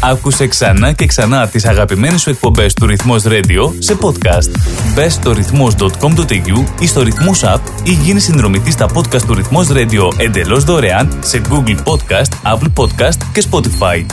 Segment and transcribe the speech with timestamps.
[0.00, 4.50] Άκουσε ξανά και ξανά τις αγαπημένες σου εκπομπές του Ρυθμός Radio σε podcast.
[4.94, 10.12] Μπες στο ρυθμός.com.au ή στο Ρυθμός App ή γίνει συνδρομητής στα podcast του Ρυθμός Radio
[10.16, 14.04] εντελώς δωρεάν σε Google Podcast, Apple Podcast και Spotify.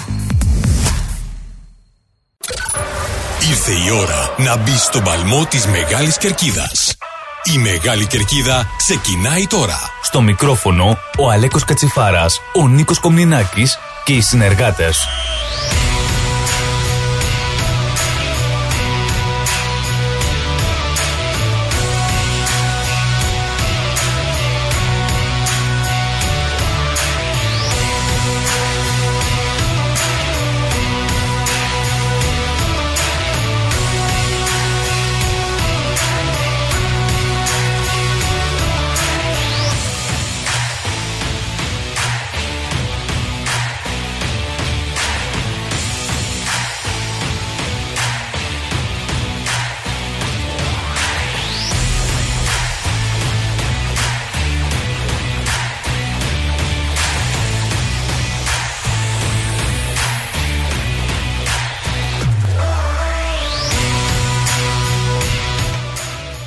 [3.49, 6.97] Ήρθε η ώρα να μπει στον παλμό της Μεγάλης Κερκίδας.
[7.55, 9.79] Η Μεγάλη Κερκίδα ξεκινάει τώρα.
[10.01, 15.07] Στο μικρόφωνο ο Αλέκος Κατσιφάρας, ο Νίκος Κομνηνάκης και οι συνεργάτες.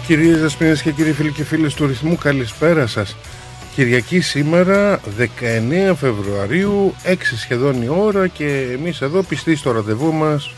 [0.08, 3.16] Κυρίες Δεσποινέ και κύριοι φίλοι και φίλες του ρυθμού, καλησπέρα σας.
[3.74, 10.50] Κυριακή σήμερα, 19 Φεβρουαρίου, 6 σχεδόν η ώρα και εμείς εδώ πιστοί στο ραντεβού μας.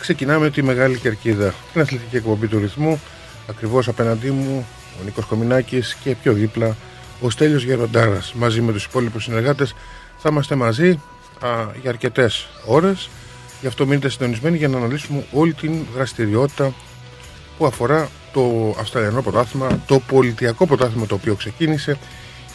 [0.00, 1.54] Ξεκινάμε τη Μεγάλη Κερκίδα.
[1.72, 3.00] Την αθλητική εκπομπή του ρυθμού.
[3.48, 4.66] Ακριβώς απέναντί μου
[5.00, 6.76] ο Νίκος Κομινάκης και πιο δίπλα
[7.20, 8.32] ο Στέλιος Γεροντάρας.
[8.34, 9.74] Μαζί με τους υπόλοιπους συνεργάτες
[10.18, 10.90] θα είμαστε μαζί
[11.40, 11.48] α,
[11.80, 13.10] για αρκετές ώρες.
[13.60, 16.74] Γι' αυτό μείνετε συντονισμένοι για να αναλύσουμε όλη την δραστηριότητα
[17.58, 21.98] που αφορά το Αυστραλιανό πρωτάθλημα, το πολιτιακό πρωτάθλημα το οποίο ξεκίνησε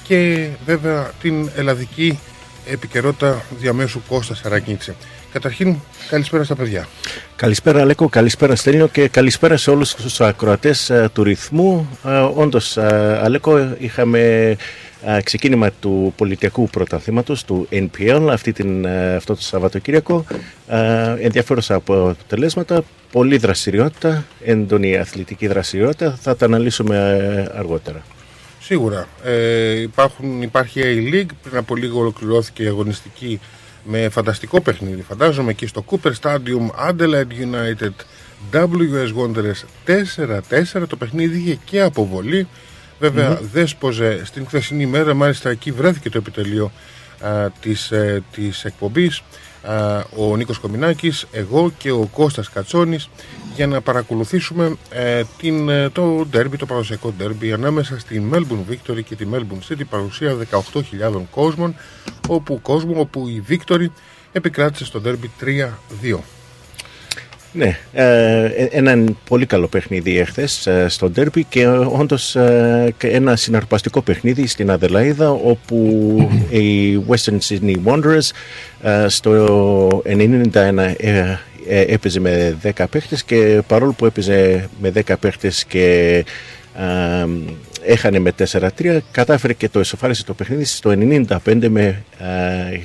[0.04, 2.20] και βέβαια την ελλαδική
[2.66, 4.96] επικαιρότητα διαμέσου Κώστα Σαρακίτση.
[5.32, 5.76] Καταρχήν,
[6.10, 6.88] καλησπέρα στα παιδιά.
[7.36, 11.90] Καλησπέρα Αλέκο, καλησπέρα Στέλιο και καλησπέρα σε όλους τους ακροατές uh, του ρυθμού.
[12.04, 12.84] Uh, όντως, uh,
[13.24, 14.56] Αλέκο, είχαμε
[15.24, 20.26] ξεκίνημα του πολιτιακού πρωταθλήματος, του NPL, αυτή την, αυτό το Σαββατοκύριακο.
[21.20, 26.18] Ενδιαφέρουσα αποτελέσματα, πολλή δραστηριότητα, έντονη αθλητική δραστηριότητα.
[26.22, 26.98] Θα τα αναλύσουμε
[27.56, 28.04] αργότερα.
[28.66, 29.08] Σίγουρα.
[29.24, 33.40] Ε, υπάρχουν, υπάρχει A-League, πριν από λίγο ολοκληρώθηκε η αγωνιστική
[33.84, 35.02] με φανταστικό παιχνίδι.
[35.02, 37.94] Φαντάζομαι εκεί στο Cooper Stadium, Adelaide United,
[38.54, 39.90] WS Wanderers
[40.82, 40.88] 4-4.
[40.88, 42.48] Το παιχνίδι είχε και αποβολή.
[43.00, 43.44] Βέβαια mm-hmm.
[43.52, 46.72] δέσποζε στην χθεσινή μέρα, μάλιστα εκεί βρέθηκε το επιτελείο
[47.22, 49.22] α, της, ε, της εκπομπής
[50.16, 53.10] ο Νίκος Κομινάκης, εγώ και ο Κώστας Κατσόνης
[53.56, 59.04] για να παρακολουθήσουμε ε, την, ε, το ντέρμπι, το παραδοσιακό ντέρμπι ανάμεσα στη Melbourne Victory
[59.04, 60.36] και τη Melbourne City παρουσία
[60.74, 61.76] 18.000 κόσμων
[62.28, 63.86] όπου, κόσμο, όπου η Victory
[64.32, 66.18] επικράτησε στο ντέρμπι 3-2.
[67.56, 74.02] Ναι, ε, ένα πολύ καλό παιχνίδι εχθές ε, στο Ντέρμπι και όντως ε, ένα συναρπαστικό
[74.02, 75.78] παιχνίδι στην Αδελαίδα όπου
[76.50, 78.30] οι Western Sydney Wanderers
[79.08, 80.02] στο
[80.54, 80.94] 91
[81.68, 86.24] έπαιζε με 10 παίχτες και παρόλο που έπαιζε με 10 παίχτες και
[87.86, 90.94] έχανε με 4-3 κατάφερε και το εσωφάρισε το παιχνίδι στο
[91.46, 92.80] 95 με ε,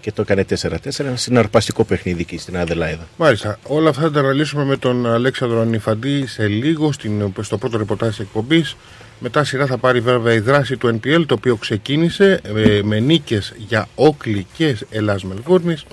[0.00, 0.76] και το έκανε 4-4.
[0.98, 3.06] Ένα συναρπαστικό παιχνίδι εκεί στην Αδελάιδα.
[3.16, 3.58] Μάλιστα.
[3.62, 8.20] Όλα αυτά θα τα αναλύσουμε με τον Αλέξανδρο Ανιφαντή σε λίγο στην, στο πρώτο ρεπορτάζ
[8.20, 8.76] εκπομπής.
[9.18, 13.54] Μετά σειρά θα πάρει βέβαια η δράση του NPL το οποίο ξεκίνησε ε, με νίκες
[13.56, 15.84] για Όκλι και Ελλάς Μελβούρνης.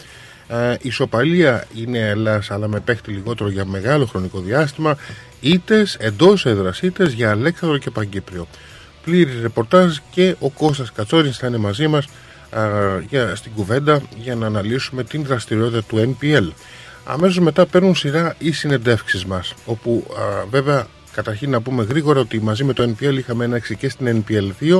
[0.48, 4.98] Ε, ισοπαλία είναι Ελλάς αλλά με παίχτη λιγότερο για μεγάλο χρονικό διάστημα.
[5.42, 8.48] Είτε εντός έδρας είτε για Αλέξανδρο και Παγκύπριο.
[9.04, 12.08] Πλήρη ρεπορτάζ και ο Κώστας Κατσόρης θα είναι μαζί μας
[13.08, 16.48] για, στην κουβέντα για να αναλύσουμε την δραστηριότητα του NPL.
[17.06, 20.08] Αμέσως μετά παίρνουν σειρά οι συνεντεύξεις μας, όπου
[20.50, 24.52] βέβαια καταρχήν να πούμε γρήγορα ότι μαζί με το NPL είχαμε ένα και στην NPL
[24.64, 24.80] 2,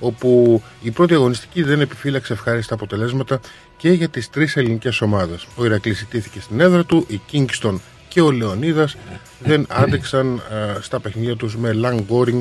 [0.00, 3.40] όπου η πρώτη αγωνιστική δεν επιφύλαξε ευχάριστα αποτελέσματα
[3.76, 5.46] και για τις τρεις ελληνικές ομάδες.
[5.56, 7.74] Ο Ηρακλής ιτήθηκε στην έδρα του, η Kingston
[8.08, 8.96] και ο Λεωνίδας
[9.38, 10.42] δεν άντεξαν
[10.80, 12.40] στα παιχνίδια τους με Langoring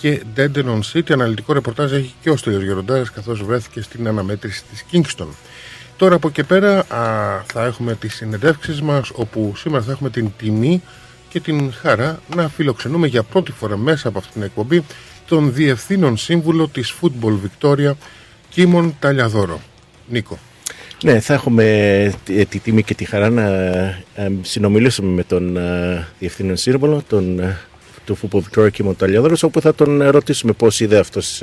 [0.00, 1.12] και Dendenon City.
[1.12, 5.26] Αναλυτικό ρεπορτάζ έχει και ο Στέλιος Γεροντάρας καθώς βρέθηκε στην αναμέτρηση της Kingston.
[5.96, 10.30] Τώρα από εκεί πέρα α, θα έχουμε τις συνεντεύξεις μας όπου σήμερα θα έχουμε την
[10.38, 10.82] τιμή
[11.28, 14.84] και την χαρά να φιλοξενούμε για πρώτη φορά μέσα από αυτήν την εκπομπή
[15.26, 17.92] τον Διευθύνων Σύμβουλο της Football Victoria
[18.48, 19.60] Κίμων Ταλιαδόρο.
[20.08, 20.38] Νίκο.
[21.02, 23.48] Ναι, θα έχουμε τη τιμή και τη χαρά να
[24.42, 25.58] συνομιλήσουμε με τον
[26.18, 27.40] Διευθύνων Σύμβουλο, τον
[28.14, 31.42] του Football Victoria και Μονταλιαδόρος όπου θα τον ρωτήσουμε πώς είδε αυτός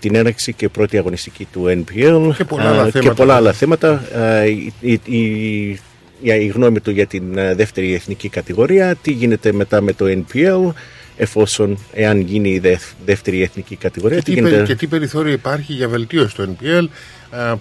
[0.00, 4.02] την έναρξη και πρώτη αγωνιστική του NPL και πολλά άλλα θέματα, και πολλά άλλα θέματα
[4.80, 5.80] η, η,
[6.20, 10.72] η γνώμη του για την δεύτερη εθνική κατηγορία, τι γίνεται μετά με το NPL,
[11.16, 14.18] εφόσον εάν γίνει η δεύτερη εθνική κατηγορία.
[14.18, 14.62] Και τι, γίνεται...
[14.62, 16.88] και τι περιθώριο υπάρχει για βελτίωση στο NPL,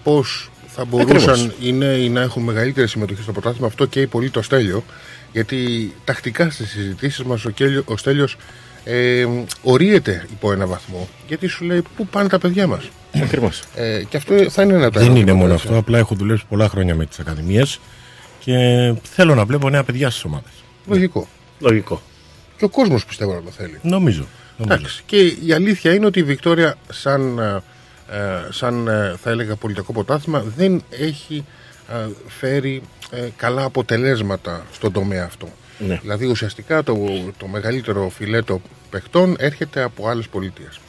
[0.03, 1.55] πώς θα μπορούσαν Ακριβώς.
[1.59, 3.67] οι νέοι να έχουν μεγαλύτερη συμμετοχή στο πρωτάθλημα.
[3.67, 4.83] Αυτό και πολύ το Στέλιο,
[5.35, 8.37] γιατί τακτικά στις συζητήσεις μας ο, Κέλιο, ο Στέλιος
[8.83, 9.25] ε,
[9.61, 12.89] ορίεται υπό ένα βαθμό, γιατί σου λέει πού πάνε τα παιδιά μας;
[13.23, 13.63] Ακριβώς.
[13.75, 16.95] Ε, και αυτό θα είναι ένα Δεν είναι μόνο αυτό, απλά έχω δουλέψει πολλά χρόνια
[16.95, 17.79] με τις ακαδημίες
[18.39, 18.53] και
[19.03, 20.51] θέλω να βλέπω νέα παιδιά στις ομάδες.
[20.87, 21.27] Λογικό.
[21.59, 22.01] Λογικό.
[22.57, 23.79] Και ο κόσμος πιστεύω να το θέλει.
[23.81, 24.25] Νομίζω.
[24.61, 25.03] Εντάξει.
[25.05, 27.61] Και η αλήθεια είναι ότι η Βικτόρια σαν, ε,
[28.17, 31.43] ε σαν ε, θα έλεγα πολιτικό ποτάθημα δεν έχει ε,
[32.27, 32.81] φέρει
[33.35, 35.47] καλά αποτελέσματα στον τομέα αυτό.
[35.79, 35.99] Ναι.
[36.01, 36.97] Δηλαδή ουσιαστικά το,
[37.37, 40.79] το μεγαλύτερο φιλέτο παιχτών έρχεται από άλλες πολιτείες.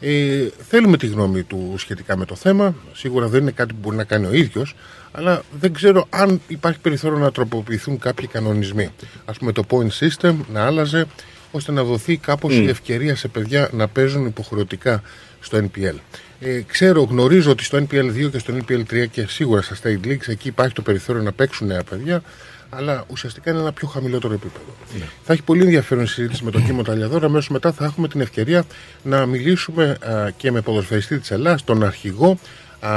[0.00, 2.74] Ε, θέλουμε τη γνώμη του σχετικά με το θέμα.
[2.92, 4.74] Σίγουρα δεν είναι κάτι που μπορεί να κάνει ο ίδιος
[5.12, 8.90] αλλά δεν ξέρω αν υπάρχει περιθώριο να τροποποιηθούν κάποιοι κανονισμοί.
[9.24, 11.06] Α πούμε το point system να άλλαζε
[11.50, 15.02] ώστε να δοθεί κάπως η ευκαιρία σε παιδιά να παίζουν υποχρεωτικά
[15.40, 15.94] στο NPL.
[16.40, 20.06] Ε, ξέρω, γνωρίζω ότι στο NPL 2 και στο NPL 3 και σίγουρα στα State
[20.06, 22.22] Leagues εκεί υπάρχει το περιθώριο να παίξουν νέα παιδιά,
[22.70, 24.74] αλλά ουσιαστικά είναι ένα πιο χαμηλότερο επίπεδο.
[24.98, 25.04] Ναι.
[25.24, 27.26] Θα έχει πολύ ενδιαφέρον συζήτηση με τον Κίμο Ταλιαδόρα.
[27.26, 28.64] Αμέσως μετά θα έχουμε την ευκαιρία
[29.02, 32.38] να μιλήσουμε α, και με ποδοσφαιριστή της Ελλάδας, τον αρχηγό
[32.80, 32.90] α,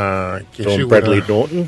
[0.52, 1.64] και τον σίγουρα, Bradley Norton.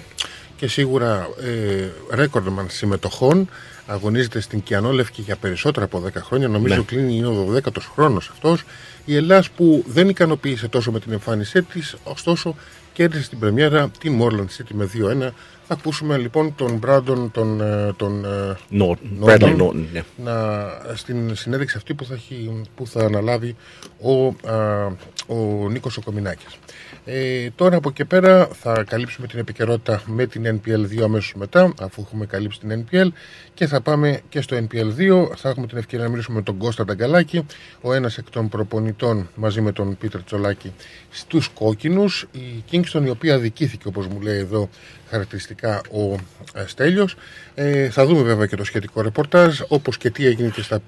[0.57, 3.49] Και σίγουρα ε, ρέκορντμαν συμμετοχών.
[3.87, 6.47] Αγωνίζεται στην Κιανόλευκη για περισσότερα από 10 χρόνια.
[6.47, 6.81] Νομίζω ναι.
[6.81, 8.63] κλείνει ο 12ο χρόνος αυτός.
[9.05, 12.55] Η Ελλάδα που δεν ικανοποίησε τόσο με την εμφάνισή της, ωστόσο
[12.93, 14.89] κέρδισε στην Πρεμιέρα την Morland City με
[15.27, 15.29] 2-1
[15.67, 20.03] θα ακούσουμε λοιπόν τον Μπράντον, τον, ε, τον ε, Norton, Norton, ναι.
[20.15, 23.55] να, στην συνέντευξη αυτή που θα, έχει, που θα αναλάβει
[24.01, 24.85] ο, α,
[25.27, 26.57] ο Νίκος Οκομινάκης.
[27.05, 31.73] Ε, τώρα από εκεί πέρα θα καλύψουμε την επικαιρότητα με την NPL 2 αμέσως μετά,
[31.81, 33.07] αφού έχουμε καλύψει την NPL
[33.53, 35.27] και θα πάμε και στο NPL 2.
[35.35, 37.45] Θα έχουμε την ευκαιρία να μιλήσουμε με τον Κώστα Νταγκαλάκη,
[37.81, 40.73] ο ένας εκ των προπονητών μαζί με τον Πίτερ Τσολάκη
[41.09, 42.27] στους κόκκινους.
[42.31, 44.69] Η Kingston η οποία αδικήθηκε όπως μου λέει εδώ
[45.09, 46.13] χαρακτηριστικά ο
[46.53, 47.15] ε, Στέλιος.
[47.55, 50.79] Ε, θα δούμε βέβαια και το σχετικό ρεπορτάζ όπως και τι έγινε και στα,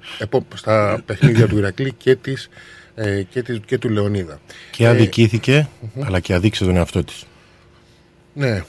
[0.54, 2.50] στα παιχνίδια του Ηρακλή και της
[3.00, 4.40] ε, και, της, και του Λεωνίδα.
[4.72, 5.68] Και ε, αδικήθηκε,
[6.06, 7.26] αλλά και αδείξε τον εαυτό της.
[8.34, 8.64] Ναι,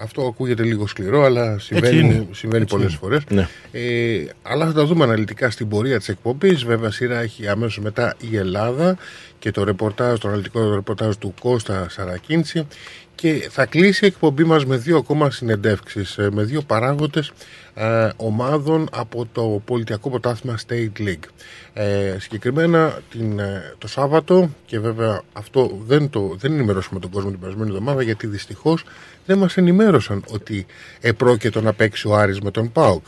[0.00, 3.22] αυτό ακούγεται λίγο σκληρό, αλλά συμβαίνει, συμβαίνει πολλές φορές.
[3.28, 3.48] Ναι.
[3.72, 6.64] Ε, αλλά θα τα δούμε αναλυτικά στην πορεία της εκπομπής.
[6.64, 8.96] Βέβαια, σειρά έχει αμέσως μετά η Ελλάδα
[9.38, 12.66] και το ρεπορτάζ, το αναλυτικό ρεπορτάζ του Κώστα Σαρακίντσι
[13.16, 17.32] και θα κλείσει η εκπομπή μας με δύο ακόμα συνεντεύξεις, ε, με δύο παράγοντες
[17.74, 21.28] ε, ομάδων από το πολιτιακό ποτάθημα State League.
[21.72, 27.30] Ε, συγκεκριμένα την, ε, το Σάββατο και βέβαια αυτό δεν, το, δεν ενημερώσουμε τον κόσμο
[27.30, 28.84] την περασμένη εβδομάδα γιατί δυστυχώς
[29.26, 30.66] δεν μας ενημέρωσαν ότι
[31.00, 33.06] επρόκειτο να παίξει ο Άρης με τον ΠΑΟΚ.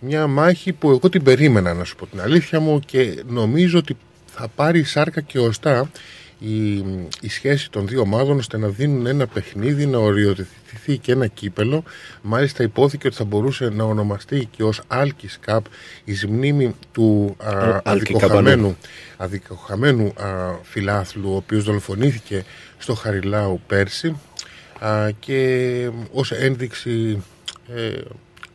[0.00, 3.96] Μια μάχη που εγώ την περίμενα να σου πω την αλήθεια μου και νομίζω ότι
[4.26, 5.90] θα πάρει σάρκα και οστά
[6.38, 6.76] η,
[7.20, 11.82] η σχέση των δύο ομάδων ώστε να δίνουν ένα παιχνίδι, να οριοθετηθεί και ένα κύπελο.
[12.22, 15.64] Μάλιστα υπόθηκε ότι θα μπορούσε να ονομαστεί και ως Άλκης Καπ
[16.04, 18.76] εις μνήμη του α, αδικοχαμένου,
[19.16, 22.44] αδικοχαμένου α, φιλάθλου ο οποίος δολοφονήθηκε
[22.78, 24.20] στο Χαριλάου πέρσι
[24.78, 27.22] α, και ως ένδειξη
[27.74, 27.92] ε,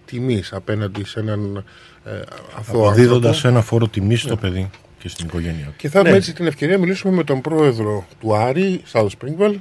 [0.06, 1.64] τιμής απέναντι σε έναν
[2.06, 2.12] ε,
[2.58, 4.40] αθώο Αποδίδοντας ένα φόρο τιμής στο ναι.
[4.40, 4.70] παιδί
[5.04, 5.74] και στην οικογένεια.
[5.78, 6.18] Και θα έχουμε ναι.
[6.18, 9.56] έτσι την ευκαιρία να μιλήσουμε με τον πρόεδρο του Άρη, South Springwell,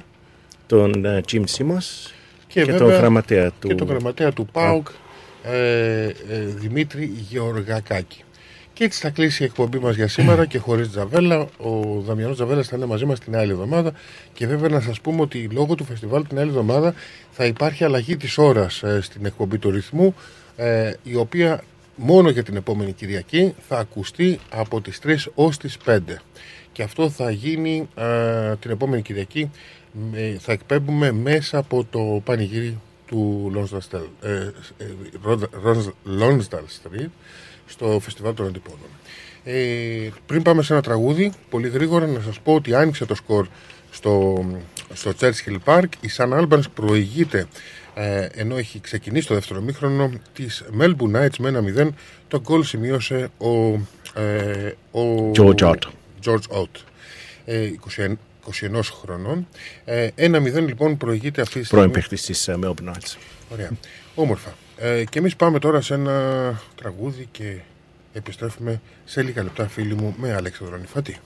[0.67, 2.11] τον uh, Jim Simmons
[2.47, 4.87] και, και τον γραμματέα του, και τον γραμματέα του ΠΑΟΚ,
[5.43, 6.11] ε, ε,
[6.45, 8.23] Δημήτρη Γεωργακάκη.
[8.73, 11.47] Και έτσι θα κλείσει η εκπομπή μας για σήμερα και χωρίς Τζαβέλα.
[11.57, 13.91] Ο Δαμιανός Τζαβέλας θα είναι μαζί μας την άλλη εβδομάδα.
[14.33, 16.93] Και βέβαια να σας πούμε ότι λόγω του φεστιβάλ την άλλη εβδομάδα
[17.31, 20.15] θα υπάρχει αλλαγή της ώρας ε, στην εκπομπή του ρυθμού,
[20.55, 21.63] ε, η οποία
[21.95, 25.99] μόνο για την επόμενη Κυριακή θα ακουστεί από τις 3 ως τις 5
[26.71, 27.89] και αυτό θα γίνει
[28.59, 29.51] την επόμενη Κυριακή
[30.39, 34.49] θα εκπέμπουμε μέσα από το πανηγύρι του Lonsdale ε,
[36.83, 37.09] Street
[37.65, 38.89] στο Φεστιβάλ των Αντιπόδων.
[39.43, 43.47] Ε, πριν πάμε σε ένα τραγούδι, πολύ γρήγορα να σας πω ότι άνοιξε το σκορ
[43.91, 44.45] στο,
[44.93, 45.87] στο Churchill Park.
[46.01, 47.47] Η Σαν Albans προηγείται
[47.95, 51.89] ε, ενώ έχει ξεκινήσει το δεύτερο μήχρονο της Melbourne Knights με ένα 0
[52.27, 53.71] το γκολ σημείωσε ο,
[54.21, 55.83] ε, ο George Ott,
[56.25, 56.83] George Ott
[57.45, 58.13] ε, 21,
[58.71, 59.47] 21 χρονών.
[59.85, 61.83] Ε, 1-0 λοιπόν προηγείται αυτή τη στιγμή.
[61.83, 63.15] Πρώην παίχτης της uh, Melbourne Knights.
[63.51, 63.69] Ωραία.
[64.15, 64.53] Όμορφα.
[64.77, 67.57] Ε, και εμείς πάμε τώρα σε ένα τραγούδι και
[68.13, 71.17] Επιστρέφουμε σε λίγα λεπτά φίλοι μου με Αλέξανδρο Νιφατή.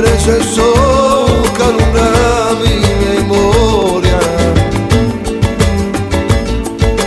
[0.00, 0.72] receso
[1.58, 2.10] calumbra
[2.62, 4.20] mi memoria.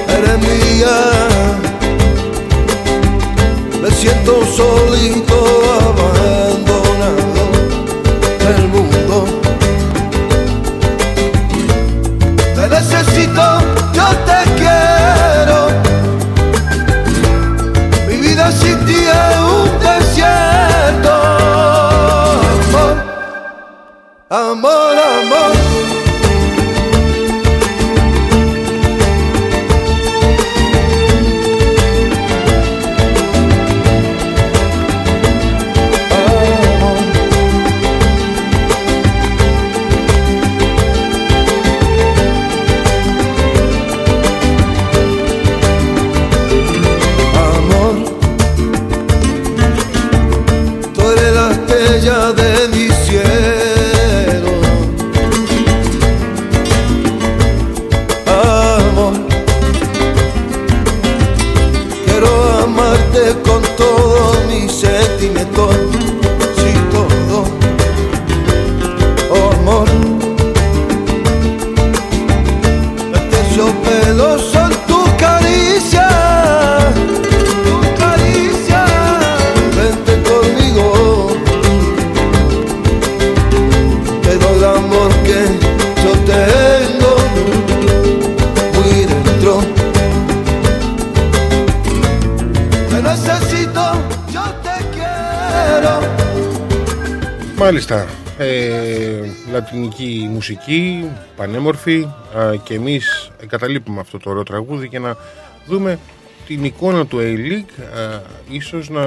[0.07, 0.97] Eres mía,
[3.81, 5.32] me siento solito.
[100.43, 102.07] Μουσική, πανέμορφη
[102.63, 105.17] και εμείς εγκαταλείπουμε αυτό το ωραίο τραγούδι για να
[105.67, 105.99] δούμε
[106.47, 107.83] την εικόνα του A-League
[108.49, 109.01] ίσως να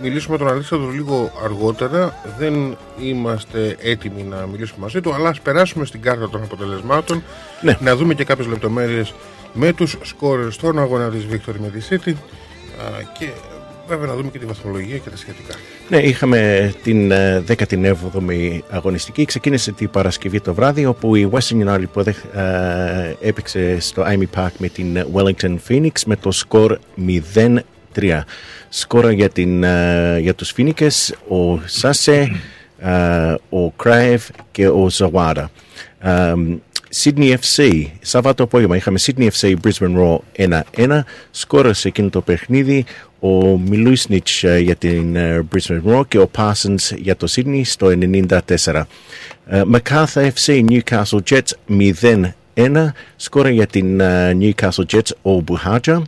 [0.00, 5.40] μιλήσουμε με τον Αλέξανδρο λίγο αργότερα δεν είμαστε έτοιμοι να μιλήσουμε μαζί του αλλά ας
[5.40, 7.22] περάσουμε στην κάρτα των αποτελεσμάτων
[7.60, 7.76] ναι.
[7.80, 9.14] να δούμε και κάποιες λεπτομέρειες
[9.52, 12.12] με τους σκόρερ στον αγώνα της Victory με τη City
[13.18, 13.28] και
[13.90, 15.54] βέβαια να δούμε και τη βαθμολογία και τα σχετικά.
[15.88, 17.12] Ναι, είχαμε την
[17.46, 17.94] 17η ε,
[18.70, 19.24] αγωνιστική.
[19.24, 22.14] Ξεκίνησε την Παρασκευή το βράδυ, όπου η Western United που ε,
[23.20, 26.78] έπαιξε στο Amy Park με την Wellington Phoenix με το σκορ
[27.94, 28.20] 0-3.
[28.68, 32.40] Σκόρα για, την, ε, για τους Φίνικες, ο Σάσε,
[33.48, 35.50] ο Κράευ και ο Ζαβάρα.
[36.94, 40.18] Sydney FC, Σάββατο απόγευμα είχαμε Sydney FC Brisbane Raw
[40.76, 41.00] 1-1.
[41.30, 42.84] Σκόρασε εκείνο το παιχνίδι
[43.20, 47.92] ο Μιλούισνιτς ε, για την ε, Brisbane Roar και ο Parsons για το Sydney στο
[48.00, 48.82] 94.
[49.50, 51.80] Macarthur FC Newcastle Jets
[52.54, 52.92] 0-1.
[53.16, 56.02] Σκόρα για την ε, Newcastle Jets ο Μπουχάτζα.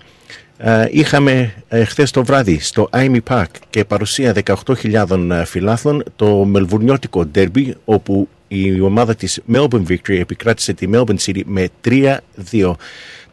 [0.90, 1.54] Είχαμε
[1.86, 8.80] χθες το βράδυ στο Amy Park και παρουσία 18.000 φιλάθλων το μελβουρνιώτικο derby όπου η
[8.80, 12.72] ομάδα της Melbourne Victory επικράτησε τη Melbourne City με 3-2.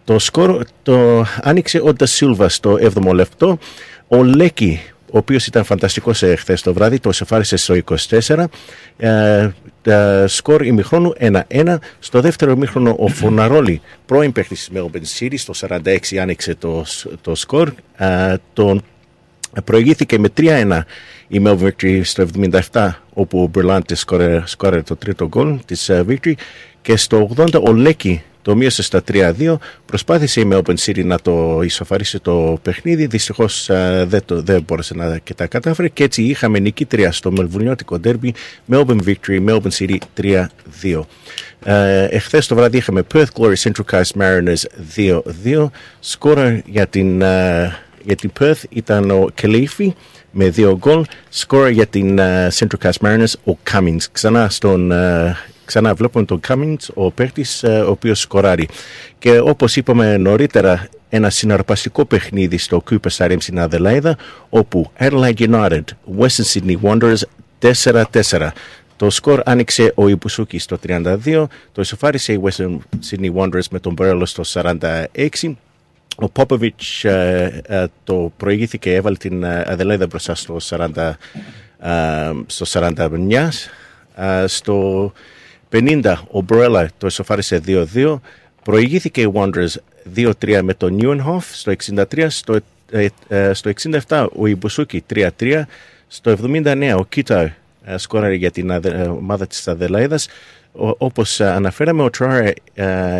[0.04, 3.58] Το σκορ το άνοιξε ο Ντασίλβα στο 7ο λεπτό.
[4.08, 7.76] Ο Λέκη, ο οποίος ήταν φανταστικός χθες το βράδυ, το σεφάρισε στο
[8.18, 8.46] 24.
[8.98, 9.50] Ε,
[10.26, 11.76] σκορ ημιχρόνου 1-1.
[12.00, 16.86] Στο δεύτερο ημίχρονο ο Φωναρόλη, πρώην παίχτης της Melbourne City, στο 46 άνοιξε το,
[17.22, 17.72] το σκορ.
[17.98, 18.84] Ε, τον
[19.64, 20.82] προηγήθηκε με 3-1
[21.28, 22.28] η Melbourne Victory στο
[22.72, 23.96] 77, όπου ο Μπριλάντε
[24.46, 26.34] σκόρε το τρίτο γκολ της uh, Victory.
[26.82, 29.56] Και στο 80 ο Λέκη το μείωσε στα 3-2.
[29.86, 33.06] Προσπάθησε η Melbourne City να το ισοφαρίσει το παιχνίδι.
[33.06, 33.70] Δυστυχώς
[34.06, 35.88] δεν, το, δεν μπόρεσε να και τα κατάφερε.
[35.88, 38.30] Και έτσι είχαμε νικήτρια στο Μελβουνιώτικο Derby.
[38.72, 40.46] Melbourne Victory, Melbourne City 3-2.
[41.66, 41.72] Uh,
[42.10, 44.64] εχθές το βράδυ είχαμε Perth Glory Central Coast Mariners
[45.46, 45.66] 2-2.
[46.00, 47.26] Σκόρα για την, uh,
[48.10, 49.94] για την Perth ήταν ο Κελίφη
[50.32, 51.06] με δύο γκολ.
[51.30, 54.04] Σκόρα για την uh, Central Coast Mariners ο Cummings.
[54.12, 54.96] Ξανά στον uh,
[55.66, 58.68] ξανά βλέπουμε τον Cummings, ο παίκτης ο οποίος σκοράρει.
[59.20, 64.18] Και όπως είπαμε νωρίτερα, ένα συναρπαστικό παιχνίδι στο Cooper Stadium στην Αδελαίδα,
[64.50, 65.84] όπου Adelaide United,
[66.20, 67.22] Western Sydney Wanderers
[67.84, 68.50] 4-4.
[68.96, 72.78] Το σκορ άνοιξε ο Ιμπουσούκη στο 32, το ισοφάρισε η Western
[73.10, 75.54] Sydney Wanderers με τον Μπρέλο στο 46.
[76.22, 81.12] Ο Πόποβιτς ε, ε, το προηγήθηκε, έβαλε την Αδελαίδα μπροστά στο 40,
[81.80, 83.50] ε, στο 49.
[84.46, 85.12] στο
[85.72, 88.20] 50 ο Μπρέλα το ισοφάρισε 2-2.
[88.64, 89.76] Προηγήθηκε η Wanderers
[90.16, 92.26] 2-3 με τον Νιούενχοφ στο 63.
[92.30, 92.60] Στο,
[93.52, 93.72] στο
[94.08, 95.62] 67 ο Ιμπουσούκη 3-3.
[96.08, 98.72] Στο 79 ο Κίτα ε, σκόραρε για την
[99.10, 100.28] ομάδα της Αδελαίδας.
[100.72, 102.54] Όπως αναφέραμε, ο Τράρε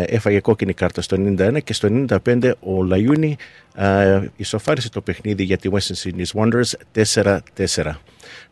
[0.06, 3.36] έφαγε κόκκινη κάρτα στο 91 και στο 95 ο Λαϊούνι
[4.36, 7.02] ισοφάρισε το παιχνίδι για τη Western Sydney Wanderers
[7.74, 7.92] 4-4.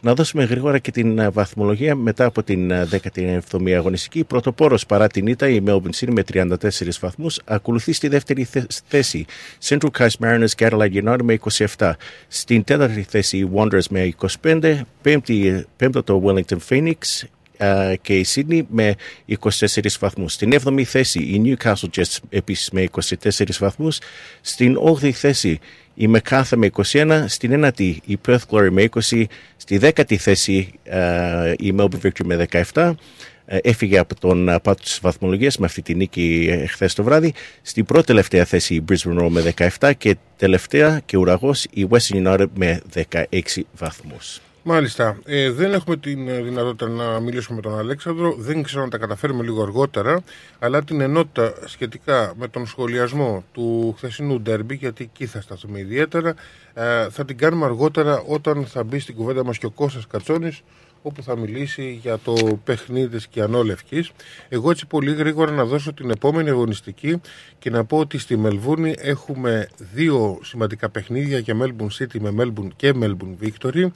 [0.00, 4.24] Να δώσουμε γρήγορα και την βαθμολογία μετά από την 17η αγωνιστική.
[4.24, 6.54] Πρωτοπόρος παρά την ήττα, η Melbourne City με 34
[7.00, 7.40] βαθμούς.
[7.44, 8.48] Ακολουθεί στη δεύτερη
[8.88, 9.26] θέση
[9.64, 11.38] Central Coast Mariners και Adelaide United με
[11.76, 11.92] 27.
[12.28, 14.80] Στην τέταρτη θέση οι Wanderers με 25.
[15.02, 16.92] Πέμπτη, πέμπτο το Wellington Phoenix
[18.00, 18.94] και η Sydney με
[19.40, 20.32] 24 βαθμούς.
[20.32, 23.98] Στην 7η θέση η Newcastle Jets επίσης με 24 βαθμούς.
[24.40, 25.58] Στην 8η θέση
[25.94, 29.24] η Μεκάθα με 21, στην ένατη η Perth Glory με 20,
[29.56, 32.92] στη δέκατη θέση uh, η Melbourne Victory με 17,
[33.50, 37.34] ε, έφυγε από τον πάτο της βαθμολογίας με αυτή τη νίκη ε, χθες το βράδυ.
[37.62, 42.26] Στην πρώτη τελευταία θέση η Brisbane Roar με 17 και τελευταία και ουραγός η Western
[42.26, 43.40] United με 16
[43.72, 44.40] βαθμούς.
[44.62, 45.18] Μάλιστα.
[45.24, 48.34] Ε, δεν έχουμε την ε, δυνατότητα να μιλήσουμε με τον Αλέξανδρο.
[48.38, 50.20] Δεν ξέρω αν τα καταφέρουμε λίγο αργότερα.
[50.58, 56.34] Αλλά την ενότητα σχετικά με τον σχολιασμό του χθεσινού ντέρμπι, γιατί εκεί θα σταθούμε ιδιαίτερα,
[56.74, 60.62] ε, θα την κάνουμε αργότερα όταν θα μπει στην κουβέντα μας και ο Κώστας Κατσόνης
[61.02, 64.10] όπου θα μιλήσει για το παιχνίδι της Κιανόλευκης.
[64.48, 67.20] Εγώ έτσι πολύ γρήγορα να δώσω την επόμενη αγωνιστική
[67.58, 72.68] και να πω ότι στη Μελβούνη έχουμε δύο σημαντικά παιχνίδια για Melbourne City με Melbourne
[72.76, 73.86] και Melbourne Victory.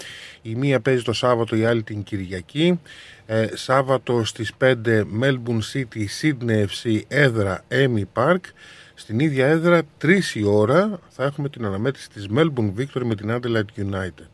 [0.43, 2.81] Η μία παίζει το Σάββατο, η άλλη την Κυριακή.
[3.27, 4.75] Ε, Σάββατο στις 5
[5.23, 8.41] Melbourne City, Sydney FC, έδρα Emmy Park.
[8.95, 13.31] Στην ίδια έδρα, 3 η ώρα, θα έχουμε την αναμέτρηση της Melbourne Victory με την
[13.31, 14.32] Adelaide United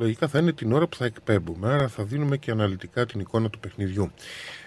[0.00, 1.72] λογικά θα είναι την ώρα που θα εκπέμπουμε.
[1.72, 4.10] Άρα θα δίνουμε και αναλυτικά την εικόνα του παιχνιδιού.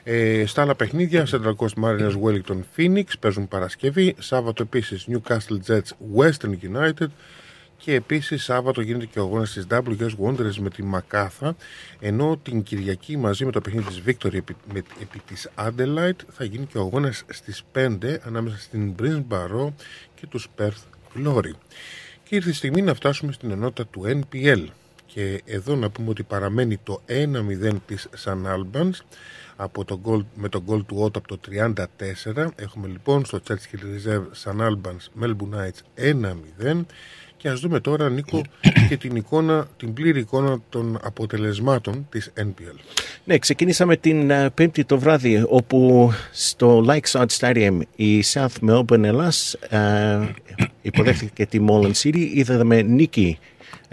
[0.03, 4.15] Ε, στα άλλα παιχνίδια, Central Coast Mariners Wellington Phoenix παίζουν Παρασκευή.
[4.19, 7.07] Σάββατο επίσης Newcastle Jets Western United.
[7.77, 11.55] Και επίσης Σάββατο γίνεται και ο αγώνας της WS Wanderers με τη Μακάθα.
[11.99, 16.43] Ενώ την Κυριακή μαζί με το παιχνίδι της Victory επί, με, επί της Adelaide θα
[16.43, 19.73] γίνει και ο αγώνας στις 5 ανάμεσα στην Brisbane
[20.15, 20.83] και τους Perth
[21.17, 21.51] Glory.
[22.23, 24.65] Και ήρθε η στιγμή να φτάσουμε στην ενότητα του NPL
[25.13, 28.99] και εδώ να πούμε ότι παραμένει το 1-0 της Σαν Albans
[29.55, 31.39] από το goal, με το γκολ του Ότο από το
[32.33, 36.03] 34 έχουμε λοιπόν στο Churchill Reserve Σαν Albans Melbourne Knights
[36.65, 36.81] 1-0
[37.37, 38.41] και ας δούμε τώρα Νίκο
[38.89, 42.77] και την εικόνα, την πλήρη εικόνα των αποτελεσμάτων της NPL.
[43.23, 49.57] Ναι, ξεκινήσαμε την uh, πέμπτη το βράδυ όπου στο Lakeside Stadium η South Melbourne Ελλάς
[49.69, 50.29] uh,
[50.81, 52.29] υποδέχθηκε τη Mullen City.
[52.33, 53.39] Είδαμε νίκη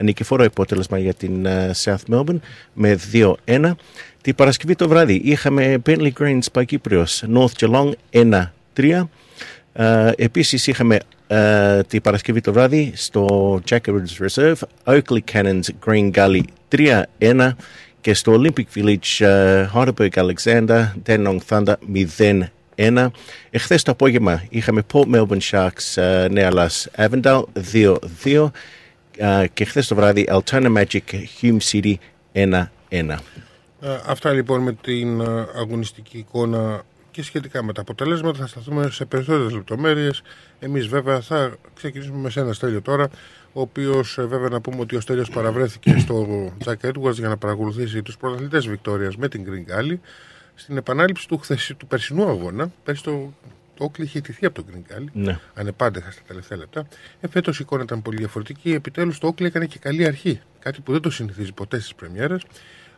[0.02, 2.38] νικηφόρο αποτέλεσμα για την uh, South Melbourne
[2.72, 2.98] με
[3.44, 3.72] 2-1.
[4.20, 9.02] Την Παρασκευή το βράδυ είχαμε Bentley Greens Παγκύπριος North Geelong 1-3.
[9.76, 16.42] Uh, επίσης είχαμε uh, την Παρασκευή το βράδυ στο Jackaroo's Reserve Oakley Cannons Green Gully
[17.18, 17.50] 3-1
[18.00, 21.74] και στο Olympic Village uh, Heidelberg Alexander Dandenong Thunder
[22.76, 23.06] 0-1.
[23.50, 28.50] Εχθές το απόγευμα είχαμε Port Melbourne Sharks uh, Νέα Λας Avondale 2-2
[29.52, 31.94] και χθες το βράδυ Altana Magic Hume City
[32.32, 33.16] 1-1.
[34.06, 35.22] Αυτά λοιπόν με την
[35.56, 40.22] αγωνιστική εικόνα και σχετικά με τα αποτελέσματα θα σταθούμε σε περισσότερες λεπτομέρειες.
[40.58, 43.08] Εμείς βέβαια θα ξεκινήσουμε με σένα Στέλιο τώρα,
[43.52, 46.26] ο οποίος ε, βέβαια να πούμε ότι ο Στέλιος παραβρέθηκε στο
[46.64, 49.98] Jack Edwards για να παρακολουθήσει τους πρωταθλητές Βικτόριας με την Green Galley
[50.54, 53.32] στην επανάληψη του, χθεσι, του περσινού αγώνα, πέρσι το
[53.80, 55.38] το Όκλι είχε ιτηθεί από τον Green ναι.
[55.54, 56.86] ανεπάντεχα στα τελευταία λεπτά.
[57.20, 58.72] Ε, Φέτος η εικόνα ήταν πολύ διαφορετική.
[58.72, 60.40] Επιτέλους το Όκλι έκανε και καλή αρχή.
[60.58, 62.42] Κάτι που δεν το συνηθίζει ποτέ στις Πρεμιέρες.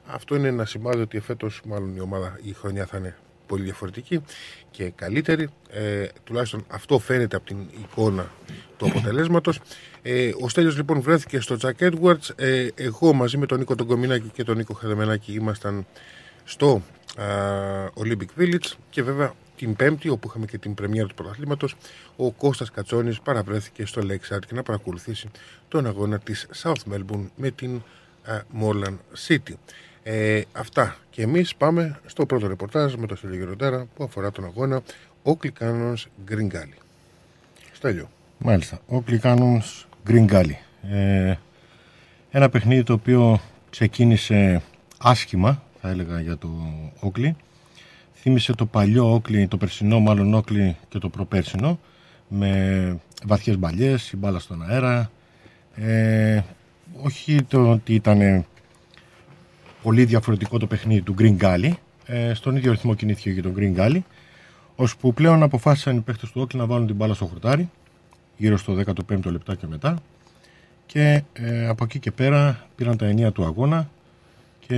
[0.06, 3.16] Αυτό είναι ένα σημάδι ότι φέτος, μάλλον η ομάδα, η χρονιά θα είναι
[3.46, 4.22] πολύ διαφορετική
[4.70, 5.48] και καλύτερη.
[5.70, 8.30] Ε, τουλάχιστον αυτό φαίνεται από την εικόνα
[8.76, 9.60] του αποτελέσματος.
[10.02, 12.30] Ε, ο Στέλιος λοιπόν βρέθηκε στο Jack Edwards.
[12.36, 15.86] Ε, εγώ μαζί με τον Νίκο τον Κομινάκη και τον Νίκο Χαδεμενάκη ήμασταν
[16.44, 16.82] στο
[17.16, 17.24] α,
[17.94, 21.76] Olympic Village και βέβαια την Πέμπτη, όπου είχαμε και την πρεμιέρα του πρωταθλήματος,
[22.16, 25.30] ο Κώστας Κατσόνης παραβρέθηκε στο Lakeside και να παρακολουθήσει
[25.68, 27.82] τον αγώνα της South Melbourne με την
[28.24, 28.96] α, Moreland
[29.28, 29.54] City.
[30.02, 34.44] Ε, αυτά και εμείς πάμε στο πρώτο ρεπορτάζ με το Στέλιο Γεροντέρα που αφορά τον
[34.44, 34.82] αγώνα
[35.22, 36.78] Oakley Cannons Green Gully.
[37.72, 38.10] Στέλιο.
[38.38, 38.80] Μάλιστα.
[38.88, 40.54] Oakley Cannons Green Gully.
[40.90, 41.34] Ε,
[42.30, 44.62] ένα παιχνίδι το οποίο ξεκίνησε
[44.98, 46.48] άσχημα, θα έλεγα, για το
[47.02, 47.30] Oakley.
[48.22, 51.78] Θύμισε το παλιό Oakley, το περσινό μάλλον Oakley και το προπέρσινο,
[52.28, 55.10] με βαθιές μπαλιές, η μπάλα στον αέρα.
[55.74, 56.40] Ε,
[57.02, 58.44] όχι το ότι ήταν
[59.82, 61.70] πολύ διαφορετικό το παιχνίδι του Green Gully.
[62.06, 64.00] Ε, στον ίδιο ρυθμό κινήθηκε και το Green Gully.
[64.76, 67.70] Ώσπου πλέον αποφάσισαν οι παίχτες του Oakley να βάλουν την μπάλα στο χορτάρι
[68.36, 69.98] γύρω στο 15ο λεπτά και μετά
[70.86, 73.90] και ε, από εκεί και πέρα πήραν τα ενία του αγώνα
[74.66, 74.76] και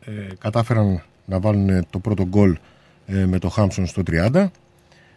[0.00, 2.56] ε, κατάφεραν να βάλουν το πρώτο γκολ
[3.06, 4.46] ε, με το Χάμψον στο 30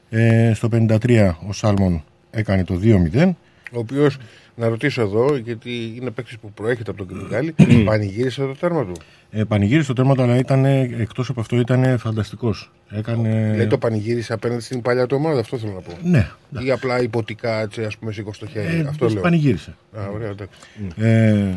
[0.10, 3.32] ε, στο 53 ο Σάλμον έκανε το 2-0
[3.74, 4.18] Ο οποίος,
[4.56, 8.92] να ρωτήσω εδώ, γιατί είναι παίκτης που προέρχεται από τον Κρυγκάλη, πανηγύρισε το τέρμα του;
[9.32, 13.54] ε, πανηγύρισε το τέρμα του αλλά ήταν, εκτός από αυτό ήταν φανταστικός έκανε...
[13.56, 15.98] Λέει το πανηγύρισε απέναντι στην παλιά του ομάδα, αυτό θέλω να πω.
[16.04, 16.28] ναι,
[16.66, 18.76] Ή απλά υποτικά, έτσι, ας πούμε, σήκω στο χέρι.
[18.76, 19.22] ε, αυτό λέω.
[19.22, 20.60] πανηγύρισε Α, ωραία, εντάξει.
[20.98, 21.54] Ε,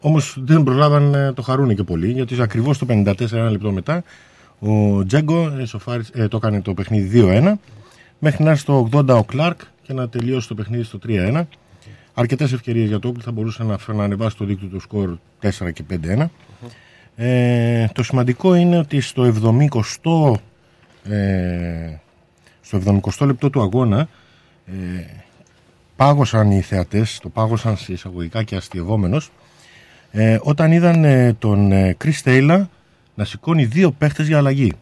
[0.00, 4.02] Όμως δεν προλάβαν να το χαρούνε και πολύ, γιατί ακριβώς το 54 ένα λεπτό μετά
[4.58, 7.58] ο Τζέγκο εσωφάρισε- ε, το έκανε το παιχνίδι 2-1,
[8.18, 11.48] μέχρι να έρθει στο 80 ο Κλάρκ και να τελειώσει το παιχνίδι στο 3-1.
[12.14, 15.72] Αρκετές ευκαιρίες για το Όκλι θα μπορούσε να, να ανεβάσει το δίκτυο του σκορ 4
[15.72, 16.30] και 5-1.
[17.16, 20.40] Ε, το σημαντικό είναι ότι στο 70
[21.12, 21.96] ε,
[22.60, 22.80] στο
[23.18, 24.08] 70 λεπτό του αγώνα
[24.66, 24.72] ε,
[25.96, 29.30] πάγωσαν οι θεατές, το πάγωσαν σε εισαγωγικά και αστειευόμενος
[30.10, 32.64] ε, όταν είδαν ε, τον ε, Chris Taylor
[33.14, 34.72] να σηκώνει δύο παίχτες για αλλαγή.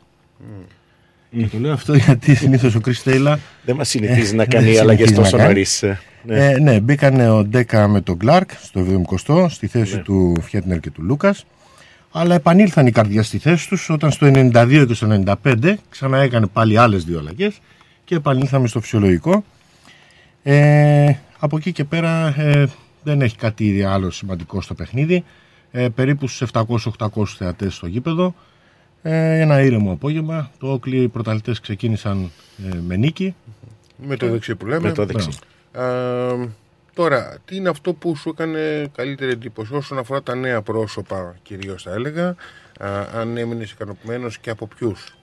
[1.38, 4.48] Και το λέω αυτό γιατί συνήθως ο Chris Taylor Δεν μας συνηθίζει Ε, να δεν
[4.48, 5.48] κάνει αλλαγές συνηθίζει τόσο να κάνει.
[5.54, 5.84] νωρίς.
[6.22, 6.44] Ναι.
[6.46, 8.86] ε, ναι, μπήκαν ο Ντέκα με τον Κλάρκ στο
[9.20, 10.02] 70 στη θέση Ναι.
[10.02, 11.44] του Φιέτνερ και του Λούκας
[12.12, 16.46] αλλά επανήλθαν οι καρδιά στη θέση τους όταν στο 92 και στο 95 ξανά έκανε
[16.46, 17.58] πάλι άλλες δύο αλλαγές
[18.04, 19.44] και επανήλθαμε στο φυσιολογικό.
[20.42, 22.66] Ε, από εκεί και πέρα ε,
[23.06, 25.24] δεν έχει κάτι άλλο σημαντικό στο παιχνίδι.
[25.70, 28.34] Ε, περίπου στους 700-800 θεατές στο γήπεδο.
[29.02, 30.50] Ε, ένα ήρεμο απόγευμα.
[30.58, 32.30] Το Όκλι οι πρωταθλητές ξεκίνησαν
[32.72, 33.34] ε, με νίκη.
[33.96, 34.88] Με το δεξί που λέμε.
[34.88, 35.28] Με το δεξί.
[35.72, 35.84] Α,
[36.94, 41.82] τώρα, τι είναι αυτό που σου έκανε καλύτερη εντύπωση όσον αφορά τα νέα πρόσωπα, κυρίως
[41.82, 42.28] θα έλεγα;
[42.80, 45.16] Α, αν έμεινες ικανοποιημένος και από ποιους;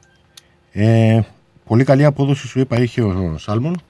[0.71, 1.19] Ε,
[1.65, 3.81] πολύ καλή απόδοση σου είπα είχε ο Σάλμον.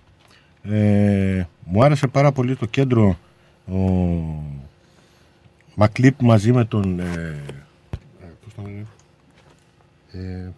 [0.63, 3.17] Ε, μου άρεσε πάρα πολύ το κέντρο
[3.67, 3.77] ο
[5.75, 6.99] Μακλίπ μαζί με τον...
[6.99, 7.03] Ε,
[8.21, 8.85] ε, πώς τον λένε,
[10.11, 10.49] ε,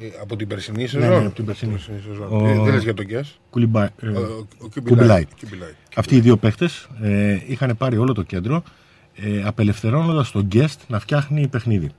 [0.00, 1.08] Ε, από την περσινή Ναι, σεζόν.
[1.20, 1.78] ναι, από την περσινή.
[1.78, 2.26] σεζόν.
[2.30, 3.38] Ο- Ε, δεν λες για τον Γκιάς.
[3.50, 5.26] Κουλιμπα- ε, Ο- ο- ο Κουμπιλάι.
[5.40, 5.72] Κουμπιλάι.
[5.96, 8.62] Αυτοί οι δύο παίχτες ε, είχαν πάρει όλο το κέντρο
[9.14, 11.90] ε, απελευθερώνοντας τον guest να φτιάχνει παιχνίδι.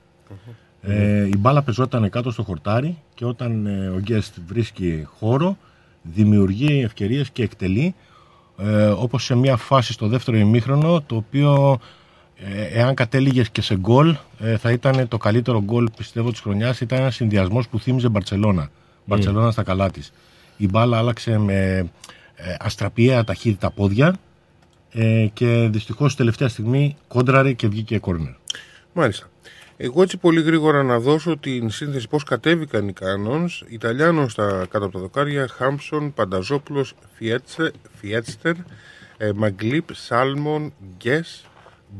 [0.82, 5.56] Ε, η μπάλα πεζόταν κάτω στο χορτάρι και όταν ε, ο guest βρίσκει χώρο
[6.02, 7.94] δημιουργεί ευκαιρίες και εκτελεί
[8.58, 11.78] ε, όπως σε μια φάση στο δεύτερο ημίχρονο το οποίο
[12.36, 16.80] ε, εάν κατέληγε και σε γκολ ε, θα ήταν το καλύτερο γκολ πιστεύω της χρονιάς.
[16.80, 18.70] Ήταν ένας συνδυασμός που θύμιζε Μπαρτσελώνα
[19.04, 20.12] Μπαρτσελώνα στα καλά της.
[20.56, 21.90] Η μπάλα άλλαξε με
[22.34, 24.14] ε, αστραπιαία ταχύτητα πόδια
[24.92, 28.32] ε, και δυστυχώς τελευταία στιγμή κόντραρε και βγήκε κόρνερ
[28.92, 29.26] Μάλιστα.
[29.76, 33.62] Εγώ έτσι πολύ γρήγορα να δώσω την σύνθεση πώς κατέβηκαν οι Cannons.
[33.68, 38.54] Ιταλιάνος στα κάτω από τα δοκάρια, Χάμψον, Πανταζόπουλος, Φιέτσε- Φιέτστερ,
[39.16, 41.44] ε, Μαγκλίπ, Σάλμον, Γκες,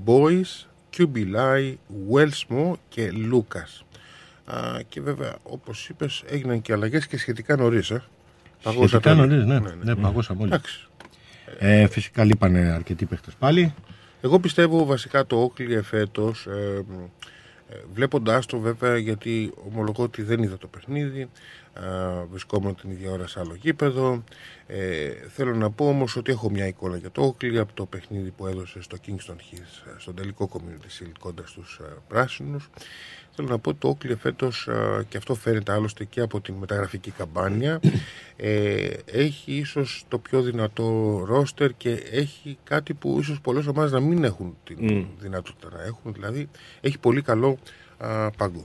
[0.04, 1.78] Μπόις, Κιουμπιλάι,
[2.10, 3.84] Βέλσμο και Λούκας.
[4.44, 4.56] Α,
[4.88, 7.90] και βέβαια, όπως είπες, έγιναν και αλλαγές και σχετικά νωρίς.
[7.90, 8.02] Ε.
[8.62, 10.50] Παγώσα Σχετικά το- νωρίς, ναι, ναι, παγώσαμε όλοι.
[10.52, 10.86] Εντάξει.
[11.58, 13.74] Ε, φυσικά λείπανε αρκετοί παίχτες πάλι
[14.20, 16.82] Εγώ πιστεύω βασικά το Όκλι εφέτος, ε, ε,
[17.92, 21.30] βλέποντάς το βέβαια γιατί ομολογώ ότι δεν είδα το παιχνίδι,
[21.74, 24.24] ε, βρισκόμουν την ίδια ώρα σε άλλο γήπεδο.
[24.66, 28.30] Ε, θέλω να πω όμως ότι έχω μια εικόνα για το Όκλι από το παιχνίδι
[28.30, 32.70] που έδωσε στο Kingston Hills, ε, στον τελικό Community Shield κόντρα στους ε, πράσινους.
[33.36, 36.54] Θέλω να πω ότι το Όκλι φέτος, ε, και αυτό φαίνεται άλλωστε και από την
[36.54, 37.80] μεταγραφική καμπάνια,
[38.36, 44.00] ε, έχει ίσως το πιο δυνατό ρόστερ και έχει κάτι που ίσως πολλές ομάδες να
[44.00, 46.12] μην έχουν την δυνατότητα να έχουν.
[46.12, 46.48] Δηλαδή
[46.80, 47.58] έχει πολύ καλό
[47.98, 48.64] α, πάγκο.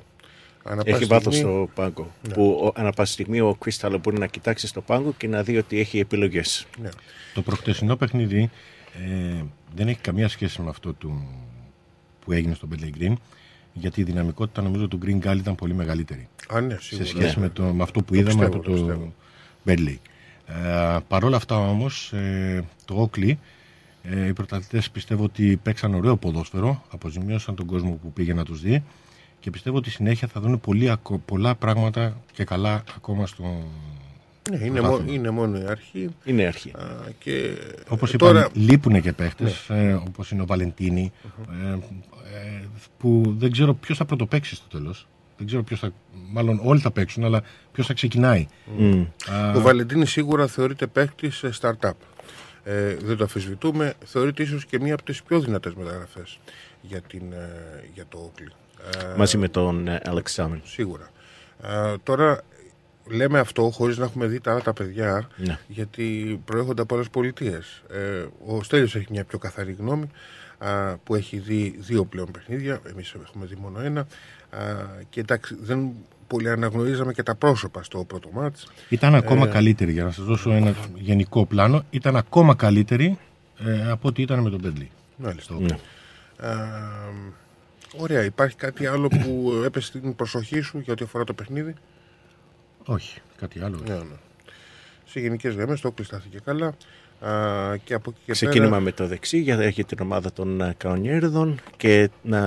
[0.64, 2.12] Ανά Έχει πάση βάθος στιγμή- στο πάγκο.
[2.34, 5.58] Που ο- ανά πάση στιγμή ο Κρίσταλο μπορεί να κοιτάξει στο πάγκο και να δει
[5.58, 6.66] ότι έχει επιλογές.
[6.82, 6.90] Ναι.
[7.34, 8.50] Το προχτεσινό παιχνίδι
[9.10, 9.44] ε,
[9.76, 11.28] δεν έχει καμία σχέση με αυτό του,
[12.26, 13.14] που έγινε στο Bentley Green
[13.74, 17.06] γιατί η δυναμικότητα νομίζω του Green Gall ήταν πολύ μεγαλύτερη Α, ναι, σε σίγουρα.
[17.08, 19.14] σχέση με, το, με αυτό που είδαμε πιστεύω, από το το πιστεύω.
[19.66, 19.98] Bentley.
[20.48, 23.32] Ε, Παρ' όλα αυτά όμως ε, το Oakley
[24.04, 28.62] ε, οι πρωταθλητές πιστεύω ότι παίξαν ωραίο ποδόσφαιρο αποζημίωσαν τον κόσμο που πήγε να τους
[28.62, 28.84] δει
[29.40, 33.64] και πιστεύω ότι συνέχεια θα δουν πολύ, ακο- πολλά πράγματα και καλά ακόμα στο
[34.50, 34.90] Ναι, είναι, πρωτάθλημα.
[34.90, 36.10] μόνο, είναι μόνο η αρχή.
[36.24, 36.70] Είναι αρχή.
[36.70, 36.86] Α,
[37.20, 37.58] και
[37.88, 41.12] Όπως ε, είπαμε, τώρα, λείπουν και παίχτες ε, όπως είναι ο βαλεντινη
[41.64, 41.78] ε, ε,
[42.98, 45.08] που δεν ξέρω ποιος θα πρωτοπαίξει στο τέλος.
[45.38, 45.92] Δεν ξέρω ποιος θα,
[46.32, 48.48] μάλλον όλοι θα παίξουν, αλλά ποιος θα ξεκινάει.
[48.78, 49.06] Μμ.
[49.32, 51.92] Α, ο Βαλεντίνη σίγουρα θεωρείται παίκτη σε startup.
[52.64, 53.94] Ε, δεν το αφισβητούμε.
[54.06, 56.40] Θεωρείται ίσως και μία από τις πιο δυνατές μεταγραφές
[56.82, 58.52] για, την, ε, για το Oakley.
[59.02, 60.60] Ε, Μαζί με τον ε, Alex Salmon.
[60.64, 61.10] Σίγουρα.
[61.64, 62.42] Ε, τώρα
[63.10, 65.60] λέμε αυτό χωρίς να έχουμε δει τα άλλα τα παιδιά Ναι.
[65.68, 67.84] γιατί προέρχονται από άλλες πολιτείες.
[67.92, 70.10] Ε, ο Στέλιος έχει μια πιο καθαρή γνώμη
[70.58, 74.08] α, που έχει δει δύο πλέον παιχνίδια, εμείς έχουμε δει μόνο ένα α,
[75.10, 75.92] και εντάξει δεν
[76.28, 78.72] πολύ αναγνωρίζαμε και τα πρόσωπα στο πρώτο μάτς.
[78.90, 83.18] Ήταν ακόμα καλύτερη, για να σας δώσω ένα γενικό πλάνο, ήταν ακόμα καλύτερη
[83.66, 84.88] ε, από ό,τι ήταν με τον Bentley.
[85.16, 85.56] Μάλιστα.
[85.60, 85.78] Ναι.
[86.48, 86.58] Α,
[87.98, 91.74] ωραία, υπάρχει κάτι άλλο που έπεσε την προσοχή σου για ό,τι αφορά το παιχνίδι;
[92.86, 93.80] Όχι, κάτι άλλο.
[93.88, 94.16] Ναι, ναι.
[95.06, 96.68] Σε γενικές γραμμές το Oakley στάθηκε καλά
[97.20, 98.82] α, και από εκεί και Ξεκίνημα πέρα...
[98.82, 102.40] με το δεξί για, για την ομάδα των ε, Καονιέρδων και να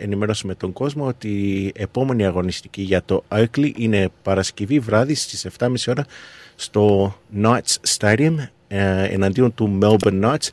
[0.00, 5.74] ενημερώσουμε τον κόσμο ότι η επόμενη αγωνιστική για το Oakley είναι Παρασκευή βράδυ στις 7.30
[5.86, 6.06] ώρα
[6.54, 8.34] στο Knights Stadium
[8.68, 10.48] ε, εναντίον του Melbourne Knights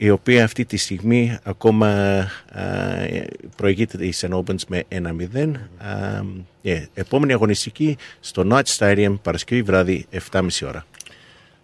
[0.00, 1.88] η οποία αυτή τη στιγμή ακόμα
[2.52, 3.24] ε,
[3.56, 4.30] προηγείται η St.
[4.30, 5.34] Albans με 1-0.
[5.34, 5.52] Ε,
[6.62, 10.86] ε, επόμενη αγωνιστική στο Knights Stadium Παρασκευή βράδυ 7.30 ώρα.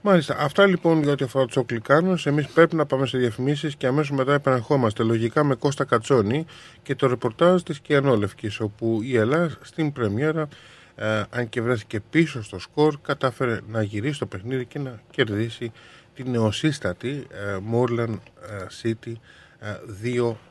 [0.01, 0.37] Μάλιστα.
[0.39, 2.27] Αυτά λοιπόν για ό,τι αφορά τους Οκλικάνους.
[2.27, 6.45] Εμείς πρέπει να πάμε σε διαφημίσεις και αμέσως μετά επαναρχόμαστε λογικά με Κώστα Κατσόνη
[6.83, 10.49] και το ρεπορτάζ της Κιανόλευκης, όπου η Ελλάδα στην Πρεμιέρα,
[10.95, 15.73] ε, αν και βρέθηκε πίσω στο σκορ, κατάφερε να γυρίσει το παιχνίδι και να κερδίσει
[16.15, 19.13] την νεοσύστατη ε, Moreland ε, City
[19.59, 19.75] ε,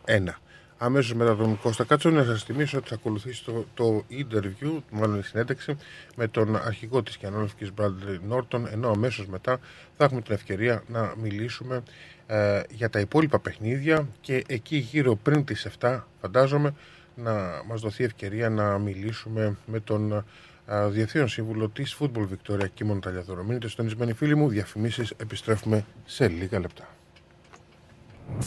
[0.05, 0.33] 2-1.
[0.77, 5.19] Αμέσως μετά τον Κώστα Κάτσονη, να σας θυμίσω ότι θα ακολουθήσει το, το interview, μάλλον
[5.19, 5.77] η συνέντευξη,
[6.15, 9.59] με τον αρχηγό της Κιανόλευκη Bradley Norton, ενώ αμέσως μετά
[9.97, 11.83] θα έχουμε την ευκαιρία να μιλήσουμε
[12.27, 16.73] ε, για τα υπόλοιπα παιχνίδια και εκεί γύρω πριν τις 7, φαντάζομαι,
[17.15, 20.23] να μας δοθεί ευκαιρία να μιλήσουμε με τον ε,
[20.65, 23.43] Διευθύνων Σύμβουλο της Football Victoria Κίμων Ταλιαδόρο.
[23.43, 26.87] Μείνετε συντονισμένοι φίλοι μου, διαφημίσεις επιστρέφουμε σε λίγα λεπτά.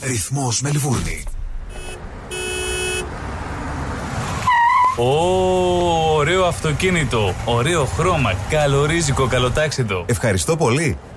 [0.03, 1.25] Ρυθμός Μελβούρνη.
[4.99, 10.05] Ω, ωραίο αυτοκίνητο, ωραίο χρώμα, καλορίζικο, καλοτάξιτο.
[10.09, 10.99] Ευχαριστώ πολύ.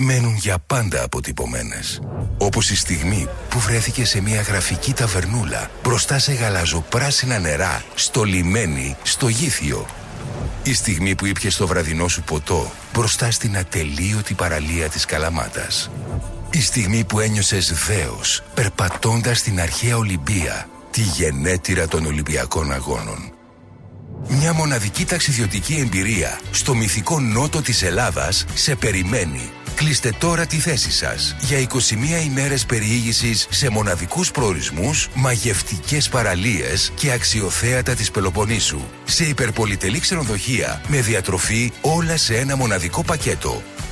[0.00, 2.00] μένουν για πάντα αποτυπωμένες.
[2.38, 8.96] Όπως η στιγμή που βρέθηκε σε μια γραφική ταβερνούλα μπροστά σε γαλαζοπράσινα νερά, στο λιμένι,
[9.02, 9.86] στο γήθιο.
[10.62, 15.90] Η στιγμή που ήπιες το βραδινό σου ποτό μπροστά στην ατελείωτη παραλία της Καλαμάτας.
[16.50, 23.32] Η στιγμή που ένιωσες δέος περπατώντας στην αρχαία Ολυμπία, τη γενέτειρα των Ολυμπιακών Αγώνων.
[24.28, 29.50] Μια μοναδική ταξιδιωτική εμπειρία στο μυθικό νότο της Ελλάδας σε περιμένει.
[29.74, 37.12] Κλείστε τώρα τη θέση σας για 21 ημέρες περιήγησης σε μοναδικούς προορισμούς, μαγευτικές παραλίες και
[37.12, 38.80] αξιοθέατα της Πελοποννήσου.
[39.04, 43.62] Σε υπερπολιτελή ξενοδοχεία με διατροφή όλα σε ένα μοναδικό πακέτο.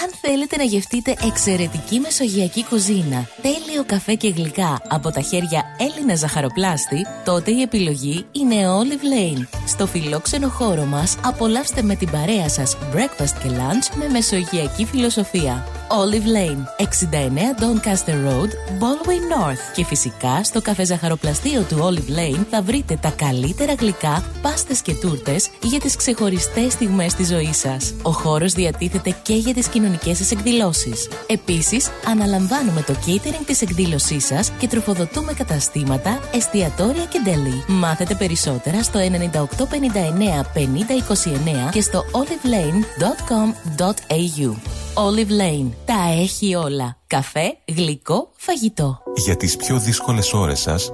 [0.00, 6.14] Αν θέλετε να γευτείτε εξαιρετική μεσογειακή κουζίνα, τέλειο καφέ και γλυκά από τα χέρια Έλληνα
[6.14, 9.46] ζαχαροπλάστη, τότε η επιλογή είναι Olive Lane.
[9.66, 15.81] Στο φιλόξενο χώρο μας απολαύστε με την παρέα σας breakfast και lunch με μεσογειακή φιλοσοφία.
[16.00, 18.50] Olive Lane, 69 Doncaster Road,
[18.80, 19.62] Baldwin North.
[19.74, 24.94] Και φυσικά στο καφέ ζαχαροπλαστείο του Olive Lane θα βρείτε τα καλύτερα γλυκά, πάστες και
[24.94, 27.94] τούρτες για τις ξεχωριστές στιγμές της ζωής σας.
[28.02, 31.08] Ο χώρος διατίθεται και για τις κοινωνικές σας εκδηλώσεις.
[31.26, 37.64] Επίσης, αναλαμβάνουμε το catering της εκδήλωσής σας και τροφοδοτούμε καταστήματα, εστιατόρια και deli.
[37.66, 44.56] Μάθετε περισσότερα στο 9859 5029 και στο olivelane.com.au.
[44.94, 45.70] Olive Lane.
[45.84, 46.96] Τα έχει όλα.
[47.06, 49.02] Καφέ, γλυκό, φαγητό.
[49.16, 50.92] Για τις πιο δύσκολες ώρες σας,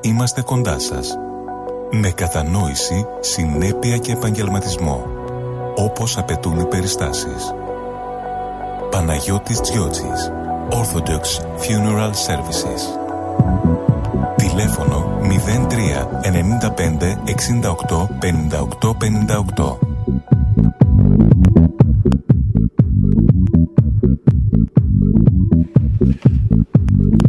[0.00, 1.16] είμαστε κοντά σας.
[1.90, 5.06] Με κατανόηση, συνέπεια και επαγγελματισμό.
[5.76, 7.54] Όπως απαιτούν οι περιστάσεις.
[8.90, 10.30] Παναγιώτης Τζιότσης.
[10.70, 11.24] Orthodox
[11.62, 12.82] Funeral Services.
[14.36, 19.78] Τηλέφωνο 03 95 68 58 58.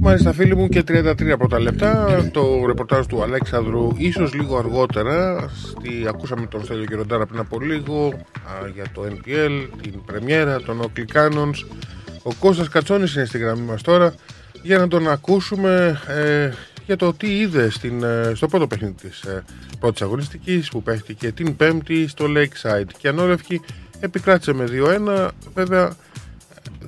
[0.01, 3.91] Μάλιστα φίλοι μου και 33 πρώτα λεπτά το ρεπορτάζ του Αλέξανδρου.
[3.97, 9.67] Ίσως λίγο αργότερα στη, ακούσαμε τον Στέλιο Κυροντάρα πριν από λίγο α, για το NPL,
[9.81, 11.65] την πρεμιέρα των Oakley Cannons.
[12.23, 14.13] Ο Κώστας Κατσόνης είναι στη γραμμή μας τώρα
[14.61, 16.49] για να τον ακούσουμε ε,
[16.85, 19.43] για το τι είδε στην, ε, στο πρώτο παιχνίδι της ε,
[19.79, 22.89] πρώτης αγωνιστικής που παίχτηκε την πέμπτη στο Lakeside.
[22.97, 23.61] Και ανώρευκη
[23.99, 24.65] επικράτησε με
[25.15, 25.95] 2-1 βέβαια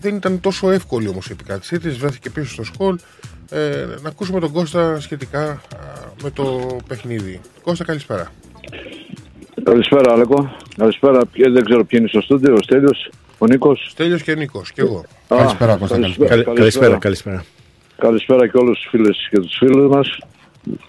[0.03, 2.95] δεν ήταν τόσο εύκολη όμως η επικράτησή της βρέθηκε πίσω στο σκολ
[3.49, 5.61] ε, να ακούσουμε τον Κώστα σχετικά
[6.23, 8.31] με το παιχνίδι Κώστα καλησπέρα
[9.63, 11.19] Καλησπέρα Αλέκο Καλησπέρα,
[11.53, 15.03] δεν ξέρω ποιοι είναι στο στούντιο, ο Στέλιος, ο Νίκος Στέλιος και Νίκος και εγώ
[15.27, 16.53] Α, Καλησπέρα Κώστα, καλησπέρα, καλησπέρα.
[16.55, 16.97] καλησπέρα.
[16.97, 17.45] καλησπέρα.
[17.97, 20.17] Καλησπέρα και όλους τους φίλες και τους φίλους μας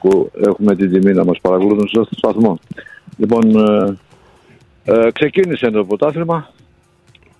[0.00, 2.58] που έχουμε την τιμή να μας παρακολουθούν στο σταθμό.
[3.16, 3.96] Λοιπόν, ε,
[4.84, 6.52] ε, ξεκίνησε το πρωτάθλημα.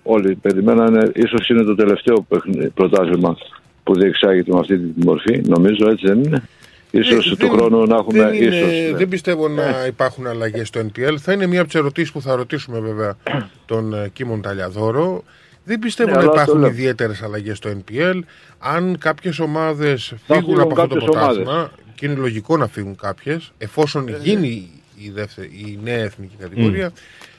[0.07, 3.37] Όλοι περιμένανε, ίσως είναι το τελευταίο παιχνι- πρωτάθλημα
[3.83, 5.41] που διεξάγεται με αυτή τη μορφή.
[5.45, 6.43] Νομίζω έτσι δεν είναι.
[6.91, 8.19] Ίσως Ε, του χρόνου να έχουμε...
[8.25, 8.97] δεν, είναι- ίσως, ναι.
[8.97, 11.15] δεν πιστεύω να υπάρχουν αλλαγές στο NPL.
[11.19, 13.17] Θα είναι μία από τις ερωτήσεις που θα ρωτήσουμε βέβαια
[13.65, 15.23] τον ε, Κίμον Ταλιαδόρο.
[15.63, 16.69] Δεν πιστεύω Ναι, να αλλά το υπάρχουν λέω.
[16.69, 18.19] ιδιαίτερες αλλαγές στο NPL.
[18.59, 22.67] Αν κάποιες ομάδες Θα φύγουν φύγουν από αυτό το κάποιες πρωτάθλημα, και είναι λογικό να
[22.67, 26.91] φύγουν κάποιες, εφόσον γίνει η, δεύτερη, η νέα εθνική κατηγορία, ε,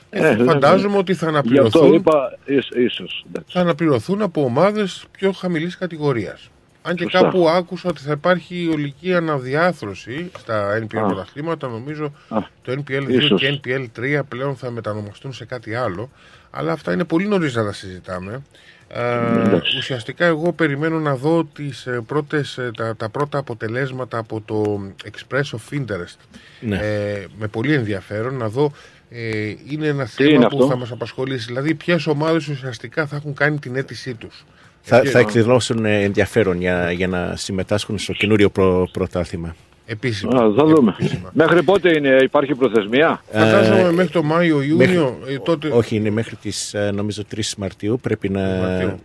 [0.09, 3.25] Ε, ναι, φαντάζομαι ότι θα Γι' αυτό αναπληρωθούν, είπα ίσ- ίσως.
[3.27, 3.51] εντάξει.
[3.53, 6.49] θα αναπληρωθούν από ομάδες πιο χαμηλής κατηγορίας.
[6.81, 7.21] Αν και Σωστά.
[7.21, 11.05] κάπου άκουσα ότι θα υπάρχει ολική αναδιάθρωση στα NPL Α.
[11.05, 13.39] πρωταθλήματα, νομίζω Α, το NPL 2 ίσως.
[13.41, 16.09] και NPL 3 πλέον θα μετανομαστούν σε κάτι άλλο.
[16.51, 18.41] Αλλά αυτά είναι πολύ νωρίς να τα συζητάμε.
[18.89, 19.77] Ε, εντάξει.
[19.77, 24.81] ουσιαστικά εγώ περιμένω να δω τις, ε, πρώτες, ε, τα, τα πρώτα αποτελέσματα από το
[25.03, 26.15] Express of Interest.
[26.59, 26.77] Ναι.
[26.77, 28.71] Ε, με πολύ ενδιαφέρον να δω
[29.09, 31.45] ε, είναι ένα Τι θέμα είναι που αυτό; θα μας απασχολήσει.
[31.45, 34.45] Δηλαδή ποιες ομάδες ουσιαστικά θα έχουν κάνει την αίτησή τους.
[34.81, 39.55] Θα, Γιατί- θα εκδηλώσουν ε, ενδιαφέρον για, για να συμμετάσχουν στο καινούριο προ, πρωτάθλημα.
[39.89, 40.41] Επίσημα.
[40.43, 40.95] Α, θα δούμε.
[41.33, 44.75] Μέχρι πότε είναι, υπάρχει προθεσμία; Φαντάζομαι μέχρι το Μάιο, Ιούνιο.
[45.19, 45.67] Μέχρι- ε, τότε...
[45.67, 47.99] Όχι, είναι μέχρι τις ε, νομίζω 3 Μαρτίου.
[48.01, 48.41] Πρέπει να,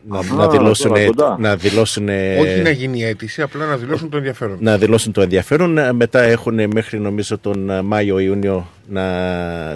[0.08, 1.36] να, Αχα, να δηλώσουν, τώρα κοντά.
[1.40, 2.08] να δηλώσουν,
[2.40, 4.56] Όχι να γίνει η αίτηση, απλά να δηλώσουν το ενδιαφέρον.
[4.60, 5.78] να δηλώσουν το ενδιαφέρον.
[5.78, 9.06] Ε, Μετά έχουν μέχρι νομίζω τον ε, Μάιο-Ιούνιο να,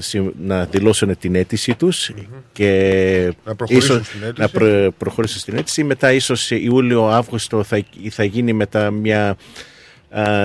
[0.00, 2.10] συμ- να δηλώσουν την αίτησή τους
[2.52, 4.40] και Να προχωρήσουν ίσως στην αίτηση.
[4.40, 5.84] να προ- προχωρήσουν στην αίτηση.
[5.84, 9.36] Μετά ίσως Ιούλιο-Αύγουστο θα, θα γίνει μετά μια α,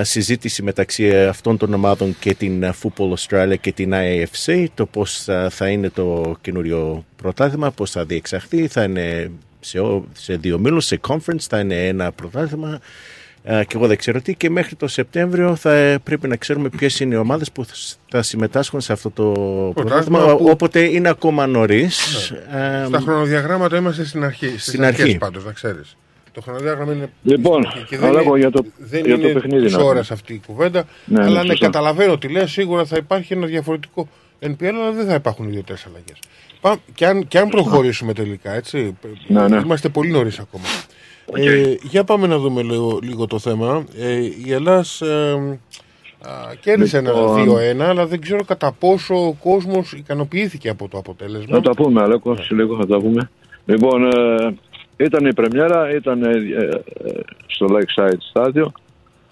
[0.02, 5.28] συζήτηση μεταξύ αυτών των ομάδων και την α, Football Australia και την IAFC το πώς
[5.28, 10.58] α, θα είναι το καινούριο πρωτάθλημα, πώς θα διεξαχθεί, θα είναι σε, ο- σε δύο
[10.58, 12.80] μήλους, σε conference, θα είναι ένα πρωτάθλημα
[13.52, 16.68] Α, και εγώ δεν ξέρω τι και μέχρι το Σεπτέμβριο θα ε, πρέπει να ξέρουμε
[16.68, 17.64] ποιες είναι οι ομάδες που
[18.10, 19.32] θα συμμετάσχουν σε αυτό το
[19.74, 22.30] πρωτάθλημα, που- όποτε είναι ακόμα νωρίς.
[22.56, 24.46] Α, Στα χρονοδιαγράμματα είμαστε στην αρχή.
[24.48, 25.18] Στις Στην αρχές αρχή.
[25.18, 25.96] πάντως, να ξέρεις.
[26.32, 27.10] Το χρονοδιάγραμμα είναι.
[27.22, 30.18] Λοιπόν, και θα λέγω για το- δεν για το είναι παιχνίδι τις να ώρες πούμε.
[30.20, 30.84] αυτή η κουβέντα.
[31.04, 31.64] Ναι, ναι, αλλά ναι, σωστά.
[31.66, 32.50] καταλαβαίνω τι λες.
[32.50, 34.08] Σίγουρα θα υπάρχει ένα διαφορετικό
[34.40, 36.18] NPL, αλλά δεν θα υπάρχουν ιδιαίτερε αλλαγές.
[36.94, 38.96] Και αν, και αν προχωρήσουμε τελικά, έτσι.
[39.26, 39.60] Ναι, ναι.
[39.64, 40.64] Είμαστε πολύ νωρίς ακόμα.
[41.34, 43.84] Ε, για πάμε να δούμε λίγο, λίγο το θέμα.
[43.98, 44.14] Ε,
[44.46, 45.32] η Ελλάς ε,
[46.20, 47.38] α, κέρδισε Λοιπόν.
[47.38, 51.54] ένα 2-1, αλλά δεν ξέρω κατά πόσο ο κόσμος ικανοποιήθηκε από το αποτέλεσμα.
[51.56, 53.30] Θα τα πούμε, Αλέκο, σε λίγο θα τα πούμε.
[53.64, 54.54] Λοιπόν, ε,
[54.96, 56.80] ήταν η πρεμιέρα, ήταν ε, ε,
[57.46, 58.72] στο Lakeside στάδιο.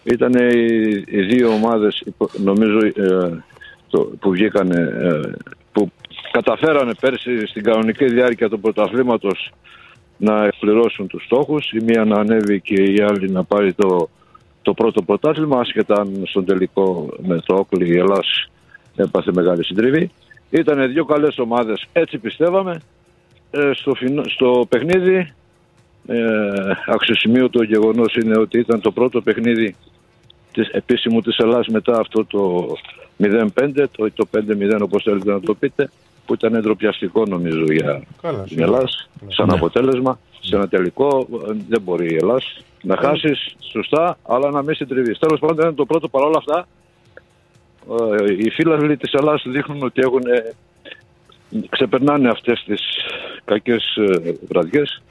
[0.05, 3.45] Ήταν οι, οι δύο ομάδες, υπο- νομίζω, ε,
[3.91, 4.71] το, που βγήκαν,
[5.73, 5.91] που
[6.33, 9.53] καταφέρανε πέρσι στην κανονική διάρκεια του πρωταθλήματος
[10.17, 11.73] να εκπληρώσουν τους στόχους.
[11.73, 14.09] Η μία να ανέβει και η άλλη να πάρει το,
[14.63, 18.51] το πρώτο πρωτάθλημα, άσχετα αν στον τελικό με το Όκλι η Ελλάς
[18.97, 20.11] έπαθε μεγάλη συντριβή.
[20.51, 22.81] Ήταν δύο καλές ομάδες, έτσι πιστεύαμε.
[23.51, 25.33] Ε, στο, φινο- στο παιχνίδι,
[26.07, 26.19] ε,
[26.87, 29.77] αξιοσημείωτο γεγονός είναι ότι ήταν το πρώτο παιχνίδι
[30.53, 32.67] της, επίσημου της Ελλάς μετά αυτό το
[33.23, 33.47] 0-5,
[33.91, 35.91] το, το 5-0 όπως θέλετε να το πείτε,
[36.27, 39.55] που ήταν εντροπιαστικό νομίζω για Καλά, την Ελλάς σαν Ναι.
[39.55, 40.19] αποτέλεσμα.
[40.41, 45.19] Σε ένα τελικό ε, δεν μπορεί η Ελλάς να χάσεις σωστά, αλλά να μην συντριβείς.
[45.19, 46.67] Τέλος πάντων, ήταν το πρώτο παρόλα αυτά.
[48.19, 50.53] ε, Οι φίλοι της Ελλάς δείχνουν ότι έχουν, ε,
[51.69, 52.81] ξεπερνάνε αυτές τις
[53.45, 55.03] κακές ε, βραδιές.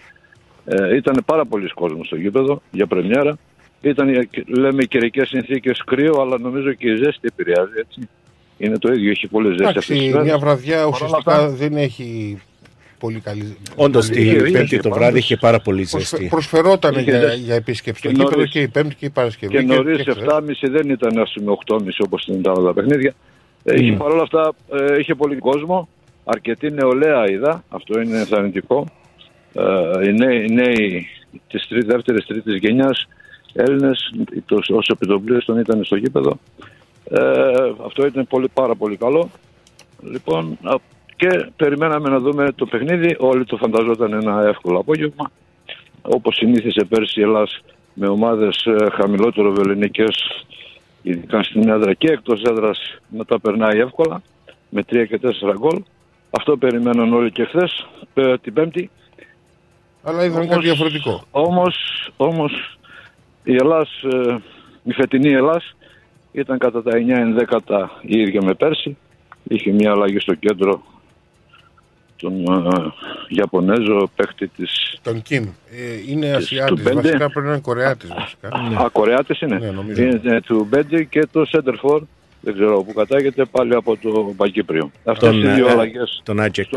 [0.71, 3.37] Ε, ήταν πάρα πολλοί κόσμος στο γήπεδο για πρεμιέρα.
[3.81, 7.71] Ήταν, ε, λέμε, καιρικές συνθήκες κρύο, αλλά νομίζω και η ζέστη επηρεάζει.
[7.79, 8.09] Έτσι.
[8.57, 10.25] Είναι το ίδιο, έχει πολλές ζέστη αυτές τις Εντάξει, μέρες.
[10.27, 12.37] μια βραδιά Παρ' όλα ουσιαστικά αυτά, δεν έχει
[12.99, 13.57] πολύ καλή.
[13.75, 14.97] Όντως πολύ- την είχε- Πέμπτη είχε το πάντως.
[14.97, 16.27] βράδυ είχε πάρα πολύ Προσφε- ζέστη.
[16.27, 17.39] Προσφερόταν Είχε για, ζέστη.
[17.39, 18.51] για επίσκεψη στο Και γήπεδο νωρίς.
[18.51, 19.53] και η Πέμπτη και η Παρασκευή.
[19.53, 20.15] Και νωρίς και χθες.
[20.23, 23.13] 7.30 δεν ήταν α πούμε 8.30 όπω ήταν τα άλλα παιχνίδια.
[23.63, 25.89] Ε, Είχε, παρόλα αυτά ε, είχε πολύ κόσμο.
[26.25, 27.63] Αρκετή νεολαία είδα.
[27.69, 28.87] Αυτό είναι ενθαρρυντικό.
[29.53, 31.07] Ε, οι νέοι, οι νέοι
[31.47, 33.07] της δεύτερης τρίτης γενιάς
[33.53, 34.13] Έλληνες,
[34.49, 36.39] όσο επιτοπλίστων ήταν στο γήπεδο.
[37.09, 37.51] Ε,
[37.85, 39.29] αυτό ήταν πολύ, πάρα πολύ καλό.
[40.03, 40.75] Λοιπόν, α,
[41.15, 43.15] και περιμέναμε να δούμε το παιχνίδι.
[43.19, 45.31] Όλοι το φανταζόταν ένα εύκολο απόγευμα.
[46.01, 47.61] Όπως συνήθισε πέρσι η Ελλάς
[47.93, 50.45] με ομάδες ε, χαμηλότερο βεληνικές,
[51.01, 54.21] ειδικά στην έδρα και εκτός έδρας, να τα περνάει εύκολα,
[54.69, 55.83] με 3 και 4 γκολ.
[56.29, 57.87] Αυτό περιμέναν όλοι και χθες,
[58.41, 58.89] την Πέμπτη.
[60.09, 61.23] Αλλά είδαμε κάτι διαφορετικό.
[61.31, 61.75] Όμως,
[62.17, 62.77] όμως
[63.43, 64.37] η Ελλάς, ε,
[64.83, 65.75] η φετινή Ελλάς
[66.31, 68.97] ήταν κατά τα 9 ενδέκατα η ίδια με πέρσι.
[69.43, 70.83] Είχε μια αλλαγή στο κέντρο
[72.15, 72.93] τον ε,
[73.27, 75.43] Ιαπωνέζο παίχτη της Τον Κιμ.
[75.43, 76.95] Ε, είναι του Ασιάτης, πέντε.
[76.95, 78.47] βασικά πρέπει να είναι Κορεάτης βασικά.
[78.83, 79.57] Α, Κορεάτης είναι.
[79.57, 80.03] Ναι, νομίζω.
[80.03, 82.03] είναι του Μπέντι και το Σέντερφορ,
[82.41, 84.91] δεν ξέρω που κατάγεται, πάλι από το Παγκύπριο.
[85.05, 86.67] Αυτές Τον, οι δύο ε, αλλαγές τον Άτζεκ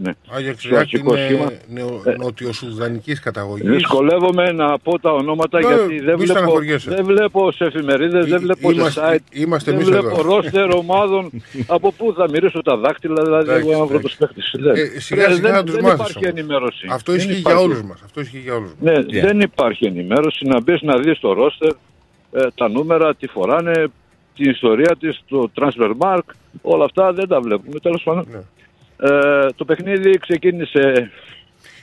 [0.00, 0.12] στο Μπριάου.
[0.12, 0.36] αρχικό σ- Ναι.
[0.36, 1.40] Άγιαξ Στο αρχικό σχήμα.
[1.42, 3.68] είναι νεο- Ε, νοτιοσουδανικής καταγωγής.
[3.70, 6.90] Δυσκολεύομαι να πω τα ονόματα Ε, γιατί μη δεν βλέπω, στεναχωριέσαι.
[6.94, 10.22] δεν βλέπω σε εφημερίδες, δεν βλέπω είμαστε- σε site, είμαστε δεν εμείς βλέπω εδώ.
[10.22, 11.30] ρόστερ ομάδων.
[11.76, 14.18] από πού θα μυρίσω τα δάχτυλα, δηλαδή Εντάξει, εγώ να βρω εντάξει.
[14.18, 14.54] τους παίχτες.
[14.58, 16.38] Δεν- Ε, σιγά δεν- σιγά να δεν- τους δεν μάθεις υπάρχει όμως.
[16.38, 16.86] ενημέρωση.
[16.90, 17.64] Αυτό Δεν ισχύει για υπάρχει.
[17.64, 18.00] όλους μας.
[18.04, 18.94] Αυτό ισχύει για όλους μας.
[19.06, 21.70] Ναι, δεν υπάρχει ενημέρωση να μπεις να δεις το ρόστερ,
[22.32, 23.86] ε, τα νούμερα, τι φοράνε,
[24.34, 26.24] την ιστορία της, το transfer mark,
[26.62, 27.78] όλα αυτά δεν τα βλέπουμε.
[27.80, 28.38] Τέλος πάντων, Ναι.
[29.02, 31.10] Ε, το παιχνίδι ξεκίνησε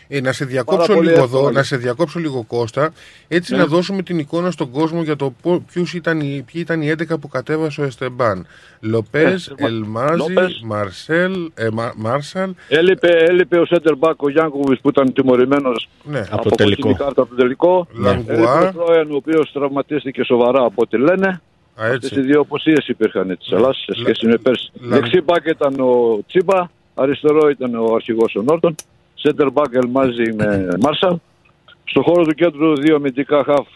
[0.09, 1.41] Ε, να σε διακόψω πολύ λίγο εύκολο.
[1.41, 2.93] εδώ, να σε διακόψω λίγο Κώστα,
[3.27, 3.57] έτσι Ναι.
[3.59, 6.89] να δώσουμε την εικόνα στον κόσμο για το πο- ποιους ήταν, οι- ποιοι ήταν οι
[6.89, 8.45] 11 που κατέβασε ο Εστεμπάν.
[8.81, 10.61] Λοπές, Ναι, Ελμάζη, Λόπες.
[10.65, 16.23] Μαρσέλ, ε, Μα- Μάρσαλ, Έλειπε, έλειπε ο center back ο Γιάνκοβιτς που ήταν τιμωρημένος ναι,
[16.31, 16.81] Από το τελικό.
[16.81, 17.87] κόκκινη κάρτα από το τελικό.
[17.93, 18.33] Λαγκουά.
[18.33, 21.27] Έλειπε ο Φρόεν, ο οποίος τραυματίστηκε σοβαρά από ό,τι λένε.
[21.27, 22.19] Α, Αυτές έτσι.
[22.19, 24.71] οι δύο αποσίες υπήρχαν τη Ελλάδα σε σχέση με πέρσι.
[24.81, 28.75] Λα- Δεξί μπακ ήταν ο Τσίμπα, αριστερό ήταν ο αρχηγός ο Νόρτον.
[29.23, 31.17] Center back Ελμάζη με Μάρσαλ.
[31.83, 33.67] Στο χώρο του κέντρου δύο αμυντικά χαφ.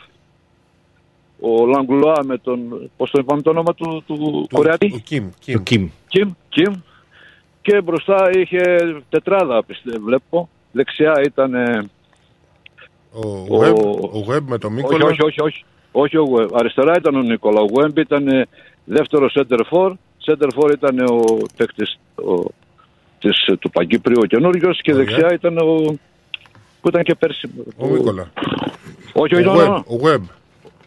[1.39, 5.29] ο Λαγκλουά με τον, πώς το είπαμε το όνομα του, του Κορεάτη; Ο Κιμ.
[5.45, 5.89] Το Κιμ.
[6.07, 6.73] Κιμ, Κιμ.
[7.61, 10.49] Και μπροστά είχε τετράδα, πιστεύω, βλέπω.
[10.71, 11.53] Δεξιά ήταν...
[11.53, 11.89] ε,
[13.13, 13.75] Ο Web,
[14.13, 15.05] ο Web με το Μίκολα.
[15.05, 15.41] Όχι, όχι, όχι.
[15.41, 15.65] όχι.
[15.91, 16.47] όχι ο Web.
[16.53, 17.61] Αριστερά ήταν ο Νίκολα.
[17.61, 18.47] Ο Web ήταν ε,
[18.83, 19.93] δεύτερο center for.
[20.25, 22.33] Center for ήταν ο παίκτης ο,
[23.21, 25.05] της, ε, του Παγκύπριου ο καινούριος και Ωραία.
[25.05, 25.75] δεξιά ήταν ο...
[26.81, 27.49] που ήταν και πέρσι.
[27.77, 28.31] Ο Μίκολα.
[29.13, 29.67] Όχι, Ο όχι, Web.
[29.67, 29.83] no, no.
[29.85, 30.21] Ο Web.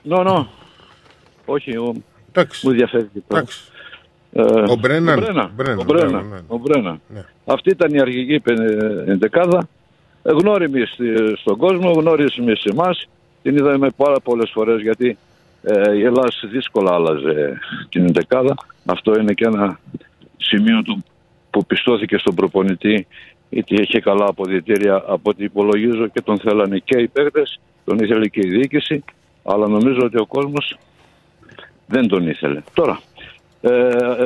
[0.08, 0.44] No, no.
[1.44, 1.94] Όχι, ο...
[2.28, 2.66] Εντάξει.
[2.66, 3.22] μου διαφεύγει.
[3.28, 3.40] τώρα.
[3.40, 3.60] Εντάξει.
[4.32, 5.18] Ε, Ο Μπρέναν.
[5.18, 5.50] Ο Μπρένα.
[5.54, 6.08] Μπρέναν, Ο Μπρένα.
[6.10, 6.40] μπράβο, ναι.
[6.48, 7.00] Ο Μπρένα.
[7.14, 7.24] Ναι.
[7.44, 9.68] Αυτή ήταν η αρχική πεν- ενδεκάδα.
[10.22, 13.08] Ε, Γνώριμη στη- στον κόσμο, γνώριμη σε εμάς.
[13.42, 15.18] Την είδαμε πάρα πολλές φορές γιατί
[15.62, 17.58] ε, η Ελλάδα δύσκολα άλλαζε
[17.88, 18.54] την ενδεκάδα.
[18.84, 19.80] Αυτό είναι και ένα
[20.36, 21.04] σημείο του
[21.54, 23.06] που πιστώθηκε στον προπονητή
[23.50, 28.26] γιατί είχε καλά αποδητήρια από ό,τι υπολογίζω και τον θέλανε και οι παίκτες, τον ήθελε
[28.28, 29.04] και η διοίκηση
[29.42, 30.76] αλλά νομίζω ότι ο κόσμος
[31.86, 32.62] δεν τον ήθελε.
[32.74, 33.00] Τώρα,
[33.60, 34.24] ε,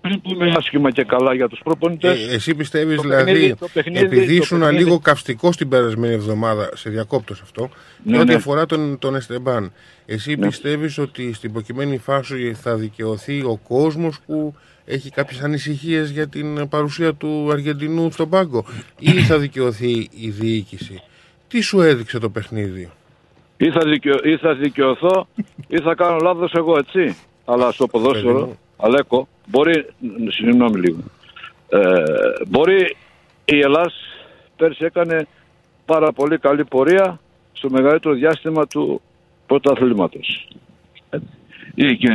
[0.00, 3.68] πριν πούμε άσχημα και καλά για τους προπονητές, Ε, εσύ πιστεύεις το δηλαδή, παιχνίδι- το
[3.72, 7.68] παιχνίδι- επειδή το ήσουν παιχνίδι- λίγο καυστικό την περασμένη εβδομάδα, σε διακόπτω σε αυτό,
[8.02, 8.34] Ναι, και ό,τι ναι.
[8.34, 9.72] αφορά τον, τον Εστεμπάν,
[10.06, 10.46] εσύ Ναι.
[10.46, 14.54] πιστεύεις ότι στην προκειμένη φάση θα δικαιωθεί ο κόσμος που
[14.88, 18.64] έχει κάποιες ανησυχίες για την παρουσία του Αργεντινού στον πάγκο
[18.98, 21.02] ή θα δικαιωθεί η διοίκηση.
[21.48, 22.90] Τι σου έδειξε το παιχνίδι;
[23.56, 25.28] ή θα, δικαιω, ή θα δικαιωθώ
[25.68, 27.16] ή θα κάνω λάθος εγώ, έτσι.
[27.44, 28.58] Αλλά στο Παιδί ποδόσφαιρο, μου.
[28.76, 29.86] Αλέκο, μπορεί,
[30.28, 30.98] συγγνώμη λίγο,
[31.68, 31.78] ε,
[32.48, 32.96] μπορεί
[33.44, 33.94] η Ελλάς
[34.56, 35.26] πέρσι έκανε
[35.84, 37.20] πάρα πολύ καλή πορεία
[37.52, 39.00] στο μεγαλύτερο διάστημα του
[39.46, 40.48] πρωταθλήματος.
[41.10, 41.18] Ε,
[41.74, 42.12] Είχε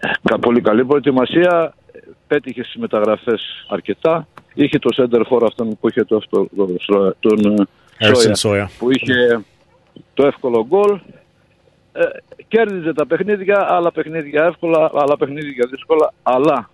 [0.00, 1.85] ε, κα- πολύ καλή προετοιμασία, ε,
[2.26, 6.48] πέτυχες στις μεταγραφές αρκετά, είχε το center for αυτόν που είχε το, αυτό,
[6.86, 7.54] το- τον
[7.98, 8.70] ε, Έρσεν Σόια, Σόια.
[8.78, 9.44] που είχε
[10.14, 11.00] το εύκολο γκολ.
[11.92, 12.02] Ε,
[12.48, 16.12] κέρδιζε τα παιχνίδια, άλλα παιχνίδια εύκολα, άλλα παιχνίδια δύσκολα.
[16.22, 16.70] Αλλά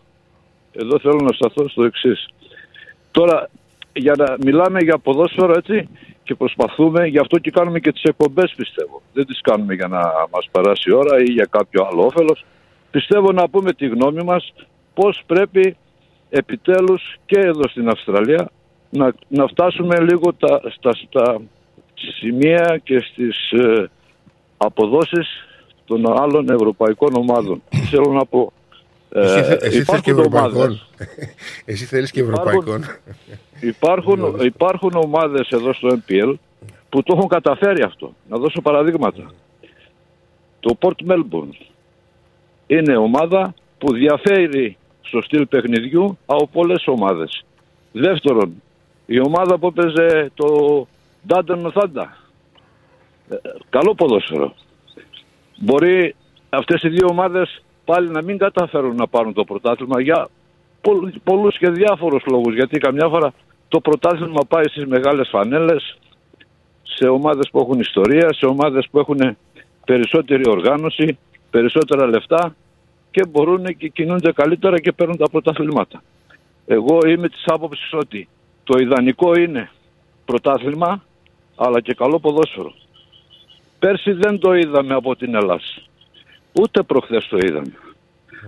[0.72, 2.28] εδώ θέλω να σταθώ στο εξής.
[3.10, 3.48] Τώρα,
[3.92, 5.88] για να μιλάμε για ποδόσφαιρο έτσι
[6.22, 9.02] και προσπαθούμε, γι' αυτό και κάνουμε και τις εκπομπές πιστεύω.
[9.12, 10.00] Δεν τις κάνουμε για να
[10.30, 12.44] μας περάσει η ώρα ή για κάποιο άλλο όφελος.
[12.90, 14.52] Πιστεύω να πούμε τη γνώμη μας
[14.94, 15.76] πώς πρέπει
[16.30, 18.50] επιτέλους και εδώ στην Αυστραλία
[18.90, 21.40] να, να φτάσουμε λίγο τα, στα, στα
[22.18, 23.90] σημεία και στις ε,
[24.56, 25.28] αποδόσεις
[25.84, 27.62] των άλλων ευρωπαϊκών ομάδων.
[27.90, 28.52] Θέλω να πω,
[29.10, 30.60] ε, εσύ, θε- εσύ θες και υπάρχουν ευρωπαϊκών.
[30.60, 30.86] ομάδες,
[31.64, 32.84] εσύ θέλεις και Υπάρχουν- ευρωπαϊκών.
[33.60, 36.34] υπάρχουν, υπάρχουν ομάδες εδώ στο MPL
[36.88, 38.14] που το έχουν καταφέρει αυτό.
[38.28, 39.30] Να δώσω παραδείγματα.
[40.60, 41.66] Το Port Melbourne
[42.66, 47.44] είναι ομάδα που διαφέρει στο στυλ παιχνιδιού από πολλές ομάδες.
[47.92, 48.62] Δεύτερον,
[49.06, 50.46] η ομάδα που έπαιζε το
[51.26, 52.16] Ντάντον Θάντα.
[53.28, 53.36] Ε,
[53.70, 54.54] Καλό ποδόσφαιρο.
[55.56, 56.14] Μπορεί
[56.48, 60.28] αυτές οι δύο ομάδες πάλι να μην καταφέρουν να πάρουν το πρωτάθλημα για
[60.80, 62.54] πολλ- πολλούς και διάφορους λόγους.
[62.54, 63.32] Γιατί καμιά φορά
[63.68, 65.98] το πρωτάθλημα πάει στις μεγάλες φανέλες,
[66.82, 69.36] σε ομάδες που έχουν ιστορία, σε ομάδες που έχουν
[69.84, 71.18] περισσότερη οργάνωση,
[71.50, 72.54] περισσότερα λεφτά
[73.12, 76.02] και μπορούν και κινούνται καλύτερα και παίρνουν τα πρωταθλήματα.
[76.66, 78.28] Εγώ είμαι της άποψης ότι
[78.64, 79.70] το ιδανικό είναι
[80.24, 81.02] πρωτάθλημα
[81.56, 82.74] αλλά και καλό ποδόσφαιρο.
[83.78, 85.60] Πέρσι δεν το είδαμε από την Ελλάδα.
[86.52, 87.72] Ούτε προχθές το είδαμε.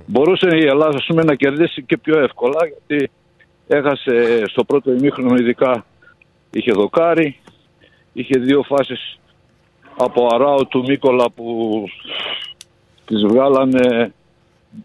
[0.06, 3.10] Μπορούσε η Ελλάδα ας πούμε, να κερδίσει και πιο εύκολα γιατί
[3.66, 5.84] έχασε στο πρώτο ημίχρονο ειδικά
[6.50, 7.36] είχε δοκάρι,
[8.12, 9.18] είχε δύο φάσεις
[9.96, 11.84] από αράο του Μίκολα που
[13.04, 14.12] τις βγάλανε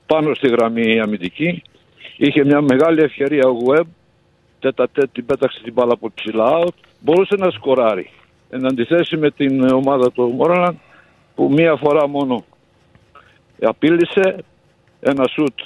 [0.05, 1.61] πάνω στη γραμμή αμυντική.
[2.17, 3.85] Είχε μια μεγάλη ευκαιρία ο Web,
[4.59, 8.09] τέτα τέτ την πέταξε την μπάλα από ψηλά out, μπορούσε να σκοράρει.
[8.49, 10.79] Εν αντιθέσει με την ομάδα του Μόραλαν
[11.35, 12.45] που μία φορά μόνο
[13.61, 14.35] απείλησε
[14.99, 15.59] ένα σουτ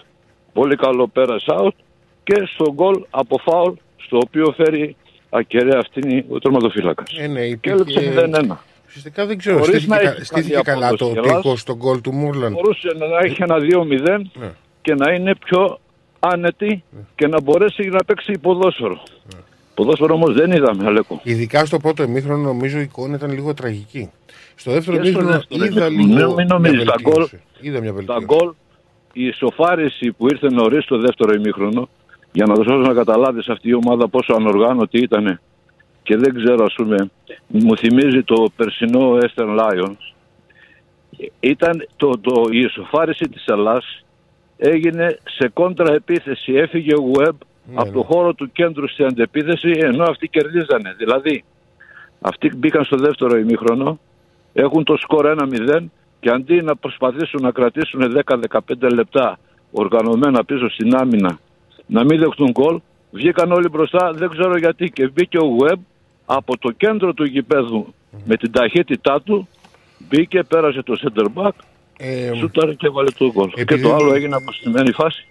[0.53, 1.75] πολύ καλό πέρασε out
[2.23, 4.95] και στο γκολ από φάουλ στο οποίο φέρει
[5.29, 7.17] ακεραία αυτήν ο τερματοφύλακας.
[7.17, 8.29] Ε, ναι, Και έλειψε υπήρχε...
[8.49, 8.55] 0-1.
[8.95, 11.41] Ουσιαστικά δεν ξέρω, Χωρίς στήθηκε, να κα- έχει στήθηκε καλή καλά το απόδοση η Ελλάς.
[11.41, 12.51] τείχος στον γκολ του Μούρλαντ.
[12.53, 14.51] Μπορούσε να έχει ένα 2-0 Ναι.
[14.81, 15.79] και να είναι πιο
[16.19, 16.83] άνετη
[17.15, 19.03] και να μπορέσει να παίξει ποδόσφαιρο.
[19.73, 21.19] Ποδόσφαιρο όμως δεν είδαμε, Αλέκο.
[21.23, 24.09] Ειδικά στο πρώτο ημίχρονο νομίζω η εικόνα ήταν λίγο τραγική.
[24.55, 26.15] Στο δεύτερο Και στο ημίχρονο δεύτερο είδα ημίχρονο.
[26.15, 27.43] λίγο Μην- μην μια νομίζεις, τα γκολ- βελτίωση.
[27.59, 28.25] Είδα μια Τα βελτίωση.
[28.25, 28.53] γκολ,
[29.13, 31.89] η ισοφάριση που ήρθε νωρίς στο δεύτερο ημίχρονο,
[32.31, 35.39] για να δώσω να καταλάβεις αυτή η ομάδα πόσο ανοργάνωτη ήταν
[36.03, 37.09] και δεν ξέρω ας πούμε,
[37.47, 40.13] μου θυμίζει το περσινό Eastern Lions.
[41.39, 44.05] Ήταν το, το, η ισοφάριση της Ελλάς
[44.57, 46.53] έγινε σε κόντρα επίθεση.
[46.53, 47.35] Έφυγε ο Web
[47.73, 50.95] από το χώρο του κέντρου στην αντεπίθεση ενώ αυτοί κερδίζανε.
[50.97, 51.43] Δηλαδή,
[52.21, 53.99] αυτοί μπήκαν στο δεύτερο ημίχρονο,
[54.53, 55.85] έχουν το σκορ 1-0
[56.19, 58.59] και αντί να προσπαθήσουν να κρατήσουν 10-15
[58.93, 59.39] λεπτά
[59.71, 61.39] οργανωμένα πίσω στην άμυνα
[61.85, 62.79] να μην δεχτούν γκολ,
[63.11, 65.77] βγήκαν όλοι μπροστά, δεν ξέρω γιατί και μπήκε ο Web
[66.35, 67.93] από το κέντρο του γηπέδου
[68.25, 69.47] με την ταχύτητά του
[70.09, 71.51] μπήκε, πέρασε το center back
[71.97, 73.49] Ε, σούταρε και έβαλε το γκολ.
[73.49, 75.25] Και επειδή- το άλλο έγινε αποστημένη φάση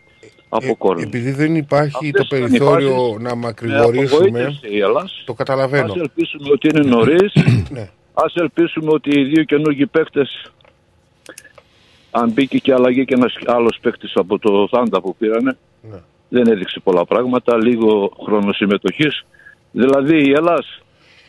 [0.49, 1.07] από κόρνερ.
[1.07, 5.23] επειδή δεν υπάρχει Αυτές το ήταν οι περιθώριο φάσεις να Με μακρηγορήσουμε, απογοήτευσε η Ελλάς.
[5.27, 5.93] το καταλαβαίνω.
[5.93, 7.33] Ας ελπίσουμε ότι είναι νωρίς.
[7.71, 7.89] Ναι.
[8.15, 10.53] Ας ελπίσουμε ότι οι δύο καινούργιοι παίκτες
[12.11, 15.57] αν μπήκε και αλλαγή και ένας άλλος παίκτης από το Θάντα που πήρανε
[15.91, 15.97] Ναι.
[16.29, 19.25] δεν έδειξε πολλά πράγματα, λίγο χρόνο συμμετοχής.
[19.71, 20.83] Δηλαδή η Ελλάς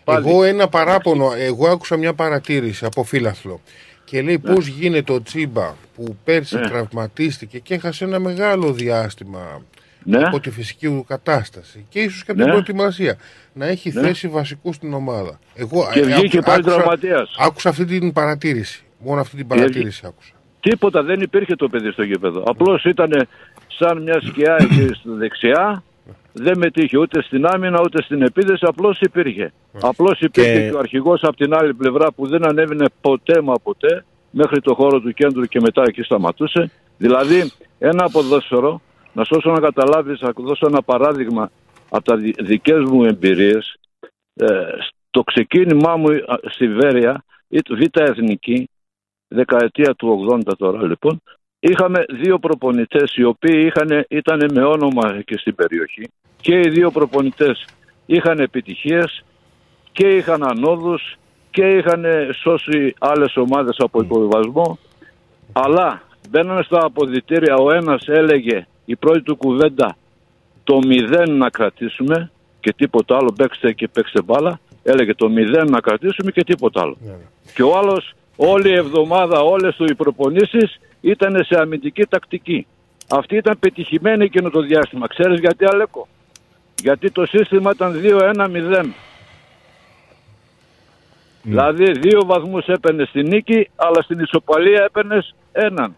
[0.03, 3.61] πάλι Εγώ ένα παράπονο, εγώ άκουσα μια παρατήρηση από φίλαθλο
[4.05, 6.67] και λέει πώς γίνεται ο Τσίμπα που πέρσι Ναι.
[6.69, 9.61] τραυματίστηκε και έχασε ένα μεγάλο διάστημα
[10.03, 10.17] Ναι.
[10.23, 12.51] από τη φυσική του κατάσταση και ίσως και από την Ναι.
[12.51, 13.17] προετοιμασία
[13.53, 14.01] να έχει Ναι.
[14.01, 15.39] θέση βασικού στην ομάδα.
[15.55, 17.35] Εγώ Και ε, βγήκε άκουσα- πάλι άκουσα- τραυματίας.
[17.37, 18.83] Άκουσα αυτή την παρατήρηση.
[18.99, 20.31] Μόνο αυτή την παρατήρηση άκουσα.
[20.59, 22.43] τίποτα δεν υπήρχε το παιδί στο γήπεδο.
[22.47, 23.27] Απλώς ήταν
[23.67, 25.83] σαν μια σκιά εκεί στη δεξιά.
[26.33, 29.53] Δεν μετήχε ούτε στην άμυνα ούτε στην επίδεση, απλώς υπήρχε.
[29.81, 30.75] Απλώς υπήρχε Και- και...
[30.75, 34.99] ο αρχηγός από την άλλη πλευρά που δεν ανέβαινε ποτέ μα ποτέ μέχρι το χώρο
[35.01, 36.71] του κέντρου και μετά εκεί σταματούσε.
[36.97, 38.81] Δηλαδή ένα ποδόσφαιρο,
[39.13, 41.51] να σώσω να καταλάβεις, να δώσω ένα παράδειγμα
[41.89, 43.75] από τα δι- δικές μου εμπειρίες.
[44.33, 44.45] Ε,
[45.07, 48.69] στο ξεκίνημά μου α, στη Βέρεια, η Β' Εθνική,
[49.27, 51.21] δεκαετία του 80 τώρα λοιπόν,
[51.59, 56.03] είχαμε δύο προπονητές οι οποίοι είχαν, ήταν με όνομα και στην περιοχή
[56.43, 57.65] και οι δύο προπονητές
[58.05, 59.23] είχαν επιτυχίες
[59.91, 61.17] και είχαν ανόδους
[61.51, 62.05] και είχαν
[62.41, 64.77] σώσει άλλες ομάδες από υποβιβασμό.
[65.51, 69.95] Αλλά μπαίνανε στα αποδητήρια ο ένας έλεγε η πρώτη του κουβέντα
[70.63, 74.59] το μηδέν να κρατήσουμε και τίποτα άλλο παίξτε και παίξτε μπάλα.
[74.83, 76.97] Έλεγε το μηδέν να κρατήσουμε και τίποτα άλλο.
[77.53, 82.67] Και ο άλλος όλη η εβδομάδα όλες του οι προπονήσεις ήταν σε αμυντική τακτική.
[83.09, 85.07] Αυτή ήταν πετυχημένη εκείνο το διάστημα.
[85.07, 86.07] Ξέρεις γιατί Αλέκο;
[86.83, 88.85] Γιατί το σύστημα ήταν 2-1-0
[91.41, 95.95] Δηλαδή δύο βαθμούς έπαιρνες στη νίκη, αλλά στην ισοπαλία έπαιρνες έναν.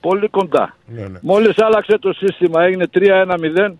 [0.00, 0.76] Πολύ κοντά.
[0.86, 1.18] Ναι, ναι.
[1.22, 3.72] Μόλις άλλαξε το σύστημα, έγινε 3-1-0.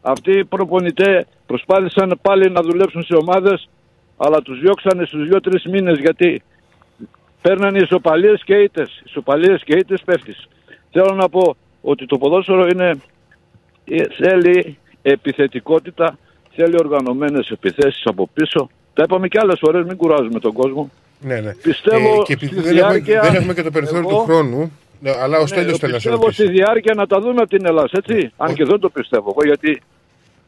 [0.00, 3.68] Αυτοί οι προπονητές προσπάθησαν πάλι να δουλέψουν σε ομάδες,
[4.16, 6.42] αλλά τους διώξανε στους 2-3 μήνες γιατί
[7.42, 9.02] παίρνανε ισοπαλίες και ήττες.
[9.04, 10.48] Ισοπαλίες και ήττες πέφτεις.
[10.90, 12.90] Θέλω να πω ότι το ποδόσφαιρο είναι,
[13.84, 14.78] ε, θέλει
[15.12, 16.18] επιθετικότητα,
[16.54, 18.70] θέλει οργανωμένες επιθέσεις από πίσω.
[18.94, 20.90] Τα είπαμε και άλλες φορές, μην κουράζουμε τον κόσμο.
[21.20, 21.54] Ναι, ναι.
[21.62, 24.72] Πιστεύω και επειδή στη δεν, έχουμε, διάρκεια- δεν έχουμε και το περιθώριο εγώ- του χρόνου,
[25.00, 26.42] ναι, αλλά ο Ναι, Στέλιος θέλει να σε πιστεύω ρωτήσει.
[26.42, 28.32] στη διάρκεια να τα δούμε από την Ελλάδα, έτσι.
[28.36, 29.82] Αν και δεν το πιστεύω εγώ, γιατί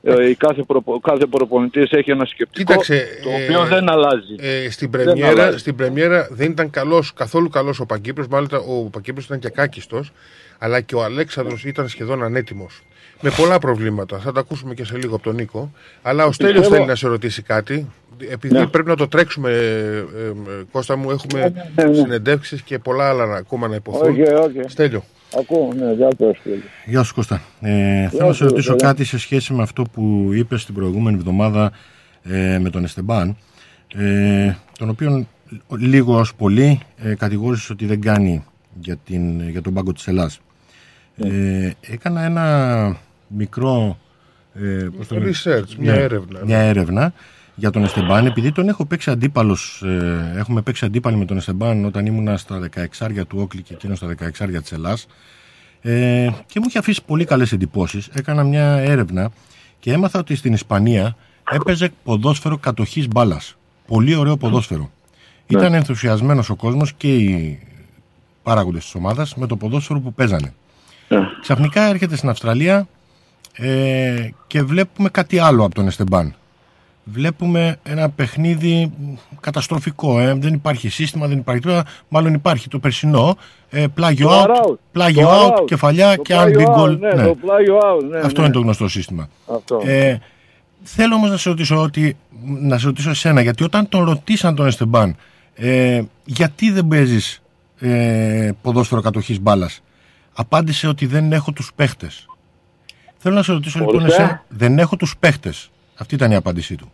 [0.02, 4.34] ε, η κάθε, προπο, κάθε προπονητής έχει ένα σκεπτικό Κοίταξε, το ε, οποίο δεν αλλάζει.
[4.38, 5.58] Ε, στην, Δεν πρεμιέρα, αλλάζει.
[5.58, 10.12] στην πρεμιέρα δεν ήταν καλός, καθόλου καλός ο Παγκύπρος, μάλιστα ο Παγκύπρος ήταν και κάκιστος,
[10.58, 12.82] αλλά και ο Αλέξανδρος ήταν σχεδόν ανέτοιμος.
[13.20, 14.18] Με πολλά προβλήματα.
[14.18, 15.72] Θα τα ακούσουμε και σε λίγο από τον Νίκο.
[16.02, 17.86] Αλλά ο Στέλιος Πιστεύω- θέλει να σε ρωτήσει κάτι.
[18.30, 18.66] Επειδή Ναι.
[18.66, 21.94] πρέπει να το τρέξουμε, ε, ε, ε, Κώστα μου, έχουμε ναι, ναι.
[21.94, 24.10] συνεντεύξεις και πολλά άλλα να- ακόμα να υποθούν.
[24.10, 24.60] Όχι, όχι.
[24.66, 25.04] Στέλιο.
[25.38, 26.56] Ακούω, ναι, για το έστειλε.
[26.86, 27.42] Γεια σου Κώστα.
[27.60, 28.86] Ε, θέλω να σε σου, ρωτήσω Κώστα.
[28.86, 31.72] κάτι σε σχέση με αυτό που είπες την προηγούμενη εβδομάδα
[32.22, 33.36] ε, με τον Εστεμπάν,
[33.96, 35.28] ε, τον οποίον
[35.78, 38.44] λίγο ως πολύ ε, κατηγόρησες ότι δεν κάνει
[38.80, 40.40] για, την, για τον πάγκο της Ελλάς.
[41.16, 42.96] Ε, έκανα ένα
[43.28, 43.98] μικρό
[44.54, 46.40] ε, πώς το λένε, Research, μια ναι, έρευνα.
[46.44, 47.12] Μια έρευνα
[47.54, 51.84] για τον Εστεμπάν, επειδή τον έχω παίξει αντίπαλος, ε, έχουμε παίξει αντίπαλοι με τον Εστεμπάν
[51.84, 52.68] όταν ήμουνα στα
[52.98, 55.06] 16 του Όκλη και εκείνο στα 16 της Ελλάς
[55.82, 58.08] ε, και μου είχε αφήσει πολύ καλές εντυπώσεις.
[58.12, 59.30] Έκανα μια έρευνα
[59.80, 61.16] και έμαθα ότι στην Ισπανία
[61.50, 63.56] έπαιζε ποδόσφαιρο κατοχής μπάλας.
[63.86, 64.90] Πολύ ωραίο ποδόσφαιρο.
[65.46, 67.58] Ήταν ενθουσιασμένος ο κόσμος και οι
[68.42, 70.54] παράγοντες της ομάδας με το ποδόσφαιρο που παίζανε.
[71.40, 72.88] Ξαφνικά έρχεται στην Αυστραλία
[73.56, 76.34] ε, και βλέπουμε κάτι άλλο από τον Εστεμπάν.
[77.04, 78.92] Βλέπουμε ένα παιχνίδι
[79.40, 80.20] καταστροφικό.
[80.20, 80.34] Ε.
[80.34, 81.84] Δεν υπάρχει σύστημα, δεν υπάρχει τίποτα.
[82.08, 83.36] Μάλλον υπάρχει το περσινό.
[83.70, 84.74] Ε, πλάγιο Το out, out.
[84.92, 85.64] πλάγιο Το out, out.
[85.66, 86.98] κεφαλιά Το και αν πλάγιο μπει out, γκολ.
[86.98, 87.24] ναι, ναι.
[87.24, 88.46] το πλάγιο out, ναι, Αυτό ναι.
[88.46, 89.28] είναι το γνωστό σύστημα.
[89.54, 89.80] Αυτό.
[89.84, 90.18] Ε,
[90.82, 92.16] θέλω όμως να σε ρωτήσω ότι,
[92.60, 95.16] να σε ρωτήσω εσένα, γιατί όταν τον ρωτήσαν τον Εστεμπάν,
[95.54, 97.42] ε, γιατί δεν παίζεις
[97.80, 99.80] ε, ποδόσφαιρο κατοχής μπάλας,
[100.32, 102.26] απάντησε ότι δεν έχω τους παίχτες.
[103.18, 104.22] Θέλω να σε ρωτήσω λοιπόν Ορίστε.
[104.22, 105.70] εσένα, δεν έχω τους παίχτες.
[105.96, 106.92] Αυτή ήταν η απάντησή του.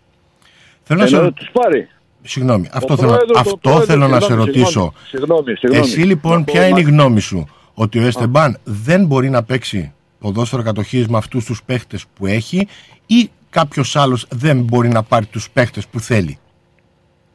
[0.83, 1.89] Θέλω να σε Ενώ ρω- τους πάρει.
[2.23, 4.93] Συγγνώμη, αυτό, Ο θέλω, πρόεδρος- ο αυτό πρόεδρος- θέλω να σε συγγνώμη, ρωτήσω.
[5.09, 5.87] Συγγνώμη, συγγνώμη.
[5.87, 9.31] Εσύ λοιπόν, Να ποια πω, είναι η μα- γνώμη σου, ότι ο Εστεμπάν δεν μπορεί
[9.31, 12.69] να παίξει ποδόσφαιρο κατοχής με αυτούς τους παίχτες που έχει
[13.07, 16.39] ή κάποιος άλλος δεν μπορεί να πάρει τους παίχτες που θέλει;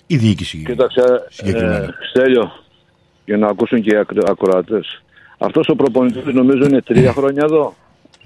[0.07, 0.63] Η διοίκηση.
[0.65, 1.75] Κοίταξε, συγκεκριμένα.
[1.75, 2.51] ε, Στέλιο,
[3.25, 5.01] για να ακούσουν και οι ακρο- ακροατές.
[5.37, 7.75] Αυτός ο προπονητής νομίζω είναι τρία χρόνια εδώ.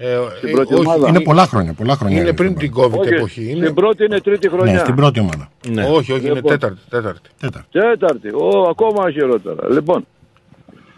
[0.04, 1.08] Ε, Στην ε, πρώτη όχι, ομάδα.
[1.08, 1.72] Είναι πολλά χρόνια.
[1.72, 3.50] Πολλά χρόνια Είναι πριν την COVID Όχι, εποχή.
[3.50, 3.62] Είναι...
[3.62, 4.72] Στην πρώτη είναι τρίτη χρονιά.
[4.72, 5.48] Ναι, στην πρώτη ομάδα.
[5.68, 5.84] Ναι.
[5.84, 6.50] Όχι, όχι, είναι Λοιπόν.
[6.50, 6.80] τέταρτη.
[6.90, 7.30] τέταρτη.
[7.40, 7.68] Τέταρτη.
[7.70, 8.28] Τέταρτη.
[8.28, 9.70] Ο, ακόμα χειρότερα.
[9.70, 10.06] Λοιπόν,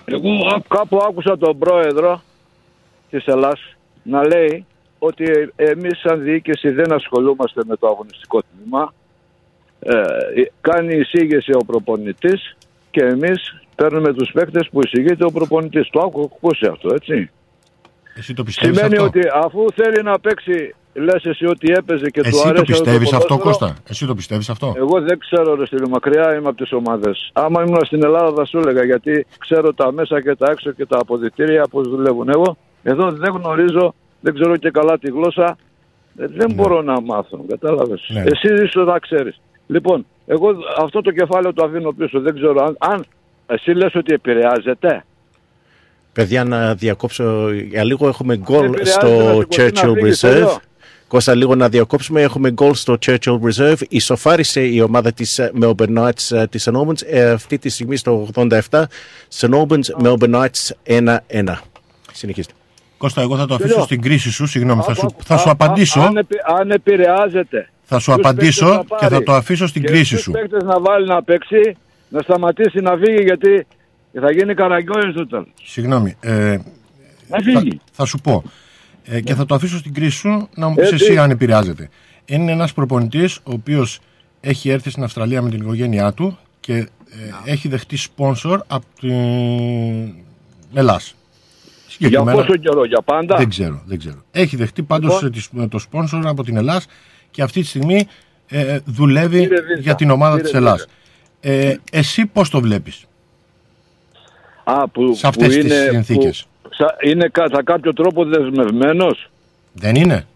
[0.04, 2.22] εγώ α- κάπου άκουσα τον πρόεδρο
[3.10, 4.66] της Ελλάς να λέει
[4.98, 5.24] ότι
[5.56, 8.92] εμείς σαν διοίκηση δεν ασχολούμαστε με το αγωνιστικό τμήμα.
[9.80, 9.92] Ε,
[10.60, 12.56] κάνει εισήγηση ο προπονητής
[12.90, 15.88] και εμείς παίρνουμε τους παίκτες που εισηγείται ο προπονητής.
[15.90, 17.30] Το έχω ακούσει αυτό, έτσι.
[18.16, 22.20] Εσύ το πιστεύεις Σημαίνει αυτό; ότι αφού θέλει να παίξει, λες εσύ ότι έπαιζε και
[22.20, 25.54] του Εσύ αρέσει το πιστεύεις αυτό, ποδόσφαιρο, Κώστα; Εσύ το πιστεύεις αυτό; εγώ δεν ξέρω,
[25.54, 27.30] ρε στείλω μακριά είμαι από τις ομάδες.
[27.32, 30.86] Άμα ήμουν στην Ελλάδα θα σου έλεγα γιατί ξέρω τα μέσα και τα έξω και
[30.86, 32.28] τα αποδητήρια πώς δουλεύουν.
[32.28, 35.56] Εγώ εδώ δεν γνωρίζω, δεν ξέρω και καλά τη γλώσσα.
[36.18, 38.06] Ε, Δεν μπορώ να μάθω, κατάλαβες.
[38.08, 38.20] Ναι.
[38.20, 39.40] Εσύ ίσως να ξέρεις.
[39.66, 40.48] Λοιπόν, εγώ
[40.78, 42.20] αυτό το κεφάλαιο το αφήνω πίσω.
[42.20, 43.04] Δεν ξέρω αν, αν
[43.46, 45.04] εσύ λες ότι επηρεάζεται.
[46.14, 48.08] Παιδιά, να διακόψω για λίγο.
[48.08, 50.30] Έχουμε Δεν γκολ επηρεάζεται στο να σηκωθεί να Churchill φύγεις, Reserve.
[50.30, 50.60] θέλω.
[51.08, 52.22] Κώστα, λίγο να διακόψουμε.
[52.22, 53.76] Έχουμε γκολ στο Churchill Reserve.
[53.88, 56.76] Ισοφάρισε η ομάδα της ε, Melbourne Knights ε, της St.
[56.76, 58.48] Albans ε, αυτή τη στιγμή στο 87.
[59.38, 59.48] St.
[59.50, 60.70] Albans, Melbourne Knights
[61.34, 61.54] 1-1.
[62.12, 62.52] Συνεχίστε.
[62.98, 63.84] Κώστα, εγώ θα το αφήσω Τελειώ.
[63.84, 64.46] στην κρίση σου.
[64.46, 66.00] Συγγνώμη, θα σου, Άκου, θα σου α- απαντήσω.
[66.00, 67.68] α- Αν, επι- αν επηρεάζεται.
[67.84, 70.20] Θα σου Ποιους απαντήσω παίκτες να και θα πάρει; το αφήσω στην και κρίση ποιους
[70.22, 70.30] σου.
[70.30, 71.76] παίκτες να βάλει να παίξει,
[72.08, 73.66] να σταματήσει να φύγει γιατί
[74.20, 75.46] θα γίνει καραγκιόζης το τέλος.
[75.62, 76.16] Συγγνώμη.
[76.20, 76.30] Ε,
[77.28, 77.80] Να θα, φύγει.
[77.92, 78.42] θα σου πω.
[79.04, 81.04] Ε, και θα το αφήσω στην κρίση σου να μου πεις Έτσι.
[81.04, 81.88] εσύ αν επηρεάζεται.
[82.24, 84.00] Είναι ένας προπονητής ο οποίος
[84.40, 86.88] έχει έρθει στην Αυστραλία με την οικογένειά του και ε,
[87.44, 90.14] έχει δεχτεί σπόνσορ από την
[90.74, 91.14] Ελλάς.
[91.98, 94.22] Για Συγκεκριμένα- πόσο καιρό, για πάντα; Δεν ξέρω, δεν ξέρω.
[94.30, 95.62] Έχει δεχτεί πάντως Λοιπόν.
[95.62, 96.86] ε, το σπόνσορ από την Ελλάς
[97.30, 98.06] και αυτή τη στιγμή
[98.48, 100.86] ε, δουλεύει Κύριε Βίζα, για την ομάδα κύριε της Ελλάς.
[101.40, 103.04] Ε, εσύ πώς το βλέπεις;
[104.64, 106.46] Α, που, σε αυτές που τις είναι, συνθήκες.
[106.62, 109.30] που σα- είναι κατά κάποιο τρόπο δεσμευμένος;
[109.72, 110.26] Δεν είναι.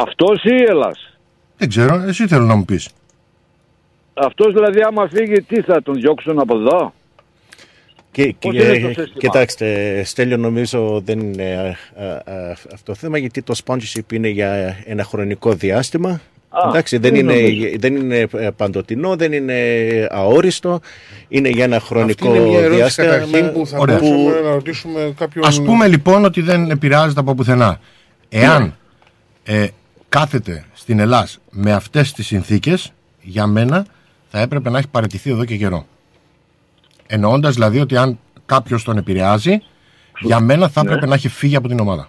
[0.00, 1.18] Αυτός ή η Ελλάς;
[1.56, 2.88] Δεν ξέρω, εσύ θέλω να μου πεις.
[4.14, 6.94] Αυτός δηλαδή άμα φύγει τι θα τον διώξουν από εδώ;
[8.10, 12.84] Και, Πώς και- είναι το σύστημα; κοιτάξτε, Στέλιο, νομίζω δεν είναι α, α, α, αυτό
[12.84, 16.20] το θέμα γιατί το sponsorship είναι για ένα χρονικό διάστημα.
[16.64, 17.66] Α, Εντάξει, δεν δεν είναι, νομίζω.
[17.78, 19.54] δεν είναι ε, παντοτινό, δεν είναι
[20.10, 20.80] αόριστο.
[21.28, 23.08] Είναι για ένα Αυτή χρονικό είναι μια ερώτηση διάστημα.
[23.08, 23.98] καταρχήν που θα Ωραία.
[23.98, 25.44] μπορούσαμε να ρωτήσουμε κάποιον.
[25.46, 27.80] Ας πούμε λοιπόν ότι δεν επηρεάζεται από πουθενά.
[28.28, 28.74] Εάν
[29.48, 29.54] Ναι.
[29.62, 29.68] ε,
[30.08, 33.86] κάθεται στην Ελλάς με αυτές τις συνθήκες, για μένα
[34.30, 35.86] θα έπρεπε να έχει παραιτηθεί εδώ και καιρό.
[37.06, 39.62] Εννοώντας δηλαδή ότι αν κάποιος τον επηρεάζει,
[40.20, 40.88] για μένα θα Ναι.
[40.88, 42.08] έπρεπε να έχει φύγει από την ομάδα.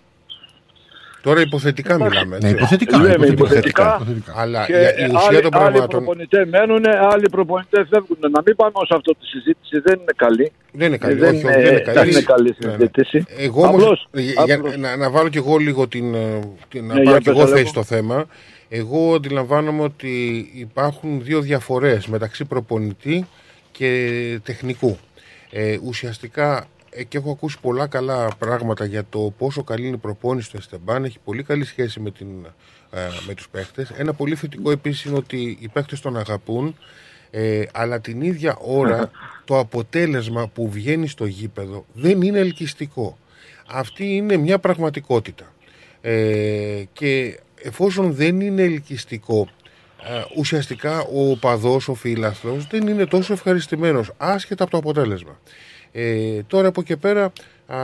[1.26, 2.38] Τώρα υποθετικά μιλάμε.
[2.38, 2.50] Ναι, έτσι.
[2.50, 2.98] υποθετικά.
[2.98, 3.98] Λέμε υποθετικά, υποθετικά.
[4.02, 4.34] υποθετικά.
[4.36, 8.18] Αλλά Και για η ουσία άλλοι, των άλλοι πραγμάτων προπονητές μένουν, άλλοι προπονητές φεύγουν.
[8.20, 10.52] Να μην πάμε σε αυτό τη συζήτηση, δεν είναι καλή.
[10.72, 11.14] δεν είναι καλή.
[11.14, 11.98] Ε, δεν, όχι, όχι, δεν είναι ε, καλή.
[12.00, 12.74] δεν είναι καλή Ναι, ναι.
[12.74, 13.26] συζήτηση.
[13.38, 14.78] Εγώ όμως, Απλώς, για- για- απλώς.
[14.78, 17.34] να, να βάλω κι εγώ λίγο την, ε, την να Ναι, πάρω για κι πες,
[17.34, 17.58] εγώ Αλέκο.
[17.58, 18.26] θέση στο θέμα.
[18.70, 20.14] Εγώ αντιλαμβάνομαι ότι
[20.56, 23.26] υπάρχουν δύο διαφορές μεταξύ προπονητή
[23.72, 23.90] και
[24.44, 24.98] τεχνικού.
[25.52, 26.75] Ε, ουσιαστικά ε,
[27.08, 31.04] και έχω ακούσει πολλά καλά πράγματα για το πόσο καλή είναι η προπόνηση του Εστεμπάν.
[31.04, 32.28] Έχει πολύ καλή σχέση με, την,
[32.92, 33.90] ε, με τους παίχτες.
[33.90, 36.76] Ένα πολύ θετικό επίσης είναι ότι οι παίχτες τον αγαπούν.
[37.32, 39.12] Ε, αλλά την ίδια ώρα
[39.46, 43.18] το αποτέλεσμα που βγαίνει στο γήπεδο δεν είναι ελκυστικό.
[43.68, 45.54] Αυτή είναι μια πραγματικότητα.
[46.02, 49.48] Ε, και εφόσον δεν είναι ελκυστικό,
[50.04, 55.40] ε, ουσιαστικά ο παδός, ο φίλαθλος δεν είναι τόσο ευχαριστημένος, άσχετα από το αποτέλεσμα.
[55.98, 57.32] Ε, τώρα από και πέρα
[57.68, 57.80] α,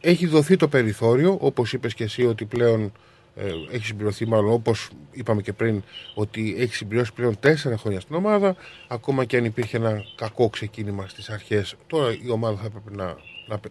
[0.00, 2.92] έχει δοθεί το περιθώριο, όπως είπες και εσύ ότι πλέον
[3.36, 5.82] ε, έχει συμπληρωθεί μάλλον όπως είπαμε και πριν
[6.14, 8.56] ότι έχει συμπληρώσει πλέον τέσσερα χρόνια στην ομάδα
[8.88, 11.74] ακόμα και αν υπήρχε ένα κακό ξεκίνημα στις αρχές.
[11.86, 13.16] Τώρα η ομάδα θα έπρεπε να,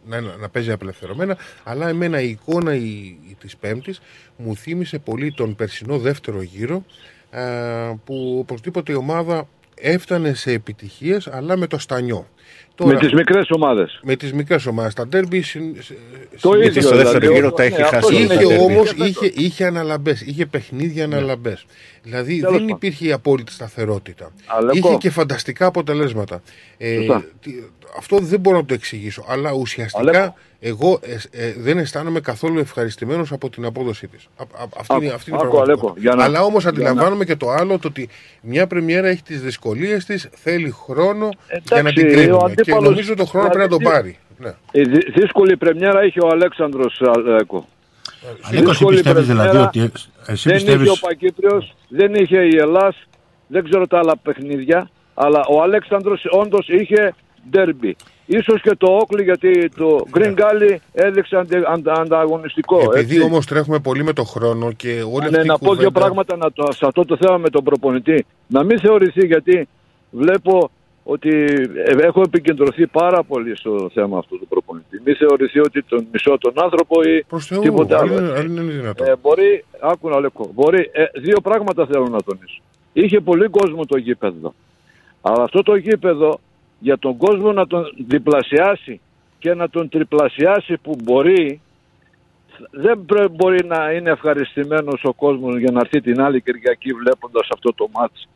[0.05, 2.88] να, να, να παίζει απελευθερωμένα αλλά εμένα η εικόνα η,
[3.29, 3.99] η, της Πέμπτης
[4.38, 6.83] μου θύμισε πολύ τον περσινό δεύτερο γύρο
[7.29, 7.41] α,
[7.95, 9.47] που οπωσδήποτε η ομάδα
[9.82, 12.28] έφτανε σε επιτυχίες αλλά με το στανιό
[12.84, 13.99] με τις μικρές ομάδες.
[14.03, 14.93] με τις μικρές ομάδες.
[14.93, 15.75] Τα ντέρμπι συν,
[16.41, 18.28] Το συν- ίδιο στο δεύτερο δηλαδή, γύρο ο- τα έχει ναι, χάσει αυτό όλα είναι.
[18.28, 18.63] τα Είχε ντέρμπι.
[18.63, 19.07] όμως Και φέτος.
[19.28, 21.65] είχε, είχε αναλαμπές, είχε παιχνίδια αναλαμπές.
[22.03, 22.75] Δηλαδή Τέλος δεν πάντων.
[22.75, 24.32] υπήρχε η απόλυτη σταθερότητα.
[24.45, 24.88] Αλέκο.
[24.88, 26.41] Είχε και φανταστικά αποτελέσματα.
[26.78, 27.25] Ε, Σωστά.
[27.41, 27.63] τι-
[27.97, 29.25] αυτό δεν μπορώ να το εξηγήσω.
[29.27, 30.35] Αλλά ουσιαστικά Αλέκο.
[30.59, 30.99] εγώ
[31.31, 34.27] ε, ε, δεν αισθάνομαι καθόλου ευχαριστημένος από την απόδοσή της.
[34.79, 35.61] Αυτή είναι, Άκου, αυτή είναι η άκου, πραγματικότητα.
[35.61, 38.09] Αλέκο, για να- Αλλά όμως για αντιλαμβάνομαι και το άλλο, το ότι
[38.41, 42.38] μια πρεμιέρα έχει τις δυσκολίες της, θέλει χρόνο για να Εντάξει, την ο κρίνουμε.
[42.53, 44.17] Και αντίπαλος- νομίζω το χρόνο πρέπει να τον δηλαδή, πάρει.
[44.39, 44.81] Ναι.
[44.81, 47.67] Η δυ- δύσκολη πρεμιέρα είχε ο Αλέξανδρος Αλέκο.
[48.41, 49.67] Αλέκο, εσύ δύσκολη πιστεύεις δηλαδή πρεμιέρα.
[49.67, 49.91] ότι...
[50.27, 50.88] Εσύ δεν πιστεύεις...
[50.88, 53.07] είχε ο Πακύπριος, δεν είχε η Ελλάς,
[53.47, 54.89] δεν ξέρω τα άλλα παιχνίδια.
[55.13, 57.15] Αλλά ο Αλέξανδρος όντως είχε
[57.49, 57.95] ντέρμπι.
[58.25, 62.79] Ίσως και το Όκλι γιατί το Green Gully έδειξε αντε, αντα- ανταγωνιστικό.
[62.79, 63.21] Επειδή έτσι.
[63.27, 65.91] όμως τρέχουμε πολύ με το χρόνο και όλη αυτή Ναι, η να πω δύο κουβέντα...
[65.99, 68.25] πράγματα να το, σε αυτό το θέμα με τον προπονητή.
[68.47, 69.67] Να μην θεωρηθεί γιατί
[70.11, 70.69] βλέπω
[71.03, 75.01] ότι ε, έχω επικεντρωθεί πάρα πολύ στο θέμα αυτού του προπονητή.
[75.05, 78.17] Μην θεωρηθεί ότι τον μισό τον άνθρωπο ή Προς Θεού, τίποτα αν άλλο.
[78.19, 79.07] είναι- αν είναι δυνατόν.
[79.07, 82.61] Ε, μπορεί, άκου να λέω, μπορεί, ε, δύο πράγματα θέλω να τονίσω.
[82.93, 84.53] Είχε πολύ κόσμο το γήπεδο.
[85.21, 86.39] Αλλά αυτό το γήπεδο
[86.80, 88.99] για τον κόσμο να τον διπλασιάσει
[89.39, 91.61] και να τον τριπλασιάσει που μπορεί
[92.71, 97.47] δεν πρέ- μπορεί να είναι ευχαριστημένος ο κόσμος για να έρθει την άλλη Κυριακή βλέποντας
[97.53, 98.28] αυτό το μάτς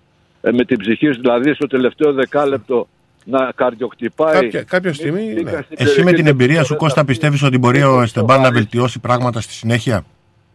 [0.42, 2.88] ε, με την ψυχή σου, δηλαδή στο τελευταίο δεκάλεπτο
[3.26, 4.34] να καρδιοχτυπάει.
[4.34, 5.34] Κάποια, κάποια στιγμή...
[5.34, 5.62] Μπήκα ναι.
[5.62, 8.02] στην Εσύ με περιοχή την του εμπειρία σου, δεν Κώστα, θα πιστεύεις ότι μπορεί ο
[8.02, 10.04] Εστεμπάν να βελτιώσει πράγματα στη συνέχεια;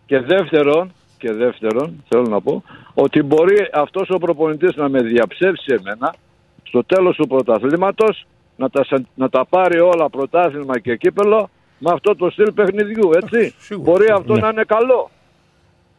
[0.06, 2.62] Και δεύτερον, και δεύτερον, θέλω να πω,
[2.94, 6.14] ότι μπορεί αυτός ο προπονητής να με διαψεύσει εμένα
[6.66, 11.48] στο τέλος του πρωταθλήματος να τα, σα- να τα πάρει όλα πρωτάθλημα και κύπελο
[11.78, 13.54] με αυτό το στυλ παιχνιδιού, έτσι.
[13.58, 13.90] Σίγουρα.
[13.90, 14.40] μπορεί αυτό Ναι.
[14.40, 15.10] να είναι καλό.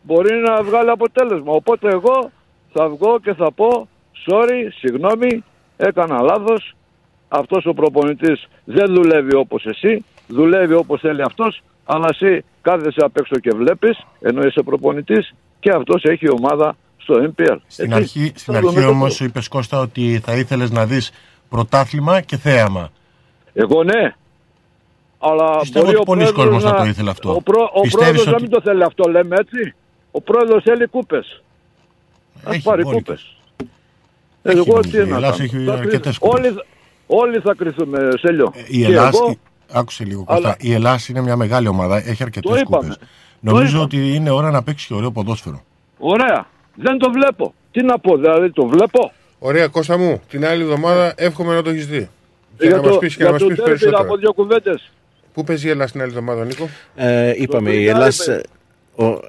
[0.01, 1.51] Μπορεί να βγάλει αποτέλεσμα.
[1.53, 2.31] Οπότε εγώ
[2.73, 3.87] θα βγω και θα πω
[4.29, 5.43] sorry, συγγνώμη,
[5.77, 6.75] έκανα λάθος.
[7.27, 13.17] Αυτός ο προπονητής δεν δουλεύει όπως εσύ, δουλεύει όπως θέλει αυτός, αλλά εσύ κάθεσαι απ'
[13.17, 16.75] έξω και βλέπεις, ενώ είσαι προπονητής και αυτός έχει ομάδα
[17.07, 17.57] στο MPL.
[17.67, 17.95] Στην Έτσι.
[17.95, 19.15] αρχή, στην Θα δούμε αρχή το όμως πώς.
[19.15, 21.11] σου είπες Κώστα ότι θα ήθελες να δεις
[21.49, 22.89] πρωτάθλημα και θέαμα.
[23.53, 24.15] Εγώ ναι.
[25.19, 27.33] Αλλά Πιστεύω μπορεί ότι ο πολλοί πρόεδρος κόσμος θα να- το ήθελε αυτό.
[27.35, 29.73] Ο, πρό, ο Πιστεύεις πρόεδρος ότι- να μην το θέλει αυτό, λέμε έτσι.
[30.11, 31.41] Ο πρόεδρος θέλει κούπες.
[32.43, 33.03] Ας Έχει πάρει μπόλικες.
[33.05, 33.35] κούπες.
[34.43, 35.43] Έχει Εγώ νομίζω, τι η να Ελλάς κάνω.
[35.43, 36.39] έχει Θα αρκετές κρυ- κούπες.
[36.45, 36.65] Όλοι, θα-
[37.07, 38.53] όλοι θα κρυθούμε, Σέλιο.
[38.67, 39.39] Η Και Ελλάς, εγώ- η-
[39.71, 42.77] άκουσε λίγο Αλλά- Κώστα, η Ελλάς είναι μια μεγάλη ομάδα, έχει αρκετές Το είπαμε.
[42.83, 42.97] κούπες.
[42.97, 43.05] Το
[43.39, 43.83] Νομίζω είπαμε.
[43.83, 45.61] ότι είναι ώρα να παίξει και ωραίο ποδόσφαιρο.
[45.97, 46.47] Ωραία.
[46.79, 47.53] Δεν το βλέπω.
[47.71, 49.11] Τι να πω, δηλαδή το βλέπω.
[49.39, 52.09] Ωραία, Κώστα μου, την άλλη εβδομάδα εύχομαι να το έχεις δει.
[52.57, 54.01] Και για να το, μας πεις και για να μας το πεις τέρμπι περισσότερα.
[54.03, 54.91] από δύο κουβέντες.
[55.33, 58.27] Πού παίζει η Ελλάδα την άλλη εβδομάδα, Νίκο; Ε, είπαμε, η Green Ελλάς...
[58.29, 58.33] Gully,
[58.97, 59.19] ε, ο-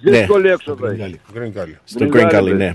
[0.00, 0.86] ναι, Δύσκολη έξοδο.
[0.86, 1.20] έχει.
[1.34, 1.74] Green Gully.
[1.84, 2.74] στο Green Green Gully, Gully, ναι.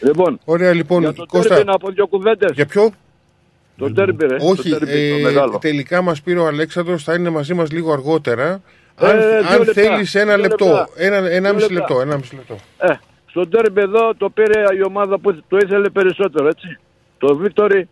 [0.00, 2.50] Λοιπόν, Ωραία, λοιπόν, για το Κώστα, τέρμπι από δύο κουβέντες.
[2.54, 2.90] για ποιο;
[3.76, 4.36] Το τέρμπι, ρε.
[4.40, 5.58] Όχι, το τέρμπι, το ε, μεγάλο.
[5.58, 8.62] τελικά μας πήρε ο Αλέξανδρος, θα είναι μαζί μας λίγο αργότερα.
[9.00, 10.88] Ε, Αν, δύο αν λεπτά, θέλεις ένα δύο λεπτό, λεπτά.
[10.96, 11.94] ένα, ενάμιση Δύο λεπτά.
[11.94, 12.56] λεπτό, ενάμιση λεπτό.
[12.78, 12.92] Ε,
[13.30, 16.78] στο τέρμπι εδώ το πήρε η ομάδα που το ήθελε περισσότερο, έτσι.
[17.18, 17.88] Το Βίκτορι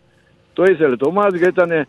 [0.53, 1.85] το ήθελε το μάτς γιατί ήταν ε,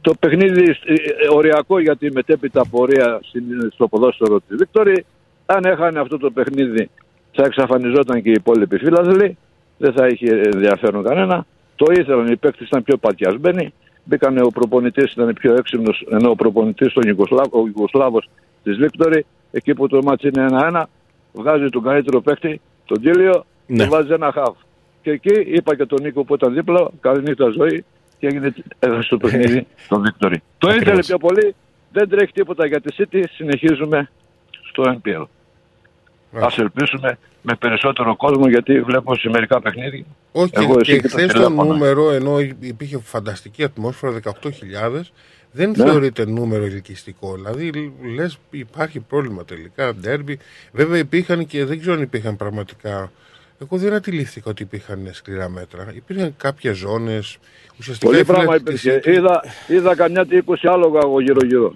[0.00, 0.94] το παιχνίδι ε,
[1.34, 5.04] οριακό για τη μετέπειτα πορεία στην- στο ποδόσφαιρο του Βίκτορι.
[5.46, 6.90] Αν έχανε αυτό το παιχνίδι
[7.32, 9.36] θα εξαφανιζόταν και οι υπόλοιποι φίλαθλοι.
[9.78, 11.46] Δεν θα είχε ενδιαφέρον κανένα.
[11.76, 13.72] Το ήθελαν, οι παίκτες ήταν πιο παθιασμένοι.
[14.04, 18.28] Μπήκανε ο προπονητής, ήταν πιο έξυπνος, ενώ ο προπονητής τον Ιουγκοσλάβο, ο Ιουγκοσλάβος
[18.62, 20.82] της Victory, εκεί που το ματς είναι 1-1,
[21.34, 23.82] βγάζει τον καλύτερο παίκτη, τον Τίλιο, Ναι.
[23.84, 24.54] και βάζει ένα χαβ.
[25.02, 27.84] Και εκεί είπα και τον Νίκο που ήταν δίπλα, καλή νύχτα ζωή
[28.18, 30.42] και έγινε έχασε το παιχνίδι τον Victory.
[30.58, 31.06] Το ήθελε Ακριβώς.
[31.06, 31.54] πιο πολύ,
[31.92, 34.10] δεν τρέχει τίποτα για τη City, συνεχίζουμε
[34.70, 35.24] στο NPL.
[36.32, 40.04] Ας ελπίσουμε με περισσότερο κόσμο γιατί βλέπω σε μερικά παιχνίδια.
[40.32, 41.72] Όχι, Εγώ, και, εσύ και και το χθες το τηλέφωνο.
[41.72, 45.00] νούμερο, ενώ υπήρχε φανταστική ατμόσφαιρα 18.000,
[45.56, 45.84] δεν Ναι.
[45.84, 47.34] θεωρείται νούμερο ελκυστικό.
[47.34, 49.94] Δηλαδή, λες, υπάρχει πρόβλημα τελικά.
[49.94, 50.38] Ντέρμπι.
[50.72, 53.12] Βέβαια, υπήρχαν και δεν ξέρω αν υπήρχαν πραγματικά.
[53.62, 55.92] Εγώ δεν αντιλήφθηκα ότι υπήρχαν σκληρά μέτρα.
[55.94, 57.38] Υπήρχαν κάποιες ζώνες.
[57.78, 59.10] Ουσιαστικά Πολύ η πράγμα φυλακή της υπήρχε.
[59.10, 61.74] City- Είδα, είδα καμιά 20 άλογα εγώ γύρω-γύρω.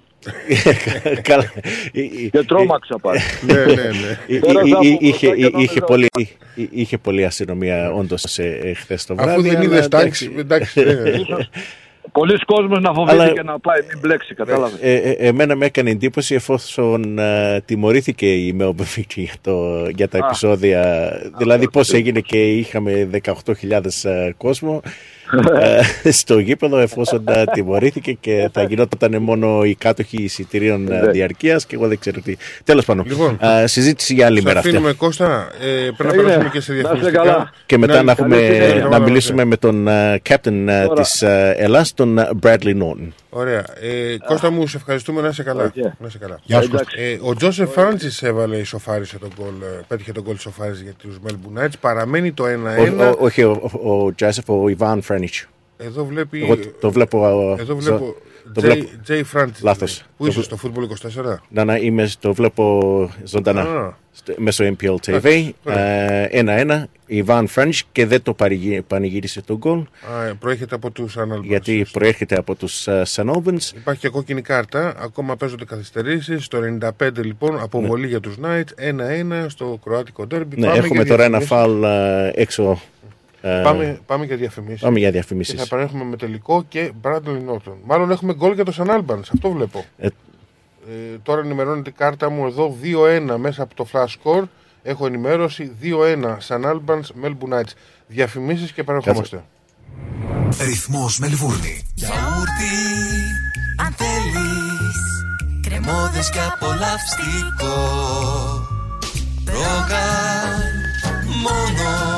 [1.21, 1.51] Καλά.
[1.91, 3.19] Ε, ε, Και τρόμαξα πάλι.
[3.47, 4.19] ναι, ναι, ναι.
[4.27, 6.07] ε, ε, Τώρα ε, θα ε, πω Είχε, μπροστά και ε, νόμιζα είχε, ότι- πολύ,
[6.15, 8.39] ε, είχε πολύ αστυνομία όντως
[8.75, 9.31] χθες το βράδυ.
[9.31, 10.33] Αφού δεν αλλά είδες τάξη.
[10.37, 10.81] εντάξει.
[12.13, 12.33] Εντάξει.
[12.33, 12.37] ναι.
[12.37, 14.79] Πολλοί κόσμος να φοβηθεί Αλλά- και να πάει, μην μπλέξει, κατάλαβες.
[14.81, 20.07] Ε, ε, εμένα με έκανε εντύπωση εφόσον ε, τιμωρήθηκε η Melbourne Victory για, το, για
[20.09, 20.25] τα Α.
[20.25, 21.11] επεισόδια.
[21.37, 24.89] δηλαδή πώς έγινε και είχαμε 18.000 ε, κόσμο ε,
[26.11, 31.11] στο γήπεδο εφόσον ε, τιμωρήθηκε και θα γινόταν μόνο οι κάτοχοι εισιτηρίων ε, Ναι.
[31.11, 32.35] διαρκείας και εγώ δεν ξέρω τι.
[32.63, 33.39] Τέλος πάντων, Λοιπόν.
[33.63, 34.69] ε, συζήτηση για άλλη Σε μέρα αυτή.
[34.71, 35.47] αφήνουμε Κώστα.
[35.61, 36.21] Ε, πρέπει να Είναι.
[36.23, 37.23] περάσουμε και σε Να είστε διαφημιστικά.
[37.23, 37.51] καλά.
[37.65, 40.67] Και μετά Την να, άλλη- έχουμε, καλή συνέχεια, να εβδομάδα, μιλήσουμε με τον ε, captain
[40.67, 41.01] ε, Τώρα.
[41.01, 43.07] της ε, Ελλάς, τον ε, Bradley Norton.
[43.29, 43.65] Ωραία.
[43.81, 45.63] Ε, Κώστα μου, σε ευχαριστούμε να είσαι καλά.
[45.63, 45.75] Οκ.
[45.75, 46.39] Να είσαι καλά.
[46.43, 46.69] Γεια σου.
[46.73, 46.95] Εντάξει.
[47.01, 51.19] Ε, ο Τζόσεφ Φράντζη έβαλε, ισοφάρισε τον γκολ, ε, πέτυχε τον γκολ ισοφάριση για τους
[51.27, 51.73] Melbourne Knights.
[51.79, 53.05] Παραμένει το 1-1.
[53.05, 55.47] Ο- ο- Όχι, ο, ο, ο Τζάσεφ, ο Ιβάν Φρένιτς.
[55.77, 56.43] Εδώ βλέπει.
[56.43, 57.27] Εγώ το- το βλέπω.
[57.57, 58.15] ε, Εδώ ζω- βλέπω.
[58.53, 58.89] Το Jay, βλέπω.
[59.07, 59.61] Jay Francis.
[59.61, 59.97] Λάθος.
[60.17, 61.43] Πού Το είσαι βλέ- στο Football 24.
[61.49, 63.61] Να, να, είμαι, το βλέπω ζωντανά.
[63.61, 63.93] Α.
[64.11, 65.07] Στο- Μέσω MPL TV.
[65.07, 66.87] Εντάξει, Ε, Ένα-ένα.
[67.11, 69.79] Ιβάν Φρένιτς και δεν το παρηγυ- πανηγύρισε τον γκολ.
[69.79, 73.71] Α, ε, προέρχεται από τους Annal Γιατί προέρχεται από τους uh, Sanolvans.
[73.75, 74.93] Υπάρχει και κόκκινη κάρτα.
[74.99, 76.43] Ακόμα παίζονται καθυστερήσεις.
[76.45, 78.73] Στο 95 λοιπόν, αποβολή για τους Knights.
[78.75, 80.55] 1-1 στο κροάτικο ντέρμπι.
[80.59, 81.79] Ναι, Πάμε έχουμε για τώρα ένα διαφημίσεις.
[81.81, 82.75] φάλ ε, έξω Ε,
[83.41, 84.81] Πάμε, πάμε για διαφημίσεις.
[84.81, 85.55] Πάμε για Και διαφημίσει.
[85.55, 87.73] θα επανέλθουμε με τελικό και Bradley Norton.
[87.85, 89.85] Μάλλον έχουμε γκολ για το San Albans, αυτό βλέπω.
[89.97, 90.07] Ε,
[90.87, 94.43] Ε, τώρα ενημερώνεται η κάρτα μου εδώ 2-1 μέσα από το flash score.
[94.83, 97.71] Έχω ενημέρωση 2-1 San Albans Melbourne Knights.
[98.07, 99.43] Διαφημίσεις και επανερχόμαστε.
[100.65, 101.87] Ρυθμός Μελβούρνη.
[101.95, 102.75] Γιαούρτι,
[103.85, 104.97] αν θέλεις
[105.67, 107.75] Κρεμόδες και απολαυστικό
[109.45, 110.61] Ρόγαν
[111.43, 112.08] μόνο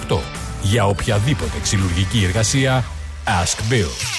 [0.08, 0.18] 928
[0.62, 2.84] Για οποιαδήποτε ξυλουργική εργασία
[3.26, 4.18] Ask Bill.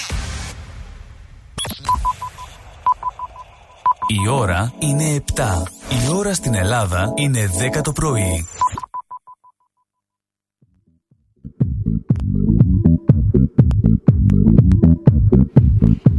[4.10, 5.42] Η ώρα είναι 7.
[5.88, 8.46] Η ώρα στην Ελλάδα είναι 10 το πρωί.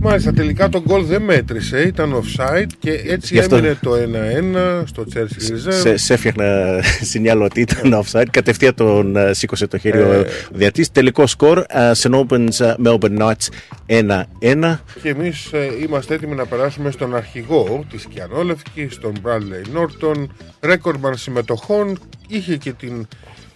[0.09, 4.83] Μάλιστα, τελικά το γκολ δεν μέτρησε, ήταν offside και έτσι Γι' αυτό- έμεινε το 1-1
[4.87, 5.73] στο Chelsea Reserve.
[5.81, 8.25] Σε, σε έφτιαχνα σινιάλο ότι ήταν offside.
[8.31, 10.25] Κατευθείαν τον ε, σήκωσε το χέρι ο Ε.
[10.51, 10.91] διατής.
[10.91, 12.11] Τελικό σκορ, ε, St.
[12.11, 13.47] Albans ε, Melbourne Knights
[13.85, 14.79] 1-1.
[15.01, 15.49] Και εμείς
[15.83, 20.25] είμαστε έτοιμοι να περάσουμε στον αρχηγό της Κιανόλευκης, τον Bradley Norton,
[20.61, 21.99] ρέκορμαν συμμετοχών.
[22.27, 23.07] Είχε και την,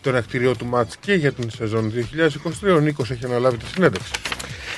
[0.01, 2.75] το ενακτηριό του μάτς και για την σεζόν 2023.
[2.75, 4.11] Ο Νίκος έχει αναλάβει τη συνέντευξη.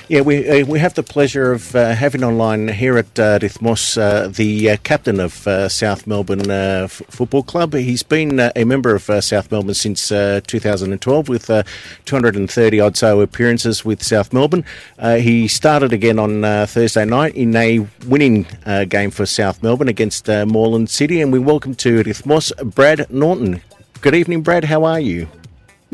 [0.08, 3.98] Yeah, we uh, we have the pleasure of uh, having online here at uh, Rithmos
[3.98, 7.74] uh, the uh, captain of uh, South Melbourne uh, F- Football Club.
[7.74, 11.64] He's been a member of South Melbourne since uh, 2012 with uh,
[12.06, 14.64] 230 odd so appearances with South Melbourne.
[15.02, 18.46] He started again on Thursday night in a winning
[18.88, 23.60] game for South Melbourne against Moreland City, and we welcome to Rithmos Brad Norton.
[24.02, 24.66] Good evening, Brad.
[24.66, 25.28] How are you?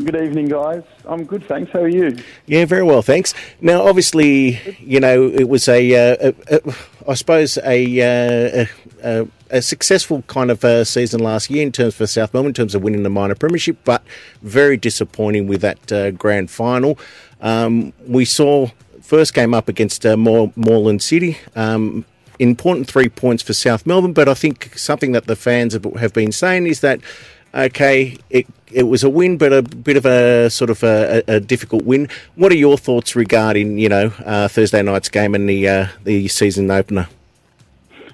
[0.04, 0.82] Good evening, guys.
[1.04, 1.70] I'm good, thanks.
[1.70, 2.16] How are you?
[2.46, 3.34] Yeah, very well, thanks.
[3.60, 6.74] Now, obviously, you know, it was a, uh, a, a
[7.06, 8.66] I suppose, a, uh,
[9.04, 12.54] a, a, successful kind of uh, season last year in terms for South Melbourne, in
[12.54, 14.02] terms of winning the minor premiership, but
[14.42, 16.98] very disappointing with that uh, grand final.
[17.40, 18.70] Um, we saw
[19.02, 21.38] first game up against uh, Moreland City.
[21.54, 22.04] Um,
[22.40, 26.32] important three points for South Melbourne, but I think something that the fans have been
[26.32, 27.00] saying is that
[27.54, 31.40] okay, it it was a win, but a bit of a sort of a, a,
[31.40, 32.08] difficult win.
[32.36, 36.28] What are your thoughts regarding you know uh, Thursday night's game and the uh, the
[36.28, 37.08] season opener?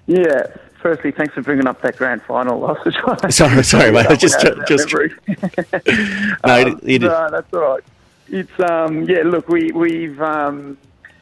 [0.07, 0.47] Yeah.
[0.81, 2.77] Firstly, thanks for bringing up that grand final.
[2.93, 4.07] Trying Sorry, sorry, mate.
[4.07, 4.93] I just- just-.
[5.27, 7.85] No, it- Um, it is- no, that's all right.
[8.29, 9.23] It's um, yeah.
[9.25, 10.79] Look, we we've um,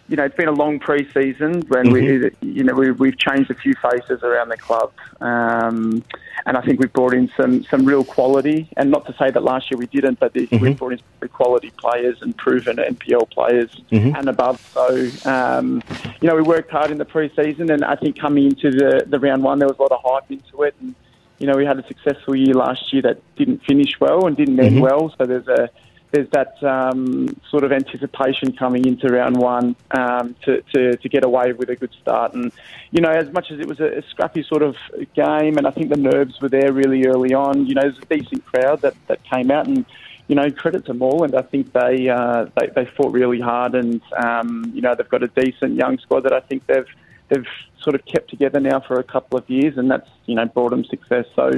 [0.08, 3.54] you know it's been a long pre-season when we you know we, we've changed a
[3.54, 6.02] few faces around the club, um,
[6.46, 8.68] and I think we've brought in some some real quality.
[8.76, 11.28] And not to say that last year we didn't, but this, we've brought in some
[11.30, 14.16] quality players and proven NPL players Mhm.
[14.18, 14.60] and above.
[14.72, 15.82] So um,
[16.20, 19.18] you know we worked hard in the pre-season, and I think coming into the the
[19.18, 20.74] round one there was a lot of hype into it.
[20.80, 20.94] And,
[21.38, 24.58] you know, we had a successful year last year that didn't finish well and didn't
[24.58, 24.80] end Mhm.
[24.80, 25.14] well.
[25.18, 25.68] So there's a
[26.16, 31.24] there's that um, sort of anticipation coming into round one um, to, to, to get
[31.24, 32.32] away with a good start.
[32.32, 32.50] And,
[32.90, 34.76] you know, as much as it was a, a scrappy sort of
[35.14, 38.06] game, and I think the nerves were there really early on, you know, there's a
[38.06, 39.84] decent crowd that, that came out and,
[40.26, 41.34] you know, credit to Moreland.
[41.36, 45.22] I think they, uh, they, they fought really hard and, um, you know, they've got
[45.22, 46.88] a decent young squad that I think they've,
[47.28, 47.46] they've
[47.82, 50.70] sort of kept together now for a couple of years and that's, you know, brought
[50.70, 51.26] them success.
[51.36, 51.50] So,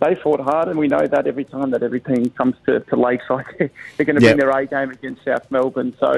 [0.00, 2.96] they fought hard, and we know that every time that every team comes to, to
[2.96, 4.36] Lakeside, they're going to Yep.
[4.36, 5.94] bring their A game against South Melbourne.
[6.00, 6.14] So,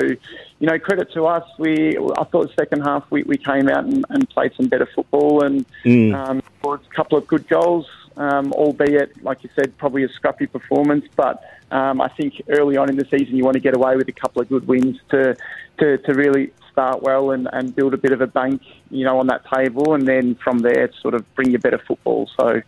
[0.61, 1.45] you know, credit to us.
[1.59, 4.89] We I thought the second half we, we came out and, and played some better
[4.95, 6.15] football and Mm.
[6.15, 10.47] um, scored a couple of good goals, um, albeit, like you said, probably a scrappy
[10.47, 11.05] performance.
[11.17, 14.09] But um, I think early on in the season, you want to get away with
[14.09, 15.37] a couple of good wins to
[15.79, 19.19] to, to really start well and, and build a bit of a bank, you know,
[19.19, 22.31] on that table, and then from there, sort of bring you better football.
[22.39, 22.63] So,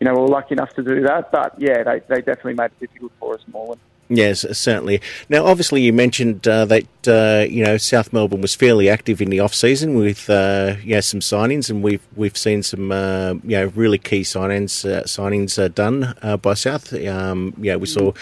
[0.00, 1.30] you know, we we're lucky enough to do that.
[1.30, 3.80] But yeah, they, they definitely made it difficult for us, Morland.
[4.08, 5.00] Yes, certainly.
[5.30, 9.30] Now, obviously, you mentioned uh, that uh, you know South Melbourne was fairly active in
[9.30, 13.56] the off season with uh, yeah some signings, and we've we've seen some uh, you
[13.56, 16.92] know really key signings uh, signings uh, done uh, by South.
[16.92, 18.12] Um, yeah, we saw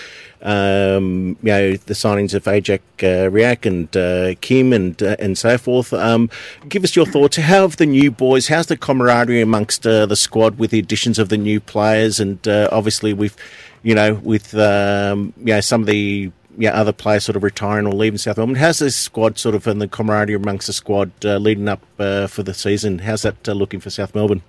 [0.42, 5.92] um, you know the signings of Ajak uh, Riak and Kim and and so forth.
[5.92, 6.30] Um,
[6.68, 7.38] give us your thoughts.
[7.38, 8.46] How have the new boys?
[8.46, 12.20] How's the camaraderie amongst the squad with the additions of the new players?
[12.20, 13.36] And obviously, we've
[13.82, 17.86] you know, with um, you know some of the yeah, other players sort of retiring
[17.86, 18.56] or leaving South Melbourne.
[18.56, 22.26] How's this squad sort of and the camaraderie amongst the squad uh, leading up uh,
[22.26, 23.00] for the season?
[23.00, 24.42] How's that uh, looking for South Melbourne?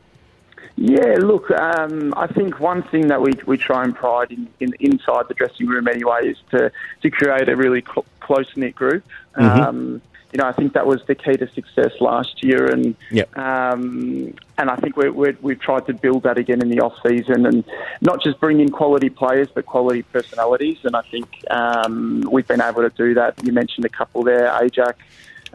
[0.75, 4.73] Yeah, look, um, I think one thing that we, we try and pride in, in
[4.79, 6.71] inside the dressing room anyway is to,
[7.03, 9.03] to create a really cl- close knit group.
[9.37, 9.59] Mhm.
[9.59, 10.01] Um,
[10.33, 13.37] you know, I think that was the key to success last year, and Yep.
[13.37, 16.95] um, and I think we're, we're, we've tried to build that again in the off
[17.07, 17.63] season, and
[18.01, 20.79] not just bring in quality players, but quality personalities.
[20.83, 23.35] And I think um, we've been able to do that.
[23.43, 24.95] You mentioned a couple there, Ajak,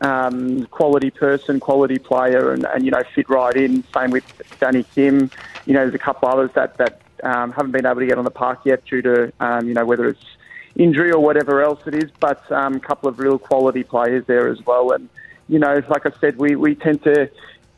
[0.00, 3.82] um, quality person, quality player, and, and you know fit right in.
[3.92, 4.24] Same with
[4.60, 5.28] Danny Kim.
[5.66, 8.24] You know, there's a couple others that that um, haven't been able to get on
[8.24, 10.24] the park yet due to um, you know whether it's
[10.78, 14.48] injury or whatever else it is, but um, a couple of real quality players there
[14.48, 14.92] as well.
[14.92, 15.08] And
[15.48, 17.30] you know, like I said, we we tend to.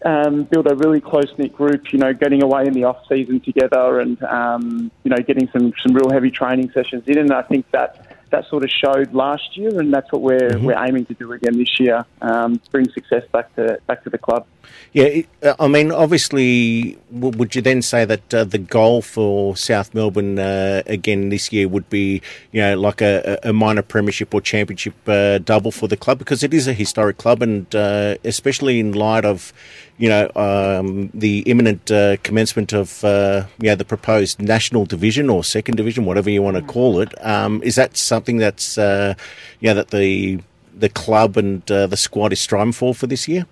[0.03, 3.38] Um, build a really close knit group, you know, getting away in the off season
[3.38, 7.18] together, and um, you know, getting some some real heavy training sessions in.
[7.18, 10.82] And I think that that sort of showed last year, and that's what we're we're
[10.82, 12.07] aiming to do again this year.
[12.22, 14.46] Um, bring success back to back to the club.
[14.92, 19.02] Yeah, it- uh, I mean, obviously, w- would you then say that uh, the goal
[19.02, 22.20] for South Melbourne uh, again this year would be,
[22.52, 26.42] you know, like a, a minor premiership or championship uh, double for the club because
[26.42, 29.52] it is a historic club, and uh, especially in light of,
[29.96, 35.44] you know, um, the imminent uh, commencement of, uh, yeah, the proposed national division or
[35.44, 37.14] second division, whatever you want to call it.
[37.24, 39.14] Um, is that something that's, uh,
[39.60, 40.40] yeah, that the
[40.76, 43.46] the club and the squad is striving for for this year?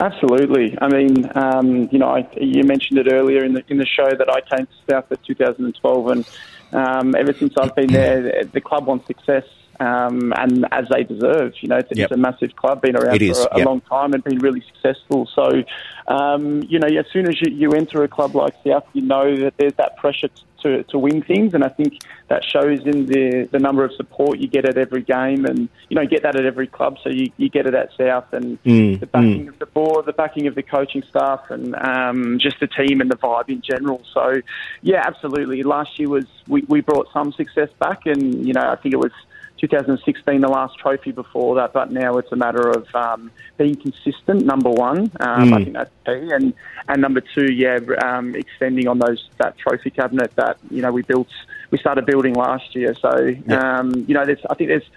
[0.00, 0.78] Absolutely.
[0.80, 4.08] I mean, um, you know, I, you mentioned it earlier in the in the show
[4.08, 6.24] that I came to South at 2012, and
[6.72, 9.44] um, ever since I've been there, the club wants success.
[9.80, 12.10] Um, and as they deserve, you know, it's, Yep.
[12.10, 13.66] it's a massive club, been around It is, for a, a yep.
[13.66, 15.28] long time and been really successful.
[15.34, 15.62] So,
[16.08, 19.36] um, you know, as soon as you, you enter a club like South, you know
[19.36, 20.28] that there's that pressure
[20.62, 24.40] to, to win things, and I think that shows in the, the number of support
[24.40, 26.96] you get at every game, and you know, you get that at every club.
[27.04, 30.12] So you, you get it at South, and Mm, the backing of the board, the
[30.12, 34.02] backing of the coaching staff, and um, just the team and the vibe in general.
[34.12, 34.34] So,
[34.82, 35.62] yeah, absolutely.
[35.62, 38.98] Last year was we, we brought some success back, and you know, I think it
[38.98, 39.12] was
[39.60, 44.44] 2016 the last trophy before that, but now it's a matter of um, being consistent.
[44.44, 45.64] Number one, um, I Mm.
[45.64, 46.54] think that's key, and
[46.88, 51.02] and number two, yeah, um, extending on those that trophy cabinet that you know we
[51.02, 51.28] built,
[51.70, 52.94] we started building last year.
[52.94, 53.10] So
[53.50, 54.88] um, you know, there's I think there's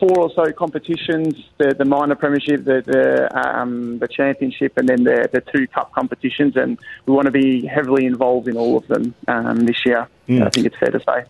[0.00, 3.04] four or so competitions: the the minor premiership, the the
[3.38, 6.56] um, the championship, and then the the two cup competitions.
[6.56, 10.08] And we want to be heavily involved in all of them um, this year.
[10.28, 10.46] Mm.
[10.46, 11.24] I think it's fair to say.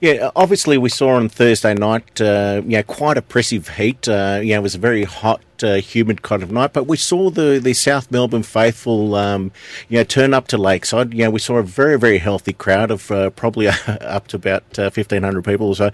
[0.00, 4.06] Yeah, obviously we saw on Thursday night, uh, you know, quite oppressive heat.
[4.08, 6.72] Uh, you know, it was a very hot, uh, humid kind of night.
[6.72, 9.52] But we saw the, the South Melbourne faithful, um,
[9.88, 11.12] you know, turn up to Lakeside.
[11.14, 14.78] You know, we saw a very, very healthy crowd of uh, probably up to about
[14.78, 15.90] uh, fifteen hundred people or so.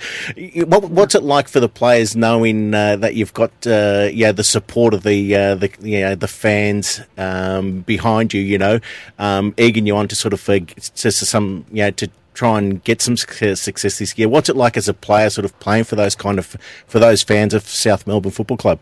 [0.66, 4.44] What, what's it like for the players knowing uh, that you've got, uh, yeah, the
[4.44, 8.40] support of the uh, the you know, the fans um, behind you?
[8.40, 8.80] You know,
[9.18, 13.02] um, egging you on to sort of uh, some, you know, to try and get
[13.02, 14.28] some success this year.
[14.28, 16.56] What's it like as a player, sort of playing for those kind of
[16.86, 18.78] for those fans of South Melbourne Football Club?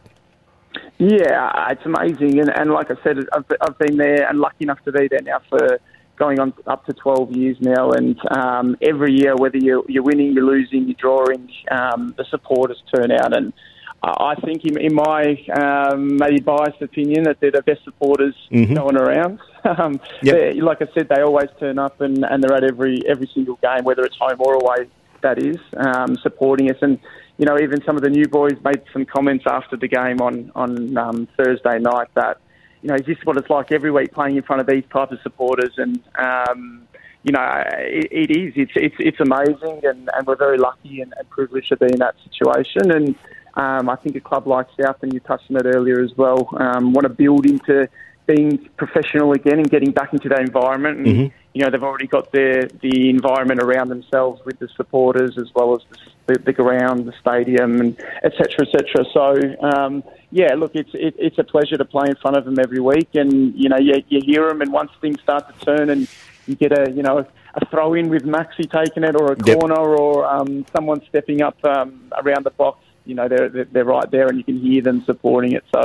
[1.01, 4.85] Yeah, it's amazing, and, and like I said, I've, I've been there and lucky enough
[4.85, 5.79] to be there now for
[6.17, 10.33] going on up to 12 years now, and um, every year, whether you're, you're winning,
[10.35, 13.55] you're losing, you're drawing, um, the supporters turn out, and
[14.03, 18.75] I think in, in my um, maybe biased opinion that they're the best supporters Mhm.
[18.75, 19.41] going around.
[19.65, 20.57] um, Yep.
[20.63, 23.85] like I said, they always turn up and, and they're at every every single game,
[23.85, 24.87] whether it's home or away.
[25.23, 26.99] That is um, supporting us, and
[27.41, 30.53] you know even some of the new boys made some comments after the game on
[30.55, 32.39] on um, Thursday night that
[32.83, 35.11] you know is this what it's like every week playing in front of these types
[35.11, 36.87] of supporters, and um,
[37.23, 38.53] you know, it, it is.
[38.57, 41.99] It's it's it's amazing, and, and we're very lucky and, and privileged to be in
[41.99, 42.91] that situation.
[42.91, 43.15] And
[43.55, 46.49] um, I think a club like South, and you touched on it earlier as well,
[46.59, 47.89] um, want to build into
[48.27, 50.99] being professional again and getting back into that environment.
[50.99, 51.33] And, Mhm.
[51.53, 55.75] You know, they've already got the the environment around themselves with the supporters as well
[55.75, 59.05] as the, the, the ground, the stadium, and et cetera, et cetera.
[59.13, 59.27] So,
[59.61, 62.79] um, yeah, look, it's it, it's a pleasure to play in front of them every
[62.79, 66.07] week, and you know, you, you hear them, and once things start to turn, and
[66.47, 69.59] you get a you know a throw in with Maxi taking it, or a Yep.
[69.59, 72.79] corner, or um, someone stepping up um, around the box.
[73.07, 75.65] You know, they're they're right there, and you can hear them supporting it.
[75.75, 75.83] So,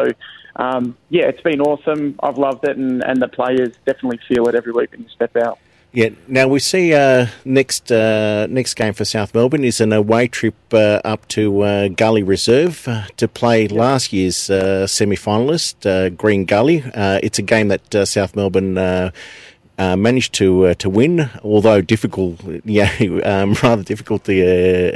[0.56, 2.16] um, yeah, it's been awesome.
[2.22, 5.36] I've loved it, and, and the players definitely feel it every week when you step
[5.36, 5.60] out.
[5.96, 6.10] Yeah.
[6.28, 10.56] Now we see uh, next uh, next game for South Melbourne is an away trip
[10.74, 16.10] uh, up to uh, Gully Reserve uh, to play last year's uh, semi finalist uh,
[16.10, 16.84] Green Gully.
[16.94, 19.12] Uh, it's a game that uh, South Melbourne.
[19.78, 22.90] Uh, managed to uh, to win, although difficult, yeah,
[23.24, 24.34] um, rather difficult uh,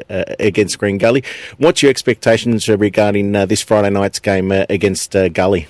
[0.10, 1.24] uh, against Green Gully.
[1.58, 5.68] What's your expectations regarding uh, this Friday night's game uh, against uh, Gully?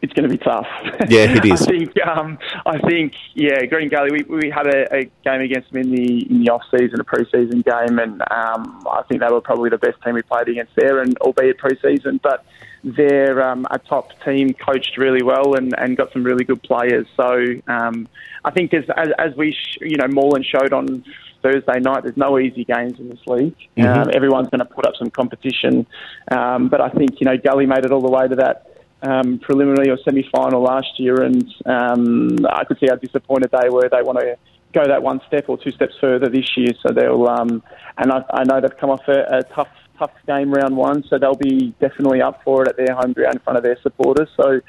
[0.00, 0.66] it's going to be tough.
[1.08, 1.62] Yeah, it is.
[1.66, 2.06] I think.
[2.06, 3.14] Um, I think.
[3.34, 4.10] Yeah, Green Gully.
[4.10, 7.04] We, we had a, a game against them in the in the off season, a
[7.04, 10.74] pre-season game, and um, I think they were probably the best team we played against
[10.76, 12.44] there, and albeit pre-season, but
[12.84, 17.06] they're um, a top team, coached really well, and, and got some really good players.
[17.16, 18.08] So um,
[18.44, 21.04] I think as as, as we sh- you know Moreland showed on.
[21.40, 23.54] Thursday night, there's no easy games in this league.
[23.78, 24.16] Um, Mhm.
[24.16, 25.86] everyone's going to put up some competition,
[26.32, 28.66] um, but I think you know Gully made it all the way to that
[29.02, 33.88] um, preliminary or semi-final last year, and um, I could see how disappointed they were.
[33.88, 34.36] They want to
[34.72, 37.28] go that one step or two steps further this year, so they'll.
[37.28, 37.62] Um,
[37.98, 39.68] and I, I know they've come off a, a tough,
[39.98, 43.34] tough game round one, so they'll be definitely up for it at their home ground
[43.34, 44.28] in front of their supporters.
[44.36, 44.60] So,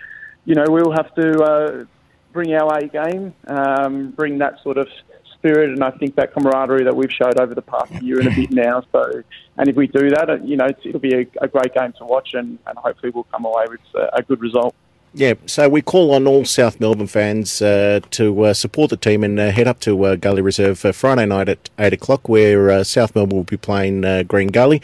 [0.46, 1.86] you know, we'll have to uh,
[2.34, 4.88] bring our A game, um, bring that sort of
[5.36, 8.36] spirit, and I think that camaraderie that we've showed over the past year and a
[8.36, 8.84] bit now.
[8.92, 9.24] So,
[9.58, 12.06] and if we do that, uh, you know, it'll be a, a great game to
[12.06, 14.76] watch, and, and hopefully we'll come away with a, a good result.
[15.14, 19.24] Yeah, so we call on all South Melbourne fans uh, to uh, support the team
[19.24, 22.84] and uh, head up to uh, Gully Reserve Friday night at 8 o'clock, where uh,
[22.84, 24.84] South Melbourne will be playing uh, Green Gully.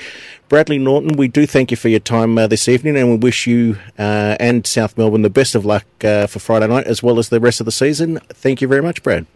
[0.49, 3.45] Bradley Norton, we do thank you for your time uh, this evening, and we wish
[3.45, 7.19] you uh, and South Melbourne the best of luck uh, for Friday night as well
[7.19, 8.19] as the rest of the season.
[8.29, 9.27] Thank you very much, Brad.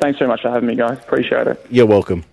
[0.00, 0.98] Thanks very much for having me, guys.
[0.98, 1.64] Appreciate it.
[1.70, 2.24] You're welcome.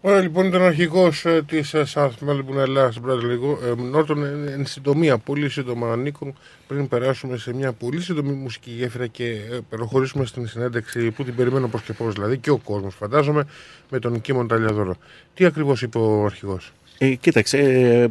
[0.00, 4.24] Ωραία, λοιπόν, ήταν ο αρχηγός της South Melbourne Ελλάδα, Bradley Νόρτον.
[4.48, 6.34] Εν συντομία, πολύ σύντομα, Νίκο,
[6.66, 11.34] πριν περάσουμε σε μια πολύ σύντομη μουσική γέφυρα και ε, προχωρήσουμε στην συνέντευξη που την
[11.34, 13.46] περιμένω πώς και πώς, δηλαδή και ο κόσμος, φαντάζομαι,
[13.90, 14.96] με τον Κίμον Ταλιαδόρο.
[15.34, 17.58] Τι ακριβώς είπε ο αρχηγός; Ε, κοίταξε,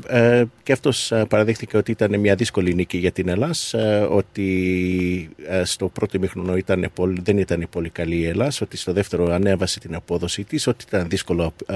[0.08, 4.08] ε, ε, και αυτός ε, παραδέχτηκε ότι ήταν μια δύσκολη νίκη για την Ελλάς, ε,
[4.10, 8.94] ότι ε, στο πρώτο ημίχρονο ήταν πολύ, δεν ήταν πολύ καλή η Ελλάς, ότι στο
[8.94, 11.76] δεύτερο ανέβασε την απόδοση της, ότι ήταν δύσκολο ε,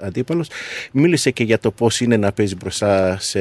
[0.00, 0.48] αντίπαλος.
[0.92, 3.40] Μίλησε και για το πώς είναι να παίζει μπροστά σε,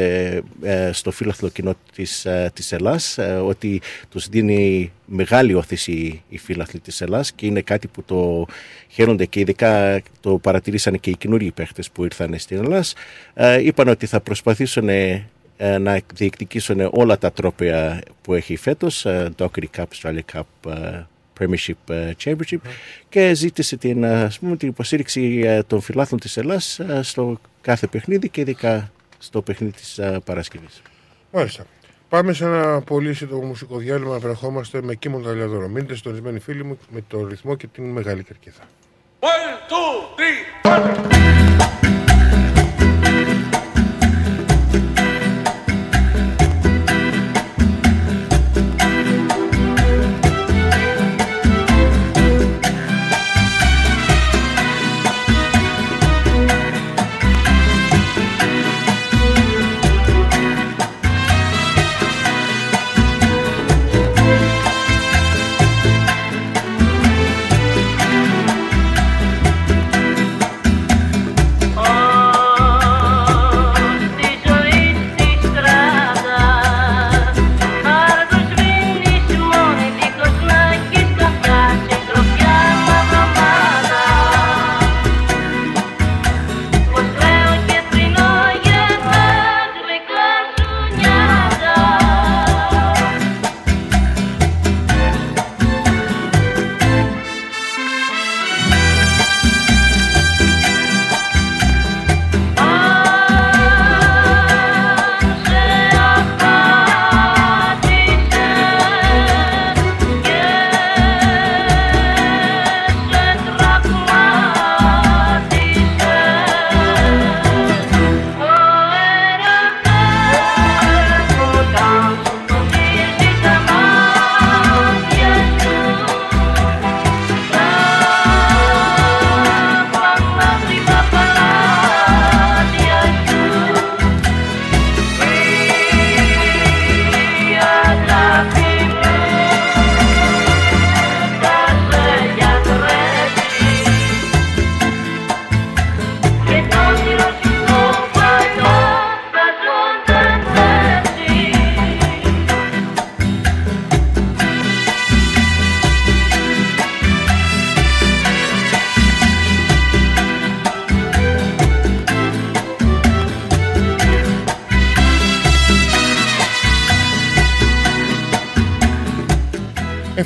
[0.61, 6.37] ε, στο φύλαθλο κοινό της, ε, της Ελλάς, ε, ότι τους δίνει μεγάλη όθηση οι
[6.37, 8.45] φύλαθλοι της Ελλάς και είναι κάτι που το
[8.89, 12.93] χαίρονται και ειδικά το παρατηρήσανε και οι καινούργιοι παίχτες που ήρθαν στην Ελλάς.
[13.33, 15.25] Ε, είπαν ότι θα προσπαθήσουν ε,
[15.57, 21.05] να διεκδικήσουν όλα τα τρόπια που έχει φέτος, ε, Dockery Cup, Australia Cup, ε,
[21.39, 22.57] Premiership ε, Championship
[23.09, 27.39] και ζήτησε την, ε, ας πούμε, την υποστήριξη ε, των φιλάθλων της Ελλάς ε, στο
[27.61, 30.81] κάθε παιχνίδι και ειδικά στο παιχνίδι της ε, Παρασκευής.
[31.31, 31.65] Μάλιστα.
[32.09, 35.67] Πάμε σε ένα πολύ σύντομο μουσικό διάλειμμα να βρεχόμαστε με Κίμον Ταλιαδόρο.
[35.67, 38.61] Μείνετε στορισμένοι φίλοι μου με το ρυθμό και την μεγάλη κερκίδα.
[39.19, 39.27] One,
[39.69, 40.47] two, three,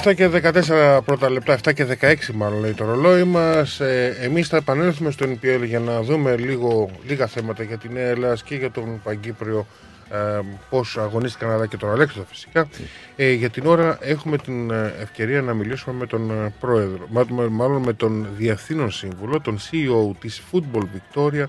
[0.03, 3.79] 7 και 14 πρώτα λεπτά, 7 και 16 μάλλον λέει το ρολόι μας.
[3.79, 8.07] Ε, Εμείς θα επανέλθουμε στο NPL για να δούμε λίγο, λίγα θέματα για την Νέα
[8.07, 9.67] Ελλάδα και για τον Παγκύπριο.
[10.11, 12.67] Ε, Πώς αγωνίστηκαν αλλά και τον Αλέξανδρο φυσικά.
[13.15, 17.47] Ε, για την ώρα έχουμε την ε, ευκαιρία να μιλήσουμε με τον ε, πρόεδρο, μάλλον-
[17.51, 21.43] μάλλον με τον διευθύνων σύμβουλο, τον CEO της Football Victoria,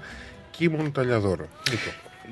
[0.51, 1.47] Κίμων Ταλιαδόρο.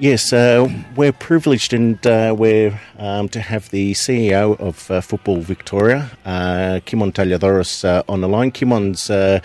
[0.01, 0.67] Yes, uh,
[0.97, 6.81] we're privileged and uh, we're um, to have the CEO of uh, Football Victoria, uh,
[6.87, 8.51] Kimon Talladores, uh, on the line.
[8.51, 9.41] Kimon's uh,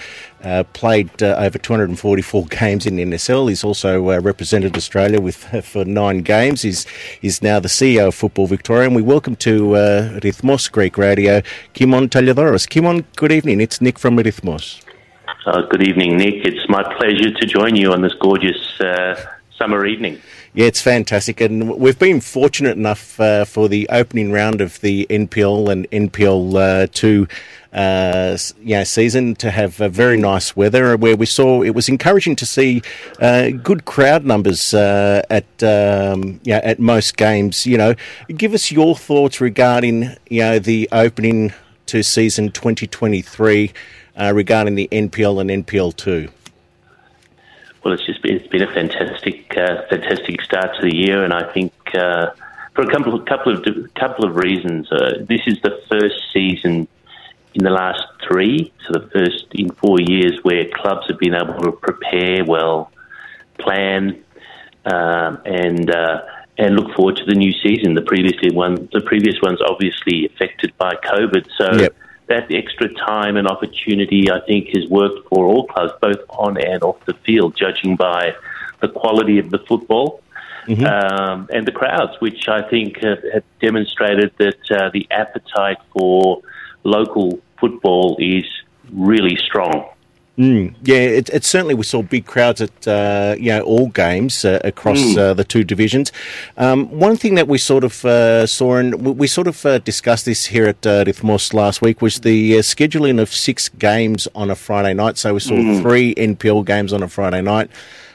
[0.71, 3.49] played over 244 games in NSL.
[3.49, 6.61] He's also represented Australia with for nine games.
[6.61, 6.85] He's,
[7.19, 11.41] he's now the CEO of Football Victoria, and we welcome to uh, Rhythmos Greek Radio,
[11.73, 12.65] Kimon Talladores.
[12.65, 13.59] Kimon, good evening.
[13.59, 14.81] It's Nick from Rhythmos.
[15.69, 16.45] good evening, Nick.
[16.45, 18.79] It's my pleasure to join you on this gorgeous
[19.57, 20.21] summer evening.
[20.55, 25.05] Yeah, it's fantastic, and we've been fortunate enough uh, for the opening round of the
[25.09, 27.27] NPL and NPL uh, two,
[27.73, 30.95] uh, season to have uh, very nice weather.
[30.95, 32.81] Where we saw it was encouraging to see
[33.19, 37.65] uh, good crowd numbers uh, at um, at most games.
[37.65, 37.95] You know,
[38.29, 41.53] give us your thoughts regarding you know the opening
[41.87, 43.73] to season twenty twenty three
[44.15, 46.29] uh, regarding the NPL and NPL two.
[47.85, 51.31] Well, it's just been, it's been a fantastic, uh, fantastic start to the year, and
[51.31, 52.31] I think uh,
[52.73, 54.91] for a couple of couple of couple of reasons.
[54.91, 56.87] Uh, this is the first season
[57.53, 61.53] in the last three, so the first in four years, where clubs have been able
[61.61, 62.91] to prepare well,
[63.59, 64.19] plan,
[64.85, 66.23] um, and uh,
[66.57, 67.93] and look forward to the new season.
[67.93, 71.87] The previously one, the previous one's obviously affected by COVID, so
[72.27, 76.83] that extra time and opportunity, I think, has worked for all clubs, both on and
[76.83, 78.35] off the field, judging by
[78.79, 80.21] the quality of the football.
[80.89, 86.41] Um, and the crowds, which I think have, have demonstrated that uh, the appetite for
[86.83, 88.45] local football is
[88.91, 89.87] really strong.
[90.37, 94.43] Mm, yeah, it, it certainly we saw big crowds at uh, you know all games
[94.43, 95.17] uh, across Mm.
[95.17, 96.11] uh, the two divisions.
[96.57, 99.77] Um, one thing that we sort of uh, saw and we, we sort of uh,
[99.79, 101.05] discussed this here at uh,
[101.53, 105.17] last week was the uh, scheduling of six games on a Friday night.
[105.17, 105.81] So we saw Mm.
[105.81, 107.69] three NPL games on a Friday night,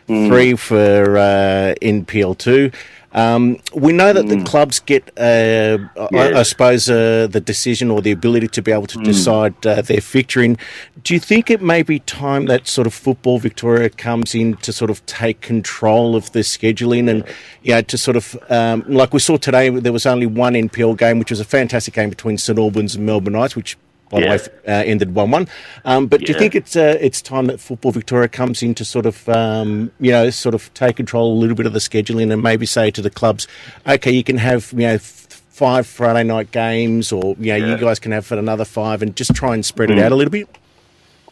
[0.07, 0.29] Mm.
[0.29, 2.71] three for uh, NPL two.
[3.12, 5.78] Um, we know that the clubs get, uh,
[6.12, 9.82] I, I suppose, uh, the decision or the ability to be able to decide uh,
[9.82, 10.59] their fixturing.
[11.03, 14.73] Do you think it may be time that sort of Football Victoria comes in to
[14.73, 17.24] sort of take control of the scheduling and,
[17.62, 20.97] you know, to sort of, um, like we saw today, there was only one NPL
[20.97, 23.77] game, which was a fantastic game between St Albans and Melbourne Knights, which
[24.11, 24.37] by Yeah.
[24.37, 25.49] the way, uh, ended one-one.
[25.85, 28.85] Um, but do you think it's uh, it's time that Football Victoria comes in to
[28.85, 32.32] sort of um, you know sort of take control a little bit of the scheduling
[32.32, 33.47] and maybe say to the clubs,
[33.89, 37.77] okay, you can have you know f- five Friday night games, or you know you
[37.78, 40.03] guys can have another five, and just try and spread it Mm.
[40.03, 40.49] out a little bit.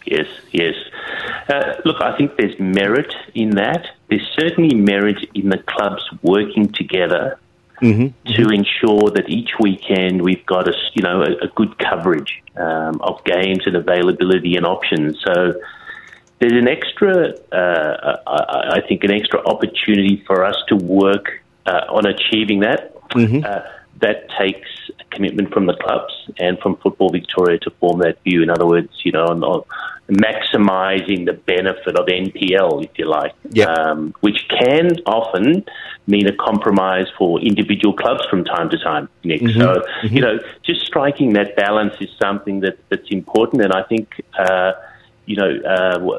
[0.07, 0.75] Yes, yes.
[1.51, 3.87] Uh, look, I think there's merit in that.
[4.09, 7.39] There's certainly merit in the clubs working together
[7.81, 8.33] Mm-hmm.
[8.35, 13.01] to ensure that each weekend we've got a you know a, a good coverage um,
[13.03, 15.17] of games and availability and options.
[15.25, 15.55] So
[16.41, 21.85] there's an extra, uh, I, I think, an extra opportunity for us to work uh,
[21.89, 22.95] on achieving that.
[23.45, 23.63] Uh,
[24.01, 24.69] that takes
[25.01, 28.43] a commitment from the clubs and from Football Victoria to form that view.
[28.43, 29.43] In other words, you know, on,
[30.09, 33.35] on maximising the benefit of NPL, if you like,
[33.67, 35.65] um, which can often
[36.07, 39.43] mean a compromise for individual clubs from time to time, Nick.
[39.43, 39.59] Mhm.
[39.59, 44.23] So, you know, just striking that balance is something that, that's important, and I think,
[44.39, 44.73] uh,
[45.27, 46.19] you know, uh,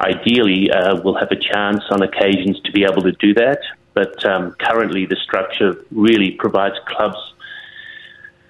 [0.00, 3.60] ideally uh, we'll have a chance on occasions to be able to do that.
[3.92, 7.18] But um, currently, the structure really provides clubs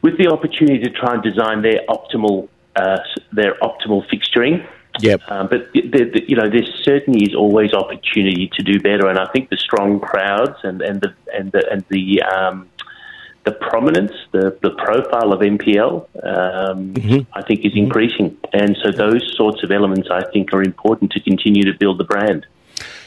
[0.03, 2.99] with the opportunity to try and design their optimal uh,
[3.33, 4.67] their optimal fixturing.
[5.01, 5.23] Yep.
[5.29, 9.19] Um, but the, the, you know, there certainly is always opportunity to do better, and
[9.19, 12.69] I think the strong crowds and and the and the and the um,
[13.45, 19.35] the prominence, the the profile of MPL, um, I think is increasing, and so those
[19.37, 22.47] sorts of elements I think are important to continue to build the brand.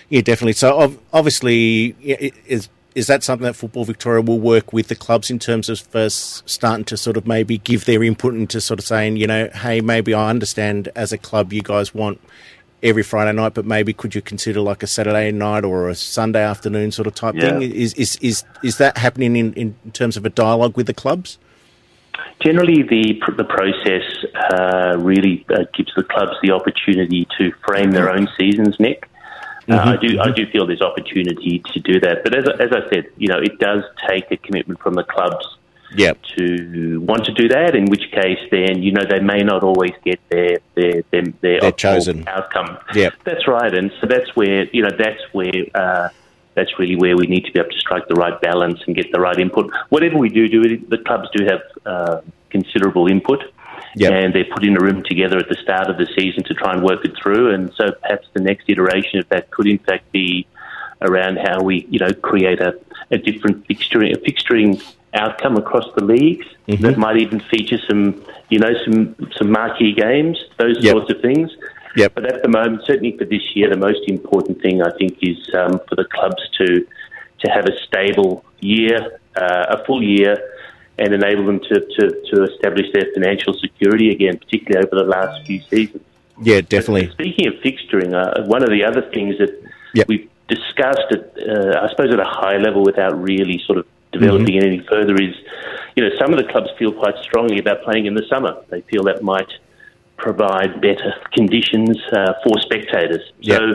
[0.10, 0.53] Yeah, definitely.
[0.53, 2.61] So obviously, yeah, i-
[2.95, 6.48] is that something that Football Victoria will work with the clubs in terms of first
[6.48, 9.82] starting to sort of maybe give their input into sort of saying, you know, hey,
[9.82, 12.20] maybe I understand as a club you guys want
[12.84, 16.44] every Friday night, but maybe could you consider like a Saturday night or a Sunday
[16.44, 17.57] afternoon sort of type Yeah.
[17.60, 17.61] thing?
[17.72, 21.40] Is is is is that happening in, in terms of a dialogue with the clubs?
[22.41, 24.03] Generally, the the process
[24.53, 29.10] uh, really uh, gives the clubs the opportunity to frame their own seasons, Nick.
[29.69, 32.72] Uh, I do I do feel there's opportunity to do that, but as I- as
[32.73, 35.45] I said, you know, it does take a commitment from the clubs
[35.95, 36.18] Yep.
[36.38, 37.76] to want to do that.
[37.76, 41.60] In which case, then you know they may not always get their their their, their
[41.61, 42.23] Their chosen.
[42.27, 42.77] outcome.
[42.94, 43.14] Yep.
[43.23, 46.10] That's right, and so that's where you know that's where uh,
[46.56, 49.11] that's really where we need to be able to strike the right balance and get
[49.11, 49.72] the right input.
[49.90, 53.44] Whatever we do, do it, the clubs do have uh, considerable input,
[53.95, 56.74] and they're put in a room together at the start of the season to try
[56.74, 57.53] and work it through.
[57.53, 60.48] And so perhaps the next iteration of that could in fact be
[61.02, 62.74] around how we you know create a,
[63.11, 64.82] a different fixturing a fixturing
[65.14, 70.44] outcome across the leagues that might even feature some you know some some marquee games
[70.57, 71.52] those sorts of things
[71.95, 72.15] Yep.
[72.15, 75.38] but at the moment certainly for this year the most important thing I think is
[75.53, 76.88] um, for the clubs to
[77.41, 80.38] to have a stable year uh, a full year
[81.03, 85.45] and enable them to, to, to establish their financial security again particularly over the last
[85.45, 86.03] few seasons
[86.41, 87.11] Yeah, definitely.
[87.11, 89.51] Speaking of fixturing, uh, one of the other things that
[90.07, 94.55] we've discussed, at, uh, I suppose, at a high level without really sort of developing
[94.55, 95.35] it any further is,
[95.95, 98.51] you know, some of the clubs feel quite strongly about playing in the summer.
[98.69, 99.51] They feel that might
[100.17, 103.21] provide better conditions uh, for spectators.
[103.41, 103.73] So,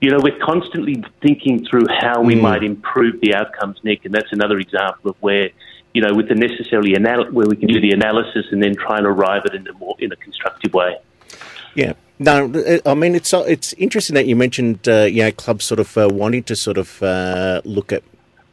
[0.00, 2.42] you know, we're constantly thinking through how we Mm.
[2.42, 5.50] might improve the outcomes, Nick, and that's another example of where,
[5.92, 8.98] you know, with the necessarily anal- where we can do the analysis and then try
[8.98, 10.96] and arrive at it in a more in a constructive way.
[11.74, 11.94] Yeah.
[12.18, 12.52] No,
[12.84, 16.08] I mean it's it's interesting that you mentioned uh, you know clubs sort of uh,
[16.12, 18.02] wanting to sort of uh, look at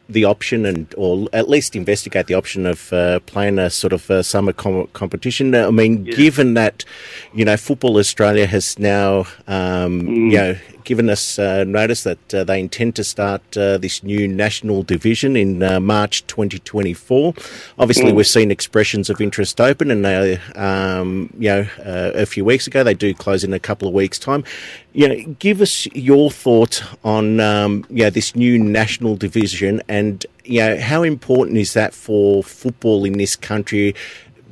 [0.09, 4.09] the option and or at least investigate the option of uh, playing a sort of
[4.09, 5.53] uh, summer com- competition.
[5.53, 6.85] I mean, given that
[7.33, 10.55] you know Football Australia has now um, you know
[10.87, 15.35] given us uh, notice that uh, they intend to start uh, this new national division
[15.35, 17.33] in uh, March 2024.
[17.77, 18.15] Obviously, Mm.
[18.15, 22.67] we've seen expressions of interest open, and they, um, you know, uh, a few weeks
[22.67, 24.45] ago they do close in a couple of weeks' time.
[24.93, 30.25] You know, give us your thought on um, you know this new national division, and
[30.45, 33.93] you know how important is that for football in this country?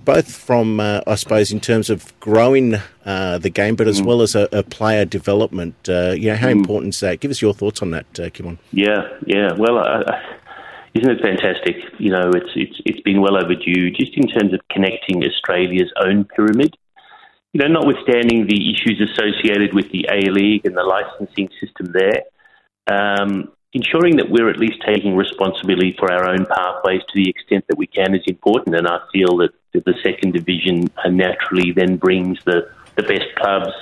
[0.05, 2.75] Both from, uh, I suppose, in terms of growing
[3.05, 5.75] uh, the game, but as well as a, a player development.
[5.89, 6.61] Uh, you know, how Mm.
[6.61, 7.19] important is that?
[7.19, 8.57] Give us your thoughts on that, uh, Kimon.
[8.71, 9.49] Yeah, yeah.
[9.57, 9.77] Well,
[10.93, 11.75] isn't it fantastic?
[11.97, 16.23] You know, it's it's it's been well overdue, just in terms of connecting Australia's own
[16.25, 16.75] pyramid.
[17.53, 22.21] You know, notwithstanding the issues associated with the A League and the licensing system there,
[22.87, 27.65] um, ensuring that we're at least taking responsibility for our own pathways to the extent
[27.67, 28.73] that we can is important.
[28.75, 33.73] And I feel that the second division uh, naturally then brings the the best clubs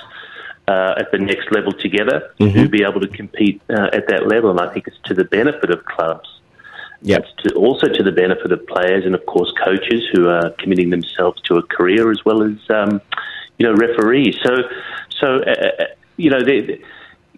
[0.66, 2.70] uh, at the next level together to Mhm.
[2.70, 4.50] be able to compete uh, at that level.
[4.50, 6.28] And I think it's to the benefit of clubs.
[7.02, 7.20] Yep.
[7.20, 10.90] It's to, also to the benefit of players and, of course, coaches who are committing
[10.90, 13.00] themselves to a career as well as, um,
[13.58, 14.36] you know, referees.
[14.42, 14.52] So,
[15.20, 15.84] so uh, uh,
[16.16, 16.78] you know, there,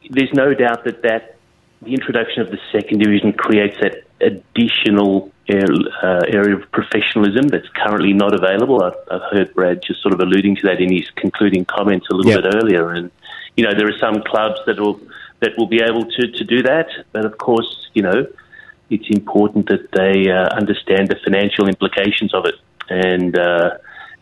[0.08, 1.35] there's no doubt that that
[1.82, 5.66] the introduction of the second division creates that additional area,
[6.02, 8.82] uh, of professionalism that's currently not available.
[8.82, 12.14] I've, I've heard Brad just sort of alluding to that in his concluding comments a
[12.14, 12.40] little Yeah.
[12.40, 13.10] bit earlier, and
[13.56, 15.00] you know there are some clubs that will
[15.40, 18.26] that will be able to to do that, but of course, you know,
[18.90, 22.56] it's important that they uh, understand the financial implications of it,
[22.88, 23.70] and uh,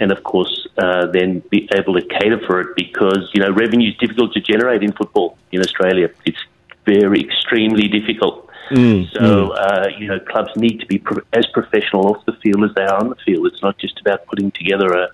[0.01, 3.91] and of course, uh, then be able to cater for it because you know revenue
[3.91, 6.11] is difficult to generate in football in Australia.
[6.25, 6.43] It's
[6.85, 8.49] very extremely difficult.
[8.71, 12.65] Mm, So uh, you know, clubs need to be pro- as professional off the field
[12.65, 13.47] as they are on the field.
[13.47, 15.09] It's not just about putting together a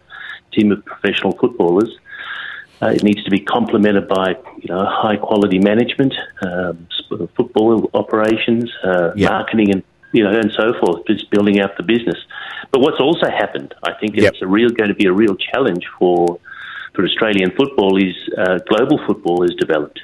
[0.52, 1.90] team of professional footballers.
[2.82, 6.86] Uh, it needs to be complemented by you know high quality management, um,
[7.36, 9.82] football operations, uh, marketing, and
[10.12, 11.04] you know and so forth.
[11.06, 12.16] Just building out the business.
[12.70, 15.84] But what's also happened, I think, it's a real going to be a real challenge
[15.98, 16.38] for
[16.94, 20.00] for Australian football is uh, global football has developed.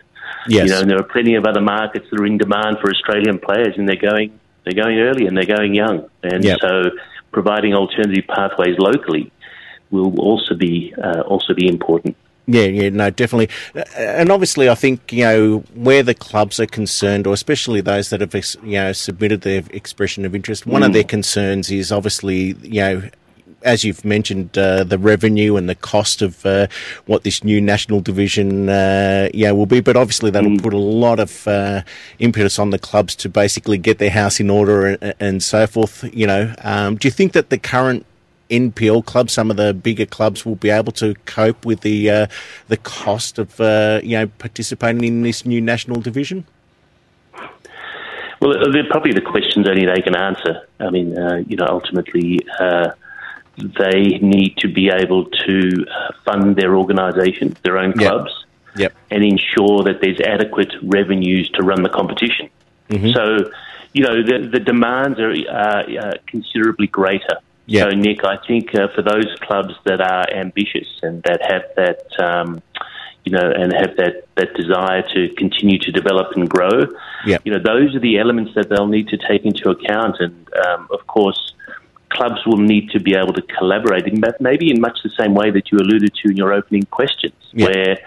[0.49, 0.67] Yes.
[0.67, 3.39] You know, and there are plenty of other markets that are in demand for Australian
[3.39, 6.59] players, and they're going they're going early and they're going young, and Yep.
[6.61, 6.91] so
[7.33, 9.31] providing alternative pathways locally
[9.91, 12.17] will also be uh, also be important.
[12.49, 13.49] Yeah, yeah, no, definitely.
[13.75, 18.11] Uh, And obviously, I think, you know, where the clubs are concerned, or especially those
[18.11, 20.95] that have, you know, submitted their expression of interest, one of Mm.
[20.95, 23.03] their concerns is obviously, you know,
[23.63, 26.67] as you've mentioned, uh, the revenue and the cost of uh,
[27.07, 29.81] what this new national division, uh, yeah, will be.
[29.81, 31.83] But obviously, that'll put a lot of uh,
[32.19, 36.05] impetus on the clubs to basically get their house in order and, and so forth.
[36.13, 38.07] You know, um, do you think that the current
[38.51, 42.27] NPL clubs, some of the bigger clubs, will be able to cope with the uh,
[42.69, 46.47] the cost of uh, you know participating in this new national division?
[48.41, 50.69] Well, they're probably the questions only they can answer.
[50.79, 52.91] I mean, uh, you know, ultimately, uh,
[53.57, 58.33] they need to be able to uh, fund their organisation, their own clubs,
[58.77, 58.93] Yep.
[59.11, 62.51] and ensure that there's adequate revenues to run the competition.
[62.91, 63.15] Mhm.
[63.15, 63.51] So,
[63.95, 67.85] you know, the, the demands are uh, uh, considerably greater Yeah.
[67.85, 72.07] So, Nick, I think uh, for those clubs that are ambitious and that have that,
[72.21, 72.63] um,
[73.25, 76.87] you know, and have that, that desire to continue to develop and grow,
[77.45, 80.17] you know, those are the elements that they'll need to take into account.
[80.21, 81.55] And, um, of course,
[82.11, 85.51] clubs will need to be able to collaborate, in, maybe in much the same way
[85.51, 87.67] that you alluded to in your opening questions, Yeah.
[87.67, 87.99] where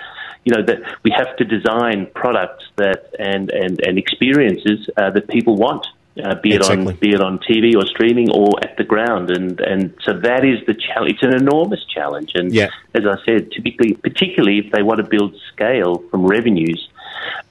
[0.46, 5.28] you know that we have to design products that and and, and experiences uh, that
[5.28, 5.86] people want.
[6.22, 6.88] Uh, be it Exactly.
[6.88, 10.44] on be it on TV or streaming or at the ground, and and so that
[10.44, 11.14] is the challenge.
[11.14, 12.70] It's an enormous challenge, and Yeah.
[12.94, 16.90] as I said, typically, particularly if they want to build scale from revenues,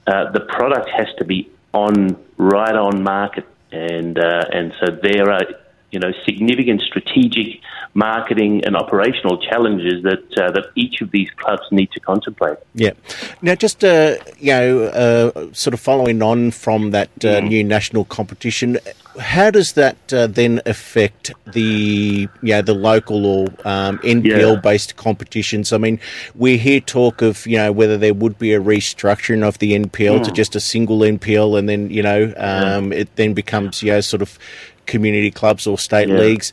[0.07, 5.31] uh, the product has to be on right on market, and uh, and so there
[5.31, 5.45] are
[5.91, 7.61] you know significant strategic
[7.93, 12.57] marketing and operational challenges that uh, that each of these clubs need to contemplate.
[12.75, 12.91] Yeah.
[13.41, 18.05] Now, just uh, you know, uh, sort of following on from that uh, new national
[18.05, 18.77] competition,
[19.19, 24.95] how does that uh, then affect the you know the local or um, NPL based
[24.95, 25.73] competitions?
[25.73, 25.99] I mean,
[26.35, 30.23] we hear talk of you know whether there would be a restructuring of the NPL
[30.23, 30.35] to Mm.
[30.35, 34.21] just a single NPL, and then you know um, it then becomes you know sort
[34.21, 34.37] of
[34.93, 36.19] community clubs or state Yeah.
[36.23, 36.47] leagues.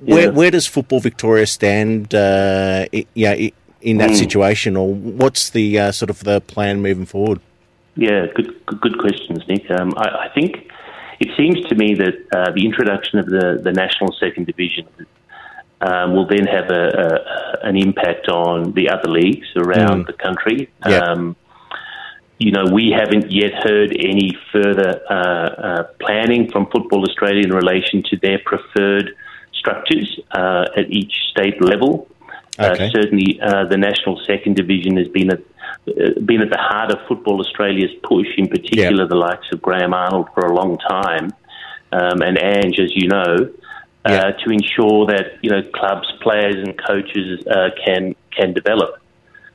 [0.00, 0.28] Where Yeah.
[0.38, 2.14] where does Football Victoria stand?
[2.14, 2.86] Uh,
[3.28, 3.36] know,
[3.90, 4.16] in that Mm.
[4.24, 4.88] situation, or
[5.22, 7.40] what's the uh, sort of the plan moving forward?
[7.96, 9.64] Yeah, good good, good questions, Nick.
[9.70, 10.50] Um, I, I think
[11.24, 14.86] it seems to me that uh, the introduction of the, the national second division
[15.88, 20.06] um, will then have a, a, an impact on the other leagues around Mm.
[20.06, 20.58] the country.
[20.86, 20.98] Yeah.
[20.98, 21.36] Um,
[22.40, 27.52] you know, we haven't yet heard any further uh, uh, planning from Football Australia in
[27.52, 29.14] relation to their preferred
[29.52, 32.08] structures uh, at each state level.
[32.58, 32.86] Okay.
[32.86, 35.40] Uh, certainly, uh, the national second division has been at
[35.86, 39.92] uh, been at the heart of Football Australia's push, in particular the likes of Graham
[39.92, 41.32] Arnold for a long time,
[41.92, 43.50] um, and Ange, as you know,
[44.04, 48.99] uh, to ensure that you know clubs, players, and coaches uh, can can develop.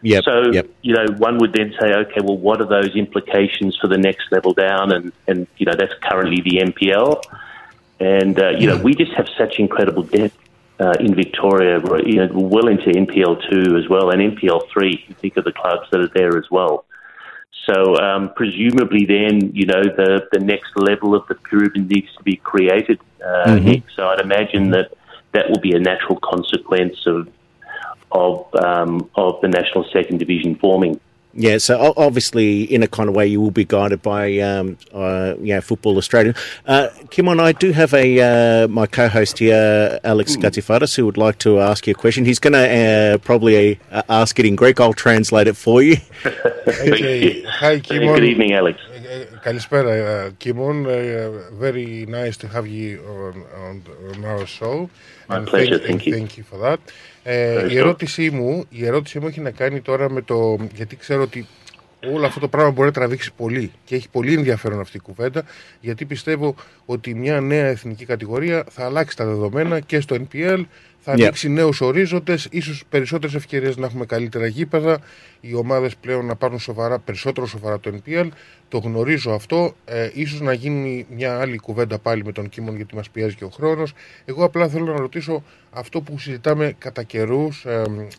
[0.05, 0.23] Yep.
[0.23, 0.69] So yep.
[0.83, 4.31] you know, one would then say, okay, well, what are those implications for the next
[4.31, 4.91] level down?
[4.91, 7.23] And and you know, that's currently the NPL,
[7.99, 10.37] and uh, you know, we just have such incredible depth
[10.79, 11.81] uh, in Victoria.
[12.05, 15.03] You know, well into NPL two as well, and NPL three.
[15.07, 16.85] You think of the clubs that are there as well.
[17.65, 22.23] So um, presumably, then you know, the the next level of the pyramid needs to
[22.23, 23.81] be created, uh, Mhm.
[23.95, 24.91] So I'd imagine that
[25.31, 27.27] that will be a natural consequence of
[28.15, 30.99] of um, of the national second division forming.
[31.37, 35.35] Yeah, so obviously, in a kind of way, you will be guided by, um, uh,
[35.41, 36.33] yeah, Football Australia.
[36.65, 38.07] Uh, Kimon, I do have a
[38.63, 42.23] uh, my co-host here, Alex Gatifaris, who would like to ask you a question.
[42.23, 44.79] He's going to uh, probably uh, ask it in Greek.
[44.79, 45.97] I'll translate it for you.
[46.25, 47.43] Okay.
[47.43, 48.15] Hi, Kimon.
[48.15, 48.79] Good evening, Alex.
[49.41, 50.85] Καλησπέρα, uh, Kimon.
[50.85, 51.29] Uh,
[51.59, 53.35] very nice to have you on,
[53.65, 53.75] on,
[54.11, 54.89] on our show.
[55.29, 56.13] My And pleasure, thank, thank you.
[56.13, 56.77] Thank you for that.
[57.23, 57.77] Ε, η, Ευχαριστώ.
[57.77, 60.57] ερώτησή μου, η ερώτησή μου έχει να κάνει τώρα με το...
[60.73, 61.47] Γιατί ξέρω ότι
[62.13, 65.43] όλο αυτό το πράγμα μπορεί να τραβήξει πολύ και έχει πολύ ενδιαφέρον αυτή η κουβέντα
[65.81, 66.55] γιατί πιστεύω
[66.85, 70.63] ότι μια νέα εθνική κατηγορία θα αλλάξει τα δεδομένα και στο NPL
[71.07, 71.21] θα Yeah.
[71.21, 74.99] ανοίξει νέους ορίζοντες, ίσως περισσότερες ευκαιρίες να έχουμε καλύτερα γήπεδα,
[75.41, 78.27] οι ομάδες πλέον να πάρουν σοβαρά, περισσότερο σοβαρά το NPL.
[78.67, 79.75] Το γνωρίζω αυτό.
[79.85, 83.43] Ε, ίσως να γίνει μια άλλη κουβέντα πάλι με τον Κίμον γιατί μας πιέζει και
[83.43, 83.93] ο χρόνος.
[84.25, 87.65] Εγώ απλά θέλω να ρωτήσω αυτό που συζητάμε κατά καιρούς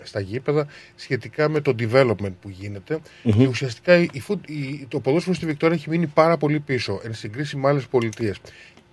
[0.02, 2.98] στα γήπεδα σχετικά με το development που γίνεται.
[3.22, 3.38] Μμμ.
[3.38, 7.14] Και ουσιαστικά η, φουτ- η- το ποδόσφαιρο στη Βικτόρια έχει μείνει πάρα πολύ πίσω εν
[7.14, 8.38] συγκρίση με άλλες πολιτείες.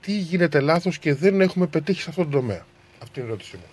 [0.02, 2.66] Τι γίνεται λάθος και δεν έχουμε πετύχει σε αυτόν τον τομέα;
[3.04, 3.64] Αυτή είναι η ερώτησή μου.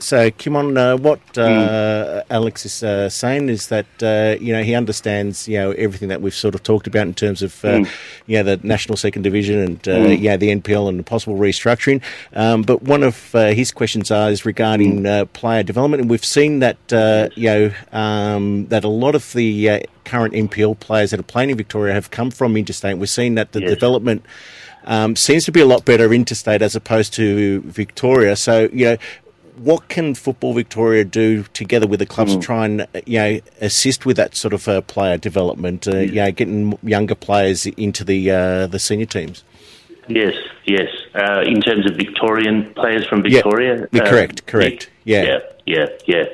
[0.00, 4.74] So, Kimon, uh, what uh, Alex is uh, saying is that uh, you know he
[4.74, 7.88] understands you know everything that we've sort of talked about in terms of uh, Mm.
[8.26, 10.20] you know the national second division and uh, Mm.
[10.20, 12.02] yeah the NPL and the possible restructuring.
[12.34, 16.24] Um, but one of uh, his questions are is regarding uh, player development, and we've
[16.24, 21.12] seen that uh, you know um, that a lot of the uh, current NPL players
[21.12, 22.98] that are playing in Victoria have come from interstate.
[22.98, 23.70] We're seeing that the Yes.
[23.70, 24.26] development
[24.86, 28.36] um, seems to be a lot better interstate as opposed to Victoria.
[28.36, 28.96] So, you know,
[29.56, 33.40] what can Football Victoria do together with the clubs to try and, uh, you know,
[33.60, 38.04] assist with that sort of uh, player development, uh, you know, getting younger players into
[38.04, 39.44] the uh, the senior teams?
[40.08, 40.34] Yes,
[40.66, 40.88] yes.
[41.14, 44.90] Uh, in terms of Victorian players from Victoria, yeah, correct, correct.
[45.04, 45.22] Yeah.
[45.24, 46.24] yeah, yeah, yeah.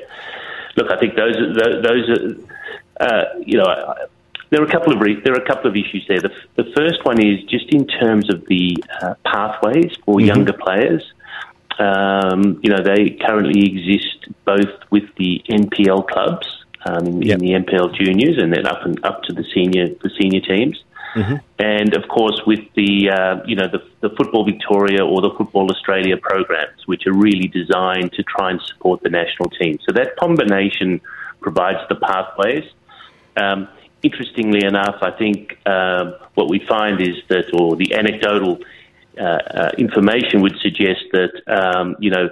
[0.75, 3.65] Look, I think those are those are uh, you know.
[3.65, 4.05] I-
[4.51, 6.19] There are a couple of re- there are a couple of issues there.
[6.19, 10.25] The, f- the first one is just in terms of the uh, pathways for Mhm.
[10.27, 11.03] younger players.
[11.81, 16.47] Um, you know, they currently exist both with the NPL clubs
[16.85, 20.11] um, in, in the NPL juniors and then up and up to the senior the
[20.19, 20.83] senior teams.
[21.59, 25.69] and of course with the uh, you know the, the Football Victoria or the Football
[25.71, 29.77] Australia programs, which are really designed to try and support the national team.
[29.85, 31.01] So that combination
[31.41, 32.63] provides the pathways.
[33.35, 33.67] Um,
[34.03, 38.80] interestingly enough, I think um, what we find is that, or the anecdotal uh, uh,
[39.77, 42.29] information would suggest that um, you know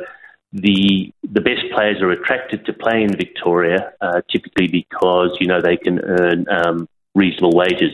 [0.53, 5.61] the the best players are attracted to play in Victoria, uh, typically because you know
[5.61, 7.93] they can earn um, reasonable wages,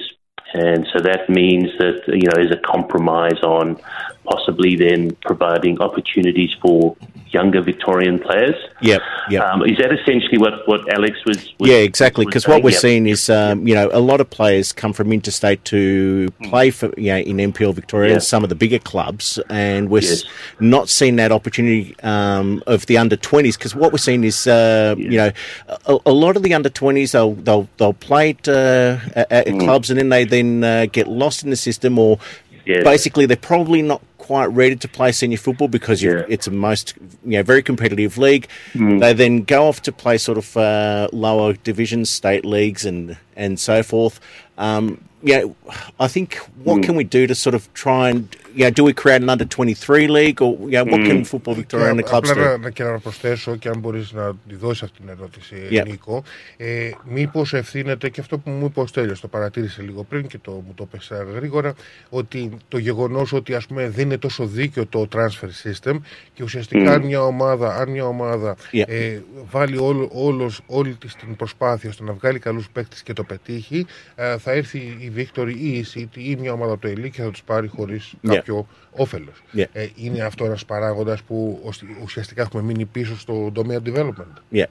[0.53, 3.77] and so that means that you know there's a compromise on
[4.23, 6.95] possibly then providing opportunities for
[7.31, 8.55] younger Victorian players.
[8.81, 9.43] Yep, yep.
[9.43, 11.37] Um, is that essentially what, what Alex was?
[11.59, 12.25] was yeah, exactly.
[12.25, 12.79] Because what we're Yep.
[12.79, 16.93] seeing is, um, you know, a lot of players come from interstate to play for,
[16.97, 18.13] you know, in NPL Victoria, Hmm.
[18.15, 18.19] Yeah.
[18.19, 20.23] some of the bigger clubs, and we're Yes.
[20.59, 23.57] not seeing that opportunity um, of the under twenties.
[23.57, 25.31] Because what we're seeing is, uh, you know,
[25.87, 28.97] a, a lot of the under twenties they'll they'll they'll play at, uh,
[29.29, 29.59] at, Hmm.
[29.59, 32.19] clubs, and then they then uh, get lost in the system, or
[32.65, 32.83] Yes.
[32.83, 36.93] basically they're probably not quite ready to play senior football because you it's a most
[37.23, 38.47] you know very competitive league.
[38.73, 38.99] Mm.
[38.99, 43.59] They then go off to play sort of uh, lower divisions, state leagues, and and
[43.59, 44.19] so forth.
[44.57, 44.85] Um,
[45.37, 45.55] know,
[45.99, 46.83] I think what Mm.
[46.85, 49.47] can we do to sort of try and you know, do we create an under
[49.57, 51.07] twenty three league or you know, what Mm.
[51.07, 52.59] can Football Victoria and the clubs απλά να, do?
[52.59, 55.83] να- και να προσθέσω και αν μπορείς να τη δώσεις αυτή την ερώτηση Yeah.
[55.87, 56.23] Νίκο
[56.57, 60.37] ε, μήπως ευθύνεται και αυτό που μου είπε ο Στέλιος το παρατήρησε λίγο πριν και
[60.41, 61.73] το, μου το πες ε, γρήγορα
[62.09, 65.95] ότι το γεγονός ότι ας πούμε δεν είναι τόσο δίκαιο το transfer system
[66.33, 66.95] και ουσιαστικά Mm.
[66.95, 68.83] αν μια ομάδα, αν μια ομάδα Yeah.
[68.87, 69.19] ε,
[69.51, 73.85] βάλει όλο, όλος, όλη της την προσπάθεια ώστε να βγάλει καλούς παίκτες και το πετύχει
[74.15, 77.21] ε, θα έρθει η Victory ή η City ή μια ομάδα από το Elite και
[77.21, 78.41] θα τους πάρει χωρίς Yeah.
[78.44, 79.42] κάποιο όφελος.
[79.56, 79.64] Yeah.
[79.72, 84.56] Ε, είναι αυτό ένας παράγοντας που ουσ- ουσιαστικά έχουμε μείνει πίσω στο τομέα development.
[84.56, 84.64] Yeah,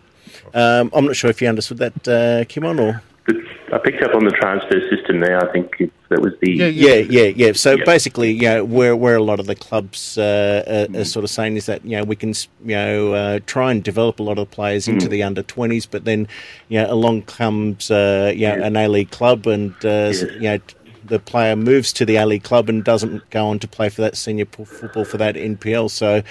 [0.53, 3.01] um, I'm not sure if you understood that, uh, Kimon, or
[3.77, 5.37] I picked up on the transfer system there.
[5.45, 6.51] I think it, that was the
[6.87, 7.51] yeah, yeah, yeah.
[7.65, 7.83] So Yeah.
[7.93, 10.23] basically, you know, where where a lot of the clubs uh,
[10.75, 10.99] are, Mm.
[10.99, 13.67] are sort of saying is that you know we can s- you know uh, try
[13.73, 15.11] and develop a lot of players into Mm.
[15.15, 16.19] the under twenties, but then
[16.71, 20.49] you know along comes uh, you know an A League club, and uh, s- you
[20.49, 20.75] know t-
[21.06, 24.00] the player moves to the A League club and doesn't go on to play for
[24.02, 25.90] that senior football for that NPL.
[25.90, 26.22] So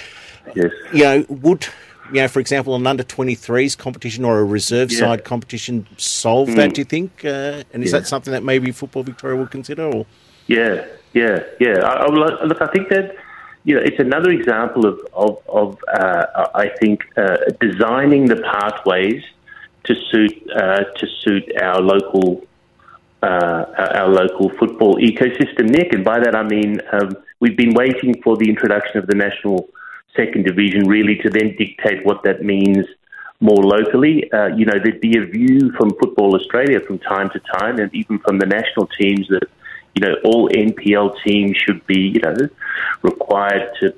[0.56, 0.72] yes.
[0.94, 1.68] you know would.
[2.12, 5.00] You know, for example, an under 23s competition or a reserve Yeah.
[5.00, 6.74] side competition solve that, Mm.
[6.74, 7.26] do you think?
[7.26, 8.00] Uh, and is Yeah.
[8.00, 9.84] that something that maybe Football Victoria will consider?
[9.86, 10.06] Or?
[10.48, 10.84] Yeah,
[11.14, 11.80] yeah, yeah.
[11.80, 13.16] I, I, look, I think that
[13.64, 19.24] you know it's another example of of, of uh, I think uh, designing the pathways
[19.86, 22.46] to suit uh, to suit our local
[23.24, 23.66] uh,
[24.00, 25.94] our local football ecosystem, Nick.
[25.94, 27.10] And by that I mean um,
[27.40, 29.70] we've been waiting for the introduction of the national
[30.16, 32.86] second division, really, to then dictate what that means
[33.40, 34.32] more locally.
[34.32, 37.94] Uh, you know, there'd be a view from Football Australia from time to time, and
[37.94, 39.48] even from the national teams that
[39.96, 42.36] you know all NPL teams should be you know
[43.02, 43.94] required to.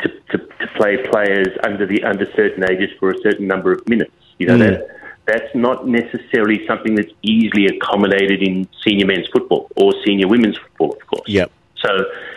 [0.00, 3.88] To, to, to play players under the under certain ages for a certain number of
[3.88, 4.70] minutes, you know Mm.
[4.70, 10.58] that that's not necessarily something that's easily accommodated in senior men's football or senior women's
[10.58, 11.28] football, of course.
[11.28, 11.50] Yep.
[11.84, 11.90] So,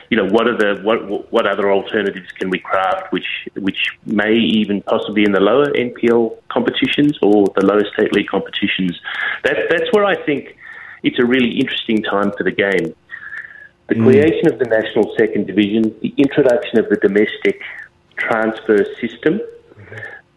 [0.09, 4.33] you know, what are the what what other alternatives can we craft, which which may
[4.33, 8.99] even possibly in the lower NPL competitions or the lower state league competitions?
[9.43, 10.57] That that's where I think
[11.03, 12.95] it's a really interesting time for the game.
[13.87, 17.61] The creation of the national second division, the introduction of the domestic
[18.17, 19.39] transfer system,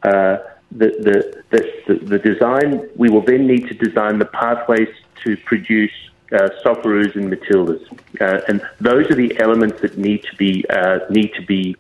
[0.03, 0.37] uh,
[0.71, 4.89] the, the, the, the, design, we will then need to design the pathways
[5.25, 5.93] to produce
[6.33, 7.83] uh, Socceroos and Matildas.
[8.21, 11.75] Uh, and those are the elements that need to be, uh, need to be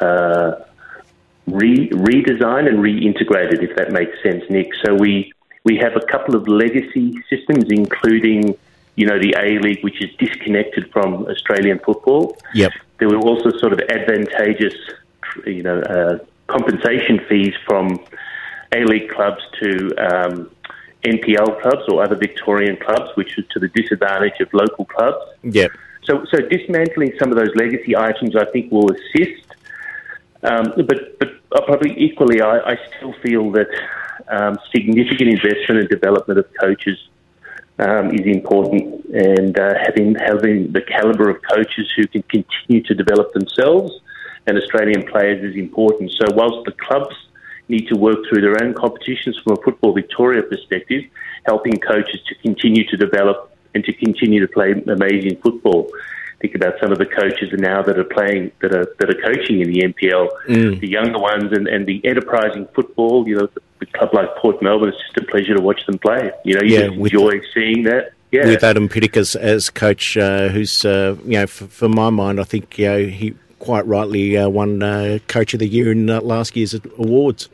[0.00, 0.54] uh,
[1.46, 4.70] re- redesigned and reintegrated, if that makes sense, Nick.
[4.84, 5.32] So we,
[5.64, 8.56] we have a couple of legacy systems, including,
[8.96, 12.38] you know, the A League, which is disconnected from Australian football.
[12.54, 12.72] Yep.
[12.98, 14.74] There were also sort of advantageous,
[15.46, 16.18] you know, uh,
[16.48, 18.00] compensation fees from
[18.74, 20.50] A League clubs to um,
[21.04, 25.24] NPL clubs or other Victorian clubs, which is to the disadvantage of local clubs.
[25.44, 25.70] Yep.
[26.04, 29.46] So, so dismantling some of those legacy items, I think, will assist.
[30.42, 33.68] Um, but, but uh, probably equally, I, I still feel that
[34.28, 36.98] um, significant investment and development of coaches
[37.78, 42.94] um, is important, and uh, having having the caliber of coaches who can continue to
[42.94, 43.92] develop themselves
[44.48, 46.10] and Australian players is important.
[46.12, 47.14] So, whilst the clubs
[47.68, 51.04] need to work through their own competitions from a Football Victoria perspective,
[51.44, 55.90] helping coaches to continue to develop and to continue to play amazing football.
[56.40, 59.60] Think about some of the coaches now that are playing, that are that are coaching
[59.60, 60.80] in the NPL, Mm.
[60.80, 63.26] the younger ones, and, and the enterprising football.
[63.28, 66.30] You know, the, club like Port Melbourne, it's just a pleasure to watch them play.
[66.44, 68.12] You know, you Yeah, enjoy seeing that.
[68.30, 68.46] yeah.
[68.46, 72.38] with Adam Pittick as, as coach, uh, who's, uh, you know, for, for, my mind,
[72.38, 76.08] I think, you know, he quite rightly uh, won uh, Coach of the Year in
[76.08, 77.48] uh, last year's awards.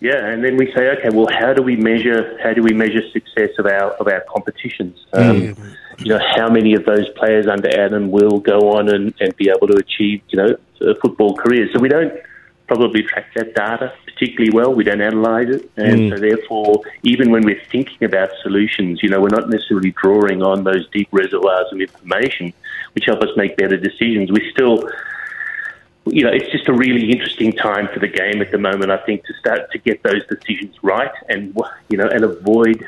[0.00, 2.38] Yeah, and then we say, okay, well, how do we measure?
[2.42, 4.98] How do we measure success of our of our competitions?
[5.14, 5.76] Um, mm.
[5.98, 9.48] You know, how many of those players under Adam will go on and, and be
[9.48, 11.70] able to achieve, you know, football careers?
[11.72, 12.12] So we don't
[12.66, 14.74] probably track that data particularly well.
[14.74, 16.10] We don't analyse it, and mm.
[16.10, 20.64] so therefore, even when we're thinking about solutions, you know, we're not necessarily drawing on
[20.64, 22.52] those deep reservoirs of information
[22.96, 24.32] which help us make better decisions.
[24.32, 24.88] We still
[26.06, 28.90] you know, it's just a really interesting time for the game at the moment.
[28.90, 31.56] I think to start to get those decisions right and
[31.88, 32.86] you know and avoid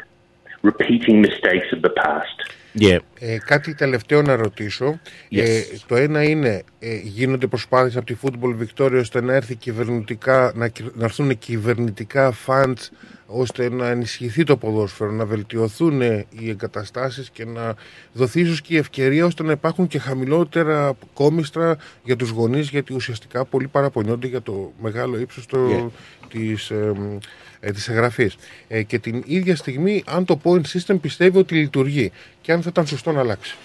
[0.62, 2.52] repeating mistakes of the past.
[2.78, 2.98] Yeah.
[3.18, 5.00] Ε, κάτι τελευταίο να ρωτήσω.
[5.30, 5.38] Yes.
[5.38, 10.52] Ε, το ένα είναι, ε, γίνονται προσπάθειες από τη Football Victoria ώστε να, έρθει κυβερνητικά,
[10.54, 12.88] να, να έρθουν κυβερνητικά funds
[13.30, 17.74] ώστε να ενισχυθεί το ποδόσφαιρο, να βελτιωθούν οι εγκαταστάσεις και να
[18.12, 22.94] δοθεί ίσως και η ευκαιρία ώστε να υπάρχουν και χαμηλότερα κόμιστρα για τους γονείς γιατί
[22.94, 25.90] ουσιαστικά πολλοί παραπονιόνται για το μεγάλο ύψος το, yeah.
[26.28, 26.92] της, ε,
[27.60, 28.36] ε, της εγγραφής.
[28.68, 32.12] Ε, και την ίδια στιγμή αν το point system πιστεύει ότι λειτουργεί
[32.48, 33.56] και αν θα ήταν σωστό να αλλάξει.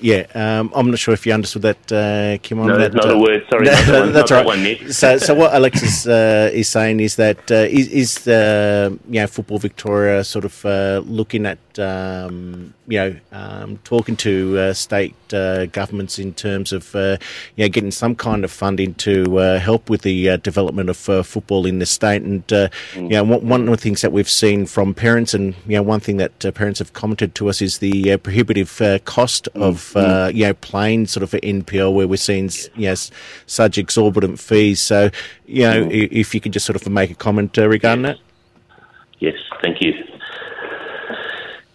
[0.00, 2.58] Yeah, um, I'm not sure if you understood that, uh, Kim.
[2.58, 3.46] No, that, not uh, a word.
[3.48, 4.44] Sorry, that that's right.
[4.44, 9.20] One, so, so what Alexis uh, is saying is that uh, is, is uh, you
[9.20, 15.14] know Football Victoria sort of uh, looking at um, you know um, talking to state
[15.28, 17.18] governments in terms of you
[17.58, 20.96] know getting some kind of funding to help with the development of
[21.26, 22.70] football in the state, and mm.
[22.94, 26.00] you know one, of the things that we've seen from parents, and you know one
[26.00, 30.44] thing that parents have commented to us is the prohibitive cost cost of uh, you
[30.46, 33.10] know playing sort of NPL where we're seeing yes
[33.46, 34.80] such exorbitant fees.
[34.82, 35.10] So
[35.46, 38.18] you know if you could just sort of make a comment uh, regarding that.
[39.18, 39.92] Yes, thank you.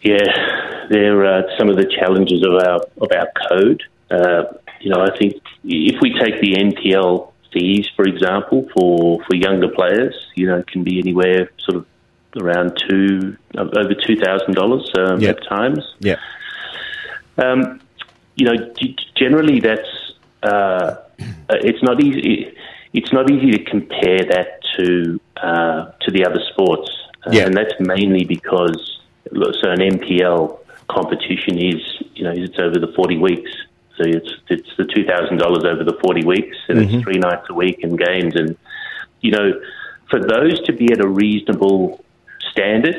[0.02, 3.82] Yeah, there are some of the challenges of our of our code.
[4.10, 4.44] Uh,
[4.82, 9.68] you know, I think if we take the NPL fees, for example, for, for younger
[9.70, 11.86] players, you know, it can be anywhere sort of
[12.40, 15.38] around two over two thousand dollars um, Yep.
[15.38, 15.80] at times.
[16.00, 16.18] Yeah.
[17.38, 17.82] Um,
[18.36, 18.56] you know,
[19.16, 19.90] generally that's
[20.44, 20.98] uh, uh,
[21.50, 22.54] it's not easy.
[22.94, 26.90] It's not easy to compare that to uh, to the other sports,
[27.26, 27.46] Uh, Yeah.
[27.48, 29.00] and that's mainly because
[29.62, 31.82] so an NPL competition is
[32.14, 33.52] you know it's over the forty weeks.
[33.98, 36.84] So it's it's the two thousand dollars over the forty weeks, and Mhm.
[36.94, 38.56] it's three nights a week and games, and
[39.22, 39.60] you know
[40.10, 42.04] for those to be at a reasonable
[42.52, 42.98] standard,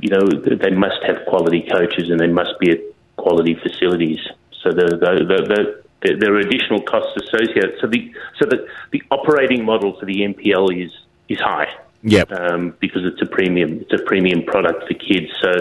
[0.00, 0.20] you know,
[0.64, 2.80] they must have quality coaches and they must be at
[3.20, 4.20] quality facilities.
[4.62, 7.74] So the, the, the, the, the, there are additional costs associated.
[7.80, 10.92] So the so the, the operating model for the MPL is
[11.28, 11.68] is high
[12.02, 12.32] Yep.
[12.32, 15.30] um, because it's a premium it's a premium product for kids.
[15.42, 15.52] So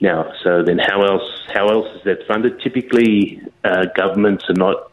[0.00, 2.60] now, so then how else how else is that funded?
[2.60, 4.90] Typically, uh, governments are not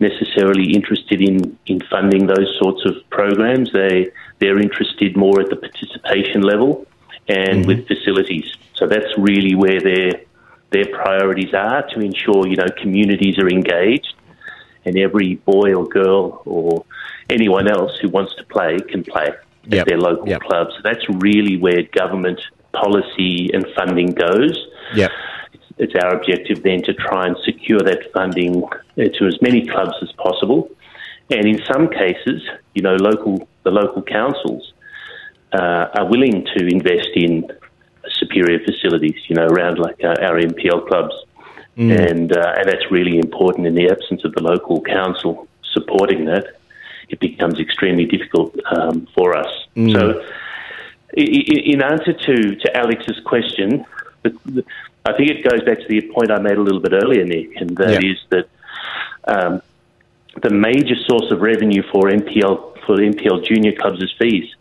[0.00, 3.72] necessarily interested in, in funding those sorts of programs.
[3.72, 4.10] They
[4.40, 6.86] they're interested more at the participation level
[7.28, 8.50] and with facilities.
[8.74, 10.22] So that's really where their
[10.70, 14.14] their priorities are to ensure you know communities are engaged
[14.84, 16.84] and every boy or girl or
[17.28, 19.28] anyone else who wants to play can play
[19.66, 19.80] Yep.
[19.82, 20.40] at their local Yep.
[20.40, 20.68] club.
[20.74, 22.40] So that's really where government
[22.72, 24.56] policy and funding goes
[24.94, 25.10] Yep.
[25.78, 29.94] it's our objective then to try and secure that funding uh, to as many clubs
[30.02, 30.70] as possible.
[31.30, 32.42] And in some cases,
[32.74, 34.72] you know, local the local councils
[35.52, 37.46] uh, are willing to invest in
[38.18, 41.14] superior facilities, you know, around like uh, our MPL clubs,
[41.76, 42.10] Mm.
[42.10, 43.66] and uh, and that's really important.
[43.66, 46.46] In the absence of the local council supporting that,
[47.08, 49.50] it becomes extremely difficult um, for us.
[49.76, 49.92] Mm.
[49.92, 50.24] So,
[51.14, 53.86] in answer to, to Alex's question,
[54.24, 57.56] I think it goes back to the point I made a little bit earlier, Nick,
[57.56, 58.42] and that is Yeah.
[58.42, 58.46] that
[59.28, 59.62] um,
[60.42, 64.54] the major source of revenue for MPL for MPL junior clubs is fees,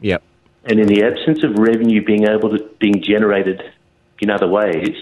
[0.00, 0.22] Yep.
[0.66, 3.62] And in the absence of revenue being able to being generated
[4.20, 4.96] in other ways,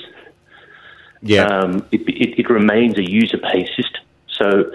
[1.23, 1.45] Yeah.
[1.47, 4.03] um, it, it, it remains a user pay system.
[4.29, 4.73] So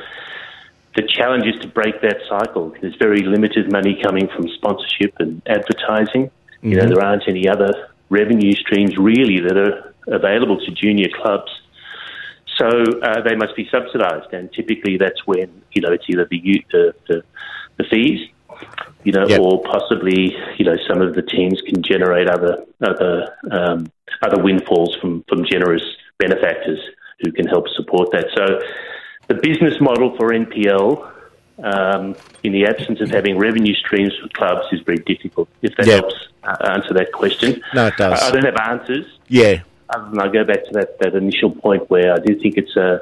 [0.96, 2.74] the challenge is to break that cycle.
[2.82, 6.32] There's very limited money coming from sponsorship and advertising.
[6.62, 6.90] You know, Mhm.
[6.96, 7.72] there aren't any other
[8.10, 11.52] revenue streams really that are available to junior clubs.
[12.58, 16.64] So uh, they must be subsidised, and typically that's when you know it's either the
[16.72, 17.24] the, the,
[17.78, 18.28] the fees,
[19.04, 19.40] you know, Yep.
[19.40, 24.96] or possibly you know some of the teams can generate other other um, other windfalls
[25.02, 25.84] from from generous
[26.18, 26.80] benefactors
[27.22, 28.26] who can help support that.
[28.36, 28.60] So
[29.28, 31.12] the business model for NPL.
[31.64, 35.50] Um, in the absence of having revenue streams for clubs is very difficult.
[35.64, 35.94] If that Yeah.
[35.96, 36.14] helps
[36.44, 38.22] uh, answer that question, No, it does.
[38.22, 39.62] I, I don't have answers, Yeah.
[39.90, 42.76] Other than I go back to that, that initial point where I do think it's
[42.78, 43.02] a,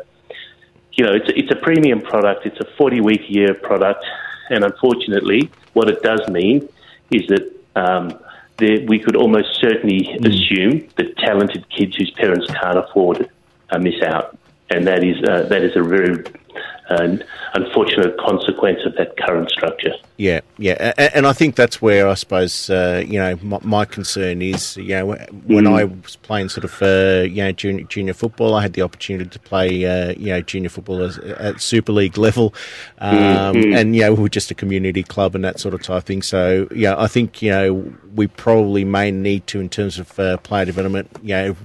[0.94, 2.45] you know, it's a, it's a premium product.
[2.45, 4.06] It's a 40 week year product.
[4.49, 6.67] And unfortunately, what it does mean
[7.11, 8.19] is that um,
[8.57, 13.31] there, we could almost certainly assume that talented kids whose parents can't afford it
[13.69, 14.38] uh, miss out.
[14.69, 16.23] And that is, uh, that is a very
[16.90, 17.18] uh,
[17.53, 19.94] unfortunate consequence of that current structure.
[20.18, 24.41] Yeah, yeah, and I think that's where I suppose uh, you know my, my concern
[24.41, 24.78] is.
[24.78, 25.80] You know, when Mm.
[25.80, 29.30] I was playing sort of uh, you know junior, junior football, I had the opportunity
[29.30, 32.53] to play uh, you know junior football as, at Super League level,
[32.99, 33.76] um, Mhm.
[33.76, 36.22] and you know we were just a community club and that sort of type thing.
[36.22, 40.38] So yeah, I think you know we probably may need to in terms of uh,
[40.38, 41.10] player development.
[41.24, 41.56] You know,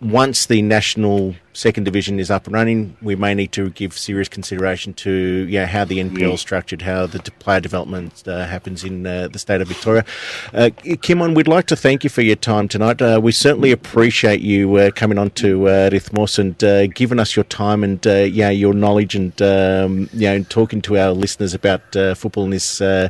[0.00, 4.28] once the national second division is up and running, we may need to give serious
[4.28, 9.06] consideration to yeah how the NPL is structured, how the player development uh, happens in
[9.06, 10.04] uh, the state of Victoria.
[10.52, 13.00] Uh, Kimon, we'd like to thank you for your time tonight.
[13.00, 17.36] Uh, we certainly appreciate you uh, coming on to uh, Rithmos and uh, giving us
[17.36, 21.54] your time and uh, yeah your knowledge and um, you know talking to our listeners
[21.54, 23.08] about uh, football in this uh,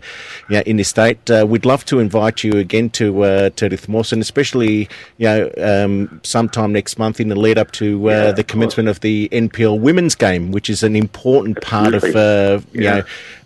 [0.50, 1.30] yeah in this state.
[1.30, 5.50] Uh, we'd love to invite you again to uh, to Rithmos and especially you know
[5.58, 9.78] um, sometime next month in the lead up to uh, the commencement of the NPL
[9.80, 12.94] women's game, which is an important part of uh, you Yeah.
[12.96, 13.04] know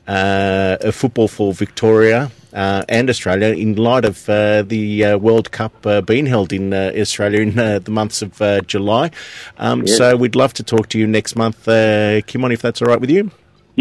[0.09, 2.31] uh, of football for Victoria.
[2.55, 6.73] Uh, and Australia, in light of uh, the uh, World Cup uh, being held in
[6.73, 9.11] uh, Australia in uh, the months of uh, July.
[9.59, 9.95] Um, Yeah.
[9.97, 13.01] So we'd love to talk to you next month, uh, Kimon, if that's all right
[13.01, 13.31] with you.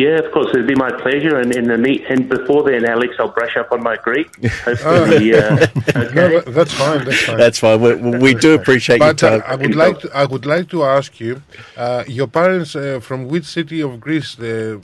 [0.03, 1.39] Yeah, of course, it'd be my pleasure.
[1.39, 4.27] And in the meet, and before then, Alex, I'll brush up on my Greek.
[4.63, 5.65] Hopefully, uh,
[6.19, 7.03] No, that's fine.
[7.03, 7.37] That's fine.
[7.43, 7.81] That's fine.
[7.81, 7.93] We,
[8.25, 9.41] we do appreciate your But uh.
[9.53, 11.41] I would like to, I would like to ask you,
[11.75, 14.77] uh, your parents uh, from which city of Greece they,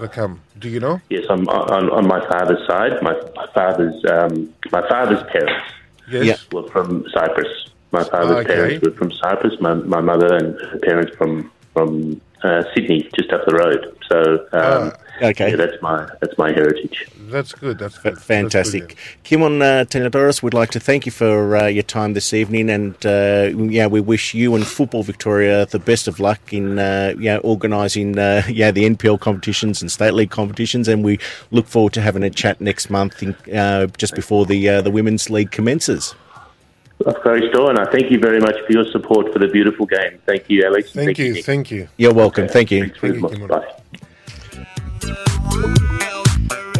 [0.00, 0.40] they come?
[0.58, 0.96] Do you know?
[1.10, 2.92] yes, I'm on, on my father's side.
[3.02, 4.32] My, my father's um,
[4.72, 5.64] my father's parents
[6.10, 6.24] Yes.
[6.24, 6.36] Yeah.
[6.60, 7.52] were from Cyprus.
[7.92, 8.54] My father's Okay.
[8.54, 9.54] parents were from Cyprus.
[9.60, 13.96] My, my mother and her parents from from uh, Sydney, just up the road.
[14.10, 14.92] So, um,
[15.22, 17.06] okay, yeah, that's my that's my heritage.
[17.28, 17.78] That's good.
[17.78, 18.18] That's good.
[18.18, 18.96] Fantastic.
[19.22, 22.94] Kimon uh, Tenedoros, we'd like to thank you for uh, your time this evening, and
[23.06, 27.36] uh, yeah, we wish you and Football Victoria the best of luck in uh, yeah
[27.38, 31.20] organising uh, yeah the NPL competitions and state league competitions, and we
[31.52, 34.90] look forward to having a chat next month, in, uh, just before the uh, the
[34.90, 36.16] women's league commences.
[37.06, 40.18] Of course, and I thank you very much for your support for the beautiful game.
[40.26, 40.92] Thank you, Alex.
[40.92, 41.34] Thank you.
[41.34, 41.44] Nick.
[41.46, 41.88] Thank you.
[41.96, 42.48] You're welcome.
[42.48, 42.92] Thank you.
[43.48, 43.76] Bye.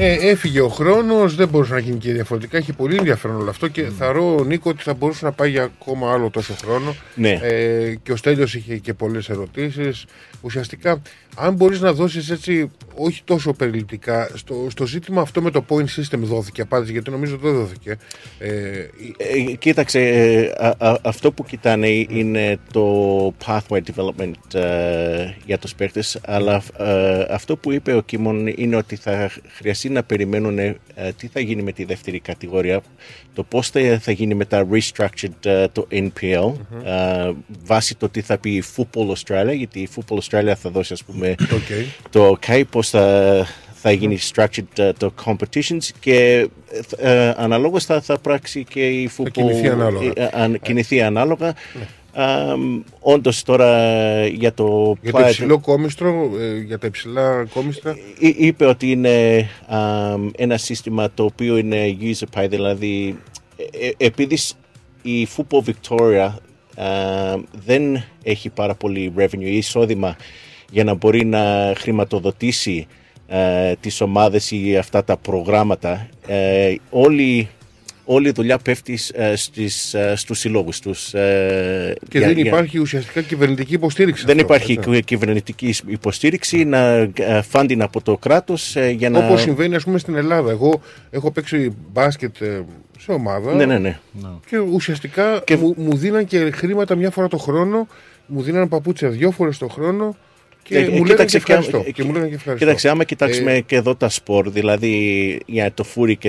[0.02, 2.56] Ε, έφυγε ο χρόνος, δεν μπορούσε να γίνει και διαφορετικά.
[2.56, 6.12] Έχει πολύ ενδιαφέρον όλο αυτό και θεωρώ, Νίκο, ότι θα μπορούσε να πάει για ακόμα
[6.12, 6.96] άλλο τόσο χρόνο.
[7.14, 7.38] Ναι.
[7.42, 10.04] Ε, και ο Στέλιος είχε και πολλές ερωτήσεις.
[10.40, 11.02] Ουσιαστικά,
[11.36, 15.84] αν μπορείς να δώσεις έτσι, όχι τόσο περιληπτικά, στο, στο ζήτημα αυτό με το point
[15.84, 17.96] system δόθηκε απάντηση, γιατί νομίζω δεν δόθηκε.
[18.38, 18.48] Ε,
[19.16, 25.74] Ε, κοίταξε, ε, α- α- αυτό που κοιτάνε είναι το pathway development ε, για τους
[25.74, 30.76] παίκτες, αλλά ε, αυτό που είπε ο Κίμον είναι ότι θα χρειαστεί να περιμένουν ε,
[31.16, 32.80] τι θα γίνει με τη δεύτερη κατηγορία,
[33.34, 36.52] το πώς θα, θα γίνει μετά restructured ε, το NPL,
[36.84, 37.32] ε,
[37.64, 41.04] βάσει το τι θα πει η Football Australia, γιατί η Football Australia θα δώσει ας
[41.04, 41.84] πούμε Okay.
[42.10, 46.48] το OK, πώς θα, θα γίνει structured ε, το competitions και
[46.96, 49.30] ε, αναλόγως θα, θα πράξει και η football.
[49.30, 50.12] κινηθεί ανάλογα.
[50.16, 51.54] ε, αν, κινηθεί ανάλογα.
[52.14, 53.86] Αμ, όντως τώρα
[54.26, 57.96] για το για το player- υψηλό κόμιστρο, ε, για τα υψηλά κόμιστρα.
[58.18, 63.18] Εί- είπε ότι είναι αμ, ένα σύστημα το οποίο είναι user pay, δηλαδή
[63.56, 64.56] ε, ε, επειδή σ-
[65.02, 66.30] η Football Victoria
[66.76, 70.16] αμ, δεν έχει πάρα πολύ revenue ή εισόδημα
[70.70, 72.86] για να μπορεί να χρηματοδοτήσει
[73.28, 77.48] ε, τις ομάδες ή αυτά τα προγράμματα, ε, όλη,
[78.12, 81.14] όλη η δουλειά πέφτει ε, στις, ε, στους συλλόγους τους.
[81.14, 84.24] ε, Και για- δεν για- υπάρχει ουσιαστικά κυβερνητική υποστήριξη.
[84.26, 85.02] δεν αυτό, υπάρχει έτσι.
[85.04, 87.10] κυβερνητική υποστήριξη, να ε,
[87.52, 89.26] funding από το κράτος ε, για να...
[89.26, 90.50] Όπως συμβαίνει ας πούμε στην Ελλάδα.
[90.50, 90.80] Εγώ
[91.10, 92.64] έχω παίξει μπάσκετ ε,
[92.98, 93.54] σε ομάδα.
[93.54, 93.98] Ναι, ναι, ναι.
[94.46, 97.86] Και ουσιαστικά Μου, μου δίναν και χρήματα μια φορά το χρόνο.
[98.26, 100.16] Μου δίναν παπούτσια δύο φορές το χρόνο.
[100.70, 101.82] Και Ε, μου λέγανε κοίταξε, και ευχαριστώ.
[101.82, 102.64] και- Και μου λέγανε και ευχαριστώ.
[102.64, 106.28] Κοίταξε, άμα κοιτάξουμε Ε, και εδώ τα σπορ, δηλαδή για το φούρι και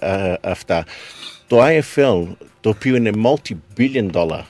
[0.00, 0.84] ε, αυτά,
[1.46, 2.26] το IFL,
[2.60, 4.40] το οποίο είναι multi-billion dollar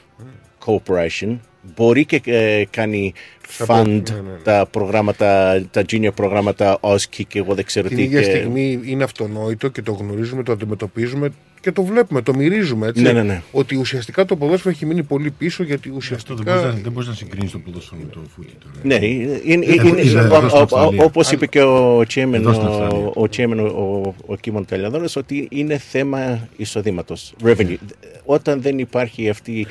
[0.66, 1.36] corporation,
[1.76, 4.38] μπορεί και ε, κάνει Θα fund μπορεί, ναι, ναι.
[4.44, 8.02] τα προγράμματα, τα junior προγράμματα OSKI και εγώ δεν ξέρω Την τι.
[8.02, 11.30] ίδια και- στιγμή είναι αυτονόητο και το γνωρίζουμε, το αντιμετωπίζουμε.
[11.60, 13.02] Και το βλέπουμε, το μυρίζουμε έτσι.
[13.02, 13.42] Ναι, ναι, ναι.
[13.52, 16.34] Ότι ουσιαστικά το ποδόσφαιρο έχει μείνει πολύ πίσω γιατί Αυτό ουσιαστικά.
[16.34, 18.74] δεν μπορείς να, δεν μπορείς να συγκρίνεις το ποδόσφαιρο με το φούτι τώρα.
[18.82, 21.04] Ναι, είναι, είναι, Εδώ- είναι- εδώ- εδώ στην ο- ο- Αυστραλία.
[21.04, 23.06] όπως είπε και ο Chairman, Εδώ στην ο, Αυστραλία.
[23.06, 27.76] ο, chairman, ο, ο, ο Κίμων Τελιαδόρας, ότι είναι θέμα εισοδήματος, revenue.
[28.24, 29.66] Όταν δεν υπάρχει αυτή,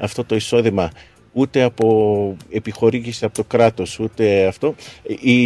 [0.00, 0.90] αυτό το εισόδημα
[1.32, 4.74] ούτε από επιχορήγηση από το κράτος, ούτε αυτό,
[5.20, 5.42] η,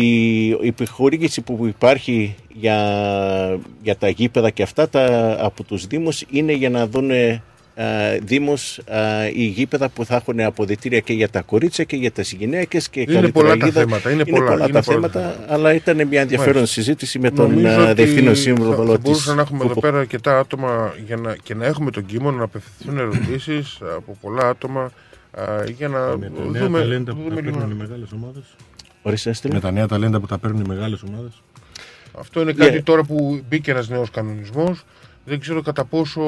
[0.49, 2.79] η επιχορήγηση που υπάρχει για,
[3.83, 7.11] για τα γήπεδα και αυτά τα, από τους Δήμους είναι για να δουν
[8.23, 12.33] Δήμους α, οι γήπεδα που θα έχουν αποδητήρια και για τα κορίτσια και για τις
[12.33, 13.81] γυναίκες και Είναι καλύτερα πολλά τα γήπεδα.
[13.81, 16.75] θέματα, είναι πολλά, πολλά είναι τα πολλά τα θέματα, αλλά ήταν μια ενδιαφέρον Μάλιστα.
[16.75, 19.69] συζήτηση με τον Νομίζω α, ότι Διευθύνων θα- Σύμβουλο Θα της μπορούσαμε να έχουμε εδώ
[19.69, 19.81] Φούπο.
[19.81, 24.49] πέρα αρκετά άτομα για να, και να έχουμε τον κείμενο να απευθυνθούν ερωτήσεις από πολλά
[24.49, 24.93] άτομα
[25.35, 26.79] α, για να Με τα νέα δούμε.
[26.79, 27.57] ταλέντα που δούμε τα λίγο.
[27.57, 28.43] παίρνουν οι μεγάλες ομάδες.
[29.03, 29.55] Ορίστε, Έστειλε.
[29.55, 31.43] Με τα νέα ταλέντα που τα παίρνουν οι μεγάλες ομάδες.
[32.19, 32.83] Αυτό είναι κάτι Yeah.
[32.85, 34.85] τώρα που μπήκε ένας νέος κανονισμός.
[35.27, 36.21] Δεν ξέρω κατά πόσο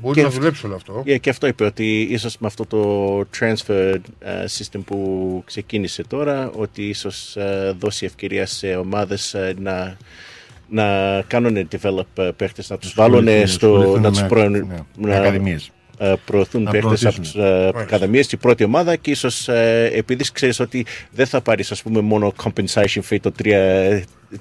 [0.00, 1.02] μπορεί Και να αυτό- δουλέψει όλο αυτό.
[1.06, 3.98] Yeah, και αυτό είπε ότι ίσως με αυτό το transfer uh,
[4.58, 9.96] system που ξεκίνησε τώρα ότι ίσως uh, δώσει ευκαιρία σε ομάδες uh, να,
[10.68, 14.48] να κάνουν develop uh, παίχτες, να τους βάλουν ασχοληθούν- στο, ασχοληθούν να τους με- προ,
[14.48, 14.62] ναι,
[14.98, 15.66] με ακαδημίες.
[15.66, 15.70] ε,
[16.24, 17.22] προωθούν Να παίχτες από προωθήσουν.
[17.22, 17.80] τις ε, Μάλιστα.
[17.80, 22.00] ακαδημίες στην πρώτη ομάδα και ίσως ε, επειδή ξέρεις ότι δεν θα πάρεις ας πούμε
[22.00, 23.32] μόνο compensation fee των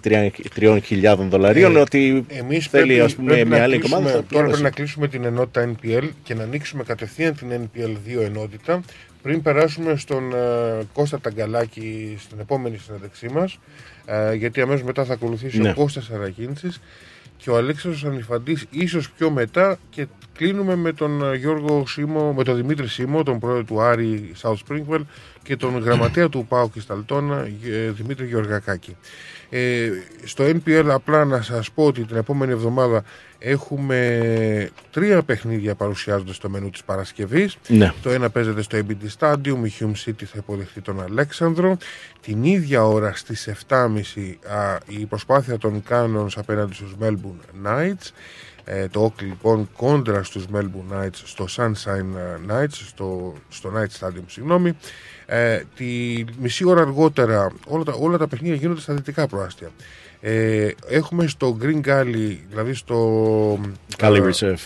[0.03, 4.15] 3.000 δολαρίων Ε, ότι Εμείς θέλει πρέπει, ας πούμε πρέπει μια να άλλη κλείσουμε- ομάδα
[4.15, 4.61] θα Τώρα πρέπει πληρώσει.
[4.63, 8.81] να κλείσουμε την ενότητα NPL και να ανοίξουμε κατευθείαν την NPL 2 ενότητα
[9.21, 10.37] πριν περάσουμε στον ε,
[10.93, 13.59] Κώστα Ταγκαλάκη στην επόμενη συνέντευξή μας
[14.05, 15.69] ε, γιατί αμέσως μετά θα ακολουθήσει Ναι.
[15.69, 16.81] ο Κώστας Αρακίνησης
[17.43, 22.43] και ο Αλέξανδρος Ανιφαντής ίσως πιο μετά και κλείνουμε με τον ε, Γιώργο Σίμω, με
[22.43, 25.01] τον Δημήτρη Σίμω, τον πρόεδρο του Άρη South Springwell
[25.43, 28.95] και τον γραμματέα του ΠΑΟ και Σταλτώνα ε, Δημήτρη Γεωργακάκη.
[29.55, 29.91] Ε,
[30.23, 33.03] στο NPL απλά να σας πω ότι την επόμενη εβδομάδα
[33.39, 37.57] έχουμε τρία παιχνίδια παρουσιάζονται στο μενού της Παρασκευής.
[37.67, 37.93] Ναι.
[38.01, 41.77] Το ένα παίζεται στο ABD Stadium, η Hume City θα υποδεχτεί τον Αλέξανδρο.
[42.21, 43.87] Την ίδια ώρα στις 7.30
[44.47, 48.11] α, η προσπάθεια των Cannons απέναντι στους Melbourne Knights.
[48.63, 53.99] Ε, το Oakley λοιπόν κόντρα στους Melbourne Knights στο Sunshine ε, Knights, στο, στο Night
[53.99, 54.77] Stadium συγγνώμη.
[55.25, 59.69] Ε, τη μισή ώρα αργότερα όλα τα, όλα τα παιχνίδια γίνονται στα δυτικά προάστια.
[60.21, 63.59] Ε, έχουμε στο Green Gully, δηλαδή στο...
[63.97, 64.65] Cali ε, Reserve.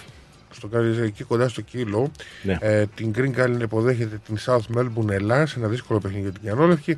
[0.51, 2.11] στο Gully, εκεί κοντά στο Κύλο,
[2.43, 2.57] Ναι.
[2.59, 6.97] ε, την Green Gully υποδέχεται την South Melbourne Ελλάς, ένα δύσκολο παιχνίδι για την Γιαννόλευκη.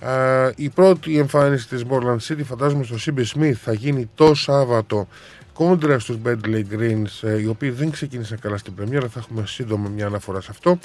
[0.00, 5.08] Ε, η πρώτη εμφάνιση της Morland City φαντάζομαι στο CB Smith θα γίνει το Σάββατο
[5.52, 9.88] κόντρα στους Bentley Greens ε, οι οποίοι δεν ξεκίνησαν καλά στην πρεμιέρα θα έχουμε σύντομα
[9.88, 10.78] μια αναφορά σε αυτό Α,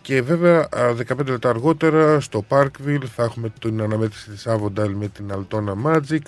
[0.00, 5.08] και βέβαια α, 15 λεπτά αργότερα στο Parkville θα έχουμε την αναμέτρηση της Avondale με
[5.08, 6.20] την Altona Magic.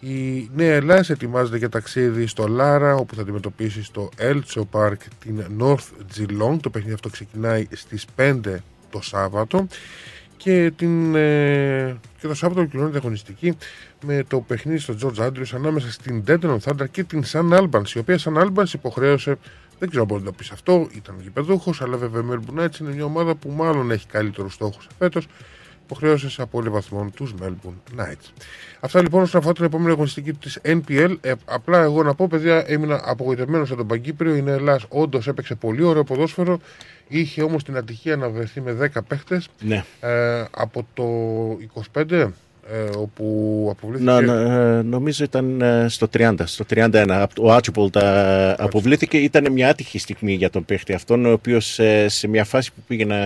[0.00, 5.44] Η Νέα Ελλάδα ετοιμάζεται για ταξίδι στο Λάρα όπου θα αντιμετωπίσει στο Elcho Park την
[5.58, 6.56] North Geelong.
[6.60, 8.40] Το παιχνίδι αυτό ξεκινάει στις 5
[8.90, 9.66] το Σάββατο.
[10.36, 13.56] Και, την, ε, και το Σάββατο ολοκληρώνεται αγωνιστική
[14.06, 17.98] με το παιχνίδι στο George Andrews ανάμεσα στην Denton Thunder και την San Albans η
[17.98, 19.38] οποία San Albans υποχρέωσε
[19.78, 22.80] δεν ξέρω αν μπορεί να το πεις αυτό, ήταν γηπεδούχος, αλλά βέβαια η Melbourne Knights
[22.80, 25.20] είναι μια ομάδα που μάλλον έχει καλύτερους στόχους φέτο.
[25.84, 28.32] Υποχρέωσε σε απώλεια βαθμών τους Melbourne Knights.
[28.80, 31.16] Αυτά λοιπόν όσον αφορά την επόμενη αγωνιστική της NPL.
[31.20, 34.34] Ε, απλά εγώ να πω, παιδιά, έμεινα απογοητευμένος από τον Παγκύπριο.
[34.34, 36.58] Η Νέα Ελλάδα όντως έπαιξε πολύ ωραίο ποδόσφαιρο.
[37.08, 39.84] Είχε όμως την ατυχία να βρεθεί με 10 παίχτες Ναι.
[40.00, 41.04] ε, από το
[41.92, 42.28] 25, ε,
[42.96, 44.10] όπου αποβλήθηκε.
[44.10, 47.24] Να, να, ε, νομίζω ήταν ε, στο 30, στο 31.
[47.40, 49.18] Ο Archibald ε, αποβλήθηκε.
[49.18, 53.04] Ήταν μια άτυχη στιγμή για τον παίχτη αυτόν, ο οποίος σε μια φάση που πήγε
[53.04, 53.18] να,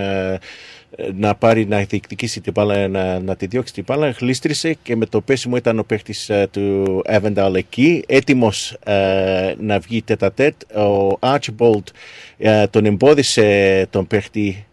[1.14, 5.06] να πάρει να διεκδικήσει την μπάλα, να, να τη διώξει την μπάλα, γλίστρισε και με
[5.06, 8.76] το πέσιμο ήταν ο παίχτης του Avendale εκεί, έτοιμος
[9.58, 10.54] να βγει τέτα-τέτ.
[10.76, 11.82] Ο Archibald
[12.38, 14.66] ε, τον εμπόδισε τον παίχτη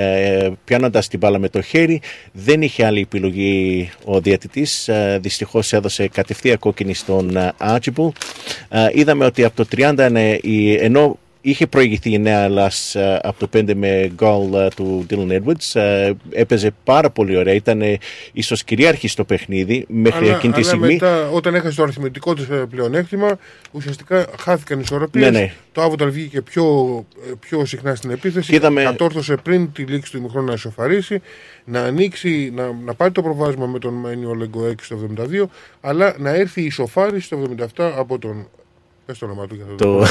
[0.00, 2.00] ε, πιάνοντας την μπάλα με το χέρι
[2.32, 8.08] δεν είχε άλλη επιλογή ο διαιτητής ε, δυστυχώς έδωσε κατευθείαν κόκκινη στον ε, Archibald
[8.68, 13.20] ε, είδαμε ότι από το 30 είναι η- ενώ είχε προηγηθεί η Νέα Ελλάς ε,
[13.22, 17.82] από το 5 με γκολ ε, του Dylan Edwards ε, έπαιζε πάρα πολύ ωραία ήταν
[17.82, 17.98] ε,
[18.32, 22.34] ίσως κυρίαρχη στο παιχνίδι μέχρι αλλά, εκείνη τη αλλά στιγμή μετά, όταν έχασε το αριθμητικό
[22.34, 23.38] της πλεονέκτημα,
[23.72, 25.30] ουσιαστικά χάθηκαν οι ισορροπίες.
[25.30, 25.52] Ναι, ναι.
[25.72, 26.64] Το Άβουταλ βγήκε πιο,
[27.28, 28.50] ε, πιο συχνά στην επίθεση.
[28.50, 31.20] Και είδαμε- Κατόρθωσε πριν τη λήξη του ημιχρόνου να ισοφαρίσει,
[31.64, 35.48] να ανοίξει, να, να πάρει το προβάδισμα με τον Μένιο Λεγκοέκ στο 72,
[35.80, 37.42] αλλά να έρθει η ισοφάριση στο
[37.76, 38.48] 77 από τον.
[39.08, 40.04] Πες το όνομα του για να το,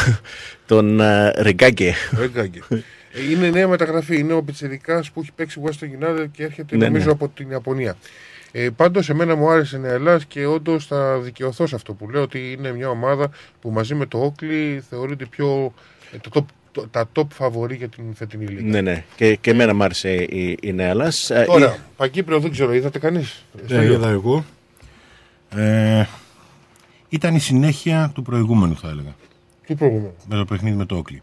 [0.65, 2.60] τον ε, Ρεγκάγκε Ρεγκάγκε.
[2.69, 2.78] Ε,
[3.32, 4.18] Είναι νέα μεταγραφή.
[4.19, 7.11] Είναι ο Πιτσερικά που έχει παίξει Western United και έρχεται Ναι, νομίζω ναι.
[7.11, 7.95] από την Ιαπωνία.
[8.52, 12.10] Ε, Πάντως, εμένα μου άρεσε η Νέα Ελλάδας και όντως θα δικαιωθώ σε αυτό που
[12.10, 13.30] λέω ότι είναι μια ομάδα
[13.61, 15.74] που μαζί με το Όκλι θεωρείται πιο.
[16.11, 18.61] ε, το top, το- τα top φαβορή για την φετινή λίγα.
[18.69, 19.03] Ναι, ναι.
[19.15, 21.30] Και, και εμένα μ' άρεσε η, η Νέα Ελλάς.
[21.30, 23.44] Ε, Τώρα, η- Παγκύπριο δεν ξέρω, είδατε κανείς.
[23.68, 24.45] Ναι, είδα εγώ.
[25.56, 26.06] Ε,
[27.10, 29.16] ήταν η συνέχεια του προηγούμενου, θα έλεγα.
[29.66, 31.22] Τι προηγούμενο; Με το παιχνίδι με το Όκλι.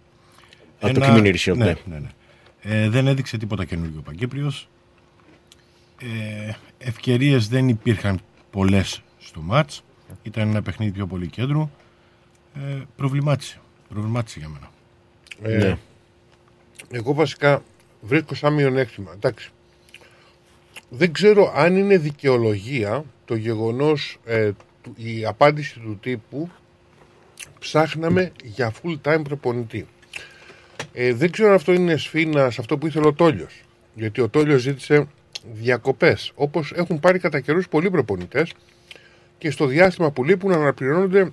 [0.80, 1.64] Α, το Community Shield, ναι.
[1.64, 1.74] ναι.
[1.86, 2.08] ναι, ναι.
[2.62, 4.68] Ε, δεν έδειξε τίποτα καινούργιο ο Παγκύπριος.
[5.98, 8.20] Ε, ευκαιρίες δεν υπήρχαν
[8.50, 9.82] πολλές στο μάτς.
[10.22, 11.70] Ήταν ένα παιχνίδι πιο πολύ κέντρου.
[12.54, 13.60] Ε, προβλημάτισε.
[13.88, 14.70] Προβλημάτισε για μένα.
[15.42, 15.78] Ε, Ναι.
[16.90, 17.62] Εγώ βασικά
[18.00, 19.10] βρίσκω σαν μειονέκτημα.
[19.14, 19.50] Εντάξει.
[20.88, 24.64] Δεν ξέρω αν είναι δικαιολογία το γεγονός, ε, του-
[24.96, 26.50] η απάντηση του τύπου
[27.58, 29.86] ψάχναμε για full time προπονητή.
[30.92, 33.62] Ε, δεν ξέρω αν αυτό είναι σφήνα σε αυτό που ήθελε ο Τόλιος.
[33.94, 35.08] Γιατί ο Τόλιος ζήτησε
[35.52, 36.32] διακοπές.
[36.34, 38.52] Όπως έχουν πάρει κατά καιρούς πολλοί προπονητές
[39.38, 41.30] και στο διάστημα που λείπουν αναπληρώνονται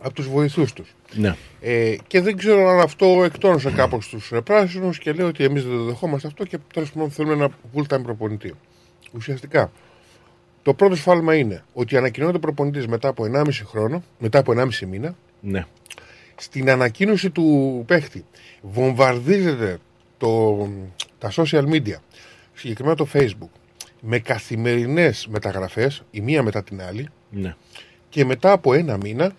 [0.00, 0.94] από τους βοηθούς τους.
[1.12, 1.36] ναι.
[1.60, 5.76] Ε, και δεν ξέρω αν αυτό εκτόνωσε κάπως τους πράσινους και λέει ότι εμείς δεν
[5.76, 8.54] το δεχόμαστε αυτό και τέλος πάντων θέλουμε ένα full time προπονητή.
[9.12, 9.72] Ουσιαστικά,
[10.64, 15.16] το πρώτο σφάλμα είναι ότι ανακοινώνεται προπονητής μετά από 1,5 χρόνο, μετά από 1,5 μήνα.
[15.40, 15.64] ναι.
[16.36, 18.24] Στην ανακοίνωση του παίχτη
[18.62, 19.78] βομβαρδίζεται
[20.18, 20.56] το,
[21.18, 21.96] τα social media,
[22.54, 23.48] συγκεκριμένα το Facebook,
[24.00, 27.54] με καθημερινές μεταγραφές, η μία μετά την άλλη, ναι.
[28.08, 29.32] και μετά από ένα μήνα,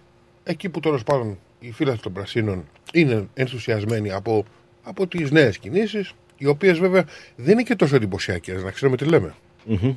[0.43, 4.45] εκεί που τέλος πάντων οι φίλοι των Πρασίνων είναι ενθουσιασμένοι από,
[4.83, 9.05] από τις νέες κινήσεις, οι οποίες βέβαια δεν είναι και τόσο εντυπωσιακές, να ξέρουμε τι
[9.05, 9.33] λέμε.
[9.65, 9.95] Μμμ.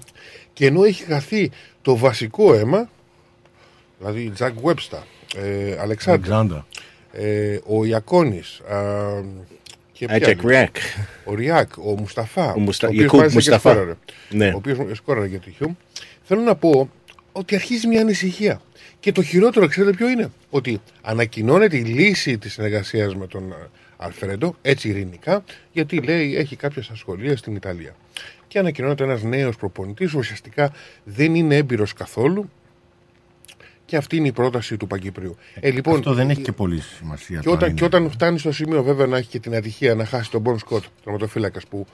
[0.52, 1.50] Και ενώ έχει χαθεί
[1.82, 2.90] το βασικό αίμα,
[3.98, 5.80] δηλαδή Jack Webster, ε, Αλεξάνδρ,
[6.32, 6.66] Αλεξάνδρα.
[7.12, 8.60] ε, ο Ιακώνης.
[9.92, 10.68] και Α, ποιοι Jack άλλοι.
[10.72, 10.76] Rack.
[11.24, 12.52] Ο Ριάκ, ο Μουσταφά.
[12.52, 13.70] Ο Μουστα- οποίος Ιακούμπ μάλιστα και Μουσταφά.
[13.74, 13.94] σκόραρε.
[14.30, 14.48] Ναι.
[14.48, 15.72] Ο οποίος σκόραρε για το Hume.
[16.22, 16.90] Θέλω να πω
[17.32, 18.60] ότι αρχίζει μια ανησυχία.
[19.00, 23.54] Και το χειρότερο, ξέρετε ποιο είναι; Ότι ανακοινώνεται η λύση της συνεργασίας με τον ε,
[23.96, 27.94] Αλφρέντο, έτσι ειρηνικά, γιατί λέει έχει κάποιες ασχολίες στην Ιταλία.
[28.58, 30.72] Και ανακοινώνεται ένας νέος προπονητής, ουσιαστικά
[31.04, 32.50] δεν είναι έμπειρος καθόλου.
[33.84, 35.36] Και αυτή είναι η πρόταση του Παγκυπρίου.
[35.60, 37.38] Ε, λοιπόν, Αυτό δεν έχει και πολύ σημασία.
[37.38, 37.78] και το αν όταν, είναι.
[37.78, 40.58] και όταν φτάνει στο σημείο βέβαια να έχει και την ατυχία να χάσει τον Μπον
[40.58, 41.86] Σκοτ, τερματοφύλακα που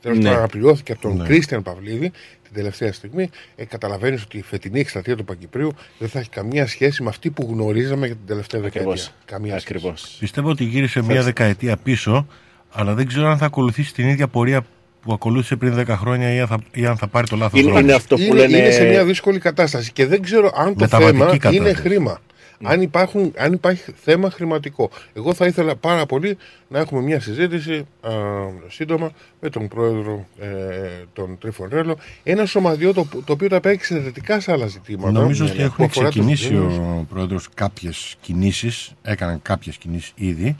[0.00, 0.22] τέλος Ναι.
[0.24, 1.24] πάντων αναπληρώθηκε από τον Ναι.
[1.24, 2.10] Κρίστιαν Παυλίδη
[2.42, 6.66] την τελευταία στιγμή, ε, καταλαβαίνεις ότι η φετινή εκστρατεία του Παγκυπρίου δεν θα έχει καμία
[6.66, 8.90] σχέση με αυτή που γνωρίζαμε για την τελευταία δεκαετία.
[8.92, 9.12] Ακριβώς.
[9.24, 9.74] Καμία σχέση.
[9.76, 10.16] Ακριβώς.
[10.18, 12.26] Πιστεύω ότι γύρισε μια δεκαετία πίσω,
[12.70, 14.64] αλλά δεν ξέρω αν θα ακολουθήσει την ίδια πορεία
[15.02, 17.70] που ακολούθησε πριν 10 χρόνια ή αν θα, ή αν θα πάρει το λάθος Είναι-
[17.70, 17.84] δρόμο.
[17.84, 20.80] είναι αυτό που είναι, λένε- είναι σε μια δύσκολη κατάσταση και δεν ξέρω αν το
[20.80, 21.56] Μεταβατική θέμα κατάσταση.
[21.56, 22.18] είναι χρήμα.
[22.64, 24.90] Αν, υπάρχουν, αν υπάρχει θέμα χρηματικό.
[25.14, 26.36] Εγώ θα ήθελα πάρα πολύ
[26.68, 28.10] να έχουμε μια συζήτηση α,
[28.68, 29.10] σύντομα
[29.40, 30.46] με τον πρόεδρο ε,
[31.12, 31.96] τον Τρίφων Ρέλο.
[32.22, 35.10] Ένα σωματιό το, το οποίο τα παίξει εξαιρετικά σε άλλα ζητήματα.
[35.10, 36.76] Νομίζω Ναι, ότι ναι, που έχουν αφορά τους ξεκινήσει Δήμους.
[36.76, 40.56] ο πρόεδρος κάποιες κινήσεις, έκαναν κάποιες κινήσεις ήδη,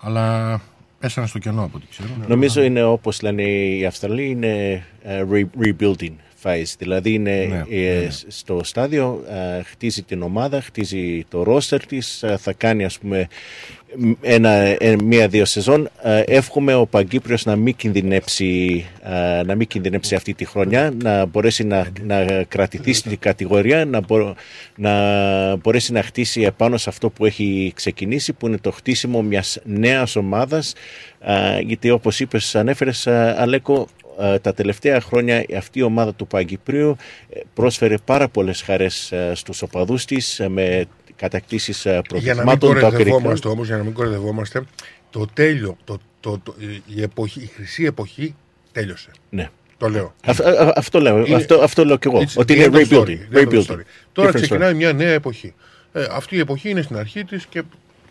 [0.00, 0.60] αλλά
[0.98, 2.08] πέσανε στο κενό από ό,τι ξέρω.
[2.28, 6.12] Νομίζω είναι όπως λένε οι Αυστραλοί, είναι ε, re- rebuilding
[6.42, 6.74] phase.
[6.78, 7.30] Δηλαδή είναι
[7.70, 8.08] Ναι, ε, ναι, ναι.
[8.28, 9.24] στο στάδιο,
[9.58, 13.28] ε, χτίζει την ομάδα, χτίζει το roster της, ε, θα κάνει ας πούμε
[13.96, 15.88] μ- ένα, ε, μία-δύο σεζόν.
[16.02, 21.24] Ε, εύχομαι ο Παγκύπριος να μην κινδυνεύσει, ε, να μην κινδυνεύσει αυτή τη χρονιά, να
[21.26, 24.34] μπορέσει να, να κρατηθεί στην κατηγορία, να, μπο-
[24.76, 29.58] να μπορέσει να χτίσει επάνω σε αυτό που έχει ξεκινήσει, που είναι το χτίσιμο μιας
[29.64, 30.74] νέας ομάδας,
[31.20, 34.07] ε, γιατί όπως είπες, ανέφερες ε, Αλέκο, ε,
[34.40, 36.96] τα τελευταία χρόνια αυτή η ομάδα του Παγκυπρίου
[37.30, 40.84] ε, πρόσφερε πάρα πολλές χαρές ε, στους οπαδούς της ε, με
[41.16, 42.80] κατακτήσεις ε, Για να μην προγραμμάτων.
[42.80, 44.62] το κορεδευόμαστε όμως, για να μην κορεδευόμαστε,
[45.10, 46.54] το τέλειο, το, το, το,
[46.86, 48.34] η, εποχή, η χρυσή εποχή
[48.72, 49.10] τέλειωσε.
[49.30, 49.48] Ναι.
[49.78, 50.14] Το λέω.
[50.24, 52.18] Αυ- α- α- αυτό, λέω, Είναι- αυτό, αυτό λέω και εγώ.
[52.20, 53.04] It's ότι the είναι end of rebuilding.
[53.06, 53.66] story, the end of rebuilding.
[53.72, 53.80] story.
[54.12, 54.76] Τώρα Different ξεκινάει story.
[54.76, 55.54] μια νέα εποχή.
[55.92, 57.62] Ε, αυτή η εποχή είναι στην αρχή της και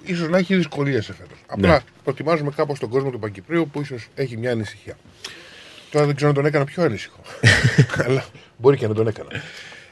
[0.04, 1.36] ίσως να έχει δυσκολίες εφέτο.
[1.48, 1.78] Απλά Ναι.
[2.04, 4.98] προτιμάζουμε κάπως τον κόσμο του Παγκυπρίου που ίσως έχει μια ανησυχία.
[5.92, 7.20] Τώρα δεν ξέρω αν τον έκανα πιο ανήσυχο.
[8.06, 8.26] Αλλά
[8.58, 9.30] μπορεί και να τον έκανα.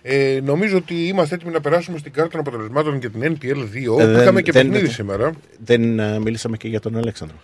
[0.02, 3.76] Ε, νομίζω ότι είμαστε έτοιμοι να περάσουμε στην κάρτα των αποτελεσμάτων για την NPL 2.
[3.76, 5.32] Ε, που δεν- είχαμε και δεν- παιχνίδι δεν- σήμερα.
[5.66, 7.38] Δεν ε, μιλήσαμε και για τον Αλέξανδρο.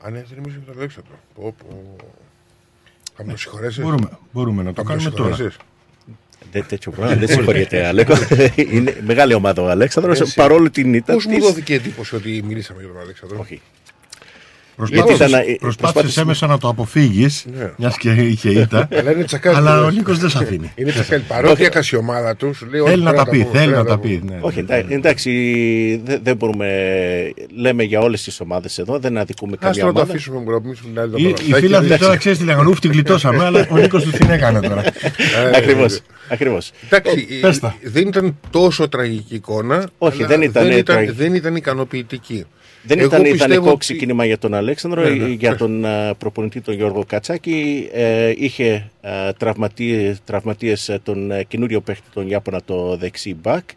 [0.00, 1.12] Α, ναι, δεν μιλήσαμε για τον Αλέξανδρο.
[1.34, 1.96] Πω, πω.
[3.16, 3.82] Θα με το συγχωρέσεις.
[3.84, 5.36] Μπορούμε, μπορούμε να το κάνουμε τώρα.
[6.52, 8.14] Δεν, τέτοιο πράγμα δεν συγχωρείτε, Αλέκο.
[8.72, 10.34] είναι μεγάλη ομάδα ο Αλέξανδρος, Εσύ.
[10.34, 11.44] παρόλο την ήττα Πώς μου της.
[11.44, 13.60] δόθηκε εντύπωση ότι μιλήσαμε για τον Αλέξανδρο; Όχι.
[15.60, 17.70] Προσπάθησες έμεσα να το αποφύγεις Ναι.
[17.76, 19.56] Μιας και είχε ήττα Αλλά είναι τσακάλι.
[19.56, 21.22] Αλλά ο Νίκος δεν σε αφήνει Είναι τσακάλι.
[21.28, 22.80] Παρότι έχασε η ομάδα τους, σου λέει.
[22.80, 24.14] Θέλει όχι, να πρέπει τα πει, πούμε, θέλει πρέπει να τα πούμε.
[24.14, 24.38] πει ναι.
[24.40, 25.30] Όχι, εντά- εντάξει,
[26.04, 26.66] δεν δεν μπορούμε.
[27.56, 30.12] Λέμε για όλες τις ομάδες εδώ, δεν αδικούμε Ας καμία τώρα το ομάδα.
[30.12, 31.42] αφήσουμε να μιλήσουμε την άλλη Οι, εβδομάδα.
[31.44, 31.98] οι Θα έχει φίλοι δίκιο.
[31.98, 34.92] τώρα ξέρεις τι λέγανε Ούφ την γλιτώσαμε Αλλά ο Νίκος τους την έκανε τώρα Ε,
[35.58, 36.70] Ακριβώς, ε, ακριβώς.
[36.90, 37.74] Εντάξει, πες ε, τα.
[37.82, 39.88] δεν ήταν τόσο τραγική εικόνα.
[39.98, 41.12] Όχι, αλλά δεν ήταν δεν ήταν, τραγική.
[41.16, 42.44] δεν ήταν ικανοποιητική.
[42.88, 45.58] Δεν Εγώ ήταν ιδανικό πιστεύω ότι- ξεκίνημα για τον Αλέξανδρο, Ναι, ναι, για πες.
[45.58, 47.88] τον α, προπονητή τον Γιώργο Κατσάκη.
[47.92, 53.68] Ε, είχε α, τραυματίες, τραυματίες ε, τον ε, καινούριο παίχτη τον Ιάπωνα το δεξί μπακ.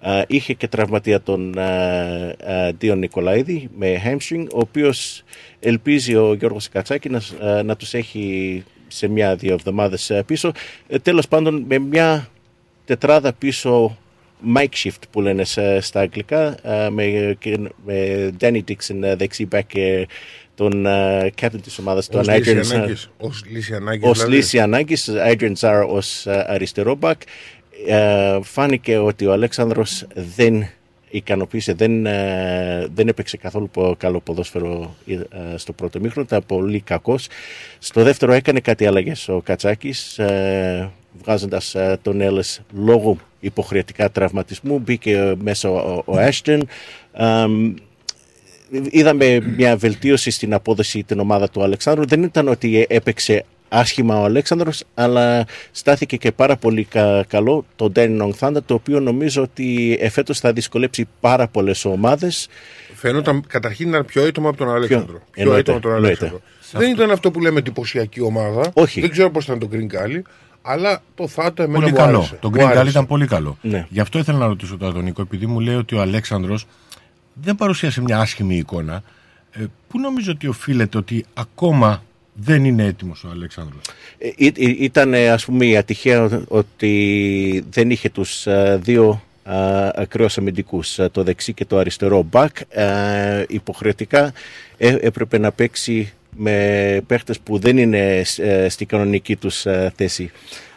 [0.00, 5.22] Α, είχε και τραυματία τον α, α, Δίον Νικολαίδη με hamstring, ο οποίος
[5.60, 10.52] ελπίζει ο Γιώργος Κατσάκη να, σ- α, να τους έχει σε μια-δύο εβδομάδες ε, πίσω.
[10.88, 12.28] Ε, τέλος πάντων με μια
[12.84, 13.96] τετράδα πίσω
[14.56, 19.48] Mike shift που λένε σε- στα αγγλικά ε, με, και- με Danny Dixon ε, δεξί
[19.52, 20.08] back και
[20.54, 23.10] τον ε, captain της ομάδας τον Ως λύση Adrian Zar- ανάγκης.
[23.18, 24.08] Ως λύση ανάγκης.
[24.08, 24.34] ως δηλαδή.
[24.36, 27.12] λύση ανάγκης Adrian Zar ως ε, αριστερό back
[27.86, 30.06] Ε, φάνηκε ότι ο Αλέξανδρος
[30.36, 30.66] δεν
[31.10, 35.18] ικανοποίησε, δεν, ε, δεν έπαιξε καθόλου πο- καλό ποδόσφαιρο ε,
[35.56, 37.28] στο πρώτο μήχρονο, ήταν πολύ κακός.
[37.78, 40.90] Στο δεύτερο έκανε κάτι αλλαγές ο Κατσάκης, ε,
[41.22, 46.60] βγάζοντας ε, τον Έλλες λόγω υποχρεωτικά τραυματισμού, μπήκε μέσα ο, ο Ashton.
[47.12, 47.46] Ε,
[48.90, 52.06] είδαμε μια βελτίωση στην απόδοση την ομάδα του Αλεξάνδρου.
[52.06, 57.92] Δεν ήταν ότι έπαιξε άσχημα ο Αλέξανδρος, αλλά στάθηκε και πάρα πολύ κα- καλό το
[57.96, 62.48] Danny Nong Thunder, το οποίο νομίζω ότι εφέτος θα δυσκολέψει πάρα πολλές ομάδες.
[62.94, 65.20] Φαίνονταν καταρχήν ήταν πιο έτοιμο από τον Αλέξανδρο.
[65.30, 66.24] Πιο Εννοείται, έτοιμο από τον εννοείται.
[66.26, 66.48] Αλέξανδρο.
[66.72, 68.70] Δεν ήταν αυτό που λέμε εντυπωσιακή ομάδα.
[68.74, 69.00] Όχι.
[69.00, 70.20] Δεν ξέρω πώς ήταν το Green Galley,
[70.62, 72.18] αλλά το Θάτα εμένα Πολύ μου καλό.
[72.18, 72.36] άρεσε.
[72.40, 72.88] Το Μου Green Galley άρεσε.
[72.90, 73.58] ήταν πολύ καλό.
[73.62, 73.86] Ναι.
[73.90, 76.66] Γι' αυτό ήθελα να ρωτήσω τώρα τον Νίκο, επειδή μου λέει ότι ο Αλέξανδρος
[77.34, 79.02] δεν παρουσίασε μια άσχημη εικόνα.
[79.52, 82.02] Ε, πού νομίζω ότι οφείλεται ότι ακόμα
[82.34, 83.80] δεν είναι έτοιμος ο Αλέξανδρος;
[84.18, 89.22] Ε, ή- ή- Ήταν ε, ας πούμε η ατυχία ότι δεν είχε τους ε, δύο
[89.44, 92.56] ε, ακραίους αμυντικούς, ε, το δεξί και το αριστερό μπακ.
[92.68, 94.32] Ε, υποχρεωτικά
[94.78, 100.30] ε, έπρεπε να παίξει με παίχτες που δεν είναι ε, στην κανονική τους ε, θέση.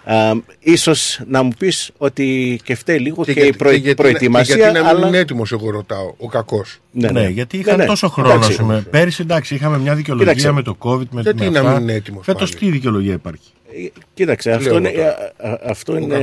[0.08, 4.56] Ε, ίσως να μου πεις ότι και φταίει λίγο και, η γιατί- προε- γιατί- προετοιμασία.
[4.56, 5.08] και γιατί να μην αλλά...
[5.08, 6.80] είναι έτοιμος, εγώ ρωτάω, ο κακός.
[6.92, 7.28] Ναι, Ναι, ναι.
[7.28, 7.86] γιατί Ναι, είχαν ναι.
[7.86, 8.30] τόσο χρόνο.
[8.34, 8.50] Εντάξει.
[8.52, 8.86] ας πούμε.
[8.90, 10.56] Πέρυσι εντάξει, είχαμε μια δικαιολογία Κοίταξε.
[10.56, 11.72] με το COVID, με, Γιατί με να αυτά.
[11.72, 13.50] μην είναι έτοιμος Φέτος πάλι; τι δικαιολογία υπάρχει;
[13.84, 15.34] Ε, Κοίταξε, Λέω αυτό είναι, εγώ τώρα.
[15.38, 16.16] α- α- αυτό, Ο είναι,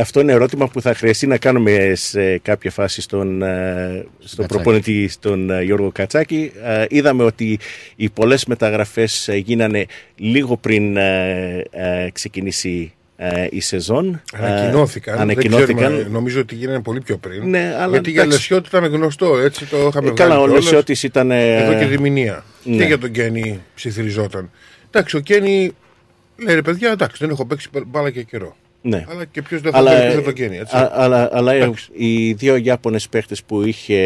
[0.00, 3.46] αυτό είναι ερώτημα που θα χρειαστεί να κάνουμε σε κάποια φάση στον, ε,
[4.18, 4.46] στον Κατσάκη.
[4.48, 6.52] προπονητή, στον ε, Γιώργο Κατσάκη.
[6.64, 7.58] Ε, Είδαμε ότι
[7.96, 9.86] οι πολλές μεταγραφές ε, γίνανε
[10.16, 14.22] λίγο πριν ε, ε, ξεκινήσει ε, η σεζόν.
[14.40, 15.14] Ε, Ανακοινώθηκαν.
[15.14, 15.76] Δεν ανακοινώθηκαν.
[15.76, 17.48] ξέρουμε, νομίζω ότι γίνανε πολύ πιο πριν.
[17.50, 18.38] Ναι, αλλά γιατί για εντάξει.
[18.38, 20.14] Λεσιώτη ήταν γνωστό, έτσι το είχαμε Ε, βγάλει.
[20.14, 20.62] καλά, ο κιόλας.
[20.64, 22.44] Λεσιώτης ήταν, ε, Εδώ και διμηνία.
[22.64, 22.76] ναι.
[22.76, 24.50] Και για τον Κένι ψιθυριζόταν.
[24.90, 25.72] Εντάξει, ο Κένι
[26.44, 28.56] λέει ρε παιδιά, εντάξει, δεν έχω παίξει μπάλα και καιρό.
[28.82, 29.04] Ναι.
[29.10, 30.76] Αλλά και ποιος δεν θα Αλλά, παίξει τον Κένι, έτσι.
[30.76, 31.88] α- αλλά, αλλά Εντάξει.
[31.92, 33.96] οι δύο Ιάπωνες παίχτες που είχε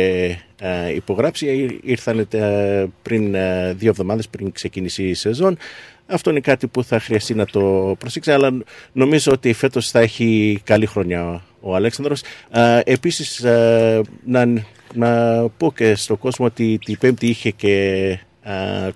[0.61, 5.57] ε, υπογράψει ε, ήρθαν ε, πριν ε, δύο εβδομάδες πριν ξεκινήσει η σεζόν.
[6.07, 8.59] Αυτό είναι κάτι που θα χρειαστεί να το προσέξει, αλλά
[8.93, 12.23] νομίζω ότι φέτος θα έχει καλή χρονιά ο Αλέξανδρος.
[12.51, 14.47] Ε, επίσης, ε, να,
[14.95, 17.73] να πω και στον κόσμο ότι την Πέμπτη είχε και
[18.11, 18.19] ε,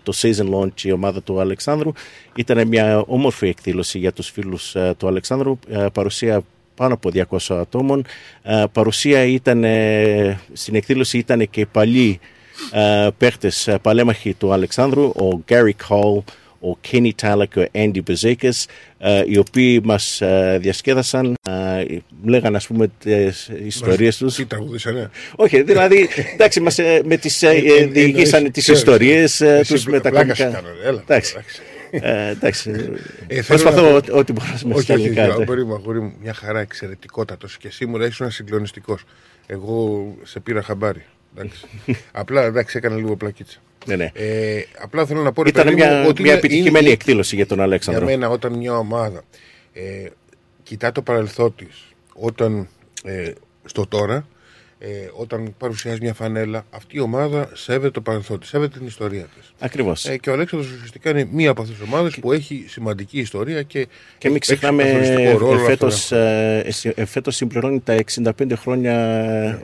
[0.03, 1.93] το season launch η ομάδα του Αλεξάνδρου.
[2.37, 5.59] Ήταν μια όμορφη εκδήλωση για τους φίλους ε, του Αλεξάνδρου.
[5.69, 6.43] Ε, παρουσία
[6.75, 8.05] πάνω από 200 ατόμων.
[8.43, 12.21] Ε, παρουσία ήταν, ε, στην εκδήλωση ήταν και παλιοί
[12.73, 16.23] ε, παίχτες, ε, παλέμαχοι του Αλεξάνδρου, ο Gary Cole,
[16.61, 18.65] ο Kenny Tyler και ο Andy Bezekas,
[18.99, 21.85] ε, οι οποίοι μας ε, διασκέδασαν, ε,
[22.25, 24.35] λέγανε ας πούμε τις ιστορίες τους.
[24.35, 25.11] Τι τραγουδίσανε.
[25.37, 28.81] Όχι, δηλαδή, εντάξει, μας, ε, με τις, ε, Ε, ε, ε, διηγήσανε εννοείς, τις ξέρεις,
[28.81, 30.61] ιστορίες ε, εσύ τους με τα πλάκα σου κομικά.
[30.61, 31.33] κάνω, έλα, Εντάξει.
[31.37, 31.61] εντάξει.
[31.91, 32.71] Ε, εντάξει.
[32.71, 35.23] Ε, θέλω Προσπαθώ να πω- ό,τι- ό,τι μπορώ με Όχι, στα όχι, ελληνικά.
[35.33, 37.47] όχι, αγόρι μου, αγόρι μου, μια χαρά εξαιρετικότατο.
[37.59, 38.99] Και σίγουρα ήσουν συγκλονιστικό.
[39.47, 41.05] Εγώ σε πήρα χαμπάρι.
[41.39, 41.67] Εντάξει.
[42.13, 43.59] απλά εντάξει, έκανα λίγο πλακίτσα.
[43.87, 44.11] Ναι, ναι.
[44.15, 46.95] Ε, απλά θέλω να πω ρε Ήταν παιδί μια, μου, ότι μια είναι- επιτυχημένη είναι-
[46.95, 48.05] εκδήλωση για τον Αλέξανδρο.
[48.07, 49.23] Για μένα, όταν μια ομάδα
[49.73, 50.07] ε,
[50.63, 51.85] κοιτά το παρελθόν της,
[52.15, 52.69] όταν
[53.05, 53.33] ε,
[53.65, 54.27] στο τώρα,
[54.81, 59.23] ε, όταν παρουσιάζει μια φανέλα, αυτή η ομάδα σέβεται το παρελθόν της, σέβεται την ιστορία
[59.23, 59.53] της.
[59.59, 60.05] Ακριβώς.
[60.05, 63.63] Ε, και ο Αλέξανδρος ουσιαστικά είναι μία από αυτές τις ομάδες που έχει σημαντική ιστορία
[63.63, 63.87] και,
[64.19, 66.17] Και μην έχει παίξει ξεχνάμε, καθοριστικό ρόλο φέτος, αυτό.
[66.17, 68.95] ε, ε, φέτος συμπληρώνει τα 65 χρόνια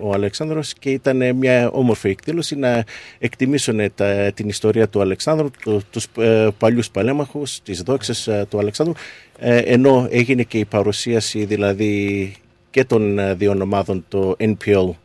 [0.01, 2.85] ο Αλεξάνδρος και ήταν μια όμορφη εκδήλωση να
[3.19, 8.59] εκτιμήσουν τα, την ιστορία του Αλεξάνδρου, το, τους ε, παλιούς παλέμαχους, τις δόξες ε, του
[8.59, 8.95] Αλεξάνδρου,
[9.39, 12.33] ε, ενώ έγινε και η παρουσίαση δηλαδή
[12.71, 15.04] και των ε, δύο ομάδων, το NPL ε,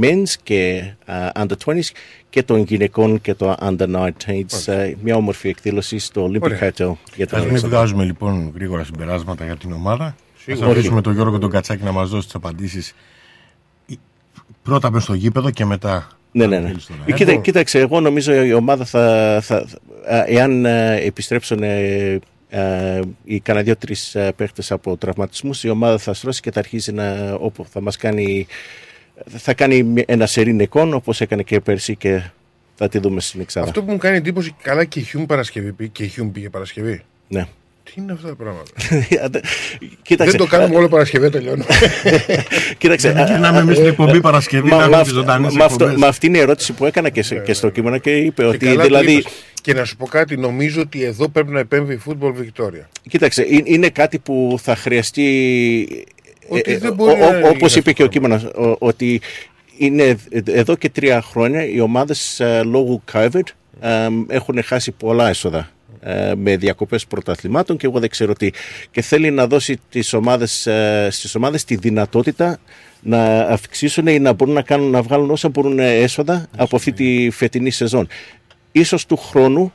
[0.00, 1.80] men's και ε, under 20s
[2.30, 3.94] και των γυναικών και το under
[4.26, 4.66] 19s.
[4.72, 6.58] ε, μια όμορφη εκδήλωση στο Olympic Ωραία.
[6.58, 7.68] Hotel για τον Ας μην Αλέξανδρο.
[7.68, 10.16] βγάζουμε λοιπόν γρήγορα συμπεράσματα για την ομάδα.
[10.38, 10.66] Σίγουρα.
[10.66, 12.94] Θα αφήσουμε τον Γιώργο τον Κατσάκη να μας δώσει τις απαντήσεις
[13.90, 13.94] ε,
[14.62, 16.72] πρώτα μες στο γήπεδο και μετά Ναι, ναι, ναι.
[17.06, 22.18] Ε, Κοίτα, κοίταξε, εγώ νομίζω η ομάδα θα, θα, θα- εάν ε, επιστρέψουν ε,
[22.48, 23.94] ε, οι κανένα δύο-τρει
[24.36, 27.32] παίχτες από τραυματισμούς, η ομάδα θα στρώσει και θα αρχίσει να.
[27.32, 28.46] όπου θα μας κάνει.
[29.36, 32.22] Θα κάνει μια- ένα σερήν εικόν όπως έκανε και πέρσι και
[32.74, 33.66] θα τη δούμε στην Εξάδα.
[33.66, 35.90] Αυτό που μου κάνει εντύπωση, καλά και η Χιούμ Παρασκευή πήγε.
[35.92, 37.02] Και η Χιούμ πήγε Παρασκευή.
[37.28, 37.46] Ναι.
[37.84, 38.70] Τι είναι αυτά τα πράγματα;
[40.02, 41.64] Κοίταξε, Δεν το κάνουμε όλο Παρασκευή, τελειώνω.
[42.78, 43.12] Κοίταξε.
[43.12, 46.02] Δεν γυρνάμε εμείς στην εκπομπή Παρασκευή να μα, έχουμε μα, τις ζωντανές μα, αυτό- εκπομπές.
[46.02, 48.48] μα αυτή είναι η ερώτηση που έκανα και, σε- και στο κείμενο και είπε Και
[48.48, 49.12] ότι καλά το δηλαδή.
[49.12, 49.32] είπες.
[49.62, 52.84] Και να σου πω κάτι, νομίζω ότι εδώ πρέπει να επέμβει η Football Victoria.
[53.08, 56.04] Κοίταξε, είναι- είναι κάτι που θα χρειαστεί.
[56.48, 58.18] Ότι ε, δεν ε, μπορεί ο- να ο- είναι όπως είπε και ο αυτό.
[58.18, 59.20] κείμενος, ο- ότι
[59.76, 60.16] είναι
[60.46, 63.42] εδώ και τρία χρόνια οι ομάδες ε, λόγω COVID
[63.80, 65.70] ε, έχουν χάσει πολλά έσοδα
[66.00, 68.50] ε, με διακοπές πρωταθλημάτων και εγώ δεν ξέρω τι.
[68.90, 72.58] Και θέλει να δώσει τις ομάδες, ε, στις ομάδες τη δυνατότητα
[73.02, 77.30] να αυξήσουν ή να μπορούν να, κάνουν, να βγάλουν όσα μπορούν έσοδα από αυτή τη
[77.30, 78.08] φετινή σεζόν.
[78.72, 79.72] Ίσως του χρόνου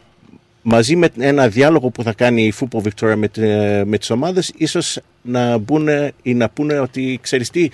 [0.70, 4.54] μαζί με ένα διάλογο που θα κάνει η Football Victoria με, τε- με τις ομάδες
[4.58, 5.88] ίσως να μπουν
[6.22, 7.70] ή να πούνε ότι ξέρεις τι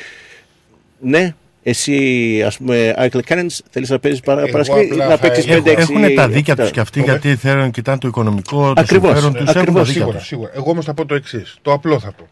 [1.00, 1.34] ναι
[1.64, 5.48] εσύ ας πούμε Άικλ Cannons θέλεις να παίζεις παρα, Εγώ Παρασκευή απλά να θα παίξεις
[5.48, 6.64] έχω- 5-6 Έχουν τα δίκια επτά.
[6.64, 7.12] τους και αυτοί Ωραία.
[7.14, 9.42] γιατί θέλουν, κοιτάνε το οικονομικό, το Ακριβώς, συμφέρον τους.
[9.42, 9.88] Έχουν τα ακριβώς.
[9.88, 10.28] δίκια Σίγουρα, τους.
[10.28, 10.52] σίγουρα.
[10.56, 11.58] Εγώ όμως θα πω το εξής.
[11.62, 12.28] Το απλό θα πω.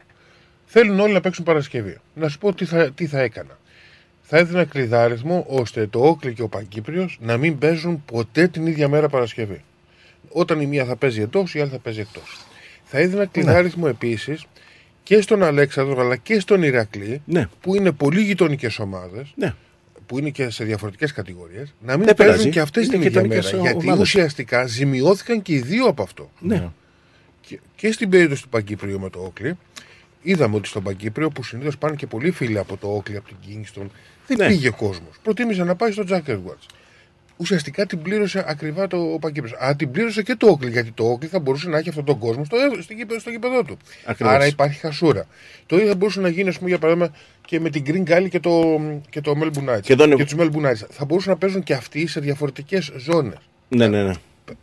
[0.65, 1.97] Θέλουν όλοι να παίξουν Παρασκευή.
[2.13, 3.57] Να σου πω τι θα, τι θα έκανα.
[4.21, 8.87] Θα έδινα κλειδάριθμο ώστε το Όκλι και ο Παγκύπριο να μην παίζουν ποτέ την ίδια
[8.87, 9.61] μέρα Παρασκευή.
[10.33, 12.37] Όταν η μία θα παίζει εντός, η άλλη θα παίζει εκτός.
[12.83, 14.45] Θα έδινα κλειδάριθμο επίσης
[15.03, 17.47] και στον Αλέξανδρο αλλά και στον Ηρακλή, Ναι.
[17.61, 19.53] που είναι πολύ γειτονικές ομάδες, Ναι.
[20.05, 22.53] που είναι και σε διαφορετικές κατηγορίες, να μην Δεν παίζουν πειράζει.
[22.53, 23.63] και αυτές Είναι την ίδια γειτονικές μέρα.
[23.63, 24.01] Γιατί ομάδες.
[24.07, 26.31] ουσιαστικά ζημιώθηκαν και οι δύο από αυτό.
[26.39, 26.69] Ναι.
[27.41, 29.57] Και, και στην περίπτωση του Παγκύπριου με το Όκλι,
[30.21, 33.37] είδαμε ότι στον Παγκύπριο που συνήθως πάνε και πολλοί φίλοι από το Όκλι, από την
[33.47, 33.85] Kingston,
[34.27, 34.47] δεν Ναι.
[34.47, 35.15] πήγε κόσμος.
[35.23, 36.65] Προτίμησε να πάει στο Jack Edwards.
[37.37, 39.55] Ουσιαστικά την πλήρωσε ακριβά το ο Παγκύπριος.
[39.59, 42.17] Αλλά την πλήρωσε και το Όκλι, γιατί το Όκλι θα μπορούσε να έχει αυτόν τον
[42.17, 43.77] κόσμο στο, στο, γήπεδο- στο γήπεδο του.
[44.05, 44.33] Ακριβώς.
[44.33, 45.25] Άρα υπάρχει χασούρα.
[45.65, 47.13] Το ίδιο θα μπορούσε να γίνει, ας πούμε, για παράδειγμα,
[47.45, 49.81] και με την Green Galley και το, και το Melbourne Knights.
[49.81, 50.85] Και εδώ είναι- και τους Melbourne Knights.
[50.89, 53.37] Θα μπορούσαν να παίζουν και αυτοί σε διαφορετικές ζώνες.
[53.69, 54.13] ναι, ναι, ναι.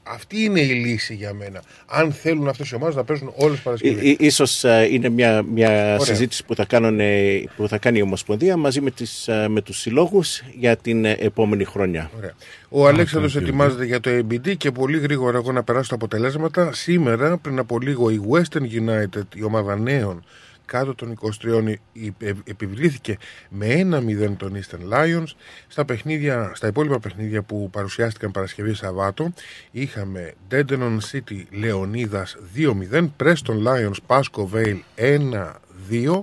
[0.03, 1.63] Αυτή είναι η λύση για μένα.
[1.87, 4.03] Αν θέλουν αυτές οι ομάδες να παίζουν όλες τις Παρασκευές.
[4.03, 5.99] Ί- ί- Ίσως ε, είναι μια, μια Ωραία.
[5.99, 9.61] συζήτηση που θα, κάνουν, ε, που θα κάνει η Ομοσπονδία μαζί με, τις, ε, με
[9.61, 12.11] τους συλλόγους για την ε, επόμενη χρονιά.
[12.17, 12.33] Ωραία.
[12.69, 16.73] Ο Αλέξανδρος ετοιμάζεται για το ABD και πολύ γρήγορα εγώ να περάσω τα αποτελέσματα.
[16.73, 20.25] Σήμερα, πριν από λίγο, η Western United, η ομάδα νέων
[20.69, 21.75] κάτω των 23
[22.19, 23.17] ε- επιβλήθηκε
[23.49, 25.27] με 1-0 τον Eastern Lions.
[25.69, 29.33] Στα, παιχνίδια, στα υπόλοιπα παιχνίδια που παρουσιάστηκαν Παρασκευή Σαββάτο
[29.71, 36.23] είχαμε Dandenong City Λεωνίδας 2-0, Preston Lions Pasco Vale 1-2,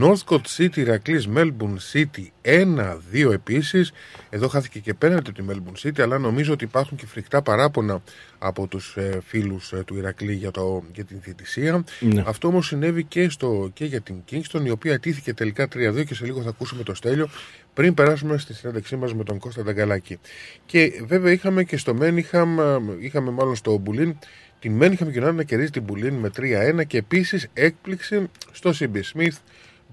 [0.00, 3.92] Northcote City Ηρακλής Melbourne City 1-2 επίσης.
[4.30, 8.02] Εδώ χάθηκε και πέναντι από τη Melbourne City, αλλά νομίζω ότι υπάρχουν και φρικτά παράπονα
[8.38, 11.84] από τους ε, φίλους ε, του Ηρακλή για, το, για την διαιτησία.
[12.00, 12.22] Ναι.
[12.26, 16.14] Αυτό όμως συνέβη και, στο, και για την Kingston, η οποία τήθηκε τελικά 3-2 και
[16.14, 17.28] σε λίγο θα ακούσουμε το Στέλιο
[17.74, 20.18] πριν περάσουμε στη συνέντευξή μας με τον Κώστα Νταγκαλάκη.
[20.66, 24.16] Και βέβαια είχαμε και στο Μένιχαμ, ε, είχαμε μάλλον στο Μπουλίν,
[24.58, 29.36] την Μένιχαμ United να κερδίζει την Μπουλίν με 3-1 και επίσης έκπληξη στο CB Smith,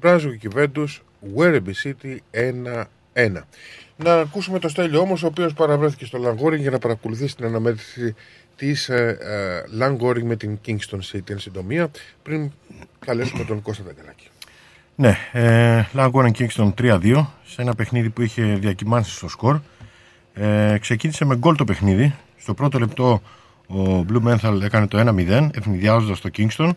[0.01, 1.01] Brunswick Juventus,
[1.35, 2.17] Werribee City
[3.13, 3.43] 1-1.
[3.95, 8.15] Να ακούσουμε το Στέλιο όμως, ο οποίος παραβρέθηκε στο Λαγκόρινγκ για να παρακολουθήσει την αναμέτρηση
[8.55, 11.91] της ε, ε, Λαγκόρινγκ με την Kingston City εν συντομία,
[12.23, 12.51] πριν
[12.99, 14.27] καλέσουμε τον Κώστα Νταγκαλάκη.
[14.95, 19.59] Ναι, ε, Langoran Kingston 3-2 σε ένα παιχνίδι που είχε διακυμάνσει στο σκορ.
[20.33, 22.15] Ε, ξεκίνησε με γκολ το παιχνίδι.
[22.37, 23.21] Στο πρώτο λεπτό
[23.67, 26.69] ο Blue Menthal έκανε το 1-0 ευνηδιάζοντας το Kingston.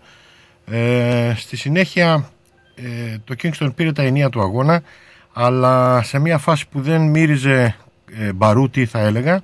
[0.66, 2.30] Ε, στη συνέχεια
[2.74, 4.82] ε, το Kingston πήρε τα ενία του αγώνα
[5.32, 7.76] αλλά σε μια φάση που δεν μύριζε
[8.18, 9.42] ε, μπαρούτι θα έλεγα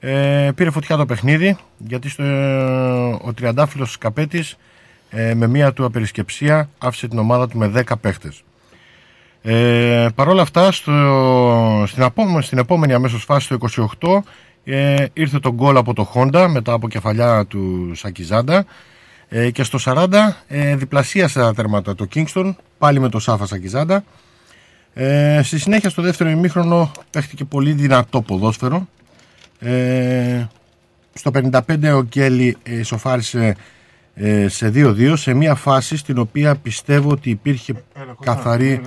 [0.00, 2.24] ε, πήρε φωτιά το παιχνίδι γιατί στο,
[3.22, 4.56] ο τριαντάφυλλος Καπέτης
[5.10, 8.42] ε, με μία του απερισκεψία άφησε την ομάδα του με 10 παίχτες.
[9.42, 13.58] Ε, Παρ' όλα αυτά στο, στην, από, στην επόμενη αμέσως φάση το
[14.00, 14.18] 28
[14.64, 18.64] ε, ήρθε το γκολ από το Honda μετά από κεφαλιά του Σακιζάντα
[19.28, 20.08] ε, και στο 40
[20.46, 24.04] ε, διπλασίασε τα τέρματα το Kingston πάλι με το Σάφα Σακιζάντα.
[24.94, 28.88] Ε, στη συνέχεια στο δεύτερο ημίχρονο παίχτηκε πολύ δυνατό ποδόσφαιρο.
[29.58, 30.44] Ε,
[31.12, 31.60] στο 55
[31.94, 33.56] ο Γκέλι ε, ισοφάρισε
[34.18, 37.74] ε, σε 2-2 σε μια φάση στην οποία πιστεύω ότι υπήρχε
[38.20, 38.80] καθαρή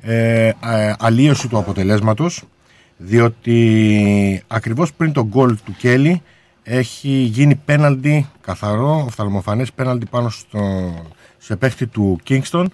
[0.00, 0.54] ε, ε,
[0.98, 2.42] αλλίωση του αποτελέσματος
[2.96, 6.22] διότι ακριβώς πριν τον γκολ του Κέλλη
[6.70, 10.94] έχει γίνει πέναλτι καθαρό, οφθαλμοφανές πέναλτι πάνω στο,
[11.38, 12.64] σε παίχτη του Kingston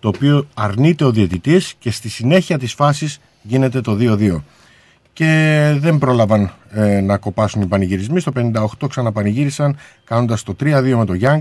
[0.00, 4.42] το οποίο αρνείται ο διαιτητής και στη συνέχεια της φάσης γίνεται το 2-2
[5.12, 8.20] και δεν πρόλαβαν ε, να κοπάσουν οι πανηγυρισμοί.
[8.20, 11.40] Στο 58 ξαναπανηγύρισαν κάνοντας το 3-2 με το Young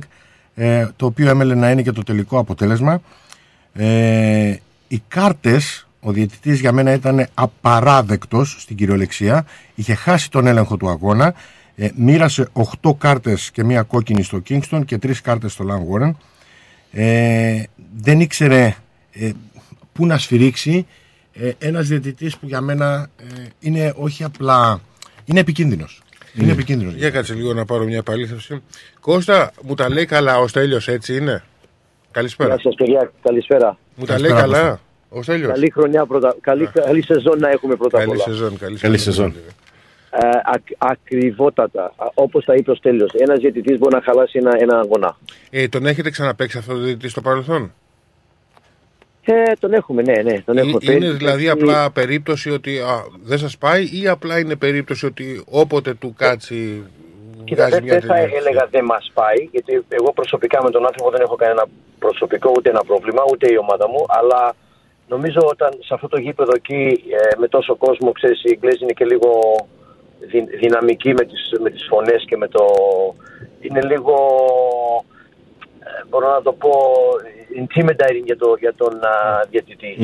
[0.56, 3.02] ε, το οποίο έμελε να είναι και το τελικό αποτέλεσμα.
[3.74, 4.56] Ε,
[4.88, 9.46] οι κάρτες ο διαιτητής για μένα ήταν απαράδεκτος στην κυριολεξία.
[9.76, 11.34] Είχε χάσει τον έλεγχο του αγώνα
[11.76, 12.50] ε, μοίρασε
[12.82, 16.12] 8 κάρτες και μία κόκκινη στο Kingston και 3 κάρτες στο Lang Warren
[16.92, 17.64] ε,
[17.96, 18.76] δεν ήξερε
[19.12, 19.32] ε,
[19.94, 20.86] πού να σφυρίξει
[21.34, 24.82] ε, ένας διαιτητής που για μένα ε, είναι όχι απλά
[25.26, 28.62] είναι επικίνδυνος είναι επικίνδυνος Για κάτσε λίγο να πάρω μια επαλήθευση.
[29.00, 31.44] Κώστα, μου τα λέει καλά ο Στέλιος, έτσι είναι;
[32.12, 32.50] Καλησπέρα.
[32.54, 33.78] Γεια σας παιδιά, καλησπέρα.
[33.96, 34.80] Μου τα λέει καλά
[35.10, 38.24] ο Στέλιος; Καλή χρονιά πρώτα, καλή, καλή σεζόν να έχουμε πρώτα απ' Καλή όλα.
[38.24, 39.34] σεζόν, καλή, Καλή σεζόν.
[40.22, 44.56] Ε, ακ, ακριβότατα, Α, όπως τα είπε ο Στέλιος, ένας διαιτητής μπορεί να χαλάσει ένα,
[44.60, 45.18] ένα αγώνα.
[45.50, 47.74] Ε, τον έχετε ξαναπέξει αυτό το διαιτητή στο παρελθόν;
[49.26, 51.18] Ε, τον έχουμε, ναι, ναι, τον έχουμε Ε, είναι παίξει.
[51.18, 56.14] δηλαδή απλά περίπτωση ότι α, δεν σας πάει ή απλά είναι περίπτωση ότι όποτε του
[56.18, 56.84] κάτσει
[57.44, 58.38] Κοίτα, βγάζει δεν, μια δεν θα τελεία.
[58.38, 61.66] έλεγα δεν μας πάει, γιατί εγώ προσωπικά με τον άνθρωπο δεν έχω κανένα
[62.00, 64.56] προσωπικό ούτε ένα πρόβλημα, ούτε η ομάδα μου, αλλά
[65.08, 68.94] νομίζω όταν σε αυτό το γήπεδο εκεί ε, με τόσο κόσμο, ξέρεις, οι Εγγλέζοι είναι
[69.00, 69.30] και λίγο
[70.28, 72.66] δυ- δυναμικοί με τις, με τις φωνές και με το...
[73.60, 74.16] Είναι λίγο,
[75.80, 76.72] ε, μπορώ να το πω,
[77.56, 79.96] intimidating για, το, για τον α, διαιτητή.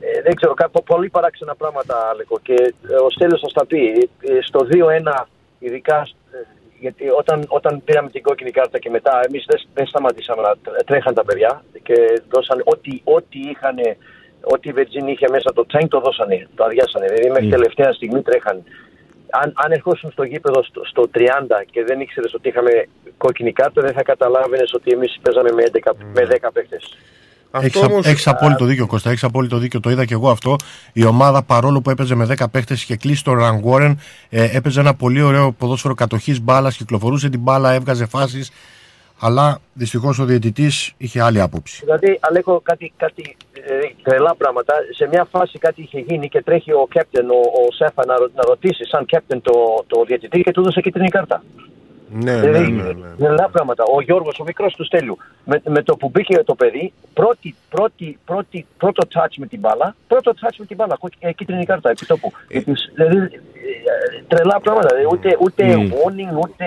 [0.00, 2.38] Ε, δεν ξέρω, κάπου πολύ παράξενα πράγματα, Αλεκό.
[2.42, 4.10] Και ε, ο Στέλιος θα στα πει.
[4.20, 5.24] Ε, στο 2-1,
[5.58, 6.36] ειδικά ε,
[6.80, 10.84] γιατί όταν, όταν πήραμε την κόκκινη κάρτα και μετά, εμείς δεν, δεν σταματήσαμε να τρέ-
[10.84, 13.76] τρέχαν τα παιδιά και δώσαν ό,τι, ό,τι είχαν,
[14.40, 17.06] ό,τι η Virgin είχε μέσα το tank το δώσανε, το αδειάσανε.
[17.06, 18.62] Δηλαδή μέχρι τελευταία στιγμή τρέχαν.
[19.30, 21.18] Αν, αν ερχόσουν στο γήπεδο στο, στο 30
[21.70, 22.70] και δεν ήξερες ότι είχαμε
[23.16, 26.96] κόκκινη κάρτα, δεν θα καταλάβαινες ότι εμείς παίζαμε με, 11, με 10 παίχτες.
[27.50, 30.56] Έχεις, α- έχεις απόλυτο δίκιο Κώστα, έχεις απόλυτο δίκιο, το είδα και εγώ αυτό.
[30.92, 34.94] Η ομάδα παρόλο που έπαιζε με 10 παίχτες και κλείσει τον Ραγκόρεν, ε, έπαιζε ένα
[34.94, 38.50] πολύ ωραίο ποδόσφαιρο κατοχής μπάλας, κυκλοφορούσε την μπάλα, έβγαζε φάσεις,
[39.20, 41.80] αλλά δυστυχώς ο διαιτητής είχε άλλη άποψη.
[41.84, 43.72] Δηλαδή, Αλέκο, κάτι, κάτι ε,
[44.02, 44.74] τρελά πράγματα.
[44.96, 48.30] Σε μια φάση κάτι είχε γίνει και τρέχει ο κάπτεν, ο, ο Σέφα, να, ρω-
[48.34, 49.52] να ρωτήσει σαν κάπτεν το,
[49.86, 51.42] το διαιτητή και του έδωσε κίτρινη κάρτα.
[52.10, 53.08] Ναι, ναι, Δηλαδή, ναι, ναι.
[53.18, 53.84] Τρελά πράγματα.
[53.96, 58.18] Ο Γιώργος, ο μικρός του Στέλιου, με, με το που μπήκε το παιδί, πρώτη, πρώτη,
[58.24, 61.90] πρώτη, πρώτο touch με την μπάλα, πρώτο touch με την μπάλα, κόκκι- ε, κίτρινη κάρτα
[61.90, 62.32] επί τόπου.
[62.94, 64.88] Δηλαδή, ε, τρελά πράγματα.
[64.96, 65.90] Δηλαδή, ούτε, ούτε Μμ.
[65.90, 66.64] warning, ούτε.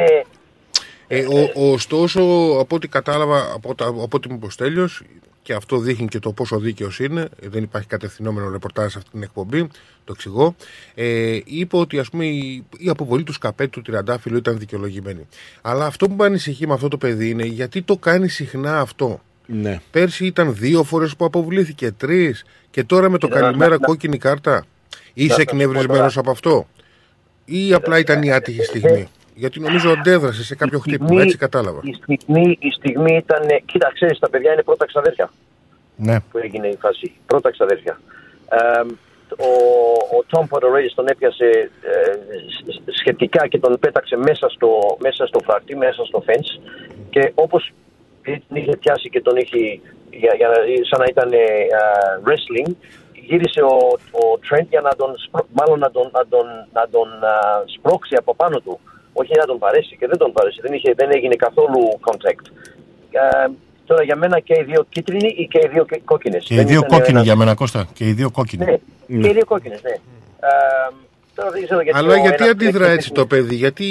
[1.13, 1.25] Ε,
[1.55, 2.21] ο, ωστόσο,
[2.59, 5.01] από ό,τι κατάλαβα, από, τα, από ό,τι μου είπε ο Στέλιος,
[5.43, 9.09] και αυτό δείχνει και το πόσο δίκαιος είναι, ε, δεν υπάρχει κατευθυνόμενο ρεπορτάζ σε αυτή
[9.11, 9.67] την εκπομπή,
[10.03, 10.55] το εξηγώ.
[10.95, 15.27] Ε, είπε ότι ας πούμε, η, η αποβολή του σκαπέτη του Τριαντάφυλλου ήταν δικαιολογημένη.
[15.61, 19.21] Αλλά αυτό που με ανησυχεί με αυτό το παιδί είναι γιατί το κάνει συχνά αυτό.
[19.45, 19.81] Ναι.
[19.91, 23.85] Πέρσι ήταν δύο φορές που αποβλήθηκε, τρεις, και τώρα με το Κοίτα, να- καλημέρα να-
[23.87, 24.51] κόκκινη κάρτα.
[24.51, 24.63] να-
[25.13, 26.11] Είσαι να σου πω εκνευρισμένο τώρα.
[26.15, 26.67] από αυτό,
[27.45, 31.79] ή απλά ήταν η άτυχη στιγμή; Γιατί νομίζω αντέδρασε σε κάποιο χτύπημα, έτσι κατάλαβα.
[31.83, 33.41] Η στιγμή, η στιγμή ήταν.
[33.65, 35.29] Κοίτα, ξέρεις, τα παιδιά είναι πρώτα ξαδέρφια
[35.95, 36.19] Ναι.
[36.19, 37.11] που έγινε η φάση.
[37.25, 37.99] Πρώτα ξαδέρφια.
[38.49, 38.81] Ε,
[39.37, 39.51] ο,
[40.17, 41.45] ο Τόμ Πορορέης τον έπιασε
[41.81, 42.11] ε,
[42.71, 46.61] σ- σχετικά και τον πέταξε μέσα στο, μέσα στο φράχτη, μέσα στο fence
[47.09, 47.71] και όπως
[48.23, 49.57] τον είχε πιάσει και τον είχε
[50.09, 52.71] για, για, να- σαν να ήταν ε, ε, wrestling
[53.27, 53.77] γύρισε ο,
[54.11, 58.15] ο Trent για να τον, σπρο- μάλλον να τον, να τον, να τον α, σπρώξει
[58.15, 58.79] από πάνω του
[59.13, 62.45] όχι να τον παρέσει και δεν τον παρέσει δεν, είχε, δεν έγινε καθόλου contact
[63.11, 63.47] ε,
[63.85, 66.57] τώρα για μένα και οι δύο κίτρινοι ή και οι δύο κε- κόκκινες Και οι
[66.57, 68.65] Δεν δύο ήταν κόκκινοι ένας- για μένα Κώστα, και οι δύο κόκκινοι.
[68.65, 68.75] ναι,
[69.21, 69.91] και οι δύο κόκκινες, ναι.
[69.91, 70.93] Ε,
[71.35, 71.97] τώρα δεν ξέρω γιατί.
[71.99, 73.85] Αλλά ο γιατί ένας αντιδρά τρέχει- έτσι το παιδί, γιατί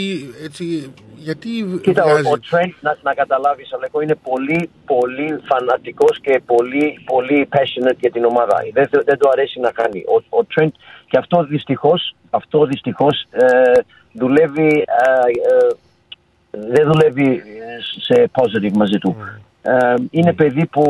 [0.45, 0.93] έτσι.
[1.23, 1.49] Γιατί
[1.83, 6.99] Κοίτα, ο, βγάζει- ο Trent, να, να καταλάβεις, Αλέκο, είναι πολύ, πολύ φανατικός και πολύ,
[7.05, 8.57] πολύ passionate για την ομάδα.
[8.73, 10.05] Δεν, δεν του αρέσει να κάνει.
[10.07, 10.69] Ο, ο Trent,
[11.09, 13.45] και αυτό δυστυχώς αυτό δυστυχώς, ε,
[14.13, 14.85] δουλεύει.
[14.87, 15.75] Ε, ε,
[16.51, 17.43] δεν δουλεύει
[18.01, 19.17] σε positive μαζί του.
[19.63, 20.85] Ε, είναι παιδί που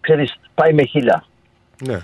[0.00, 1.24] ξέρεις, πάει με χίλια.
[1.86, 1.98] Ναι.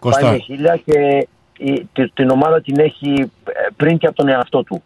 [0.00, 1.28] Πάει με χίλια και
[1.58, 3.12] η- τη- την ομάδα την έχει
[3.44, 4.82] ε, πριν και από τον εαυτό του.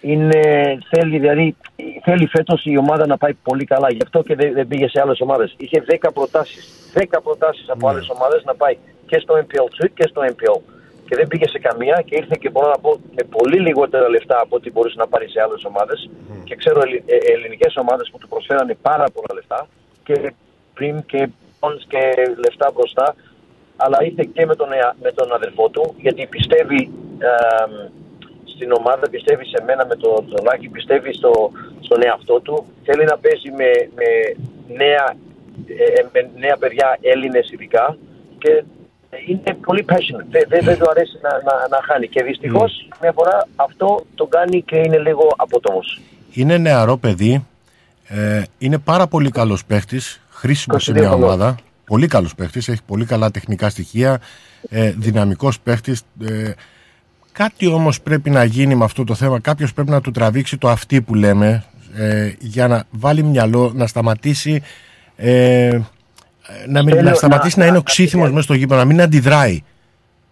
[0.00, 0.40] Είναι,
[0.88, 1.56] θέλει, δηλαδή,
[2.04, 3.90] θέλει φέτος η ομάδα να πάει πολύ καλά.
[3.92, 5.54] Γι' αυτό και δεν, δεν πήγε σε άλλες ομάδες.
[5.56, 6.68] Είχε 10 προτάσεις.
[6.94, 8.76] 10 προτάσεις από άλλες ομάδες να πάει
[9.06, 10.60] και στο MPL 2 και στο MPL.
[11.08, 14.40] Και δεν πήγε σε καμία και ήρθε και μπορώ να πω με πολύ λιγότερα λεφτά
[14.40, 16.10] από ό,τι μπορούσε να πάρεις σε άλλες ομάδες.
[16.44, 19.66] Και ξέρω ελλη- ε, ελληνικές ομάδες που του προσφέρανε πάρα πολλά λεφτά
[20.04, 20.32] και
[20.74, 21.28] πριν και
[21.60, 22.00] funds και
[22.44, 23.14] λεφτά μπροστά,
[23.76, 27.28] αλλά ήρθε και με τον, ea- με τον αδερφό του, γιατί πιστεύει ε,
[28.44, 32.64] στην ομάδα, πιστεύει σε μένα με το, το Λάκη, πιστεύει στο, στον εαυτό του.
[32.84, 34.08] Θέλει να παίζει με, με,
[34.84, 35.14] νέα,
[35.66, 37.96] ε, με νέα παιδιά, Έλληνες ειδικά
[38.38, 38.62] και
[39.26, 40.26] είναι πολύ passionate.
[40.30, 42.08] Δεν, δεν, δεν του αρέσει να, να, να χάνει.
[42.08, 46.00] Και δυστυχώς μια φορά αυτό το κάνει και είναι λίγο απότομος.
[46.32, 47.46] Είναι νεαρό παιδί.
[48.06, 50.20] Ε, είναι πάρα πολύ καλός παίχτης.
[50.30, 51.24] Χρήσιμο σε 22 μια χρονών.
[51.24, 51.54] ομάδα.
[51.84, 52.68] Πολύ καλός παίχτης.
[52.68, 54.20] Έχει πολύ καλά τεχνικά στοιχεία.
[54.68, 56.02] Ε, Δυναμικός παίχτης.
[56.24, 56.50] Ε,
[57.32, 59.40] κάτι όμως πρέπει να γίνει με αυτό το θέμα.
[59.40, 61.64] Κάποιος πρέπει να του τραβήξει το αυτή που λέμε.
[61.96, 64.62] Ε, για να βάλει μυαλό, να σταματήσει.
[65.16, 65.78] Ε,
[66.66, 69.00] να, μην, Θέλω να σταματήσει να, να- είναι να- οξύθυμος μέσα στο γήπεδο, να μην
[69.00, 69.62] αντιδράει.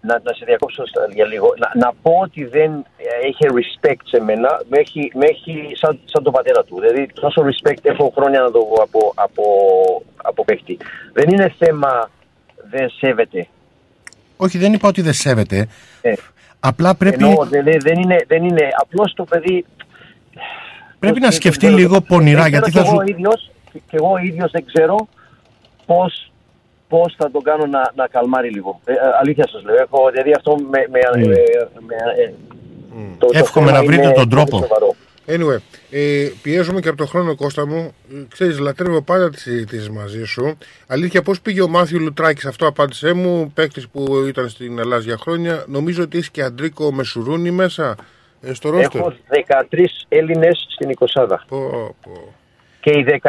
[0.00, 1.54] να, να σε διακόψω στα- για λίγο.
[1.58, 5.98] Να, να πω ότι δεν ε, έχει respect σε μένα, με έχει, με έχει σαν,
[6.04, 6.80] σαν τον πατέρα του.
[6.80, 9.42] Δηλαδή, τόσο respect έχω χρόνια να το δω από, από,
[10.16, 10.76] από παίχτη.
[11.12, 12.10] Δεν είναι θέμα
[12.70, 13.46] δεν σέβεται.
[14.36, 15.66] Όχι, δεν είπα ότι δεν σέβεται.
[16.00, 16.12] Ε,
[16.60, 19.64] Απλά πρέπει, Εννοώ, δεν, δεν είναι, δεν είναι απλώς το παιδί...
[20.98, 22.42] πρέπει να πώς- σκεφτεί δεν ξέρω, λίγο πονηρά.
[22.42, 25.08] δεν Γιατί ξέρω θα κι σου, εγώ ίδιος, και εγώ ίδιος δεν ξέρω
[25.86, 26.32] πώς,
[26.88, 28.80] πώς θα τον κάνω να, να καλμάρει λίγο.
[28.84, 29.74] Ε, ε, αλήθεια σας λέω.
[29.74, 30.86] Έχω, δηλαδή αυτό με...
[30.90, 31.18] με, Mm.
[31.18, 32.32] ε, με ε,
[33.18, 34.56] το- το Εύχομαι θέμα να βρείτε είναι τον πολύ τρόπο.
[34.66, 34.94] σοβαρό.
[35.28, 35.58] Anyway,
[35.90, 37.94] ε, πιέζομαι και από τον χρόνο Κώστα μου.
[38.12, 40.58] Ε, Ξέρεις, λατρεύω πάντα τις συζητήσεις μαζί σου.
[40.86, 43.50] Αλήθεια, πώς πήγε ο Μάθιου Λουτράκης, αυτό απάντησέ μου.
[43.54, 45.64] Παίκτης που ήταν στην Ελλάδα για χρόνια.
[45.68, 47.96] Νομίζω ότι έχεις και Αντρίκο Μεσουρούνι μέσα
[48.42, 49.00] ε, στο ρόστερ.
[49.00, 49.12] Έχω
[49.70, 51.36] 13 Έλληνες στην 20.
[51.48, 52.34] Πω, πω.
[52.86, 53.28] Και οι 13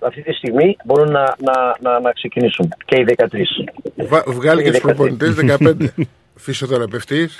[0.00, 2.72] αυτή τη στιγμή μπορούν να, να, να, να ξεκινήσουν.
[2.84, 3.24] Και οι 13.
[3.96, 4.82] Βα, βγάλει και Οι τους 13.
[4.82, 5.56] προπονητές 15.
[6.44, 7.38] Φυσιοθεραπευτής.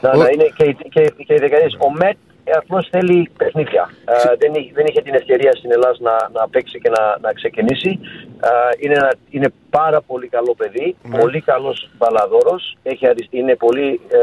[0.00, 1.86] Να, να είναι και, οι- και, και οι 13.
[1.86, 2.16] Ο Μετ
[2.56, 3.90] απλώς θέλει παιχνίδια.
[4.04, 7.32] Ε, δεν, εί- δεν είχε την ευκαιρία στην Ελλάδα να, να παίξει και να, να
[7.32, 7.98] ξεκινήσει.
[8.40, 8.48] Ε,
[8.78, 10.96] είναι, ένα, είναι πάρα πολύ καλό παιδί.
[11.02, 11.18] Ναι.
[11.18, 12.76] Πολύ καλός μπαλαδόρος.
[12.82, 14.18] Έχει, αρι- είναι πολύ, ε,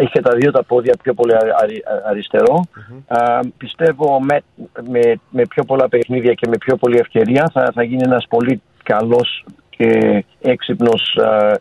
[0.00, 2.64] έχει και τα δύο τα πόδια πιο πολύ αρι- αρι- αριστερό.
[3.08, 4.42] Ε, πιστεύω ο Μετ
[4.88, 8.62] με, με πιο πολλά παιχνίδια και με πιο πολλή ευκαιρία θα, θα γίνει ένας πολύ
[8.82, 11.52] καλός και έξυπνος ε,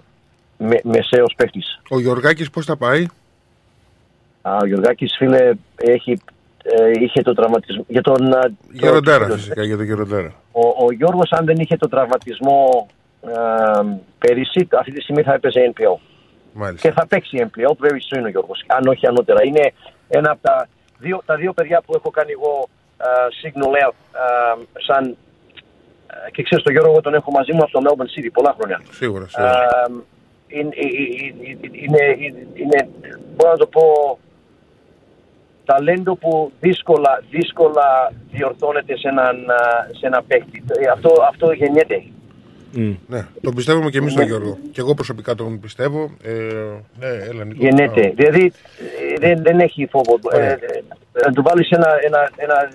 [0.58, 1.82] με, μεσαίος παίχτης.
[1.90, 3.06] Ο Γιωργάκης πώς θα πάει;
[4.42, 6.12] Α, ο Γιωργάκης φίλε έχει,
[6.64, 7.86] ε, είχε το τραυματισμό.
[7.88, 10.34] Για τον, α, Γεροντέρα το- φυσικά, για τον Γεροντέρα.
[10.52, 12.88] Ο, ο Γιώργος αν δεν είχε το τραυματισμό
[13.22, 13.32] ε,
[14.20, 16.00] πέρυσι, αυτή τη στιγμή θα έπαιζε NPL.
[16.62, 16.88] Μάλιστα.
[16.88, 19.44] Και θα παίξει NPL very soon ο Γιώργος, αν όχι ανώτερα.
[19.44, 19.74] Είναι
[20.08, 20.68] ένα από τα
[20.98, 23.08] δύο, τα δύο παιδιά που έχω κάνει εγώ ε,
[23.40, 25.18] signal out ε, σαν
[26.08, 28.82] ε, και ξέρεις τον Γιώργο τον έχω μαζί μου από το Melbourne City πολλά χρόνια.
[28.92, 29.52] Σίγουρα, σίγουρα.
[29.52, 29.92] Ε,
[30.48, 30.70] είναι,
[31.72, 32.90] είναι, είναι, είναι,
[33.36, 33.84] μπορώ να το πω,
[35.66, 40.64] ταλέντο που δύσκολα, δύσκολα διορθώνεται σε έναν, α, σε ένα παίκτη.
[40.68, 42.04] Ε, Αυτό, αυτό γεννιέται.
[43.08, 44.30] Ναι, τον πιστεύουμε και εμείς τον Ναι.
[44.30, 44.58] Γιώργο.
[44.72, 46.12] Και εγώ προσωπικά τον πιστεύω.
[46.24, 46.34] Ε,
[47.00, 47.60] ναι, έλα Νίκο.
[47.64, 48.08] Γεννιέται.
[48.08, 48.52] Α, Δηλαδή
[49.14, 50.20] ε, δεν, δεν έχει φόβο.
[50.32, 50.52] Ε, Ωραία.
[50.52, 50.58] ε,
[51.26, 52.72] να του βάλεις ένα, ένα, ένα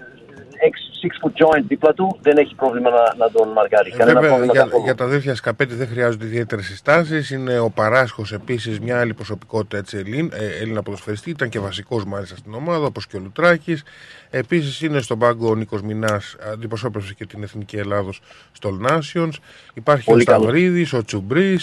[1.03, 3.91] six foot joint δίπλα του, δεν έχει πρόβλημα να, να τον μαρκάρει.
[3.95, 4.85] Ε, Κανένα Βέβαια, πρόβλημα για, καθόλου.
[4.85, 7.31] για τα αδέρφια Σκαπέτη δεν χρειάζονται ιδιαίτερες συστάσεις.
[7.31, 11.31] Είναι ο Παράσχος επίσης μια άλλη προσωπικότητα έτσι, Ελλήν, ε, Έλληνα ποδοσφαιριστή.
[11.31, 13.83] Ήταν και βασικός μάλιστα στην ομάδα, όπως και ο Λουτράκης.
[14.31, 18.21] Επίσης είναι στον πάγκο ο Νίκος Μινάς, αντιπροσώπευσε και την Εθνική Ελλάδος
[18.53, 19.33] στο Nations.
[19.75, 20.43] Υπάρχει Πολύ ο καλός.
[20.43, 21.59] Σταυρίδης, ο Τσουμπρί,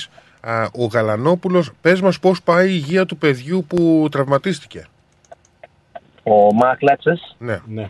[0.80, 1.72] ο Γαλανόπουλος.
[1.82, 4.86] Πες μας πώς πάει η υγεία του παιδιού που τραυματίστηκε.
[6.23, 7.60] Ο Μαρκ Λάτσες, Ναι.
[7.68, 7.90] ναι.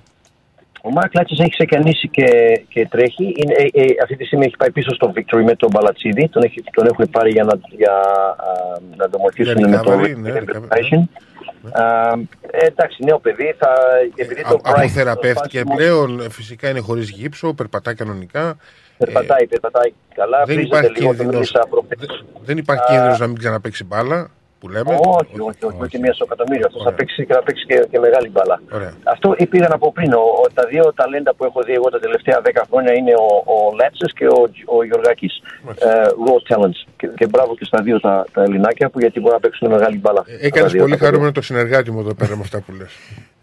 [0.83, 2.25] Ο Μάρκ Λάτσες έχει ξεκινήσει και,
[2.67, 3.23] και τρέχει.
[3.35, 6.29] Είναι, ε, ε, αυτή τη στιγμή έχει πάει πίσω στο Victory με τον Μπαλατσίδη.
[6.29, 8.51] Τον, έχει, τον έχουν πάρει για να, για, α,
[8.95, 11.03] να το βοηθήσουν Για με το recovery, ναι, rehabilitation.
[11.71, 11.83] Α,
[12.51, 13.55] ε, εντάξει, νέο παιδί.
[13.57, 13.69] Θα,
[14.15, 16.19] επειδή το Α- Bright- Αποθεραπεύτηκε το σπάσιμο- πλέον.
[16.19, 18.57] ε, Φυσικά είναι χωρίς γύψο, περπατά κανονικά.
[18.97, 20.37] Περπατάει, περπατάει καλά.
[20.45, 21.51] δεν βρίζεται υπάρχει λίγο, τον κίνδυνος.
[21.51, 22.23] μίλησα προχθές.
[22.43, 24.29] Δεν υπάρχει Α, κίνδυνο να μην ξαναπέξει μπάλα
[24.61, 24.91] που λέμε.
[25.19, 26.65] Όχι, όχι, όχι, όχι μία στο εκατομμύριο.
[26.69, 28.55] Αυτό θα παίξει και θα παίξει και, και μεγάλη μπάλα.
[28.77, 28.93] Ωραία.
[29.13, 30.09] Αυτό πήγα να πω πριν.
[30.13, 33.27] Ο, ο- τα δύο ταλέντα που έχω δει εγώ τα τελευταία 10 χρόνια είναι ο,
[33.55, 34.39] ο Λέτσες και ο,
[34.75, 35.33] ο Γιωργάκης.
[35.89, 35.89] Ε,
[36.25, 36.79] raw talents.
[36.99, 39.97] Και, και μπράβο και στα δύο τα, τα ελληνάκια που γιατί μπορούν να παίξουν μεγάλη
[39.97, 40.21] μπάλα.
[40.27, 41.05] Έκανες Τα δύο, πολύ τα παιδιά.
[41.05, 42.91] χαρούμενο το συνεργάτη μου εδώ πέρα με αυτά που λες.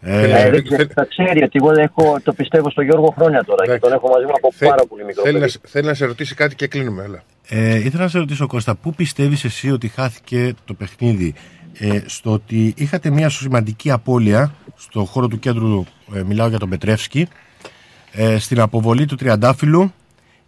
[0.01, 3.79] Ε, δεν ξέρω, θα ξέρει ότι εγώ έχω, το πιστεύω στον Γιώργο χρόνια τώρα και
[3.79, 5.51] τον έχω μαζί μου από πάρα πολύ μικρό Θέλει, να, παιδί.
[5.51, 7.03] σε- θέλει να σε ρωτήσει κάτι και κλείνουμε.
[7.03, 7.23] Έλα.
[7.51, 11.33] Ε, ήθελα να σε ρωτήσω Κώστα, πού πιστεύεις εσύ ότι χάθηκε το παιχνίδι
[11.79, 15.83] ε, στο ότι είχατε μια σημαντική απώλεια στο χώρο του κέντρου,
[16.15, 17.27] ε, μιλάω για τον Πετρεύσκη,
[18.11, 19.93] ε, στην αποβολή του Τριαντάφυλλου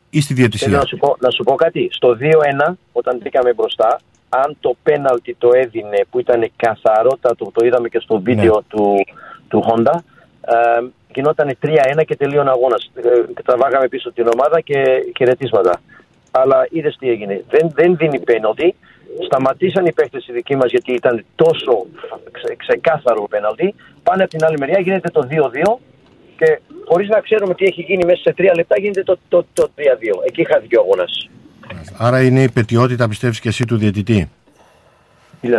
[0.10, 0.78] ή στη Θέλω διαιτησία.
[0.78, 1.90] να σου, πω, να σου πω κάτι.
[1.92, 4.00] Στο 2-1, όταν μπήκαμε μπροστά,
[4.30, 9.06] αν το πέναλτι το έδινε που ήταν καθαρότατο, το είδαμε και στο βίντεο του,
[9.48, 10.00] του Honda,
[10.42, 12.92] ε, γινόταν 3-1 και τελείωνε αγώνας.
[13.44, 14.84] Τραβάγαμε πίσω την ομάδα και
[15.18, 15.82] χαιρετίσματα.
[16.32, 17.44] Αλλά είδες τι έγινε.
[17.50, 18.76] Δεν, δεν δίνει πέναλτι.
[19.26, 21.86] Σταματήσαν οι παίχτες οι δικοί μας γιατί ήταν τόσο
[22.32, 23.76] ξε, ξεκάθαρο πέναλτι.
[24.04, 25.36] Πάνε από την άλλη μεριά, γίνεται το 2-2
[26.38, 29.70] και χωρίς να ξέρουμε τι έχει γίνει μέσα σε 3 λεπτά γίνεται το, το, το
[29.78, 29.82] 3-2.
[30.28, 31.06] Εκεί χάθηκε ο αγώνα.
[31.98, 34.30] Άρα είναι η πετιότητα, πιστεύεις και εσύ, του διαιτητή;
[35.44, 35.50] 1000%.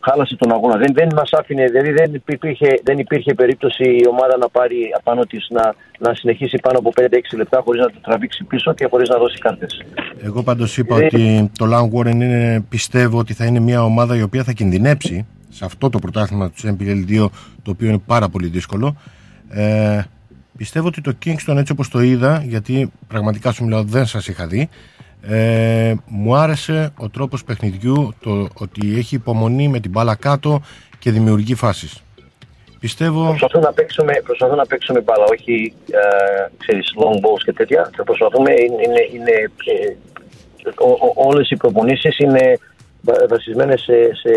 [0.00, 0.76] Χάλασε τον αγώνα.
[0.76, 5.22] Δεν, δεν μας άφηνε, δηλαδή δεν υπήρχε, δεν υπήρχε περίπτωση η ομάδα να πάρει απάνω
[5.24, 7.04] της να, να συνεχίσει πάνω από 5-6
[7.36, 9.82] λεπτά χωρίς να το τραβήξει πίσω και χωρίς να δώσει κάρτες.
[10.22, 14.22] Εγώ πάντως είπα ότι το Lang Warren είναι, πιστεύω ότι θα είναι μια ομάδα η
[14.22, 17.26] οποία θα κινδυνεύσει σε αυτό το πρωτάθλημα του MPL2,
[17.62, 18.96] το οποίο είναι πάρα πολύ δύσκολο.
[19.48, 20.02] Ε,
[20.56, 24.46] πιστεύω ότι το Kingston έτσι όπως το είδα, γιατί πραγματικά σου μιλάω δεν σας είχα
[24.46, 24.68] δει,
[25.22, 30.60] ε, μου άρεσε ο τρόπος παιχνιδιού, το ότι έχει υπομονή με την μπάλα κάτω
[30.98, 32.02] και δημιουργεί φάσεις.
[32.80, 33.26] Πιστεύω...
[33.28, 37.90] Προσπαθώ να παίξουμε, προσπαθώ να παίξουμε μπάλα, όχι ε, ξέρεις, long balls και τέτοια.
[37.96, 42.58] Θα προσπαθούμε, είναι, είναι, είναι ε, ο, ο, όλες οι προπονήσεις είναι
[43.00, 44.30] βα- βασισμένες σε, σε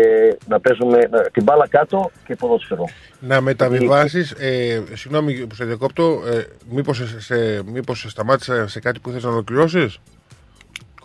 [0.48, 2.84] να παίζουμε να- την μπάλα κάτω και ποδόσφαιρο.
[3.20, 4.30] Να μεταβιβάσεις.
[4.30, 6.22] Ε, συγγνώμη που σε διακόπτω.
[6.32, 9.98] Ε, Μήπως σε, σε, μήπως σε σταμάτησα σε κάτι που θες να ολοκληρώσεις,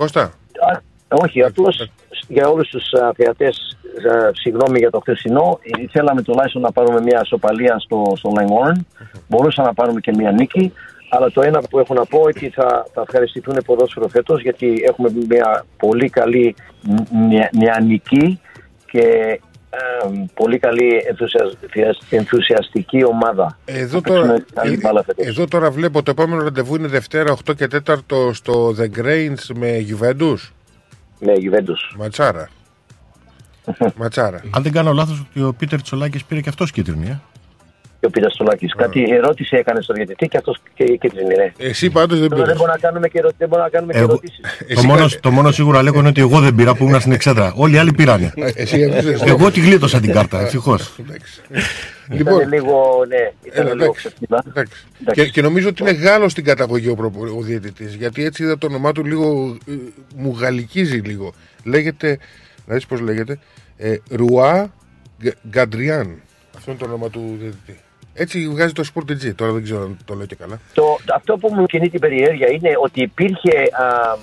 [0.02, 0.22] Κώστα.
[0.22, 0.80] Α,
[1.24, 1.92] όχι, απλώς
[2.28, 2.84] για όλους τους
[3.16, 3.50] θεατέ,
[4.32, 5.60] συγγνώμη για το χθεσινό.
[5.62, 8.80] ε, Θέλαμε τουλάχιστον να πάρουμε μια σοπαλία στο, στο Langwarren.
[9.28, 10.74] Μπορούσαμε να πάρουμε και μια νίκη.
[11.10, 14.84] Αλλά το ένα που έχω να πω είναι ότι θα, θα ευχαριστηθούν ποδόσφαιρο φέτος γιατί
[14.88, 16.56] έχουμε μια πολύ καλή
[17.30, 18.40] νε- νεανική
[18.92, 19.06] και
[19.74, 21.58] ε, πολύ καλή ενθουσιασ-
[22.10, 23.58] ενθουσιαστική ομάδα.
[23.66, 25.26] Εδώ Θα τώρα, παίξουμε καλή ε, μπάλα φέτος.
[25.28, 29.86] εδώ τώρα βλέπω το επόμενο ραντεβού είναι Δευτέρα 8 και 4 στο The Grains με
[29.90, 30.36] Juventus.
[31.20, 31.96] Με Juventus.
[31.98, 32.50] Ματσάρα.
[34.00, 34.42] Ματσάρα.
[34.56, 37.08] Αν δεν κάνω λάθος ότι ο Πίτερ Τσολάκης πήρε και αυτός κίτρινη.
[37.10, 37.20] Ε.
[38.02, 38.68] Και ο Πίτερ Στολάκη.
[38.68, 41.54] Κάτι ερώτηση έκανες στο διαιτητή και αυτός και, και την είναι.
[41.58, 44.00] Εσύ πάντως δεν Τώρα δεν μπορούμε να κάνουμε και, ερω- δεν μπορούμε να κάνουμε και
[44.00, 44.40] Εγώ- ερωτήσεις.
[44.76, 47.54] το, μόνο, το μόνο σίγουρο λέγω είναι ότι εγώ δεν πήρα που ήμουν στην εξέδρα.
[47.56, 48.34] Όλοι οι άλλοι πήρανε.
[48.56, 49.22] Εσύ έπαιζες.
[49.22, 50.96] εγώ τη γλίτωσα την κάρτα, ευτυχώς.
[52.12, 53.98] Ήταν λίγο, ναι, ήταν Έλα, λίγο εντάξει.
[54.08, 54.44] ξεφτύλα.
[54.48, 54.84] Εντάξει.
[55.14, 57.94] Και, και νομίζω ότι είναι Γάλλος στην καταγωγή ο, προπο- ο διαιτητής.
[57.96, 59.58] Γιατί έτσι είδα το όνομά του λίγο.
[59.68, 59.74] ε,
[60.16, 61.34] μου γαλλικίζει λίγο.
[61.64, 62.18] Λέγεται.
[62.66, 63.40] Να δεις πώς λέγεται.
[63.78, 64.74] Ε, Ρουά
[65.24, 66.22] Γκ- Γκαντριάν.
[66.58, 67.80] Αυτό είναι το όνομα του διαιτητή.
[68.14, 69.36] Έτσι βγάζει το Sport G.
[69.36, 70.60] Τώρα δεν ξέρω αν το λέω και καλά.
[70.74, 74.18] Το, αυτό που μου κινεί την περιέργεια είναι ότι υπήρχε, α,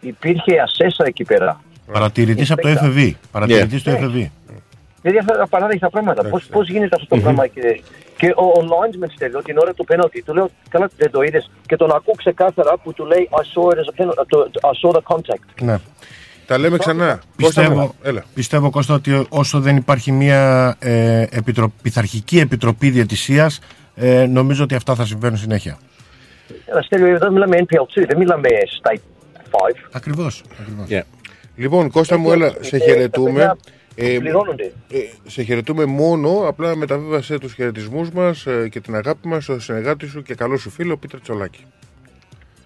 [0.00, 1.60] υπήρχε ασέσα εκεί πέρα.
[1.92, 3.10] Παρατηρητής από το FV.
[3.32, 4.28] Παρατηρητής του FV.
[5.02, 6.28] Δηλαδή αυτά τα παράδειγμα πράγματα.
[6.28, 7.46] Πώς πώς γίνεται αυτό το πράγμα.
[7.46, 7.80] Και,
[8.16, 10.22] και ο, ο linesman στέλνει την ώρα του πέναλτι.
[10.22, 11.50] Του λέω, καλά δεν το είδες.
[11.66, 14.24] Και τον ακούω ξεκάθαρα που του λέει, I saw it as a penalty.
[14.28, 15.62] το- το- I saw the contact.
[15.62, 15.78] Ναι.
[16.46, 17.06] Τα λέμε ξανά.
[17.42, 18.24] Κώστα μου, Πιστεύω, Έλα.
[18.34, 23.58] πιστεύω Κώστα ότι όσο δεν υπάρχει μια ε, επιτρο, πειθαρχική επιτροπή διαιτησίας
[23.94, 25.78] ε, νομίζω ότι αυτά θα συμβαίνουν συνέχεια.
[26.66, 28.48] Ένα στέλιο, εδώ μιλάμε NPL2, δεν μιλάμε
[28.82, 28.98] State
[29.50, 29.58] 5.
[29.92, 30.42] Ακριβώς.
[30.60, 31.04] ακριβώς.
[31.56, 33.32] Λοιπόν, Κώστα μου, έλα, σε χαιρετούμε.
[33.32, 33.56] παιδιά
[33.96, 34.72] Ε, πληρώνονται.
[34.92, 39.60] ε, σε χαιρετούμε μόνο, απλά μεταβίβασε τους χαιρετισμούς μας ε, και την αγάπη μας στο
[39.60, 41.64] συνεργάτη σου και καλό σου φίλο Πίτερ Τσολάκη.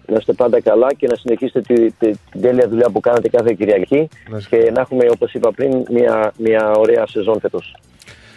[0.09, 3.53] Να είστε πάντα καλά και να συνεχίσετε τη, τη, την τέλεια δουλειά που κάνετε κάθε
[3.53, 4.09] Κυριακή
[4.49, 7.75] και να έχουμε, όπως είπα πριν, μια, μια ωραία σεζόν φέτος.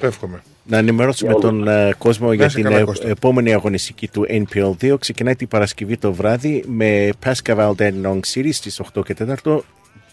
[0.00, 0.42] Εύχομαι.
[0.64, 3.08] Να ενημερώσουμε Για τον ε, κόσμο για είσαι την καλά, ε, Κώστα.
[3.08, 4.96] επόμενη αγωνιστική του NPL2.
[4.98, 9.58] Ξεκινάει την Παρασκευή το βράδυ με Pascal Dandenong City στις 8 και 4.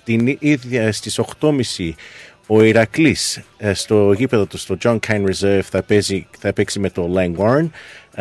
[0.03, 1.91] Την ίδια στις 8.30
[2.51, 6.89] ο Ηρακλής ε, στο γήπεδο του στο John Kine Reserve θα, παίζει, θα παίξει με
[6.89, 7.69] το Langwarren.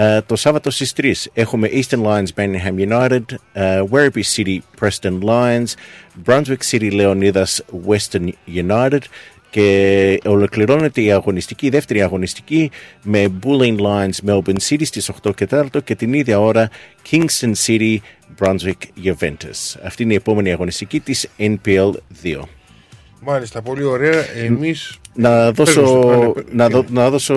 [0.01, 5.67] Ε, το Σάββατο στις 3 έχουμε Eastern Lions Birmingham United, ε, Werribee City Preston Lions,
[6.27, 8.99] Brunswick City Leonidas Western United
[9.51, 12.71] και ολοκληρώνεται η αγωνιστική, η δεύτερη αγωνιστική
[13.03, 16.71] με Bulleen Lions Melbourne City στις 8 και 4 και την ίδια ώρα
[17.11, 17.97] Kingston City
[18.39, 19.81] Brunswick Juventus.
[19.83, 21.91] Αυτή είναι η επόμενη αγωνιστική της NPL
[22.23, 22.41] 2.
[23.21, 24.25] Μάλιστα, πολύ ωραία.
[24.37, 24.99] Εμείς...
[25.21, 27.35] Να δώσω, Πες μας, ναι, ναι, να, δω- να, δώσω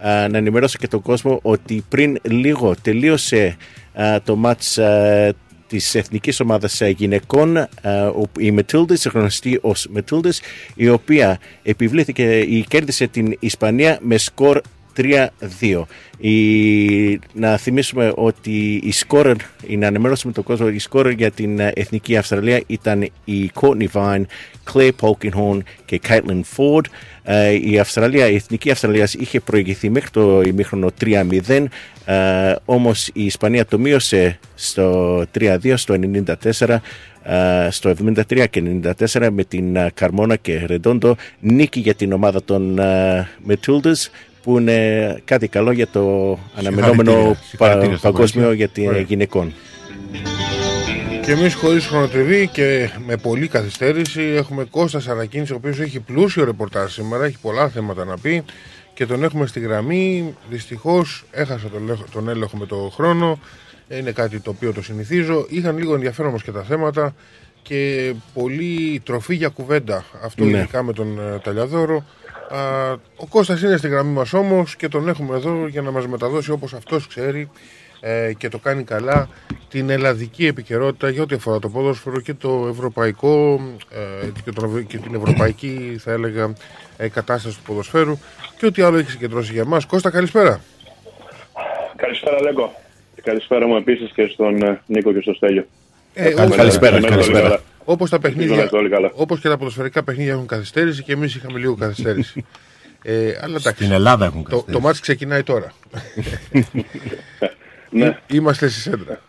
[0.00, 3.56] α, να ενημερώσω και τον κόσμο ότι πριν λίγο τελείωσε
[3.94, 5.34] α, το μάτς α,
[5.66, 7.68] της εθνικής ομάδας α, γυναικών α,
[8.06, 10.38] ο- η Matildas, γνωστή ως Matildas
[10.74, 14.60] η οποία επιβλήθηκε ή κέρδισε την Ισπανία με σκορ
[14.96, 15.82] 3-2.
[16.18, 21.58] Η, να θυμίσουμε ότι η σκόρ, η να ενημερώσουμε τον κόσμο, η σκόρ για την
[21.58, 24.22] ε, Εθνική Αυστραλία ήταν η Courtney Vine,
[24.72, 26.84] Claire Polkinghorn και Caitlin Ford.
[27.22, 31.64] Ε, η Αυστραλία, η Εθνική Αυστραλία είχε προηγηθεί μέχρι το ημίχρονο 3-0,
[32.04, 36.80] ε, όμως η Ισπανία το μείωσε στο 3-2, στο 94,
[37.24, 38.62] ε, στο 73 και
[39.10, 44.08] 94 με την ε, Καρμόνα και Ρεντόντο νίκη για την ομάδα των ε, Matildas
[44.42, 47.36] που είναι κάτι καλό για το αναμενόμενο Συγχαρητήρια.
[47.48, 48.66] Συγχαρητήρια πα- στα παγκόσμιο κορίτσια.
[48.66, 49.00] για την Ωραία.
[49.00, 49.52] γυναικών.
[51.24, 56.44] Και εμείς χωρίς χρονοτριβή και με πολλή καθυστέρηση έχουμε Κώστας Σαρακίνη, ο οποίος έχει πλούσιο
[56.44, 58.42] ρεπορτάζ σήμερα, έχει πολλά θέματα να πει
[58.94, 60.34] και τον έχουμε στη γραμμή.
[60.50, 63.38] Δυστυχώς έχασα τον, έλεγχο- τον έλεγχο με το χρόνο.
[63.98, 65.46] Είναι κάτι το οποίο το συνηθίζω.
[65.48, 67.14] Είχαν λίγο ενδιαφέρον όμως και τα θέματα
[67.62, 70.04] και πολύ τροφή για κουβέντα.
[70.24, 70.58] Αυτό Ναι.
[70.58, 72.04] ειδικά με τον ε, Ταλιαδόρο.
[72.54, 76.06] Α, ο Κώστας είναι στη γραμμή μας όμως και τον έχουμε εδώ για να μας
[76.06, 77.50] μεταδώσει όπως αυτός ξέρει
[78.00, 79.28] ε, και το κάνει καλά
[79.68, 84.98] την ελλαδική επικαιρότητα για ό,τι αφορά το ποδόσφαιρο και το ευρωπαϊκό ε, και, το, και
[84.98, 86.54] την ευρωπαϊκή θα έλεγα
[86.96, 88.18] ε, κατάσταση του ποδοσφαίρου
[88.58, 89.86] και ό,τι άλλο έχει συγκεντρώσει για μας.
[89.86, 90.60] Κώστα καλησπέρα.
[91.96, 92.72] Καλησπέρα, Λέγκο.
[93.14, 95.66] Και Καλησπέρα μου επίσης και στον ε, Νίκο και στο Στέλιο.
[96.14, 97.60] Ε, Εύχομαι καλησπέρα, να είστε όλοι καλησπέρα.
[97.84, 97.92] Καλά.
[97.96, 99.10] Όπως τα Ελπίζω να παιχνίδια, είστε όλοι καλά.
[99.14, 102.44] όπως και τα ποδοσφαιρικά παιχνίδια έχουν καθυστέρηση και εμείς είχαμε λίγο καθυστέρηση.
[103.02, 104.72] ε, αλλά εντάξει, Στην Ελλάδα έχουν το, καθυστέρηση.
[104.72, 105.72] το μάτς ξεκινάει τώρα.
[107.94, 108.18] Ναι.
[108.32, 109.20] Είμαστε στη σέντρα.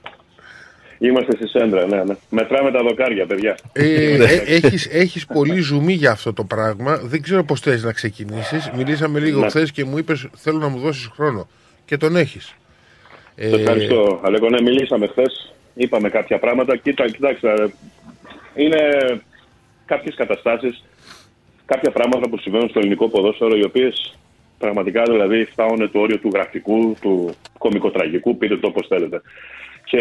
[0.98, 2.16] Είμαστε στη Σέντρα, ναι, ναι.
[2.30, 3.58] Μετράμε τα δοκάρια, παιδιά.
[3.72, 6.98] Ε, ε, έχεις, έχεις πολύ ζουμί για αυτό το πράγμα.
[7.04, 8.72] Δεν ξέρω πώς θες να ξεκινήσεις.
[8.76, 9.48] Μιλήσαμε λίγο Ναι.
[9.48, 11.48] χθες και μου είπες θέλω να μου δώσεις χρόνο.
[11.86, 12.54] Και τον έχεις.
[13.36, 14.50] Ε, Σε ευχαριστώ, Αλέκο.
[14.50, 15.54] Ναι, μιλήσαμε χθες.
[15.74, 16.76] Είπαμε κάποια πράγματα.
[16.78, 17.50] Κοίτα, κοιτάξτε,
[18.56, 18.82] είναι
[19.86, 20.84] κάποιες καταστάσεις,
[21.66, 24.18] κάποια πράγματα που συμβαίνουν στο ελληνικό ποδόσφαιρο, οι οποίες
[24.58, 29.22] πραγματικά δηλαδή φτάνουν το όριο του γραφικού, του κομικοτραγικού, πείτε το όπως θέλετε.
[29.84, 30.00] Και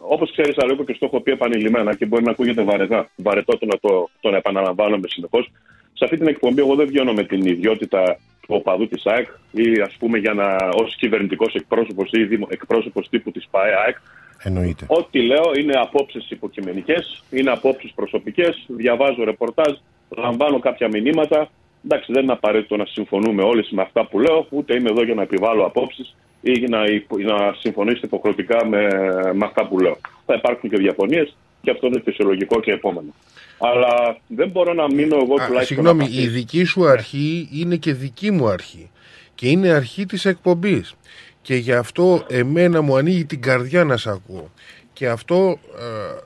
[0.00, 3.66] όπως ξέρεις, Αλέκο, και στο έχω πει επανειλημμένα και μπορεί να ακούγεται βαρετά, βαρετό το
[3.66, 5.50] να το, το να επαναλαμβάνομαι συνεχώς.
[5.92, 9.80] Σε αυτή την εκπομπή, εγώ δεν βγαίνω με την ιδιότητα του οπαδού της ΑΕΚ ή
[9.80, 13.96] ας πούμε για να ως κυβερνητικός εκπρόσωπος ή δημο- εκπρόσωπος τύπου της ΠΑΕ ΑΕΚ.
[14.42, 14.84] Εννοείται.
[14.88, 18.64] Ό,τι λέω είναι απόψεις υποκειμενικές, είναι απόψεις προσωπικές.
[18.66, 19.72] Διαβάζω ρεπορτάζ,
[20.16, 21.50] λαμβάνω κάποια μηνύματα.
[21.84, 25.14] Εντάξει, δεν είναι απαραίτητο να συμφωνούμε όλοι με αυτά που λέω, ούτε είμαι εδώ για
[25.14, 28.86] να επιβάλλω απόψεις ή για να, υπο- να συμφωνήσετε υποχρεωτικά με,
[29.34, 29.98] με αυτά που λέω.
[30.26, 33.14] Θα υπάρχουν και διαφωνίες και αυτό είναι φυσιολογικό και επόμενο.
[33.58, 35.64] Αλλά δεν μπορώ να μείνω εγώ Α, τουλάχιστον.
[35.64, 36.22] συγγνώμη, απ' αυτή.
[36.22, 38.90] η δική σου αρχή είναι και δική μου αρχή.
[39.34, 40.94] Και είναι αρχή της εκπομπής.
[41.42, 44.50] Και γι' αυτό εμένα μου ανοίγει την καρδιά να σε ακούω.
[44.92, 46.18] Και αυτό ε,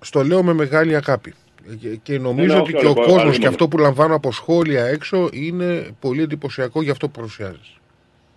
[0.00, 1.34] στο λέω με μεγάλη αγάπη.
[1.80, 3.48] Και, και νομίζω Ναι, ότι όχι, και ο όχι, κόσμος άλλη και μόνο.
[3.50, 7.76] αυτό που λαμβάνω από σχόλια έξω είναι πολύ εντυπωσιακό για αυτό που παρουσιάζεις.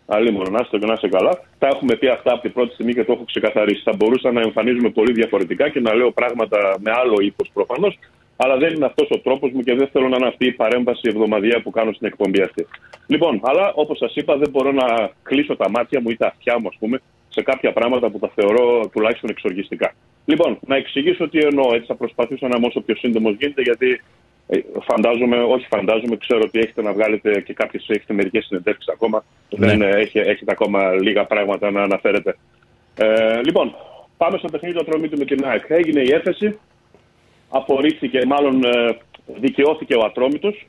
[0.05, 1.41] Αλλήμον, να είστε και να είστε καλά.
[1.59, 3.81] Τα έχουμε πει αυτά από την πρώτη στιγμή και το έχω ξεκαθαρίσει.
[3.83, 7.99] Θα μπορούσα να εμφανίζομαι πολύ διαφορετικά και να λέω πράγματα με άλλο ύφος προφανώς,
[8.37, 11.01] αλλά δεν είναι αυτός ο τρόπος μου και δεν θέλω να είναι αυτή η παρέμβαση
[11.03, 12.67] εβδομαδιαία που κάνω στην εκπομπή αυτή.
[13.07, 16.59] Λοιπόν, αλλά όπως σας είπα, δεν μπορώ να κλείσω τα μάτια μου ή τα αυτιά
[16.59, 19.93] μου, ας πούμε, σε κάποια πράγματα που τα θεωρώ τουλάχιστον εξοργιστικά.
[20.25, 21.73] Λοιπόν, να εξηγήσω τι εννοώ.
[21.73, 24.01] Έτσι θα προσπαθήσω να είμαι όσο πιο σύντομος γίνεται, γιατί
[24.47, 29.23] ε, φαντάζομαι, όχι φαντάζομαι, ξέρω ότι έχετε να βγάλετε και κάποιες έχετε μερικές συνεντεύξεις ακόμα.
[29.49, 29.67] Ναι.
[29.67, 32.37] Δεν ε, έχει, έχετε ακόμα λίγα πράγματα να αναφέρετε.
[32.97, 33.75] Ε, λοιπόν,
[34.17, 35.63] πάμε στο παιχνίδι του Ατρόμητου με την ΑΕΚ.
[35.67, 36.59] Έγινε η έφεση,
[37.49, 38.97] απορρίφθηκε, μάλλον ε,
[39.39, 40.67] δικαιώθηκε ο Ατρόμητος.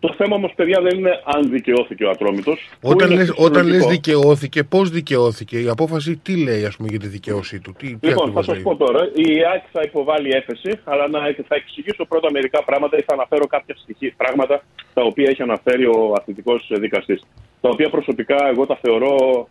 [0.00, 2.68] Το θέμα όμως, παιδιά, δεν είναι αν δικαιώθηκε ο Ατρόμητος.
[2.80, 3.88] που Όταν είναι λες, όταν λες φυσιολογικό.
[3.88, 8.06] δικαιώθηκε, πώς δικαιώθηκε, η απόφαση τι λέει ας πούμε για τη δικαίωσή του, τι, τι
[8.06, 9.10] Λοιπόν, θα ακριβώς σας λέει; πω τώρα.
[9.14, 13.46] Η ΑΕΚ θα υποβάλει έφεση, αλλά να, θα εξηγήσω πρώτα μερικά πράγματα ή θα αναφέρω
[13.46, 14.62] κάποια στοιχεία, πράγματα
[14.94, 17.20] τα οποία έχει αναφέρει ο αθλητικός δικαστής.
[17.60, 19.48] Τα οποία προσωπικά εγώ τα θεωρώ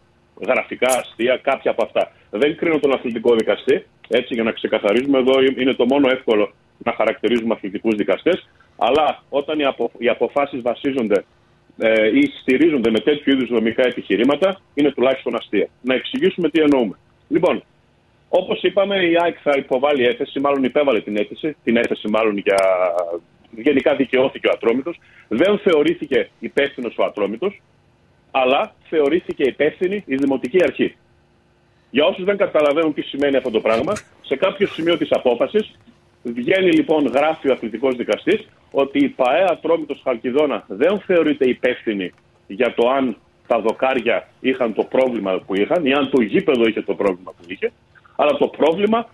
[0.48, 2.12] γραφικά αστεία, κάποια από αυτά.
[2.30, 6.94] Δεν κρίνω τον αθλητικό δικαστή, έτσι για να ξεκαθαρίζουμε εδώ είναι το μόνο εύκολο να
[6.94, 8.50] χαρακτηρίζουμε αθλητικούς δικαστές.
[8.78, 11.24] Αλλά όταν οι, απο, οι αποφάσεις βασίζονται
[11.78, 15.68] ε, ή στηρίζονται με τέτοιου είδους δομικά επιχειρήματα, είναι τουλάχιστον αστεία.
[15.82, 16.98] Να εξηγήσουμε τι εννοούμε.
[17.28, 17.64] Λοιπόν,
[18.30, 22.58] Όπως είπαμε, η ΑΕΚ θα υποβάλει έφεση, μάλλον υπέβαλε την έφεση, την έφεση μάλλον για.
[23.52, 25.00] Γενικά δικαιώθηκε ο Ατρόμητος.
[25.28, 27.62] Δεν θεωρήθηκε υπεύθυνος ο Ατρόμητος,
[28.32, 30.96] αλλά θεωρήθηκε υπεύθυνη η Δημοτική Αρχή.
[31.92, 35.80] Για όσους δεν καταλαβαίνουν τι σημαίνει αυτό το πράγμα, σε κάποιο σημείο της απόφασης
[36.24, 42.12] βγαίνει λοιπόν, γράφει ο αθλητικός δικαστής, ότι η ΠαΕ Ατρόμητος Χαλκιδόνα δεν θεωρείται υπεύθυνη
[42.48, 46.82] για το αν τα δοκάρια είχαν το πρόβλημα που είχαν ή αν το γήπεδο είχε
[46.82, 47.72] το πρόβλημα που είχε,
[48.16, 49.10] αλλά το πρόβλημα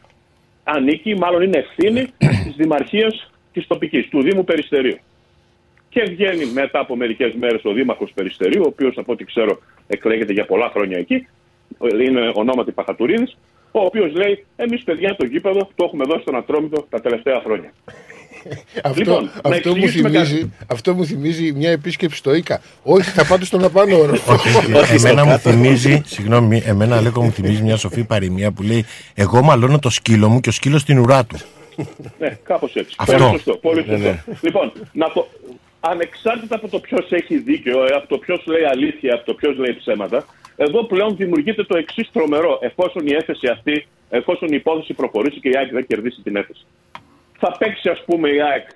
[0.63, 4.97] ανήκει, μάλλον είναι ευθύνη της Δημαρχίας της τοπικής, του Δήμου Περιστερίου.
[5.89, 10.33] Και βγαίνει μετά από μερικές μέρες ο Δήμαρχος Περιστερίου, ο οποίος από ό,τι ξέρω εκλέγεται
[10.33, 11.27] για πολλά χρόνια εκεί,
[12.05, 13.37] είναι ονόματι Παχατουρίδης,
[13.71, 17.73] ο οποίος λέει: Εμείς, παιδιά, το γήπεδο το έχουμε δώσει στον Ατρόμητο τα τελευταία χρόνια.
[18.83, 22.61] Αυτό, Λοιπόν, να αυτό, μου εξηγήσουμε θυμίζει, αυτό μου θυμίζει μια επίσκεψη στο ΙΚΑ.
[22.83, 24.35] Όχι, θα πάτε στον απάνω όροφο.
[24.93, 29.79] εμένα μου θυμίζει, συγγνώμη, εμένα λέγω μου θυμίζει μια σοφή παροιμία που λέει Εγώ μαλώνω
[29.79, 31.37] το σκύλο μου και ο σκύλος στην ουρά του.
[32.19, 32.95] Ναι, κάπως έτσι.
[32.97, 33.17] Αυτό.
[33.17, 33.57] Πολύ σωστό.
[33.57, 34.07] Πολύ Ναι, σωστό.
[34.09, 34.19] ναι.
[34.41, 35.27] Λοιπόν, να το...
[35.89, 39.57] ανεξάρτητα από το ποιος έχει δίκιο, ε, από το ποιος λέει αλήθεια, από το ποιος
[39.57, 42.59] λέει ψέματα, εδώ πλέον δημιουργείται το εξής τρομερό.
[42.61, 46.65] Εφόσον η έφεση αυτή, εφόσον η υπόθεση προχωρήσει και η ΑΕΚ δεν κερδίσει την έφεση.
[47.37, 48.67] Θα παίξει, ας πούμε, η ΑΕΚ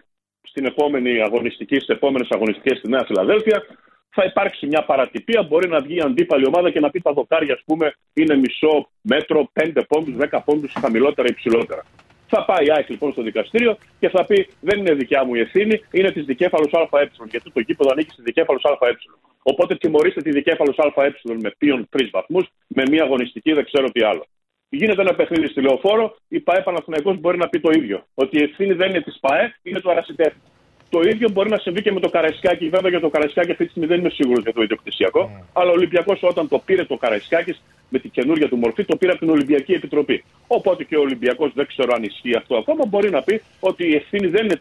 [0.41, 3.63] στην επόμενη αγωνιστική, στις επόμενες αγωνιστικές στη Νέα Φιλαδέλφια.
[4.09, 5.43] Θα υπάρξει μια παρατυπία.
[5.43, 8.89] Μπορεί να βγει η αντίπαλη ομάδα και να πει τα δοκάρια, ας πούμε, είναι μισό
[9.01, 11.83] μέτρο, 5 πόντους, 10 πόντους χαμηλότερα ή υψηλότερα.
[12.31, 15.39] Θα πάει η ΑΕΚ λοιπόν στο δικαστήριο και θα πει: Δεν είναι δικιά μου η
[15.39, 17.09] ευθύνη, είναι της δικέφαλο ΑΕ.
[17.29, 18.97] Γιατί το γήπεδο ανήκει στη δικέφαλο ΑΕ.
[19.43, 24.01] Οπότε τιμωρήστε τη δικέφαλο ΑΕ με πίον τρεις βαθμούς, με μία αγωνιστική, δεν ξέρω τι
[24.03, 24.25] άλλο.
[24.69, 28.05] Γίνεται ένα παιχνίδι στη λεωφόρο, η ΠαΕ Παναθηναϊκός μπορεί να πει το ίδιο.
[28.13, 30.41] Ότι η ευθύνη δεν είναι της ΠαΕ, είναι του Αρασιτέχνη.
[30.89, 32.69] Το ίδιο μπορεί να συμβεί και με το Καραϊσκάκι.
[32.69, 35.31] Βέβαια για το Καραϊσκάκι αυτή τη στιγμή δεν είμαι σίγουρος για το ιδιοκτησιακό.
[35.33, 35.43] Mm.
[35.53, 37.55] Αλλά ο Ολυμπιακός όταν το πήρε το Καραϊσκάκι
[37.89, 40.23] με την καινούργια του μορφή, το πήρε από την Ολυμπιακή Επιτροπή.
[40.47, 42.85] Οπότε και ο Ολυμπιακός δεν ξέρω αν ισχύει αυτό ακόμα.
[42.85, 44.59] Μπορεί να πει ότι η ευθύνη δεν είναι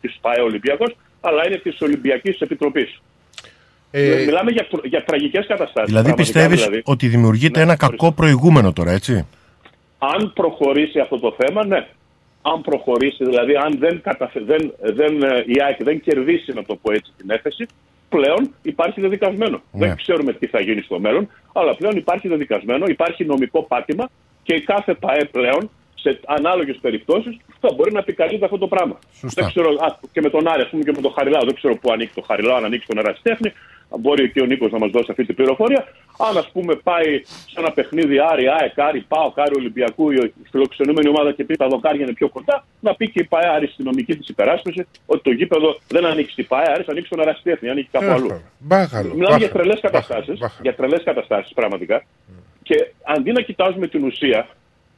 [0.00, 3.00] της ΠαΕ Ολυμπιακός, αλλά είναι της Ολυμπιακής Επιτροπής.
[3.90, 5.88] Ε, Μιλάμε για, για τραγικές καταστάσεις.
[5.88, 6.82] Δηλαδή πιστεύεις δηλαδή.
[6.84, 9.26] ότι δημιουργείται Ναι, ένα κακό προηγούμενο τώρα, έτσι;
[9.98, 11.86] Αν προχωρήσει αυτό το θέμα, ναι.
[12.52, 14.40] Αν προχωρήσει, δηλαδή αν δεν, καταφε...
[14.40, 17.66] δεν, δεν, ε, η ΑΕΚ δεν κερδίσει, να το πω έτσι, την έφεση,
[18.08, 19.62] πλέον υπάρχει δεδικασμένο.
[19.72, 19.86] Ναι.
[19.86, 24.10] Δεν ξέρουμε τι θα γίνει στο μέλλον, αλλά πλέον υπάρχει δεδικασμένο, υπάρχει νομικό πάτημα
[24.42, 25.70] και κάθε ΠαΕ πλέον
[26.04, 28.98] σε ανάλογες περιπτώσεις θα μπορεί να επικαλείται αυτό το πράγμα.
[29.20, 29.42] Σωστά.
[29.42, 31.74] Δεν ξέρω, α, και με τον Άρη, ας πούμε, και με τον Χαριλάου, δεν ξέρω
[31.80, 33.50] πού ανήκει το Χαριλάου, αν ανήκει στον Ερασιτέχνη.
[33.98, 35.86] Μπορεί και ο Νίκος να μας δώσει αυτή την πληροφορία.
[36.18, 41.08] Αν, ας πούμε, πάει σε ένα παιχνίδι Άρη, ΑΕΚ, Άρη, ΠΑΟΚ, Άρη Ολυμπιακού, η φιλοξενούμενη
[41.08, 43.84] ομάδα και πει τα δοκάρια είναι πιο κοντά, να πει και η ΠαΕ Άρη στην
[43.84, 47.88] νομική της υπεράσπιση ότι το γήπεδο δεν ανήκει στην ΠαΕ Άρη, ανήκει στον Ερασιτέχνη, ανήκει
[47.92, 48.42] κάπου αλλού.
[48.58, 49.14] Μπάχαλο.
[49.14, 49.52] Μιλάμε για μπάχαλο.
[49.52, 50.38] τρελές καταστάσεις.
[50.62, 52.04] Για τρελές καταστάσεις, πραγματικά.
[52.62, 54.48] Και αντί να κοιτάζουμε την ουσία,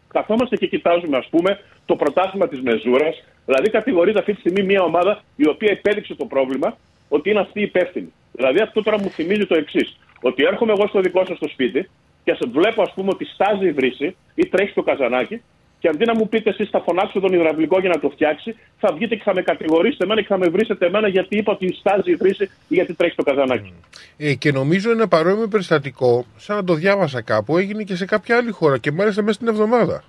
[0.08, 3.24] καθόμαστε και κοιτάζουμε, ας πούμε, το πρωτάθλημα της Μεζούρας.
[3.46, 6.76] Δηλαδή, κατηγορείται αυτή τη στιγμή μια ομάδα η οποία υπέδειξε το πρόβλημα
[7.08, 8.12] ότι είναι αυτή η υπεύθυνη.
[8.36, 9.96] Δηλαδή, αυτό τώρα μου θυμίζει το εξής.
[10.20, 11.88] Ότι έρχομαι εγώ στο δικό σας το σπίτι
[12.24, 15.42] και σε βλέπω, ας πούμε, ότι στάζει η βρύση ή τρέχει το καζανάκι
[15.78, 18.92] και αντί να μου πείτε εσείς θα φωνάξω τον υδραυλικό για να το φτιάξει, θα
[18.94, 22.10] βγείτε και θα με κατηγορήσετε εμένα και θα με βρίσετε εμένα γιατί είπα ότι στάζει
[22.10, 23.72] η βρύση ή γιατί τρέχει το καζανάκι.
[24.16, 28.36] Ε, και νομίζω ένα παρόμοιο περιστατικό, σαν να το διάβασα κάπου, έγινε και σε κάποια
[28.36, 30.04] άλλη χώρα και μάλιστα μέσα στην εβδομάδα.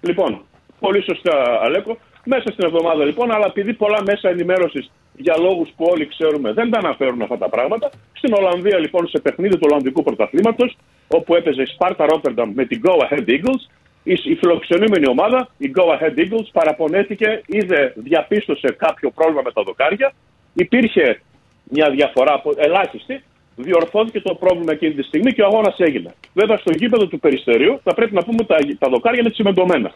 [0.00, 0.42] Λοιπόν,
[0.80, 1.98] πολύ σωστά, Αλέκο.
[2.24, 6.70] Μέσα στην εβδομάδα λοιπόν, αλλά επειδή πολλά μέσα ενημέρωσης για λόγους που όλοι ξέρουμε δεν
[6.70, 10.76] τα αναφέρουν αυτά τα πράγματα, στην Ολλανδία λοιπόν σε παιχνίδι του Ολλανδικού Πρωταθλήματος,
[11.08, 13.62] όπου έπαιζε η Sparta Rotterdam με την Go Ahead Eagles,
[14.02, 19.62] η, η φιλοξενούμενη ομάδα, η Go Ahead Eagles, παραπονέθηκε, είδε, διαπίστωσε κάποιο πρόβλημα με τα
[19.62, 20.12] δοκάρια,
[20.54, 21.20] υπήρχε
[21.64, 23.22] μια διαφορά απο- ελάχιστη,
[23.56, 26.14] διορθώθηκε το πρόβλημα εκείνη τη στιγμή και ο αγώνας έγινε.
[26.34, 29.92] Βέβαια, στο γήπεδο του Περιστερίου θα πρέπει να πούμε ότι τα, τα δοκάρια είναι τσιμεντωμένα.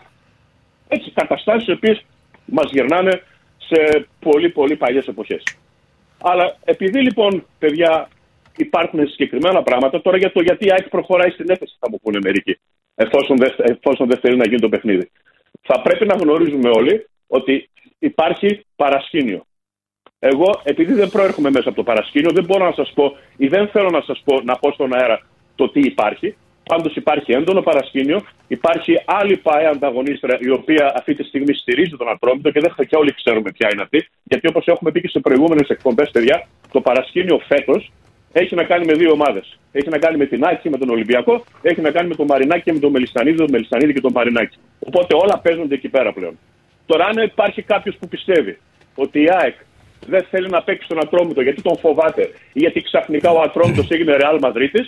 [0.89, 2.05] Έτσι, καταστάσεις οι οποίες
[2.47, 3.23] μας γυρνάνε
[3.59, 5.43] σε πολύ πολύ παλιές εποχές.
[6.23, 8.09] Αλλά επειδή λοιπόν, παιδιά,
[8.57, 12.19] υπάρχουν συγκεκριμένα πράγματα, τώρα για το γιατί η ΑΕΚ προχωράει στην έφεση, θα μου πούνε
[12.23, 12.59] μερικοί,
[12.95, 15.11] εφόσον δεν, εφόσον δεν θέλει να γίνει το παιχνίδι.
[15.63, 19.45] Θα πρέπει να γνωρίζουμε όλοι ότι υπάρχει παρασκήνιο.
[20.19, 23.69] Εγώ, επειδή δεν προέρχομαι μέσα από το παρασκήνιο, δεν μπορώ να σας πω ή δεν
[23.69, 25.21] θέλω να σας πω, να πω στον αέρα
[25.55, 26.37] το τι υπάρχει.
[26.69, 28.21] Πάντως υπάρχει έντονο παρασκήνιο.
[28.49, 32.85] Υπάρχει άλλη ΠαΕ ανταγωνίστρια η οποία αυτή τη στιγμή στηρίζει τον Ατρόμητο και δεν θα
[32.85, 34.09] και όλοι ξέρουμε ποια είναι αυτή.
[34.23, 37.93] Γιατί όπως έχουμε πει και σε προηγούμενες εκπομπές, παιδιά, το παρασκήνιο φέτος
[38.33, 39.59] έχει να κάνει με δύο ομάδες.
[39.73, 42.63] Έχει να κάνει με την Άκη, με τον Ολυμπιακό, έχει να κάνει με τον Μαρινάκη
[42.63, 44.57] και με τον Μελισανίδη, τον Μελισανίδη και τον Μαρινάκη.
[44.79, 46.39] Οπότε όλα παίζονται εκεί πέρα πλέον.
[46.87, 48.59] Τώρα, αν υπάρχει κάποιος που πιστεύει
[48.95, 49.55] ότι η ΑΕΚ
[50.07, 52.23] δεν θέλει να παίξει τον Ατρόμητο γιατί τον φοβάται
[52.53, 54.81] ή γιατί ξαφνικά ο Ατρόμητος έγινε Ρεάλ Μαδρίτη,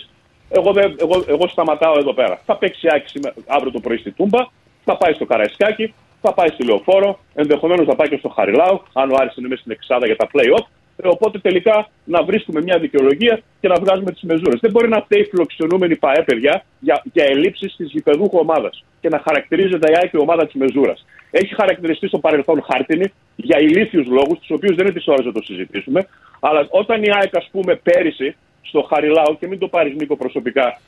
[0.49, 2.41] εγώ, δεν- εγώ, εγώ σταματάω εδώ πέρα.
[2.45, 4.39] Θα παίξει η ΑΕΚ σήμερα- αύριο το πρωί στη Τούμπα,
[4.85, 9.11] θα πάει στο Καραϊσκάκι, θα πάει στη Λεωφόρο, ενδεχομένως θα πάει και στο Χαριλάου, αν
[9.11, 10.65] ο Άρης είναι μέσα στην εξάδα για τα play-off.
[11.03, 14.59] Ε, Οπότε τελικά να βρίσκουμε μια δικαιολογία και να βγάζουμε τις μεζούρες.
[14.59, 19.09] Δεν μπορεί να φταίει η φιλοξενούμενη ΠαΕ, παιδιά, για, για ελλείψεις της γηπεδούχου ομάδας και
[19.09, 21.05] να χαρακτηρίζεται η ΑΕΚ η ομάδα της μεζούρας.
[21.31, 25.31] Έχει χαρακτηριστεί στο παρελθόν χάρτινη για ηλίθιους λόγους, τους οποίους δεν είναι τη ώρα να
[25.31, 26.07] το συζητήσουμε.
[26.39, 28.35] Αλλά όταν η ΑΕΚ, ας πούμε, πέρυσι
[28.69, 30.79] στο Χαριλάου, και μην το πάρεις Νίκο προσωπικά,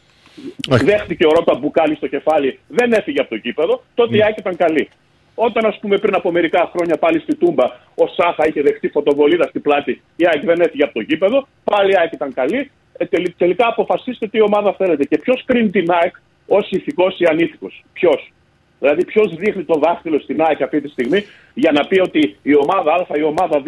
[0.67, 4.55] δέχτηκε ο Ρότα μπουκάλι στο κεφάλι, δεν έφυγε από το κήπεδο, τότε η ΑΕΚ ήταν
[4.55, 4.89] καλή.
[5.35, 9.47] Όταν, ας πούμε, πριν από μερικά χρόνια πάλι στη Τούμπα, ο Σάχα είχε δεχτεί φωτοβολίδα
[9.47, 12.71] στην πλάτη, η ΑΕΚ δεν έφυγε από το κήπεδο, πάλι η ΑΕΚ ήταν καλή.
[12.97, 15.03] Ε, τελ- τελικά αποφασίστε τι ομάδα θέλετε.
[15.03, 16.15] Και ποιος κρίνει την ΑΕΚ
[16.47, 18.31] ως ηθικός ή ανήθικος; Ποιος;
[18.79, 22.55] Δηλαδή, ποιος δείχνει το δάχτυλο στην ΑΕΚ αυτή τη στιγμή για να πει ότι η
[22.55, 23.67] ομάδα Α, η ομάδα Β,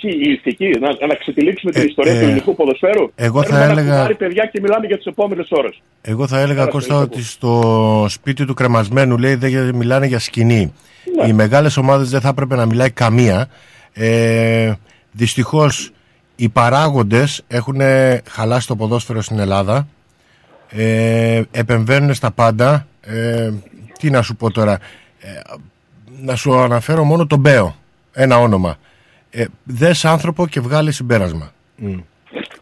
[0.00, 3.10] ποιοι οι ηθικοί, να, να ξετυλίξουμε την Ε, ιστορία ε, του ελληνικού ποδοσφαίρου.
[3.14, 5.80] εγώ θα Παίρνουμε ένα έλεγα- κουβάρι, παιδιά και μιλάμε για τις επόμενες ώρες.
[6.00, 10.18] Εγώ θα έλεγα, Άρα, Κώστα, στο ότι στο σπίτι του κρεμασμένου λέει δεν μιλάνε για
[10.18, 10.72] σκηνή.
[11.28, 13.48] Οι μεγάλες ομάδες δεν θα έπρεπε να μιλάει καμία.
[13.92, 14.72] Ε,
[15.12, 15.90] δυστυχώς
[16.36, 17.80] οι παράγοντες έχουν
[18.28, 19.88] χαλάσει το ποδόσφαιρο στην Ελλάδα
[20.70, 23.50] ε, επεμβαίνουν στα πάντα ε,
[23.98, 24.78] τι να σου πω τώρα
[25.20, 25.28] ε,
[26.22, 27.76] να σου αναφέρω μόνο τον Μπέο
[28.12, 28.76] ένα όνομα
[29.30, 31.52] ε, δες άνθρωπο και βγάλει συμπέρασμα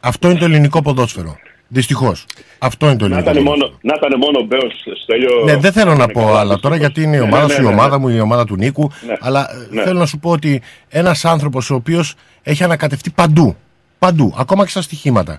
[0.01, 1.37] αυτό είναι το ελληνικό ποδόσφαιρο
[1.69, 2.27] Δυστυχώς.
[2.59, 3.31] Αυτό είναι το Να ελληνικό.
[3.33, 3.69] ήταν ποδόσφαιρο.
[3.69, 4.73] μόνο, να ήταν μόνο ο Μπέος
[5.03, 5.45] Στέλιο.
[5.45, 6.39] Ναι, δεν θέλω να είναι πω καλά.
[6.41, 7.75] άλλα τώρα γιατί είναι η Ναι, ομάδα ναι, σου, η ναι, ναι.
[7.81, 8.91] ομάδα μου, η ομάδα του Νίκου.
[9.07, 9.15] Ναι.
[9.21, 9.83] Αλλά ε, Ναι.
[9.83, 13.57] θέλω να σου πω ότι ένας άνθρωπος ο οποίος έχει ανακατευτεί παντού.
[13.99, 15.39] Παντού, ακόμα και στα στοιχήματα.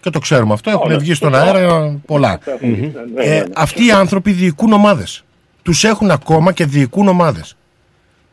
[0.00, 0.98] Και το ξέρουμε αυτό, έχουν Όλα.
[0.98, 2.38] βγει στον αέρα πολλά.
[2.60, 2.90] Ναι, ναι,
[3.24, 3.44] Ε, ναι.
[3.54, 5.24] αυτοί οι άνθρωποι διοικούν ομάδες.
[5.62, 7.55] Τους έχουν ακόμα και διοικούν ομάδες.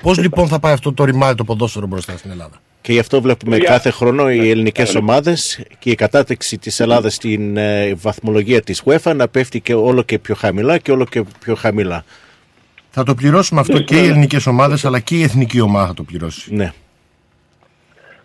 [0.04, 3.22] Πώς λοιπόν θα πάει αυτό το ρημάδι το ποδόσφαιρο μπροστά στην Ελλάδα; Και γι' αυτό
[3.22, 5.06] βλέπουμε Για- κάθε χρόνο οι ελληνικές Ναι, ναι.
[5.06, 10.04] ομάδες και η κατάταξη της Ελλάδας στην ε, βαθμολογία της UEFA να πέφτει και όλο
[10.04, 12.04] και πιο χαμηλά και όλο και πιο χαμηλά.
[12.90, 14.10] Θα το πληρώσουμε αυτό Ναι, και ναι, οι ναι.
[14.10, 16.56] ελληνικές ομάδες αλλά και η εθνική ομάδα θα το πληρώσει.
[16.56, 16.72] Ναι.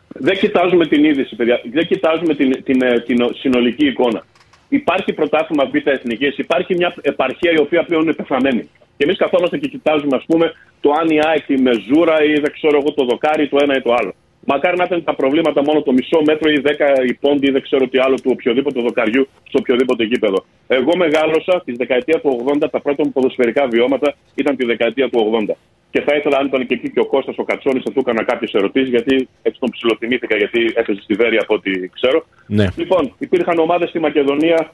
[0.09, 1.61] Δεν κοιτάζουμε την είδηση, παιδιά.
[1.73, 4.25] Δεν κοιτάζουμε την, την, ε, την συνολική εικόνα.
[4.69, 8.69] Υπάρχει πρωτάθλημα Β' Εθνικής, υπάρχει μια επαρχία η οποία πλέον είναι πεθαμένη.
[8.99, 12.53] Και εμείς καθόμαστε και κοιτάζουμε, ας πούμε, το αν η ΑΕΚ, η Μεζούρα ή δεν
[12.53, 14.13] ξέρω εγώ το δοκάρι, το ένα ή το άλλο.
[14.51, 17.63] Μακάρι να ήταν τα προβλήματα μόνο το μισό μέτρο ή δέκα η πόντι ή δεν
[17.63, 20.45] ξέρω τι άλλο του οποιοδήποτε δοκαριού στο οποιοδήποτε γήπεδο.
[20.67, 25.45] Εγώ μεγάλωσα τη δεκαετία του 80, τα πρώτα μου ποδοσφαιρικά βιώματα ήταν τη δεκαετία του
[25.49, 25.55] 80.
[25.91, 28.25] Και θα ήθελα, αν ήταν και εκεί και ο Κώστας ο Κατσόνης, να του έκανα
[28.25, 32.25] κάποιες ερωτήσεις, γιατί έτσι τον ψηλοτιμήθηκα, γιατί έπαιζε στη Βέρεια από ό,τι ξέρω.
[32.47, 32.67] Ναι.
[32.77, 34.73] Λοιπόν, υπήρχαν ομάδες στη Μακεδονία.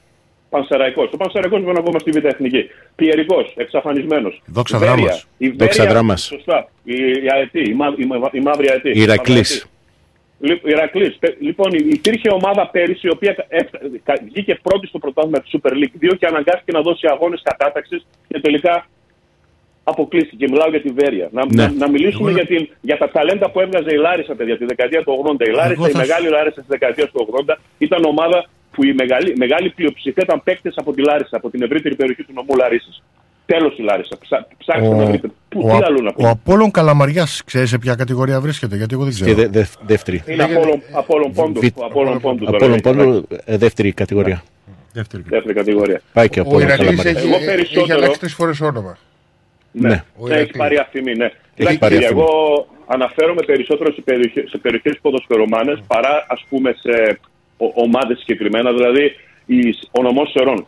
[0.55, 1.09] Πανσεραϊκός.
[1.13, 2.63] Ο Πανσεραϊκός μπορεί να πούμε στη Β' Εθνική.
[2.97, 4.43] Πιερικός, εξαφανισμένος.
[4.47, 5.27] Δόξα Δράμας.
[5.57, 6.23] Δόξα Δράμας.
[6.25, 6.69] Σωστά.
[6.85, 8.91] Η, η Αετή, η, μα, η, μα- η μαύρη Αετή.
[9.01, 9.67] Ηρακλής.
[10.41, 11.17] Λι- Ηρακλής.
[11.21, 15.73] Πε- Λοιπόν, υπήρχε ομάδα πέρυσι η οποία έφτα- κα- βγήκε πρώτη στο πρωτάθλημα της Super
[15.73, 18.87] League 2 και αναγκάστηκε να δώσει αγώνες κατάταξης και τελικά
[19.85, 20.49] αποκλείστηκε.
[20.49, 21.29] Μιλάω για τη Βέρεια.
[21.33, 21.63] Να, Ναι.
[21.63, 24.65] να, να μιλήσουμε Εγώ- για, την, για τα ταλέντα που έβγαζε η Λάρισα, παιδιά, τη
[24.65, 25.47] δεκαετία του 80.
[25.47, 28.95] Η Λάρισα, Εγώ η θα μεγάλη Λάρισα της δεκαετίας του 80 ήταν ομάδα που η
[28.95, 33.03] μεγάλη, μεγάλη πλειοψηφία ήταν παίκτες από τη Λάρισα, από την ευρύτερη περιοχή του νομού Λαρίσας.
[33.47, 34.17] Τέλος η Λάρισα.
[34.21, 35.29] Ψά, ψάξτε να Ο, βρείτε.
[35.49, 36.29] Πού, ο, τι άλλο να ο πούμε.
[36.29, 39.31] Απόλλων Καλαμαριάς ξέρεις σε ποια κατηγορία βρίσκεται, γιατί εγώ δεν ξέρω.
[39.31, 40.23] Και δε, δε- δεύτερη.
[40.27, 41.69] Είναι Απόλλων- Απόλλων Πόντους.
[41.69, 42.45] Β- Απόλλων Πόντους.
[42.47, 43.05] τώρα Απόλλων λέγεται.
[43.05, 44.43] Πόντους, ε, δεύτερη κατηγορία.
[44.93, 45.23] Δεύτερη.
[45.27, 46.01] Δεύτερη κατηγορία.
[46.13, 47.17] Πάει και ο Ο Απόλλων Ηρακλής Καλαμαριάς.
[47.17, 48.99] έχει, Εγώ έχει περισσότερο- αλλάξει τρεις φορές όνομα.
[49.73, 50.05] Ναι, Ναι.
[50.19, 50.57] Ο έχει Ηρακλής.
[50.57, 51.29] πάρει αφημί, ναι.
[51.55, 52.21] Κοιτάξτε, πάρει κύριε, αφημί.
[52.21, 57.19] εγώ αναφέρομαι περισσότερο σε περιοχές, σε περιοχές ποδοσφαιρομάνες παρά ας πούμε σε
[57.57, 59.13] ο- ομάδες συγκεκριμένα, δηλαδή
[59.47, 60.67] η, ο νομός Σερών,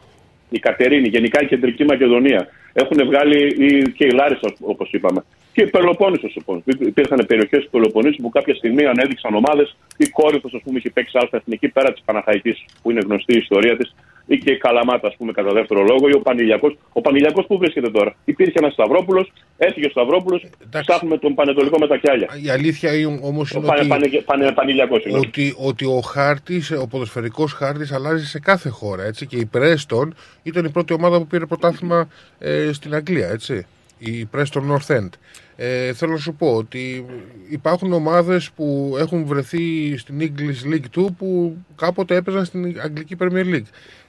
[0.50, 5.24] η Κατερίνη, γενικά η Κεντρική Μακεδονία έχουν βγάλει η- και η Λάρισα όπως είπαμε.
[5.52, 6.62] Και η Πελοπόννησος λοιπόν.
[6.66, 9.76] Υπήρχαν περιοχές του Πελοποννήσου που κάποια στιγμή ανέδειξαν ομάδες.
[9.96, 13.38] Η Κόρυφος ας πούμε είχε παίξει αλφα εθνική πέρα της Παναχαϊκής που είναι γνωστή η
[13.38, 13.94] ιστορία της
[14.26, 16.76] ή και η Καλαμάτα, ας πούμε, κατά δεύτερο λόγο, ή ο Πανηλιακός.
[16.92, 20.44] Ο Πανηλιακός που βρίσκεται τώρα; Υπήρχε ένας Σταυρόπουλος, έφυγε ο Σταυρόπουλος,
[20.80, 22.28] ψάχνουμε τον Πανετολικό με τα κιάλια.
[22.42, 22.90] Η αλήθεια
[23.22, 25.26] όμως Ο είναι πανε, ότι, πανε, πανε, Πανηλιακός, συγγνώμη.
[25.26, 29.04] ότι, ότι ο χάρτης, ο ποδοσφαιρικός χάρτης αλλάζει σε κάθε χώρα.
[29.04, 29.26] Έτσι.
[29.26, 30.08] Και η Preston
[30.42, 33.28] ήταν η πρώτη ομάδα που πήρε πρωτάθλημα ε, στην Αγγλία.
[33.28, 33.66] Έτσι.
[33.98, 35.08] Η Preston North End.
[35.56, 37.06] Ε, θέλω να σου πω ότι
[37.50, 43.54] υπάρχουν ομάδες που έχουν βρεθεί στην English League 2 που κάποτε έπαιζαν στην Αγγλική Premier
[43.54, 43.68] League.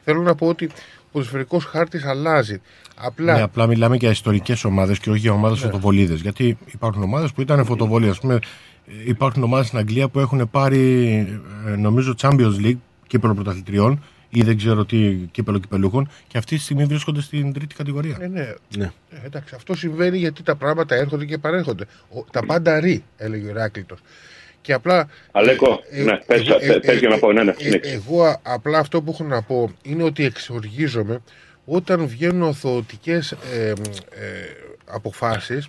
[0.10, 2.62] Θέλω να πω ότι ο ποδοσφαιρικός χάρτης αλλάζει.
[2.96, 5.66] Απλά Ναι, απλά μιλάμε για ιστορικές ομάδες και όχι για ομάδες ναι.
[5.66, 6.22] φωτοβολίδες.
[6.22, 8.10] Γιατί υπάρχουν ομάδες που ήταν φωτοβολίε.
[8.10, 8.40] Α πούμε, ε,
[9.06, 11.10] υπάρχουν ομάδες στην Αγγλία που έχουν πάρει,
[11.68, 12.78] ε, νομίζω, Champions League
[13.08, 17.76] κύπελο πρωταθλητριών ή δεν ξέρω τι κύπελο κυπελούχων και αυτή τη στιγμή βρίσκονται στην τρίτη
[17.76, 18.18] κατηγορία.
[18.20, 18.54] Ε, ναι.
[18.78, 18.92] Ναι.
[19.10, 21.86] Ε, εντάξει, αυτό συμβαίνει γιατί τα πράγματα έρχονται και παρέρχονται.
[22.10, 24.00] Ο, τα πάντα ρί, έλεγε ο Ηράκλειτος.
[24.68, 25.08] Και απλά.
[25.32, 27.94] Αλέκο, ε, ναι, πες, εγώ- πες, πες για να πω, ναι, ναι, ε, συνέχισε.
[27.94, 31.22] εγώ α- απλά αυτό που έχω να πω είναι ότι εξοργίζομαι
[31.66, 33.74] όταν βγαίνουν οθοωτικές ε, ε,
[34.86, 35.68] αποφάσεις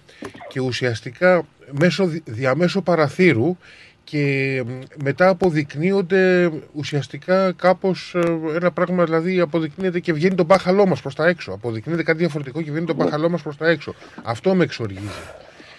[0.49, 3.57] και ουσιαστικά μέσω, δι- διαμέσω παραθύρου
[4.05, 10.87] και μ, μετά αποδεικνύονται ουσιαστικά κάπως ε, ένα πράγμα, δηλαδή αποδεικνύεται και βγαίνει το μπάχαλό
[10.87, 11.53] μας προς τα έξω.
[11.53, 13.95] Αποδεικνύεται κάτι διαφορετικό και βγαίνει το μπάχαλό μας προς τα έξω.
[14.23, 15.09] Αυτό με εξοργίζει.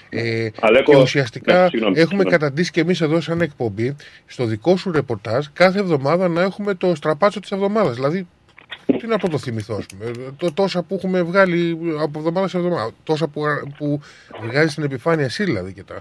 [0.09, 2.29] Ε, Αλέκο, και ουσιαστικά ναι, συγγνώμη, έχουμε συγγνώμη.
[2.29, 6.95] καταντήσει και εμείς εδώ, σαν εκπομπή, στο δικό σου ρεπορτάζ, κάθε εβδομάδα να έχουμε το
[6.95, 7.95] στραπάτσο της εβδομάδας.
[7.95, 8.27] Δηλαδή,
[8.99, 10.11] τι να πρωτοθυμηθώ, ας πούμε.
[10.37, 12.91] Το, τόσα που έχουμε βγάλει από εβδομάδα σε εβδομάδα.
[13.03, 13.41] Τόσα που,
[13.77, 13.99] που
[14.41, 15.95] βγάζει στην επιφάνεια εσύ, δηλαδή, και τα,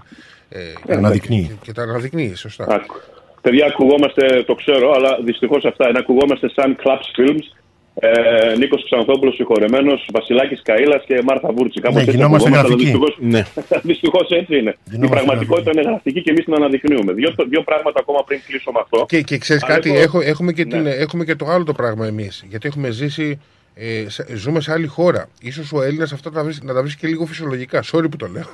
[0.49, 1.45] ε, και- αναδεικνύει.
[1.47, 2.65] Και, και τα αναδεικνύει, σωστά.
[2.69, 2.95] Άκου.
[3.41, 5.99] Παιδιά, ακουγόμαστε, το ξέρω, αλλά δυστυχώς αυτά είναι.
[5.99, 7.58] Ακουγόμαστε σαν Claps Films.
[8.01, 11.79] Ε, Νίκος Ξανθόπουλος, συγχωρεμένος, Βασιλάκης Καήλα και Μάρθα Βούρτσι.
[11.81, 12.83] Κάπως Ναι, έτσι γινόμαστε ακουγόμαστε, αλλά γραφικοί.
[12.83, 13.43] δυστυχώς- Ναι.
[13.91, 14.69] Δυστυχώς έτσι είναι.
[14.69, 17.13] η Γινόμαστε πραγματικότητα είναι γραφική και εμείς την αναδεικνύουμε.
[17.13, 19.05] Δύο, δύο πράγματα ακόμα πριν κλείσω με αυτό.
[19.07, 20.69] Και, και ξέρεις Αλλά κάτι, εγώ- έχω, έχουμε, και Ναι.
[20.69, 22.45] την, έχουμε και το άλλο το πράγμα εμείς.
[22.49, 23.39] Γιατί έχουμε ζήσει
[23.73, 25.29] Ε, σε- ζούμε σε άλλη χώρα.
[25.41, 27.83] Ίσως ο Έλληνας αυτά τα βρει- να τα βρει και λίγο φυσιολογικά.
[27.91, 28.45] Sorry που το λέω.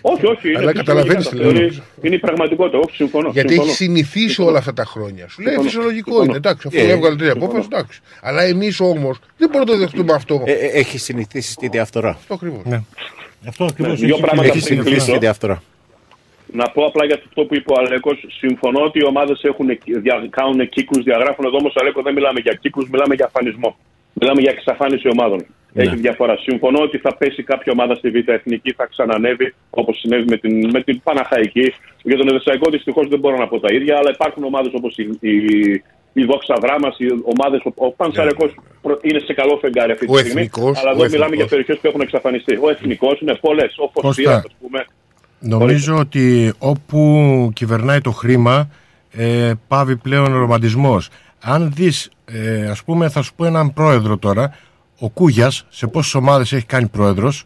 [0.00, 0.48] Όχι, όχι.
[0.48, 1.70] Είναι Αλλά καταλαβαίνεις φυσιολογικά, τι τα λέω.
[1.70, 2.78] θεωρεί- Είναι η πραγματικότητα.
[2.78, 3.30] Όχι, συμφωνώ.
[3.30, 3.68] Γιατί συμφωνώ.
[3.70, 5.28] έχει συνηθίσει όλα αυτά τα χρόνια.
[5.28, 5.68] Σου λέει Συμφωνώ.
[5.68, 6.28] φυσιολογικό Συμφωνώ.
[6.28, 6.36] είναι.
[6.36, 7.44] Εντάξει, αφού Ε, έβγαλε τρία συμφωνώ.
[7.52, 8.00] απόφαση, εντάξει.
[8.20, 10.42] Αλλά εμείς όμως δεν μπορούμε να το δεχτούμε αυτό.
[10.46, 12.08] Ε, ε, έχει συνηθίσει στη διαφθορά.
[12.10, 12.62] Αυτό ακριβώς.
[12.64, 12.82] Ναι.
[13.48, 15.10] Αυτό ακριβώς Ναι, δύο πράγματα Έχει πριν συνηθίσει κλείσω.
[15.10, 15.62] στη διαφθορά.
[16.52, 18.24] Να πω απλά για αυτό που είπε ο Αλέκος.
[18.38, 19.40] Συμφωνώ ότι οι ομάδες
[20.30, 23.76] κάνουν κύκλους, διαγράφουν εδώ όμως, Αλέκο, δεν μιλάμε για κύκλους, μιλάμε για αφανισμό.
[24.20, 25.40] Μιλάμε για εξαφάνιση ομάδων.
[25.72, 25.82] Ναι.
[25.82, 26.36] Έχει διαφορά.
[26.36, 30.70] Συμφωνώ ότι θα πέσει κάποια ομάδα στη Β' Εθνική, θα ξανανεύει όπως συνέβη με την,
[30.70, 31.72] με την Παναχαϊκή.
[32.02, 35.04] Για τον Εδεσαϊκό δυστυχώς δεν μπορώ να πω τα ίδια, αλλά υπάρχουν ομάδες όπως η,
[35.20, 35.36] η,
[36.12, 37.60] η Δόξα Δράμα, οι ομάδες.
[37.64, 38.50] Ο, ο Πανσαρεκό
[39.02, 40.40] είναι σε καλό φεγγάρι αυτή τη Ο στιγμή.
[40.40, 41.36] Εθνικός, αλλά ο εδώ μιλάμε Εθνικός.
[41.36, 42.58] για περιοχές που έχουν εξαφανιστεί.
[42.62, 43.74] Ο Εθνικός είναι πολλές.
[43.78, 44.84] Ο Φωσία, ας πούμε.
[45.38, 47.00] Νομίζω ότι όπου
[47.54, 48.68] κυβερνάει το χρήμα
[49.12, 51.08] ε, πάβει πλέον ο ρομαντισμός.
[51.40, 54.56] Αν δεις, ε, ας πούμε, θα σου πω έναν πρόεδρο τώρα,
[54.98, 57.44] ο Κούγιας, σε πόσες ομάδες έχει κάνει πρόεδρος,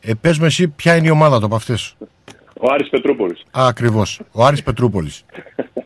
[0.00, 1.96] ε, πες με εσύ ποια είναι η ομάδα του από αυτές.
[2.60, 3.42] Ο Άρης Πετρούπολης.
[3.58, 4.20] Α, ακριβώς.
[4.32, 5.24] Ο Άρης Πετρούπολης.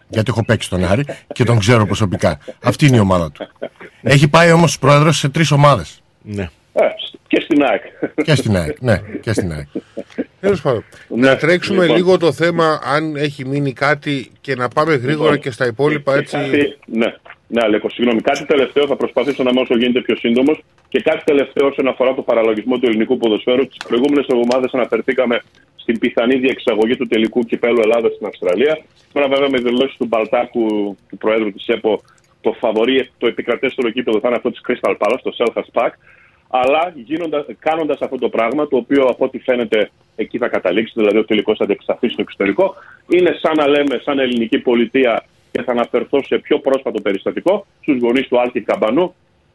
[0.09, 2.39] Γιατί έχω παίξει τον Άρη και τον ξέρω προσωπικά.
[2.63, 3.49] Αυτή είναι η ομάδα του.
[4.03, 6.03] Έχει πάει όμως πρόεδρος σε τρεις ομάδες.
[6.23, 6.49] Ναι.
[6.73, 6.83] Ε,
[7.27, 7.83] και στην ΑΕΚ.
[8.25, 8.81] Και στην ΑΕΚ.
[8.81, 9.67] Ναι, και στην ΑΕΚ.
[10.41, 10.85] Τέλος πάντων.
[11.09, 11.97] να τρέξουμε λοιπόν.
[11.97, 16.13] λίγο το θέμα αν έχει μείνει κάτι και να πάμε γρήγορα Λοιπόν, και στα υπόλοιπα
[16.13, 16.37] και έτσι.
[16.37, 17.15] Κάτι, ναι,
[17.53, 18.21] ναι, Αλέκο, συγγνώμη.
[18.21, 20.57] Κάτι τελευταίο, θα προσπαθήσω να είμαι όσο γίνεται πιο σύντομος.
[20.89, 23.67] Και κάτι τελευταίο όσον αφορά το παραλογισμό του ελληνικού ποδοσφαίρου.
[23.67, 25.43] Τις προηγούμενες εβδομάδες αναφερθήκαμε
[25.77, 28.75] στην πιθανή διεξαγωγή του τελικού κυπέλου Ελλάδας στην Αυστραλία.
[29.13, 30.65] Τώρα, βέβαια, με δηλώσεις του Μπαλτάκου,
[31.09, 32.01] του Προέδρου της ΕΠΟ,
[32.41, 35.93] το φαβορή, το επικρατέστερο κύπελο θα είναι αυτό της Crystal Palace, το Selhurst Park.
[36.51, 36.93] Αλλά
[37.59, 41.57] κάνοντας αυτό το πράγμα, το οποίο από ό,τι φαίνεται εκεί θα καταλήξει, δηλαδή ο τελικός
[41.59, 42.75] θα διεξαχθεί στο εξωτερικό,
[43.09, 47.99] είναι σαν να λέμε, σαν ελληνική πολιτεία, και θα αναφερθώ σε πιο πρόσφατο περιστατικό, στους
[47.99, 49.15] γονείς του Άλκη Καμπανού.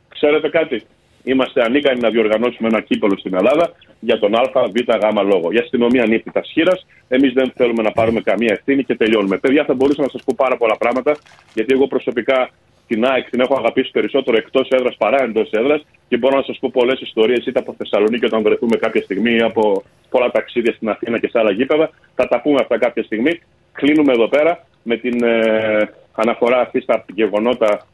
[0.10, 0.84] Ξέρετε κάτι,
[1.24, 4.42] είμαστε ανίκανοι να διοργανώσουμε ένα κύπελο στην Ελλάδα για τον Α,
[4.74, 5.52] Β, Γ λόγο.
[5.52, 6.86] Η αστυνομία νύχτη τα σχήρας.
[7.08, 9.38] Εμείς δεν θέλουμε να πάρουμε καμία ευθύνη και τελειώνουμε.
[9.38, 11.18] Παιδιά, θα μπορούσα να σας πω πάρα πολλά πράγματα,
[11.54, 12.50] γιατί εγώ προσωπικά
[12.88, 16.58] την ΑΕΚ την έχω αγαπήσει περισσότερο εκτός έδρας παρά εντός έδρας και μπορώ να σας
[16.60, 20.90] πω πολλές ιστορίες είτε από Θεσσαλονίκη όταν βρεθούμε κάποια στιγμή ή από πολλά ταξίδια στην
[20.90, 21.90] Αθήνα και σε άλλα γήπεδα.
[22.16, 23.40] Θα τα πούμε αυτά κάποια στιγμή.
[23.72, 27.88] Κλείνουμε εδώ πέρα με την ε, αναφορά αυτή στα γεγονότα,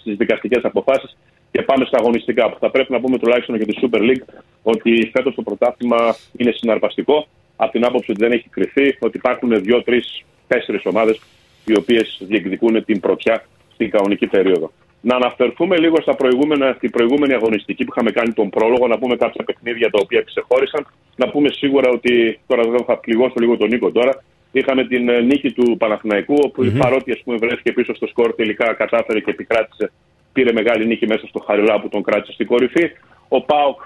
[0.00, 1.16] στις δικαστικές αποφάσεις
[1.50, 2.50] και πάμε στα αγωνιστικά.
[2.50, 4.24] Που θα πρέπει να πούμε τουλάχιστον για τη Super League
[4.62, 7.26] ότι φέτος το πρωτάθλημα είναι συναρπαστικό.
[7.56, 11.20] Από την άποψη ότι δεν έχει κρυφθεί, ότι υπάρχουν δύο, τρεις, τέσσερις ομάδες
[11.64, 14.72] οι οποίες διεκδικούν την πρωτιά στην κανονική περίοδο.
[15.00, 19.16] Να αναφερθούμε λίγο στα προηγούμενα, στην προηγούμενη αγωνιστική που είχαμε κάνει τον πρόλογο, να πούμε
[19.16, 20.86] κάποια παιχνίδια τα οποία ξεχώρισαν.
[21.16, 24.22] Να πούμε σίγουρα ότι, τώρα δεν θα πληγώσω λίγο τον Νίκο τώρα,
[24.58, 26.78] είχαμε την ε, νίκη του Παναθηναϊκού, όπου mm-hmm.
[26.78, 29.92] παρότι ας πούμε, βρέθηκε πίσω στο σκορ, τελικά κατάφερε και επικράτησε,
[30.32, 32.90] πήρε μεγάλη νίκη μέσα στο Χαριλά που τον κράτησε στην κορυφή.
[33.28, 33.80] Ο Πάοκ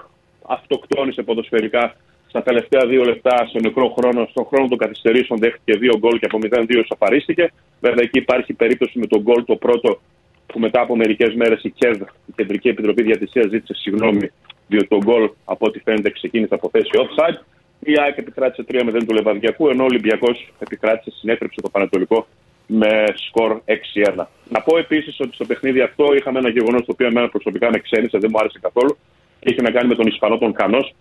[0.47, 1.95] αυτοκτόνησε ποδοσφαιρικά
[2.27, 6.27] στα τελευταία δύο λεπτά, στο νεκρό χρόνο, στον χρόνο των καθυστερήσεων, δέχτηκε δύο γκολ και
[6.29, 7.51] από 0-2 ισοφαρίστηκε.
[7.79, 9.99] Βέβαια, εκεί υπάρχει περίπτωση με τον γκολ το πρώτο
[10.45, 14.31] που μετά από μερικές μέρες η ΚΕΔ, η Κεντρική Επιτροπή Διατησίας, ζήτησε συγγνώμη,
[14.67, 17.37] διότι το γκολ από ό,τι φαίνεται ξεκίνησε από θέση offside.
[17.83, 22.27] Η ΑΕΚ επικράτησε 3-0 του Λεβαδιακού, ενώ ο Ολυμπιακός επικράτησε, συνέτρεψε το Πανατολικό
[22.67, 24.25] με σκορ 6-1.
[24.49, 27.79] Να πω επίσης ότι στο παιχνίδι αυτό είχαμε ένα γεγονός το οποίο εμένα προσωπικά με
[27.79, 28.97] ξένησε, δεν μου άρεσε καθόλου.
[29.39, 30.93] Είχε να κάνει με τον Ισπανό τον Κανός,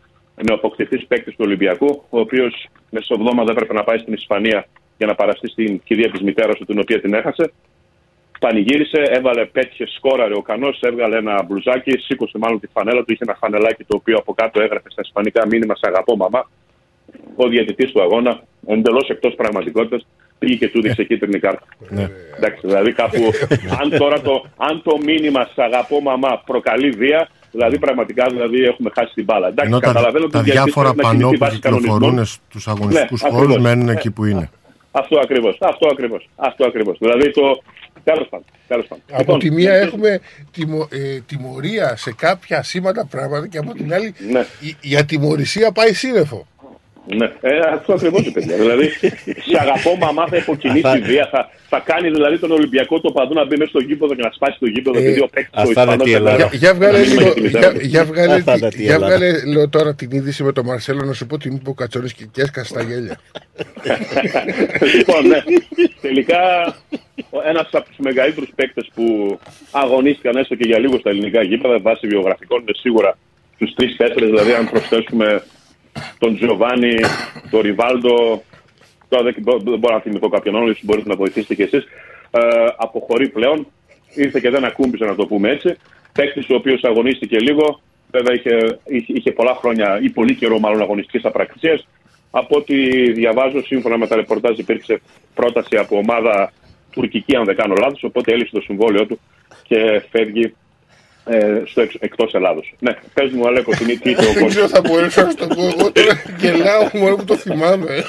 [0.49, 5.49] νεοποκτηθή παίκτης του Ολυμπιακού, ο οποίος μεσοβδόμαδα έπρεπε να πάει στην Ισπανία για να παραστεί
[5.49, 7.52] στην κηδεία της μητέρας του, την οποία την έχασε.
[8.41, 13.25] Πανηγύρισε, έβαλε, πέτυχε, σκόραρε ο Κανός, έβγαλε ένα μπλουζάκι, σήκωσε μάλλον τη φανέλα του, είχε
[13.26, 16.49] ένα φανελάκι το οποίο από κάτω έγραφε στα Ισπανικά μήνυμα Σε αγαπώ, μαμά.
[17.36, 20.06] Ο διαιτητής του αγώνα, εντελώς εκτός πραγματικότητας,
[20.39, 21.62] πήγε και του δείξε κίτρινη κάρτα.
[21.89, 22.08] Ναι.
[22.36, 23.18] Εντάξει, δηλαδή κάπου,
[23.82, 28.90] αν τώρα το, αν το μήνυμα Σ' αγαπώ, μαμά προκαλεί βία, Δηλαδή, πραγματικά δηλαδή, έχουμε
[28.94, 29.47] χάσει την μπάλα.
[29.48, 31.58] Εντάξει, Ενώ τα, καταλαβαίνω ότι τα η διαιτησία διάφορα πρέπει να κινηθεί πανό που βάσει
[31.60, 31.98] κανονισμών.
[31.98, 33.62] κυκλοφορούν στους αγωνιστικούς Ναι, χώρους ακριβώς.
[33.70, 33.92] μένουν Ναι.
[33.92, 34.50] εκεί που είναι.
[34.90, 35.56] Αυτό ακριβώς.
[35.60, 36.28] Αυτό ακριβώς.
[36.36, 36.98] Αυτό ακριβώς.
[37.00, 37.62] Δηλαδή το.
[38.05, 38.47] Τέλος πάντων.
[38.68, 39.05] Τέλος πάντων.
[39.10, 43.94] Από Λοιπόν, τη μία έχουμε τιμω, ε, τιμωρία σε κάποια σήματα πράγματα και από την
[43.94, 44.44] άλλη Ναι.
[44.60, 46.47] η, η ατιμορρησία πάει σύννεφο.
[47.06, 48.56] Ναι, ε, αυτό ακριβώς η παιδιά.
[48.56, 51.28] δηλαδή, σε αγαπώ, μαμά θα υποκινήσει η βία.
[51.30, 54.30] Θα, θα κάνει δηλαδή τον Ολυμπιακό το παδού να μπει μέσα στο γήπεδο και να
[54.30, 54.98] σπάσει το γήπεδο.
[54.98, 56.38] Ε, επειδή ο παίκτης ο αυτά είναι Ισπανός τι δεν Ελλάδα.
[56.48, 57.86] θα- Για, για βγάλε, να μην λίγο, με τη μητέρα για, του.
[57.86, 59.16] για βγάλε, Αυτά τη- είναι τη για Ελλάδα.
[59.16, 62.12] βγάλε λέω τώρα την είδηση με τον Μαρσέλο να σου πω την είπε ο Κατσόνης
[62.12, 63.18] και, και έσκασε τα γέλια.
[64.96, 65.42] λοιπόν, ναι.
[66.00, 66.38] Τελικά,
[67.48, 69.38] ένας από τους μεγαλύτερους παίκτες που
[69.70, 73.18] αγωνίστηκαν έστω και για λίγο στα ελληνικά γήπεδα, βάσει βιογραφικών, είναι σίγουρα
[73.58, 74.26] τους τρει-τέσσερι.
[74.26, 75.42] Δηλαδή, αν προσθέσουμε
[76.18, 76.94] τον Τζοβάνι,
[77.50, 78.42] τον Ριβάλντο.
[79.08, 81.84] Τώρα δεν, μπο- δεν μπορώ να θυμηθώ κάποιον άλλο, ίσως μπορείτε να βοηθήσετε κι εσείς.
[82.30, 82.40] Ε,
[82.76, 83.66] αποχωρεί πλέον.
[84.14, 85.76] Ήρθε και δεν ακούμπησε, να το πούμε έτσι.
[86.12, 90.82] Παίκτης ο οποίος αγωνίστηκε λίγο, βέβαια είχε, είχε, είχε πολλά χρόνια ή πολύ καιρό μάλλον
[90.82, 91.80] αγωνιστική απραξία.
[92.30, 92.74] Από ό,τι
[93.12, 95.00] διαβάζω, σύμφωνα με τα ρεπορτάζ, υπήρξε
[95.34, 96.52] πρόταση από ομάδα
[96.90, 98.02] τουρκική, αν δεν κάνω λάθος.
[98.02, 99.20] Οπότε έλυσε το συμβόλαιο του
[99.62, 100.54] και φεύγει
[101.31, 102.75] ε, στο εξ, εκτός Ελλάδος.
[102.78, 104.50] Ναι, πες μου Αλέκο, τι τι είπε ο Δεν κόσμος.
[104.50, 105.62] ξέρω θα μπορέσω να σου το πω.
[105.62, 108.05] Εγώ τώρα γελάω μόνο που το θυμάμαι.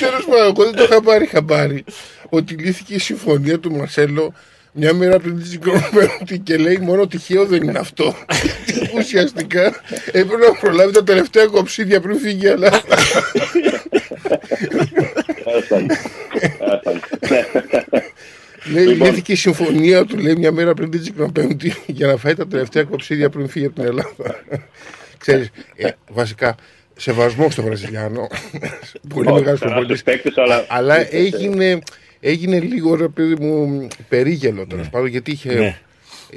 [0.00, 1.84] Τέλος πάντων, εγώ δεν το είχα πάρει χαμπάρι.
[2.28, 4.34] Ότι λύθηκε η συμφωνία του Μαρσέλο
[4.72, 8.14] μια μέρα πριν τη συγκρόμενη και λέει μόνο τυχαίο δεν είναι αυτό.
[8.96, 12.82] Ουσιαστικά έπρεπε να προλάβει τα τελευταία κοψίδια πριν φύγει η Ελλάδα.
[18.76, 18.80] Έφτανε.
[18.80, 18.80] Έφτανε.
[18.80, 18.80] Ναι.
[18.80, 19.08] Λέει, Λοιπόν.
[19.08, 22.84] λύθηκε η συμφωνία του, λέει, μια μέρα πριν την Τσικνοπέμπτη για να φάει τα τελευταία
[22.84, 24.44] κοψίδια πριν φύγει από την Ελλάδα.
[25.18, 26.54] Ξέρεις, ε, βασικά,
[26.96, 28.26] σεβασμό στο Βραζιλιάνο.
[29.08, 30.02] Πολύ Όχι, μεγάλος τεράστιος προπονητής.
[30.02, 31.78] παίκτης, αλλά- Αλλά έγινε,
[32.20, 35.78] έγινε λίγο, ρε παιδί μου, περίγελο τέλος πάντων, γιατί είχε, Ναι.
[36.32, 36.36] ε,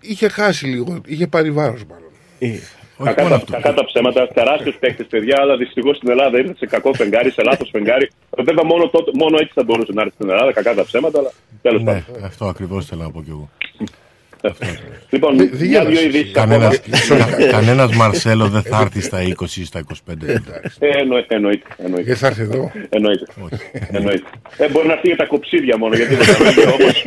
[0.00, 2.60] είχε χάσει λίγο, είχε πάρει βάρος μάλλον.
[3.04, 6.92] Κακά τα, κακά τα ψέματα, τεράστιος παίκτης, παιδιά, αλλά δυστυχώς στην Ελλάδα ήρθε σε κακό
[6.94, 8.10] φεγγάρι, σε λάθος φεγγάρι.
[8.36, 10.52] Βέβαια, μόνο, τότε, μόνο έτσι θα μπορούσε να έρθει στην Ελλάδα.
[10.52, 11.30] Κακά τα ψέματα, αλλά
[11.62, 12.24] τέλος Ναι, πάντων.
[12.24, 13.48] αυτό ακριβώς θέλω να πω κι εγώ.
[15.14, 16.04] Λοιπόν, Δι- δεν μια-δύο γέλασες.
[16.04, 17.24] ειδήσεις Κανένας, ακόμα.
[17.36, 20.14] κα- κανένας Μαρσέλο δεν θα έρθει στα 20 ή στα 25.
[20.78, 21.66] Ε, εννο- εννοείται.
[21.76, 22.06] εννοείται.
[22.06, 22.72] Δεν θα έρθει εδώ.
[22.88, 23.26] Εννοείται.
[23.90, 24.22] εννοείται.
[24.56, 27.04] Ε, μπορεί να έρθει για τα κοψίδια μόνο, γιατί δεν θα έρθει όπως...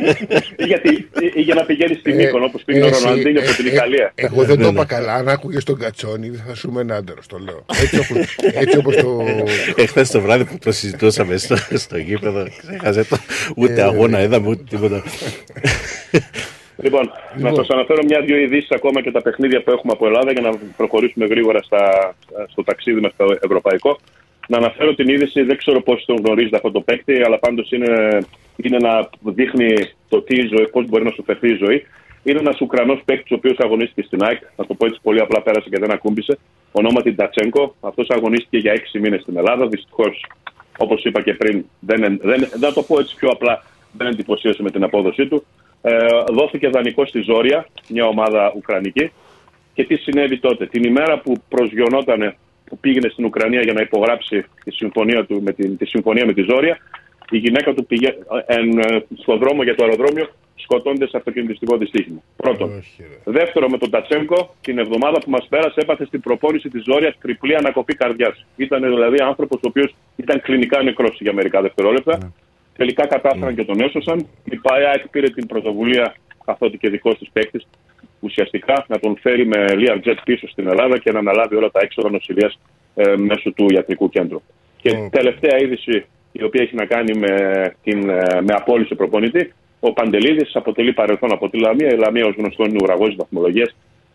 [0.56, 3.40] ή, γιατί, ή, ή για να πηγαίνει στην Μύκονο, όπως πήγαινε ο Ε, Εσύ, Ροναλντίνιο
[3.40, 4.12] από ε, την ε, Ιταλία.
[4.14, 5.14] Εγώ δεν το είπα καλά.
[5.14, 7.64] Αν άκουγες τον Κατσόνη, δεν θα σου είμαι έντερο, το λέω.
[7.82, 9.24] Έτσι όπως, έτσι όπως το.
[9.76, 13.16] Εχθές το βράδυ που το συζητούσαμε στο, στο γήπεδο, ξέχασε το.
[13.56, 15.02] Ούτε Ε, αγώνα είδαμε, ούτε τίποτα.
[16.86, 20.40] Λοιπόν, να σας αναφέρω μια-δύο ειδήσεις ακόμα και τα παιχνίδια που έχουμε από Ελλάδα για
[20.40, 22.14] να προχωρήσουμε γρήγορα στα,
[22.48, 23.98] στο ταξίδι μας στο ευρωπαϊκό.
[24.48, 28.18] Να αναφέρω την είδηση, δεν ξέρω πώς τον γνωρίζετε αυτό το παίκτη, αλλά πάντως είναι,
[28.56, 29.74] είναι να δείχνει
[30.08, 31.86] το τι ζωή, πώς μπορεί να σου φερθεί η ζωή.
[32.22, 34.40] Είναι ένας Ουκρανός παίκτης, ο οποίος αγωνίστηκε στην ΑΕΚ.
[34.56, 36.38] Να το πω έτσι πολύ απλά, πέρασε και δεν ακούμπησε.
[36.72, 37.74] Ονόματι Ντατσέγκο.
[37.80, 39.66] Αυτός αγωνίστηκε για έξι μήνες στην Ελλάδα.
[39.66, 40.26] Δυστυχώς,
[40.78, 44.62] όπως είπα και πριν, δεν, δεν, δεν, θα το πω έτσι πιο απλά, δεν εντυπωσίασε
[44.62, 45.44] με την απόδοσή του.
[45.88, 49.10] Ε, δόθηκε δανεικό στη Ζόρια, μια ομάδα ουκρανική.
[49.74, 52.34] Και τι συνέβη τότε; Την ημέρα που προσγειωνόταν,
[52.64, 56.32] που πήγαινε στην Ουκρανία για να υπογράψει τη συμφωνία, του, με την, τη συμφωνία με
[56.32, 56.78] τη Ζόρια,
[57.30, 58.08] η γυναίκα του πήγε
[58.46, 62.22] εν, ε, στον δρόμο για το αεροδρόμιο, σκοτώνται σε αυτοκινητιστικό δυστύχημα.
[62.36, 62.82] Πρώτον.
[63.24, 67.56] Δεύτερο, με τον Τατσέγκο, την εβδομάδα που μας πέρασε, έπαθε στην προπόνηση της Ζόρια τριπλή
[67.56, 68.46] ανακοπή καρδιάς.
[68.56, 72.32] Ήταν δηλαδή άνθρωπος ο οποίος ήταν κλινικά νεκρός για μερικά δευτερόλεπτα.
[72.76, 74.26] Τελικά κατάφεραν και τον έσωσαν.
[74.44, 76.14] Η ΠΑΕΑ πήρε την πρωτοβουλία,
[76.44, 77.66] καθότι και δικός της παίκτης,
[78.20, 82.10] ουσιαστικά να τον φέρει με Learjet πίσω στην Ελλάδα και να αναλάβει όλα τα έξοδα
[82.10, 82.58] νοσηλείας
[82.94, 84.42] ε, μέσω του ιατρικού κέντρου.
[84.76, 87.34] Και τελευταία είδηση, η οποία έχει να κάνει με,
[87.82, 91.88] την, ε, με απόλυση προπονητή, ο Παντελίδης αποτελεί παρελθόν από τη Λαμία.
[91.88, 93.70] Η Λαμία, ως γνωστό, είναι ουραγός βαθμολογία.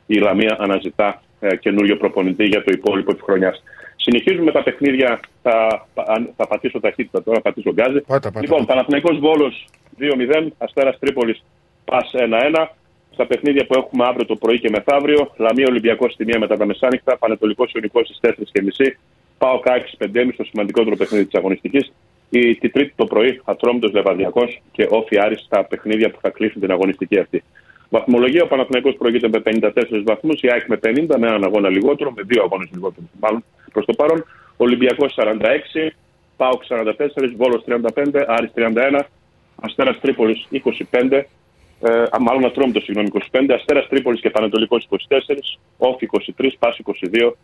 [0.05, 3.63] Η Λαμία αναζητά ε, καινούριο προπονητή για το υπόλοιπο της χρονιάς.
[4.01, 5.19] Συνεχίζουμε τα παιχνίδια.
[5.41, 8.01] Θα, θα, θα πατήσω ταχύτητα τώρα, θα πατήσω γκάζι.
[8.01, 9.67] Πάτα, πάτα, λοιπόν, Παναθηναϊκός Βόλος
[9.99, 11.43] 2-0, Αστέρας Τρίπολης
[11.85, 12.67] πας 1-1.
[13.13, 16.65] Στα παιχνίδια που έχουμε αύριο το πρωί και μεθαύριο, Λαμία Ολυμπιακός στη μία μετά τα
[16.65, 18.97] μεσάνυχτα, Πανετολικός Ιωνικός στις 4.30,
[19.37, 21.91] Πάω Κάκη 5.30 το σημαντικότερο παιχνίδι της αγωνιστικής.
[22.29, 26.61] Η, τη Τρίτη το πρωί, Ατρόμητος Λεβαδιακός και Όφη Άρης στα παιχνίδια που θα κλείσουν
[26.61, 27.43] την αγωνιστική αυτή.
[27.93, 32.11] Βαθμολογία, ο Παναθηναϊκός προηγείται με 54 βαθμούς, η ΑΕΚ με 50, με έναν αγώνα λιγότερο,
[32.15, 34.25] με δύο αγώνες λιγότερο μάλλον προς το παρόν.
[34.57, 35.91] Ολυμπιακός 46,
[36.37, 39.07] ΠΑΟΚ 44, Βόλος 35, Άρης 31,
[39.61, 41.25] Αστέρας Τρίπολης 25,
[41.81, 47.37] ε, α, μάλλον Ατρόμητος, συγγνώμη, 25, Αστέρας Τρίπολης και Πανετολικός 24, Όφη 23, Πάση 22,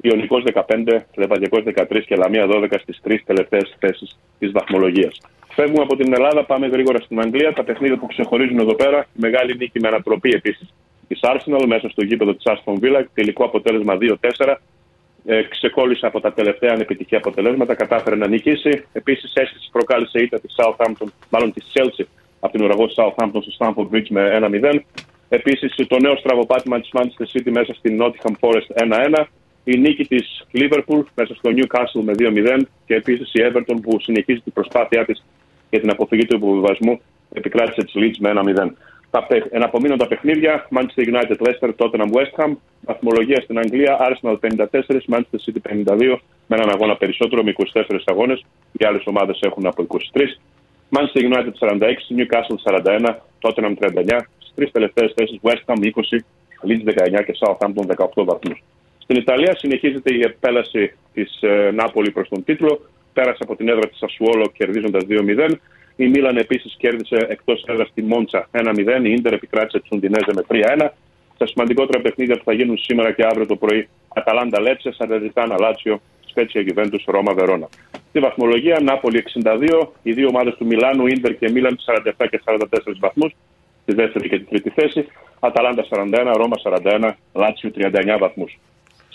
[0.00, 5.20] Ιωνικός 15, Λεβαδιακός 13 και Λαμία 12 στις τρεις τελευταίες θέσεις της βαθμολογίας.
[5.54, 7.52] Φεύγουμε από την Ελλάδα, πάμε γρήγορα στην Αγγλία.
[7.52, 10.74] Τα παιχνίδια που ξεχωρίζουν εδώ πέρα, η μεγάλη νίκη με ανατροπή επίσης
[11.08, 14.60] της Arsenal μέσα στο γήπεδο της Aston Villa, τελικό αποτέλεσμα 2-4.
[15.24, 18.84] Ε, ξεκόλλησε από τα τελευταία ανεπιτυχή αποτελέσματα, κατάφερε να νικήσει.
[18.92, 22.04] Επίσης, αίσθηση προκάλεσε ήττα της Southampton, μάλλον της Chelsea
[22.40, 24.80] από την ουραγό Southampton στο Stamford Bridge με 1-0.
[25.28, 29.26] Επίσης, το νέο στραβοπάτημα της Manchester City μέσα στην Nottingham Forest 1-1.
[29.72, 34.40] Η νίκη της Liverpool μέσα στο Newcastle με 2-0 και επίσης η Everton που συνεχίζει
[34.40, 35.24] την προσπάθειά της
[35.70, 37.00] για την αποφυγή του υποβιβασμού
[37.32, 38.72] επικράτησε τη Leeds με 1-0.
[39.10, 42.52] Τα πε- εναπομείνοντα παιχνίδια, Manchester United, Leicester, Tottenham, West Ham.
[42.80, 48.44] Βαθμολογία στην Αγγλία, Arsenal 54, Manchester City 52, με έναν αγώνα περισσότερο με 24 αγώνες.
[48.72, 50.38] Οι άλλες ομάδες έχουν από 23.
[50.96, 54.26] Manchester United 46, Newcastle 41, Tottenham 39.
[54.38, 56.24] Στις τρεις τελευταίες θέσεις, West Ham 20,
[56.66, 58.62] Leeds 19 και Southampton 18 βαθμούς.
[59.10, 62.80] Στην Ιταλία συνεχίζεται η επέλαση της ε, Νάπολη προς τον τίτλο.
[63.12, 65.54] Πέρασε από την έδρα της Ασουόλο κερδίζοντας 2-0.
[65.96, 69.04] Η Μίλαν επίσης κέρδισε εκτός έδρας τη Μόντσα 1-0.
[69.04, 70.88] Η Ιντερ επικράτησε τη Ουντινέζε με 3-1.
[71.38, 73.88] Τα σημαντικότερα παιχνίδια που θα γίνουν σήμερα και αύριο το πρωί.
[74.14, 77.68] Αταλάντα Λέτσε, Σαρδετάνα Λάτσιο, Σπέτσια Γιουβέντους, Ρώμα Βερόνα.
[78.08, 82.66] Στη βαθμολογία, Νάπολη 62, οι δύο ομάδες του Μιλάνου, Ιντερ και Μίλαν 47 και 44
[83.00, 83.32] βαθμούς.
[83.82, 85.06] Στη δεύτερη και την τρίτη θέση.
[85.40, 88.58] Αταλάντα 41, Ρώμα 41, Λάτσιο 39 βαθμούς.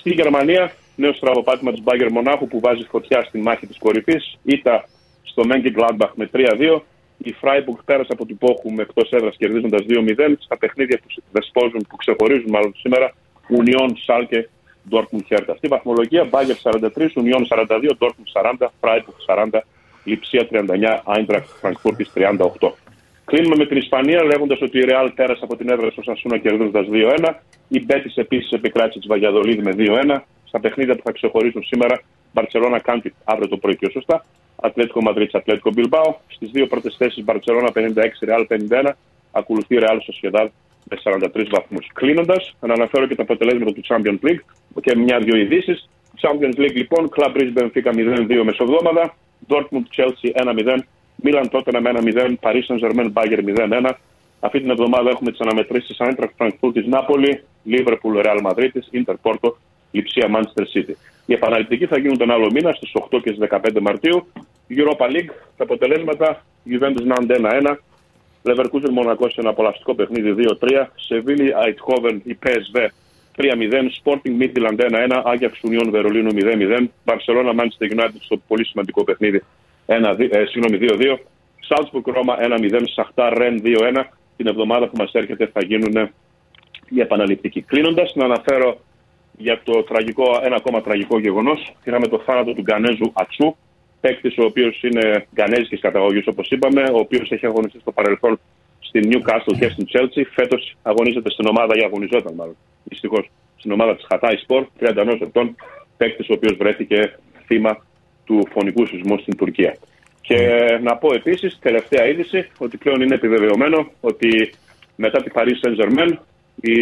[0.06, 4.38] Στη Γερμανία, νέος στραβοπάτημα της Μπάγερν Μονάχου που βάζει φωτιά στη μάχη της κορυφής.
[4.44, 4.86] Ήττα
[5.24, 6.82] στο Μένχεν Γκλάντμπαχ με 3-2.
[7.18, 10.36] Η Φράιμπουργκ πέρασε από την Μπόχουμ εκτός έδρας κερδίζοντας 2-0.
[10.40, 13.14] Στα παιχνίδια που δεσπόζουν, που ξεχωρίζουν μάλλον σήμερα,
[13.48, 14.50] Ουνιόν, Σάλκε,
[14.90, 15.56] Ντόρτμουντ Χέρτα.
[15.56, 19.64] Στη βαθμολογία, Μπάγερν 43, Ουνιόν 42, Ντόρτμουντ 40, Φράιμπουργκ 40,
[20.04, 22.72] Λιψία 39, Άιντραχτ Φρανκφούρτης 38.
[23.26, 26.86] Κλείνουμε με την Ισπανία λέγοντας ότι η Ρεάλ πέρασε από την έδρα της Οσασούνα κερδίζοντας
[26.92, 27.34] 2-1.
[27.68, 30.20] Η Μπέτη επίσης επικράτησε τη Βαγιαδολίδη με 2-1.
[30.44, 32.02] Στα παιχνίδια που θα ξεχωρίσουν σήμερα,
[32.34, 34.26] Μπαρσελόνα Κάντι αύριο το πρωί πιο σωστά.
[34.62, 36.16] Ατλέτικο Μαδρίτς, Ατλέτικο Μπιλμπάο.
[36.28, 38.96] Στις δύο πρώτες θέσεις Μπαρσελόνα 56, Ρεάλ 51.
[39.32, 40.50] Ακολουθεί Ρεάλ στο Σιεδάδ
[40.90, 41.88] με 43 βαθμούς.
[41.94, 44.44] Κλείνοντας, να αναφέρω και τα αποτελέσματα του Champions League
[44.82, 45.90] και μια-δυο ειδήσεις.
[46.22, 49.16] Champions League λοιπόν, Club Bridge Benfica 0-2 μεσοβδόμαδα.
[49.48, 50.78] Dortmund Chelsea 1-0.
[51.16, 52.34] Μίλαν τότε με 1-0.
[52.42, 53.44] Paris Saint Germain Bayern
[53.84, 53.92] 0-1.
[54.40, 59.52] Αυτή την εβδομάδα έχουμε τις αναμετρήσεις Eintracht Frankfurt Νάπολη, Liverpool Real Madrid, Inter Porto,
[59.92, 60.94] Λιψία Manchester City.
[61.26, 64.28] Οι επαναληπτικοί θα γίνουν τον άλλο μήνα στις 8 και στις 15 Μαρτίου.
[64.70, 67.76] Europa League, τα αποτελέσματα Juventus Nantes 1-1,
[68.44, 72.88] Leverkusen Μονακό σε ένα απολαυστικό παιχνίδι 2-3, Σεβίλη Αιτχόβεν η PSV
[73.38, 73.46] 3-0,
[74.04, 79.44] Sporting Midland 1-1, Ajax Union Βερολίνου 0-0, Barcelona Manchester United στο πολύ σημαντικό παιχνίδι
[79.86, 81.20] 1, ε, συγγνώμη 2-2,
[81.70, 84.04] Salzburg Ρώμα 1-0, Σαχτάρ Ρεν 2-1.
[84.38, 86.10] Την εβδομάδα που μας έρχεται θα γίνουν
[86.90, 87.62] οι επαναληπτικοί.
[87.62, 88.78] Κλείνοντας, να αναφέρω
[89.38, 91.76] για το τραγικό, ένα ακόμα τραγικό γεγονός.
[91.84, 93.56] Είχαμε το θάνατο του Γκανέζου Ατσού,
[94.02, 98.40] παίκτης ο οποίος είναι γκανέζικης καταγωγής, όπως είπαμε, ο οποίος έχει αγωνιστεί στο παρελθόν
[98.80, 100.24] στην Newcastle και στην Chelsea.
[100.34, 105.56] Φέτος αγωνίζεται στην ομάδα, ή αγωνιζόταν μάλλον, δυστυχώς, στην ομάδα της Χατάι Σπορ, 31 ετών,
[105.98, 107.85] παίκτης ο οποίος βρέθηκε θύμα
[108.26, 109.78] του φωνικού σεισμού στην Τουρκία.
[110.22, 110.38] Και
[110.84, 114.54] να πω επίσης, τελευταία είδηση, ότι πλέον είναι επιβεβαιωμένο ότι
[114.96, 116.12] μετά τη Paris Saint Germain,
[116.62, 116.78] οι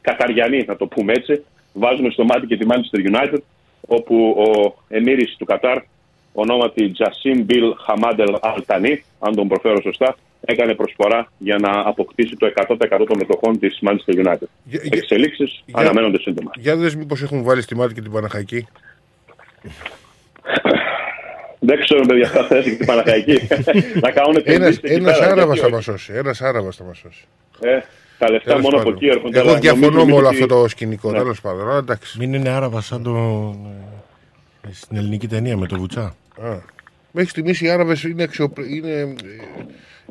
[0.00, 3.38] Καταριανοί, να το πούμε έτσι, βάζουν στο μάτι και τη Manchester United,
[3.86, 5.78] όπου ο εμμύρης του Κατάρ,
[6.32, 12.46] ονόματι Τζασίμ Μπιλ Χαμάντελ Αλτανί, αν τον προφέρω σωστά, έκανε προσφορά για να αποκτήσει το
[12.46, 14.46] 100% των μετοχών της Manchester United.
[14.64, 16.50] Για- Εξελίξεις για- αναμένονται σύντομα.
[16.56, 18.66] Για δες μήπως έχουν βάλει στη μάτι και την Παναχαϊκή.
[21.58, 23.32] Δεν ξέρω, παιδιά, θα θέσει και την Παναχαϊκή.
[24.00, 26.12] να κάνουν Ένας, επενδύσεις εκεί ένας πέρα, Άραβας γιατί θα όχι; μας σώσει.
[26.14, 27.24] Ένας Άραβας θα μας σώσει.
[27.60, 27.78] Ε,
[28.18, 28.94] τα λεφτά Τέλος μόνο από πάντων.
[28.94, 29.38] εκεί έρχονται.
[29.38, 31.10] Εγώ αλλά διαφωνώ νομίζω με όλο ότι- αυτό το σκηνικό.
[31.10, 31.18] Ναι.
[31.18, 31.68] Τέλος πάντων.
[31.68, 32.18] Αλλά εντάξει.
[32.18, 33.10] Μην είναι άραβα σαν το.
[34.68, 36.14] ε, στην ελληνική ταινία με το βουτσά.
[36.42, 36.56] Α.
[37.10, 38.64] Μέχρι στιγμής οι Άραβες είναι, αξιοπρέ...
[38.74, 38.90] είναι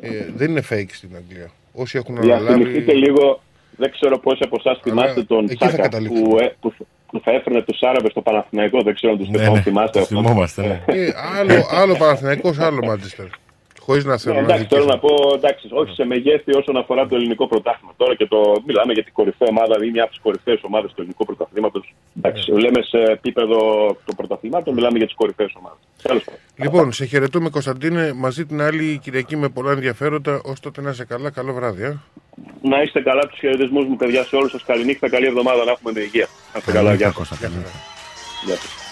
[0.00, 1.50] ε, ε, δεν είναι fake στην Αγγλία.
[1.72, 2.92] Όσοι έχουν Διαφημιστείτε αναλάβει.
[2.94, 3.40] λίγο,
[3.76, 6.28] δεν ξέρω πόσοι από εσάς θυμάστε τον εκεί θα Τσάκα καταλήξουμε.
[6.28, 6.74] που, ε, που,
[7.06, 8.82] που θα έφερνε τους Άραβες στο Παναθηναϊκό.
[8.82, 9.98] Δεν ξέρω αν τους Ναι, ναι, θυμάστε.
[9.98, 10.82] τους θυμόμαστε, ναι.
[10.94, 13.26] Ε, άλλο, άλλο Παναθηναϊκός, άλλο Μάντσεστερ.
[13.80, 14.94] Χωρίς να Ναι, θέλω να εντάξει, θέλω δικήσω.
[14.94, 17.92] να πω εντάξει, όχι σε μεγέθη όσον αφορά το ελληνικό πρωτάθλημα.
[17.96, 20.96] Τώρα και το μιλάμε για την κορυφαία ομάδα, δηλαδή μια από τις κορυφαίες ομάδες του
[21.00, 21.94] ελληνικού πρωταθλήματος.
[22.16, 23.56] Εντάξει, λέμε σε επίπεδο
[24.04, 25.78] των πρωταθλημάτων, μιλάμε για τις κορυφαίες ομάδες.
[26.02, 26.40] Τέλος πάντων.
[26.56, 28.12] Λοιπόν, σε χαιρετούμε Κωνσταντίνε.
[28.12, 30.34] Μαζί την άλλη Κυριακή με πολλά ενδιαφέροντα.
[30.34, 31.30] Ω τότε να είσαι καλά.
[31.30, 31.82] Καλό βράδυ.
[31.82, 31.96] Ε.
[32.62, 34.64] Να είστε καλά, τους χαιρετισμούς μου, παιδιά, σε όλους σας.
[34.64, 36.28] Καληνύχτα, καλή εβδομάδα, να έχουμε με υγεία.
[36.52, 37.12] Να είστε καλά, γεια
[38.56, 38.85] σας.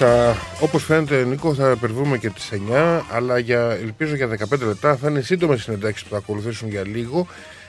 [0.00, 4.96] Μάλιστα, όπως φαίνεται Νίκο θα υπερβούμε και τις 9 αλλά για, ελπίζω για 15 λεπτά
[4.96, 7.26] θα είναι σύντομες συνεντάξεις που θα ακολουθήσουν για λίγο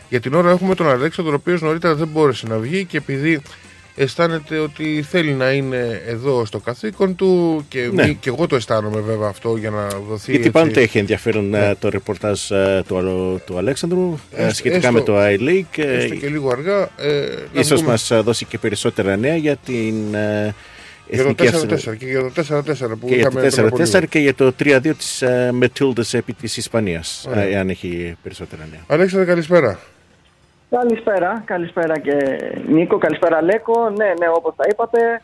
[0.09, 3.41] για την ώρα έχουμε τον Αλέξανδρο ο οποίος νωρίτερα δεν μπόρεσε να βγει και επειδή
[3.95, 8.05] αισθάνεται ότι θέλει να είναι εδώ στο καθήκον του και, Ναι.
[8.07, 11.49] μη- και εγώ το αισθάνομαι βέβαια αυτό για να δοθεί Γιατί έτσι- πάντα έχει ενδιαφέρον
[11.49, 11.67] Ναι.
[11.67, 15.77] ε, το ρεπορτάζ ε, του, Αλο- του Αλέξανδρου ε, Έστω- σχετικά έστω- με το iLeague.
[15.83, 17.09] ε, έστω και λίγο αργά ε,
[17.53, 20.55] να Ίσως βγούμε- μας ε, δώσει και περισσότερα νέα για την ε,
[21.09, 23.65] για το εθνική 4-4 αυστρο- και για το 4-4 που και για το είχαμε πριν
[23.65, 24.05] από 4-4 λίγο.
[24.09, 27.43] και για το 3-2 της ε, Μετίλδας επί της Ισπανίας, Ωραία.
[27.43, 28.79] ε, εάν έχει περισσότερα νέα.
[28.87, 29.79] Αλέξανδρε καλησπέρα
[30.69, 32.15] Καλησπέρα, καλησπέρα και
[32.69, 33.89] Νίκο, καλησπέρα Λέκο.
[33.89, 35.21] Ναι, ναι, όπως τα είπατε,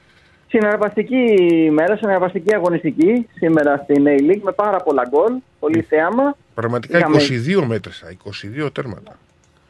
[0.47, 6.37] συναρπαστική ημέρα, συναρπαστική αγωνιστική σήμερα στην A-League με πάρα πολλά γκολ, πολύ θέαμα.
[6.53, 9.17] Πραγματικά Είχαμε- 22 μέτρησα, 22 τέρματα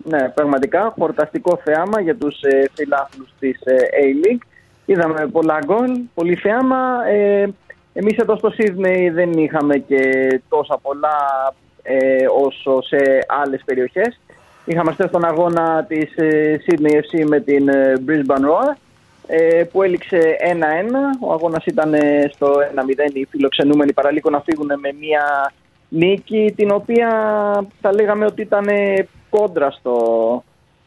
[0.10, 4.42] Ναι, πραγματικά χορταστικό θέαμα για τους ε, φιλάθλους της ε, A-League.
[4.86, 7.08] Είδαμε πολλά γκολ, πολύ θέαμα.
[7.08, 7.48] Ε,
[7.94, 10.02] εμείς εδώ στο Sydney δεν είχαμε και
[10.50, 11.18] τόσα πολλά
[11.84, 12.98] ε, όσο σε
[13.28, 14.20] άλλες περιοχές.
[14.66, 18.76] Είχαμε χθες τον αγώνα της ε, Sydney FC με την ε, Brisbane Roar
[19.28, 20.36] ε, που έληξε
[21.20, 21.28] 1-1.
[21.28, 23.16] Ο αγώνας ήταν ε, στο 1-0.
[23.16, 25.54] Οι φιλοξενούμενοι παραλίγο να φύγουν με μια
[25.90, 27.10] νίκη την οποία
[27.82, 29.94] θα λέγαμε ότι ήταν ε, κόντρα, στο,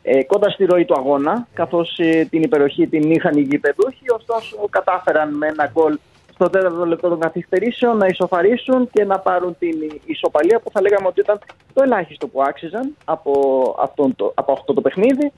[0.08, 4.56] ε, κόντρα στη ροή του αγώνα καθώς ε, την υπεροχή την είχαν οι γηπεδούχοι ωστόσο
[4.70, 5.98] κατάφεραν με ένα γκολ
[6.34, 11.06] στο τέταρτο λεπτό των καθυστερήσεων να ισοφαρίσουν και να πάρουν την ισοπαλία που θα λέγαμε
[11.06, 11.38] ότι ήταν
[11.72, 13.32] το ελάχιστο που άξιζαν από,
[13.78, 15.32] αυτόν το, από αυτό το παιχνίδι.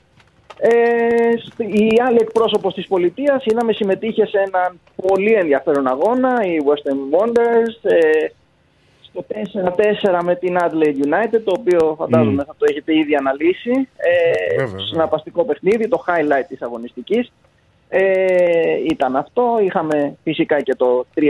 [0.60, 0.68] Ε,
[1.38, 7.18] σ- η άλλη εκπρόσωπος της πολιτείας είδαμε συμμετείχε σε έναν πολύ ενδιαφέρον αγώνα, η Western
[7.18, 8.26] Wonders, ε,
[9.10, 9.26] στο
[10.18, 12.46] 4-4 με την Adelaide United, το οποίο φαντάζομαι Μμ.
[12.46, 13.70] θα το έχετε ήδη αναλύσει.
[13.96, 14.86] Ε, Βέβαια.
[14.86, 17.32] συναρπαστικό παιχνίδι, το highlight της αγωνιστικής.
[17.88, 18.02] Ε,
[18.90, 19.58] ήταν αυτό.
[19.64, 21.22] Είχαμε φυσικά και το 3-2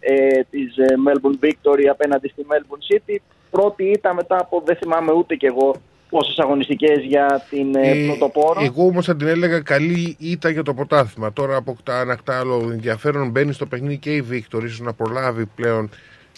[0.00, 3.16] ε, της ε, Melbourne Victory απέναντι στη Melbourne City.
[3.50, 5.74] Πρώτη ήταν μετά από δεν θυμάμαι ούτε κι εγώ
[6.10, 8.60] πόσες αγωνιστικές για την ε, Ε, πρωτοπόρο.
[8.64, 11.32] Εγώ όμως θα την έλεγα καλή ήττα για το πρωτάθλημα.
[11.32, 13.30] Τώρα αποκτά ανακτά άλλο ενδιαφέρον.
[13.30, 15.90] Μπαίνει στο παιχνίδι και η Βίκτορ, ίσως να προλάβει πλέον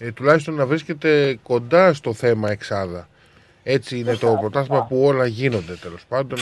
[0.03, 3.09] ε, τουλάχιστον να βρίσκεται κοντά στο θέμα εξάδα.
[3.65, 6.39] Έτσι είναι το πρωτάθλημα που όλα γίνονται τέλος πάντων.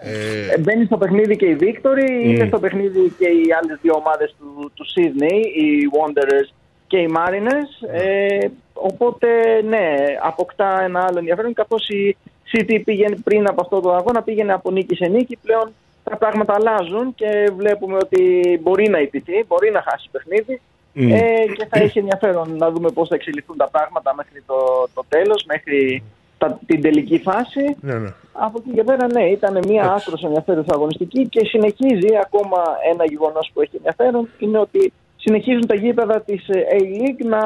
[0.00, 2.30] Ε, Ε, Μπαίνει στο παιχνίδι και η Victory, Μμ.
[2.30, 6.52] είναι στο παιχνίδι και οι άλλες δύο ομάδες του, του Sydney, οι Wanderers
[6.86, 7.88] και οι Mariners.
[7.92, 9.28] Ε, οπότε,
[9.68, 12.16] ναι, αποκτά ένα άλλο ενδιαφέρον, καθώς η
[12.52, 15.72] City πήγαινε πριν από αυτό το αγώνα, πήγαινε από νίκη σε νίκη, πλέον
[16.04, 18.22] τα πράγματα αλλάζουν και βλέπουμε ότι
[18.62, 20.60] μπορεί να ιτηθεί, μπορεί να χάσει παιχνίδι.
[21.00, 21.12] Μμ.
[21.12, 21.18] Ε,
[21.56, 25.44] και θα έχει ενδιαφέρον να δούμε πώς θα εξελιχθούν τα πράγματα μέχρι το, το τέλος,
[25.46, 26.02] μέχρι
[26.38, 27.76] τα, την τελική φάση.
[27.80, 28.08] ναι, ναι.
[28.32, 32.62] Από εκεί και πέρα, ναι, ήταν μια άκρος ενδιαφέρουσα αγωνιστική και συνεχίζει ακόμα
[32.92, 37.38] ένα γεγονός που έχει ενδιαφέρον είναι ότι συνεχίζουν τα γήπεδα της A-League να,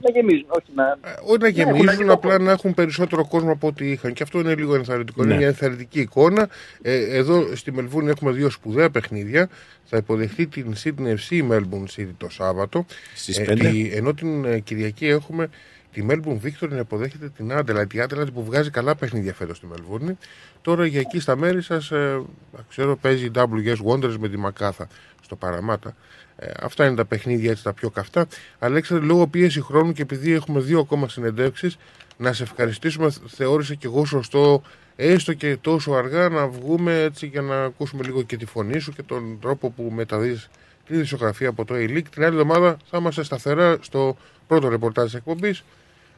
[0.00, 0.46] να γεμίζουν.
[0.48, 0.84] Όχι να,
[1.24, 4.12] Όχι να έχουν γεμίζουν, αγγλικό απλά να έχουν περισσότερο κόσμο από ό,τι είχαν.
[4.12, 5.22] Και αυτό είναι λίγο ενθαρρυντικό.
[5.22, 5.38] Είναι Ναι.
[5.38, 6.48] μια ενθαρρυντική εικόνα.
[6.82, 9.48] Ε, εδώ στη Μελβούρνη έχουμε δύο σπουδαία παιχνίδια.
[9.84, 12.86] Θα υποδεχτεί την Sydney FC η Melbourne City το Σάββατο.
[13.14, 13.68] Στις Ε, πέντε.
[13.68, 15.48] τη- ενώ την ε, Κυριακή έχουμε
[15.92, 17.94] τη Melbourne Victory να υποδέχεται την Adelaide.
[17.94, 20.18] Η Adelaide που βγάζει καλά παιχνίδια φέτος στη Μελβούρνη.
[20.62, 22.22] Τώρα για εκεί στα μέρη σας, ε,
[22.68, 24.88] ξέρω, παίζει WS Wanderers με τη Μακάθα
[25.22, 25.96] στο Παραμάτα.
[26.38, 28.26] Ε, αυτά είναι τα παιχνίδια έτσι τα πιο καυτά.
[28.58, 31.76] Αλέξανδρε, λόγω πίεση χρόνου και επειδή έχουμε δύο ακόμα συνεντεύξεις,
[32.16, 33.10] να σε ευχαριστήσουμε.
[33.26, 34.62] Θεώρησα και εγώ σωστό,
[34.96, 38.92] έστω και τόσο αργά, να βγούμε έτσι για να ακούσουμε λίγο και τη φωνή σου
[38.92, 40.48] και τον τρόπο που μεταδίδεις
[40.86, 42.02] τη δισογραφία από το A-League.
[42.10, 45.64] Την άλλη εβδομάδα θα είμαστε σταθερά στο πρώτο ρεπορτάζ της εκπομπής.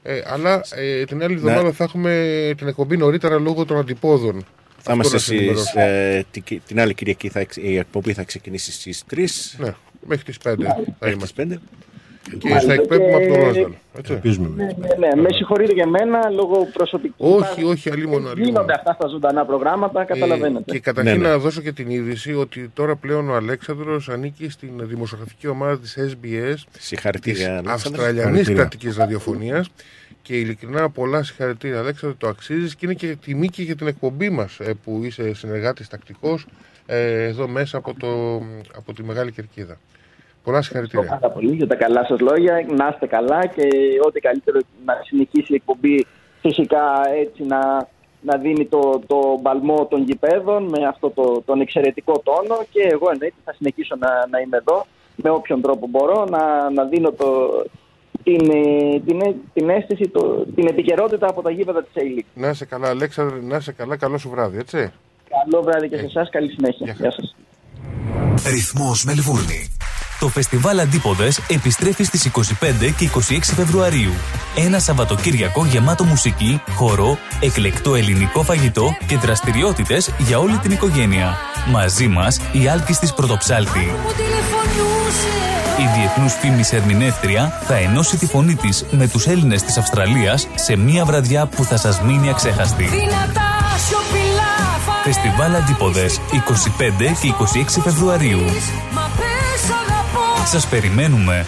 [0.03, 4.45] Ε, αλλά ε, την άλλη εβδομάδα θα έχουμε την εκπομπή νωρίτερα λόγω των αντιπόδων.
[4.79, 5.81] Θα Αυτό είμαστε να σε στις, ενημερώσω.
[5.81, 9.25] ε, την, την άλλη Κυριακή θα, εξ- η εκπομπή θα ξεκινήσει στις 3.
[9.59, 9.75] Ναι,
[10.07, 10.55] μέχρι τις 5
[10.99, 11.43] θα είμαστε.
[11.49, 11.61] 5.
[12.39, 13.73] Και Μάλιστα, θα εκπέμπουμε και- από τον Ρόσδαλ.
[13.99, 14.13] έτσι.
[14.13, 14.49] Ελπίζουμε.
[14.57, 17.15] ναι, ναι, ναι, με συγχωρείτε για μένα λόγω προσωπικού.
[17.35, 18.49] Όχι, όχι, αλλήμον, αλλήμον.
[18.49, 20.65] Γίνονται αυτά στα ζωντανά προγράμματα, καταλαβαίνετε.
[20.71, 21.29] Ε, και καταρχήν Ναι, ναι.
[21.29, 25.97] να δώσω και την είδηση ότι τώρα πλέον ο Αλέξανδρος ανήκει στην δημοσιογραφική ομάδα της
[25.99, 27.73] SBS της Συγχαρητήρια, Αλέξανδρε.
[27.73, 28.55] Αυστραλιανής Συγχαρητήρια.
[28.55, 29.69] κρατικής ραδιοφωνίας
[30.23, 34.31] και ειλικρινά πολλά συγχαρητήρια Αλέξανδρο, το αξίζεις και είναι και τιμή και για την εκπομπή
[34.31, 36.47] μας ε, που είσαι συνεργάτης τακτικός
[36.87, 38.09] ε, εδώ μέσα από, το,
[38.77, 39.79] από τη Μεγάλη Κερκίδα.
[40.43, 41.29] Πολλά Ευχαριστώ συγχαρητήρια.
[41.29, 42.67] πάρα πολύ για τα καλά σας λόγια.
[42.77, 43.69] Να είστε καλά και
[44.07, 46.07] ό,τι καλύτερο να συνεχίσει η εκπομπή
[46.41, 46.85] φυσικά
[47.23, 47.89] έτσι να,
[48.21, 53.11] να δίνει το, το μπαλμό των γηπέδων με αυτό το, τον εξαιρετικό τόνο και εγώ
[53.13, 57.27] εννοείται θα συνεχίσω να, να είμαι εδώ με όποιον τρόπο μπορώ να, να δίνω το,
[58.23, 62.27] την, ε, την, ε- την αίσθηση, το, την επικαιρότητα από τα γήπεδα της A-League.
[62.35, 64.93] Να είσαι καλά Αλέξανδρε, να είσαι καλά, καλό σου βράδυ, έτσι.
[65.31, 66.97] Καλό βράδυ και σε εσάς, καλή συνέχεια.
[66.99, 67.35] Γεια σας.
[68.47, 69.71] Ρυθμός Μελβούρνη
[70.21, 74.13] Το φεστιβάλ Αντίποδες επιστρέφει στις 25 και 26 Φεβρουαρίου.
[74.57, 81.37] Ένα Σαββατοκύριακο γεμάτο μουσική, χορό, εκλεκτό ελληνικό φαγητό και δραστηριότητες για όλη την οικογένεια.
[81.71, 83.91] Μαζί μας η Άλκης της Πρωτοψάλτη.
[85.79, 90.77] Η διεθνούς φήμης ερμηνεύτρια θα ενώσει τη φωνή της με τους Έλληνες της Αυστραλίας σε
[90.77, 92.89] μια βραδιά που θα σας μείνει αξέχαστη.
[95.07, 97.35] Φεστιβάλ Αντίποδες 25 και
[97.79, 98.45] 26 Φεβρουαρίου.
[100.45, 101.47] Σας περιμένουμε.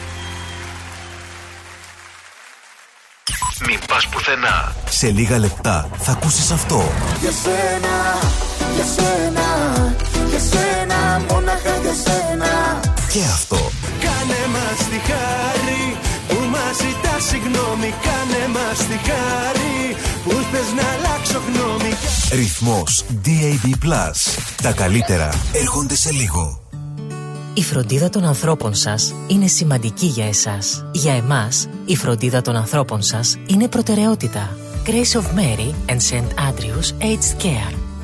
[3.67, 4.75] Μην πας πουθενά.
[4.89, 6.93] Σε λίγα λεπτά θα ακούσεις αυτό.
[7.21, 8.19] Για σένα,
[8.75, 9.47] για σένα,
[10.29, 12.81] για σένα, μόναχα για σένα.
[13.13, 13.71] Και αυτό.
[14.01, 15.97] Κάνε μας τη χάρη
[16.29, 17.95] που μας ζητάς συγγνώμη.
[18.03, 19.58] Κάνε μας τη χάρη που
[20.53, 21.93] θες να αλλάξω γνώμη.
[22.33, 24.11] Ρυθμός DAB+.
[24.63, 26.63] Τα καλύτερα έρχονται σε λίγο.
[27.55, 30.85] Η φροντίδα των ανθρώπων σας είναι σημαντική για εσάς.
[30.93, 34.57] Για εμάς, η φροντίδα των ανθρώπων σας είναι προτεραιότητα.
[34.87, 36.29] Grace of Mary and St.
[36.49, 37.88] Andrews Aged Care.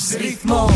[0.00, 0.66] Ακούς ρυθμό.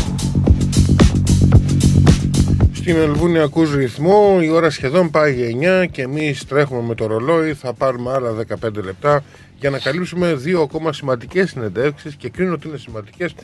[2.73, 7.05] Στη Μελβούνι ακούς ρυθμό, η ώρα σχεδόν πάει για 9 και εμείς τρέχουμε με το
[7.05, 8.31] ρολόι, θα πάρουμε άλλα
[8.63, 9.23] 15 λεπτά
[9.59, 13.35] για να καλύψουμε δύο ακόμα σημαντικές συνεντεύξεις και κρίνω ότι είναι σημαντικές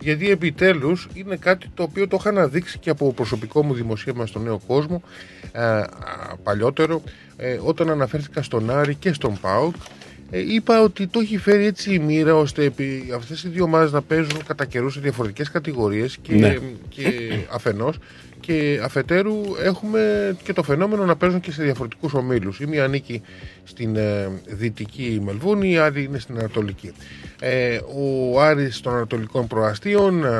[0.00, 4.38] γιατί επιτέλους είναι κάτι το οποίο το είχα αναδείξει και από προσωπικό μου δημοσίευμα στο
[4.38, 5.02] Νέο Κόσμο
[5.52, 5.86] ε, α,
[6.42, 7.02] παλιότερο
[7.36, 9.74] ε, όταν αναφέρθηκα στον Άρη και στον ΠΑΟΚ
[10.34, 13.92] ε, είπα ότι το έχει φέρει έτσι η μοίρα ώστε επί αυτές οι δύο ομάδες
[13.92, 16.58] να παίζουν κατά καιρού σε διαφορετικές κατηγορίες και, Ναι.
[16.88, 17.10] και
[17.50, 17.98] αφενός
[18.42, 22.60] και αφετέρου έχουμε και το φαινόμενο να παίζουν και σε διαφορετικούς ομίλους.
[22.60, 23.22] Η μία ανήκει
[23.64, 26.92] στην ε, δυτική Μελβούνη, η άλλη είναι στην Ανατολική.
[27.40, 30.30] Ε, ο Άρης των Ανατολικών Προαστίων, ε,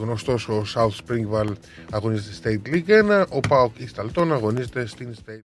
[0.00, 1.52] γνωστός ο South Springvale,
[1.90, 5.30] αγωνίζεται στη State League 1, ο ΠΑΟΚ Ισταλτών αγωνίζεται στην State